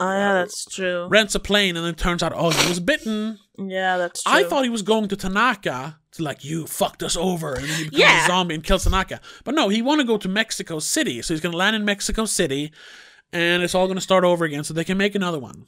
Oh 0.00 0.10
yeah, 0.10 0.32
that's 0.34 0.64
true. 0.64 1.06
rents 1.08 1.34
a 1.34 1.40
plane, 1.40 1.76
and 1.76 1.84
then 1.84 1.94
turns 1.94 2.22
out, 2.22 2.32
oh, 2.34 2.50
he 2.50 2.68
was 2.68 2.80
bitten. 2.80 3.38
Yeah, 3.58 3.98
that's 3.98 4.22
true. 4.22 4.32
I 4.32 4.44
thought 4.44 4.64
he 4.64 4.70
was 4.70 4.82
going 4.82 5.08
to 5.08 5.16
Tanaka 5.16 5.98
to 6.12 6.22
like, 6.22 6.44
you 6.44 6.66
fucked 6.66 7.02
us 7.02 7.16
over, 7.16 7.54
and 7.54 7.64
then 7.64 7.76
he 7.78 7.84
becomes 7.84 8.00
Yeah. 8.00 8.24
a 8.24 8.26
zombie 8.26 8.54
and 8.54 8.64
kills 8.64 8.84
Tanaka. 8.84 9.20
But 9.44 9.54
no, 9.54 9.68
he 9.68 9.82
want 9.82 10.00
to 10.00 10.06
go 10.06 10.16
to 10.18 10.28
Mexico 10.28 10.78
City, 10.78 11.20
so 11.22 11.34
he's 11.34 11.40
going 11.42 11.52
to 11.52 11.58
land 11.58 11.76
in 11.76 11.84
Mexico 11.84 12.24
City, 12.24 12.72
and 13.32 13.62
it's 13.62 13.74
all 13.74 13.86
going 13.86 13.96
to 13.96 14.02
start 14.02 14.24
over 14.24 14.44
again, 14.44 14.64
so 14.64 14.72
they 14.74 14.84
can 14.84 14.98
make 14.98 15.14
another 15.14 15.38
one. 15.38 15.66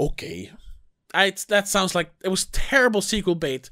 Okay, 0.00 0.50
I, 1.14 1.32
that 1.48 1.66
sounds 1.68 1.94
like 1.94 2.12
it 2.22 2.28
was 2.28 2.46
terrible 2.46 3.02
sequel 3.02 3.34
bait, 3.34 3.68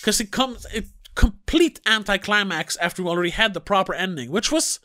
because 0.00 0.20
it 0.20 0.30
comes 0.30 0.66
it 0.72 0.86
complete 1.16 1.80
anticlimax 1.86 2.76
after 2.76 3.02
we 3.02 3.08
already 3.10 3.30
had 3.30 3.52
the 3.54 3.60
proper 3.60 3.92
ending, 3.94 4.30
which 4.30 4.52
was. 4.52 4.78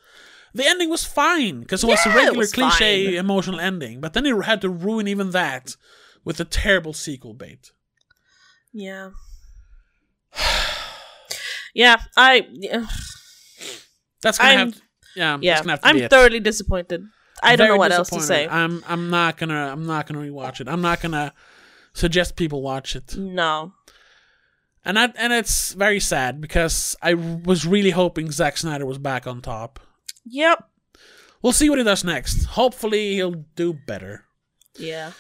The 0.54 0.66
ending 0.68 0.90
was 0.90 1.06
fine 1.06 1.62
because 1.62 1.82
it 1.82 1.88
was 1.88 2.06
a 2.06 2.10
Yeah, 2.10 2.16
it 2.16 2.26
regular 2.26 2.46
cliche 2.48 3.06
fine. 3.06 3.14
emotional 3.16 3.60
ending, 3.62 4.02
but 4.02 4.12
then 4.12 4.26
it 4.26 4.36
had 4.44 4.60
to 4.62 4.70
ruin 4.70 5.08
even 5.08 5.32
that 5.32 5.78
with 6.26 6.42
a 6.42 6.44
terrible 6.46 6.92
sequel 6.92 7.34
bait. 7.34 7.72
Yeah. 8.74 9.12
yeah, 11.74 11.98
I 12.18 12.48
yeah, 12.52 12.86
That's 14.22 14.38
gonna 14.38 14.50
I'm- 14.50 14.60
have 14.60 14.76
to, 14.76 14.82
yeah, 15.16 15.38
yeah 15.42 15.58
gonna 15.60 15.72
have 15.72 15.82
to 15.82 15.88
I'm 15.88 15.96
be 15.98 16.02
it. 16.04 16.10
thoroughly 16.10 16.40
disappointed. 16.40 17.06
I 17.44 17.56
don't 17.56 17.66
Very 17.68 17.70
know 17.70 17.78
what 17.80 17.92
else 17.92 18.10
to 18.10 18.20
say. 18.22 18.48
I'm 18.48 18.84
I'm 18.88 19.10
not 19.10 19.38
gonna 19.38 19.72
I'm 19.72 19.86
not 19.86 20.06
gonna 20.08 20.20
rewatch 20.20 20.60
it. 20.62 20.68
I'm 20.68 20.82
not 20.82 21.02
gonna 21.02 21.34
suggest 21.94 22.36
people 22.36 22.62
watch 22.62 22.96
it. 22.96 23.16
no. 23.18 23.74
And 24.84 24.98
that 24.98 25.16
and 25.18 25.32
it's 25.32 25.74
very 25.74 26.00
sad 26.00 26.42
because 26.42 26.96
I 27.02 27.14
was 27.14 27.66
really 27.68 27.92
hoping 27.92 28.32
Zack 28.32 28.58
Snyder 28.58 28.86
was 28.86 28.98
back 28.98 29.28
on 29.28 29.42
top. 29.42 29.80
Yep. 30.26 30.68
We'll 31.44 31.54
see 31.54 31.70
what 31.70 31.78
he 31.80 31.84
does 31.86 32.04
next. 32.04 32.46
Hopefully 32.46 33.14
he'll 33.14 33.46
do 33.56 33.74
better. 33.74 34.26
Yeah. 34.78 35.12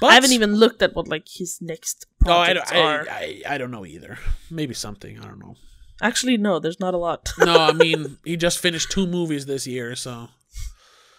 But 0.00 0.10
I 0.10 0.14
haven't 0.14 0.32
even 0.32 0.54
looked 0.54 0.82
at 0.82 0.94
what 0.96 1.06
like 1.08 1.26
his 1.28 1.58
next 1.60 2.06
Oh, 2.26 2.32
I, 2.32 2.46
projects 2.54 2.70
don't- 2.72 2.80
are. 2.84 3.00
I, 3.08 3.42
I, 3.46 3.54
I 3.54 3.58
don't 3.58 3.70
know 3.70 3.86
either. 3.86 4.18
Maybe 4.50 4.74
something. 4.74 5.18
I 5.20 5.24
don't 5.26 5.38
know. 5.38 5.54
Actually, 6.02 6.36
no, 6.36 6.58
there's 6.58 6.80
not 6.80 6.94
a 6.94 6.98
lot. 6.98 7.30
No, 7.38 7.56
I 7.56 7.72
mean 7.84 8.18
he 8.24 8.36
just 8.36 8.58
finished 8.58 8.90
two 8.90 9.06
movies 9.06 9.46
this 9.46 9.66
year, 9.66 9.94
so 9.94 10.28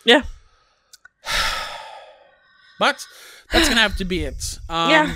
yeah. 0.04 0.24
But 2.78 3.06
that's 3.54 3.70
gonna 3.70 3.80
have 3.82 3.96
to 3.98 4.06
be 4.06 4.26
it. 4.26 4.60
Um, 4.68 4.90
Yeah. 4.92 5.16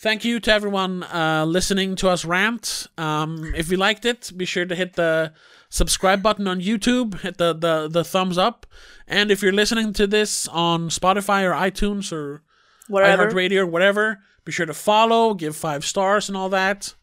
Thank 0.00 0.24
you 0.24 0.40
to 0.40 0.50
everyone 0.50 1.02
uh, 1.02 1.44
listening 1.46 1.94
to 1.96 2.08
us 2.08 2.24
rant. 2.24 2.86
Um, 2.96 3.52
if 3.54 3.70
you 3.70 3.76
liked 3.76 4.06
it, 4.06 4.32
be 4.34 4.46
sure 4.46 4.64
to 4.64 4.74
hit 4.74 4.94
the 4.94 5.34
subscribe 5.68 6.22
button 6.22 6.48
on 6.48 6.58
YouTube, 6.58 7.20
hit 7.20 7.36
the, 7.36 7.52
the, 7.52 7.86
the 7.86 8.02
thumbs 8.02 8.38
up. 8.38 8.64
And 9.06 9.30
if 9.30 9.42
you're 9.42 9.52
listening 9.52 9.92
to 9.92 10.06
this 10.06 10.48
on 10.48 10.88
Spotify 10.88 11.42
or 11.44 11.52
iTunes 11.52 12.14
or 12.14 12.40
Whatever. 12.88 13.30
iHeartRadio 13.30 13.58
or 13.58 13.66
whatever, 13.66 14.20
be 14.46 14.52
sure 14.52 14.64
to 14.64 14.72
follow, 14.72 15.34
give 15.34 15.54
five 15.54 15.84
stars 15.84 16.30
and 16.30 16.36
all 16.36 16.48
that. 16.48 16.94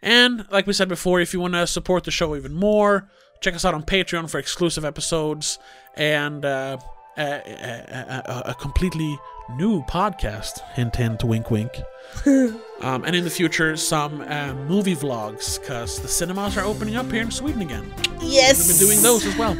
And 0.00 0.46
like 0.52 0.68
we 0.68 0.72
said 0.72 0.88
before, 0.88 1.18
if 1.20 1.34
you 1.34 1.40
want 1.40 1.54
to 1.54 1.66
support 1.66 2.04
the 2.04 2.12
show 2.12 2.36
even 2.36 2.54
more, 2.54 3.10
check 3.40 3.56
us 3.56 3.64
out 3.64 3.74
on 3.74 3.82
Patreon 3.82 4.30
for 4.30 4.38
exclusive 4.38 4.84
episodes 4.84 5.58
and 5.96 6.44
uh, 6.44 6.78
a, 7.18 7.22
a, 7.22 8.22
a, 8.24 8.42
a 8.50 8.54
completely 8.54 9.18
new 9.50 9.82
podcast. 9.82 10.60
Hint, 10.74 10.96
hint, 10.96 11.24
wink, 11.24 11.50
wink. 11.50 11.70
um, 12.26 13.04
and 13.04 13.14
in 13.16 13.24
the 13.24 13.30
future, 13.30 13.76
some 13.76 14.20
uh, 14.22 14.52
movie 14.68 14.94
vlogs 14.96 15.60
because 15.60 16.00
the 16.00 16.08
cinemas 16.08 16.56
are 16.56 16.64
opening 16.64 16.96
up 16.96 17.10
here 17.10 17.22
in 17.22 17.30
Sweden 17.30 17.62
again. 17.62 17.92
Yes. 18.20 18.68
We've 18.68 18.78
been 18.78 18.86
doing 18.88 19.02
those 19.02 19.24
as 19.26 19.36
well. 19.36 19.56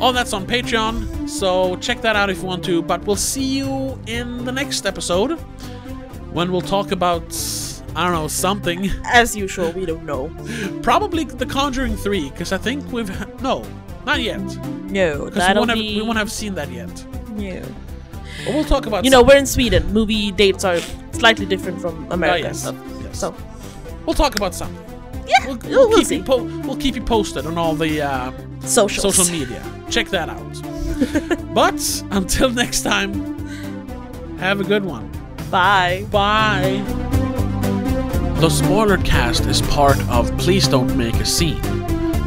All 0.00 0.12
that's 0.12 0.32
on 0.32 0.46
Patreon, 0.46 1.28
so 1.28 1.76
check 1.76 2.00
that 2.00 2.16
out 2.16 2.28
if 2.28 2.38
you 2.40 2.44
want 2.46 2.64
to. 2.64 2.82
But 2.82 3.04
we'll 3.06 3.14
see 3.16 3.44
you 3.44 3.98
in 4.06 4.44
the 4.44 4.50
next 4.52 4.84
episode 4.86 5.32
when 6.32 6.50
we'll 6.50 6.60
talk 6.60 6.90
about, 6.90 7.22
I 7.94 8.04
don't 8.04 8.12
know, 8.14 8.26
something. 8.26 8.90
As 9.04 9.36
usual, 9.36 9.70
we 9.72 9.86
don't 9.86 10.04
know. 10.04 10.28
Probably 10.82 11.24
The 11.24 11.46
Conjuring 11.46 11.96
3, 11.96 12.30
because 12.30 12.50
I 12.52 12.58
think 12.58 12.90
we've. 12.90 13.10
No, 13.42 13.64
not 14.04 14.20
yet. 14.20 14.40
No, 14.40 15.26
Because 15.26 15.34
we, 15.34 15.38
that'll 15.38 15.60
won't 15.60 15.70
have- 15.70 15.78
be 15.78 15.96
we 15.96 16.02
won't 16.02 16.18
have 16.18 16.32
seen 16.32 16.54
that 16.54 16.70
yet. 16.72 17.06
no. 17.30 17.62
We'll 18.46 18.64
talk 18.64 18.86
about 18.86 19.04
You 19.04 19.10
know, 19.10 19.22
we're 19.22 19.36
in 19.36 19.46
Sweden. 19.46 19.92
Movie 19.92 20.32
dates 20.32 20.64
are 20.64 20.78
slightly 21.12 21.46
different 21.46 21.80
from 21.80 22.10
America. 22.10 22.44
Oh, 22.44 22.48
yes. 22.48 22.60
stuff. 22.60 22.76
Yes. 23.02 23.18
So 23.18 23.34
We'll 24.06 24.14
talk 24.14 24.34
about 24.34 24.54
some. 24.54 24.74
yeah, 25.26 25.46
We'll, 25.46 25.56
we'll, 25.58 25.88
we'll 25.88 25.98
keep 25.98 26.06
see. 26.08 26.16
You 26.16 26.24
po- 26.24 26.42
we'll 26.66 26.76
keep 26.76 26.96
you 26.96 27.02
posted 27.02 27.46
on 27.46 27.56
all 27.56 27.74
the 27.76 28.02
uh, 28.02 28.32
Socials. 28.60 29.14
social 29.14 29.32
media. 29.32 29.62
Check 29.90 30.08
that 30.08 30.28
out. 30.28 31.54
but 31.54 32.02
until 32.10 32.50
next 32.50 32.82
time, 32.82 33.12
have 34.38 34.60
a 34.60 34.64
good 34.64 34.84
one. 34.84 35.10
Bye. 35.50 36.04
Bye. 36.10 36.82
The 38.40 38.48
Spoiler 38.48 38.98
Cast 38.98 39.46
is 39.46 39.62
part 39.62 40.00
of 40.08 40.36
Please 40.36 40.66
Don't 40.66 40.96
Make 40.96 41.14
a 41.16 41.24
Scene. 41.24 41.60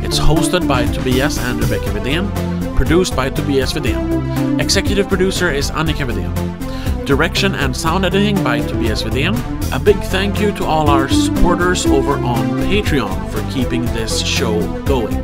It's 0.06 0.18
hosted 0.20 0.66
by 0.68 0.86
Tobias 0.86 1.38
and 1.40 1.62
Rebecca 1.62 1.90
Vidén, 1.90 2.55
produced 2.76 3.16
by 3.16 3.30
Tobias 3.30 3.74
Vidén. 3.74 4.60
Executive 4.60 5.08
producer 5.08 5.52
is 5.52 5.72
Annika 5.72 6.06
Vidén. 6.06 7.06
Direction 7.06 7.56
and 7.56 7.76
sound 7.76 8.06
editing 8.06 8.44
by 8.44 8.60
Tobias 8.60 9.04
Vidén. 9.04 9.36
A 9.74 9.80
big 9.80 9.98
thank 10.04 10.40
you 10.40 10.52
to 10.54 10.66
all 10.66 10.90
our 10.90 11.08
supporters 11.08 11.86
over 11.86 12.14
on 12.14 12.48
Patreon 12.68 13.30
for 13.30 13.42
keeping 13.54 13.86
this 13.94 14.26
show 14.26 14.60
going. 14.84 15.16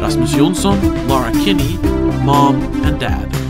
Rasmus 0.00 0.32
Jonsson, 0.32 1.08
Laura 1.08 1.32
Kinney, 1.32 1.76
Mom 2.24 2.56
and 2.84 2.98
Dad. 2.98 3.41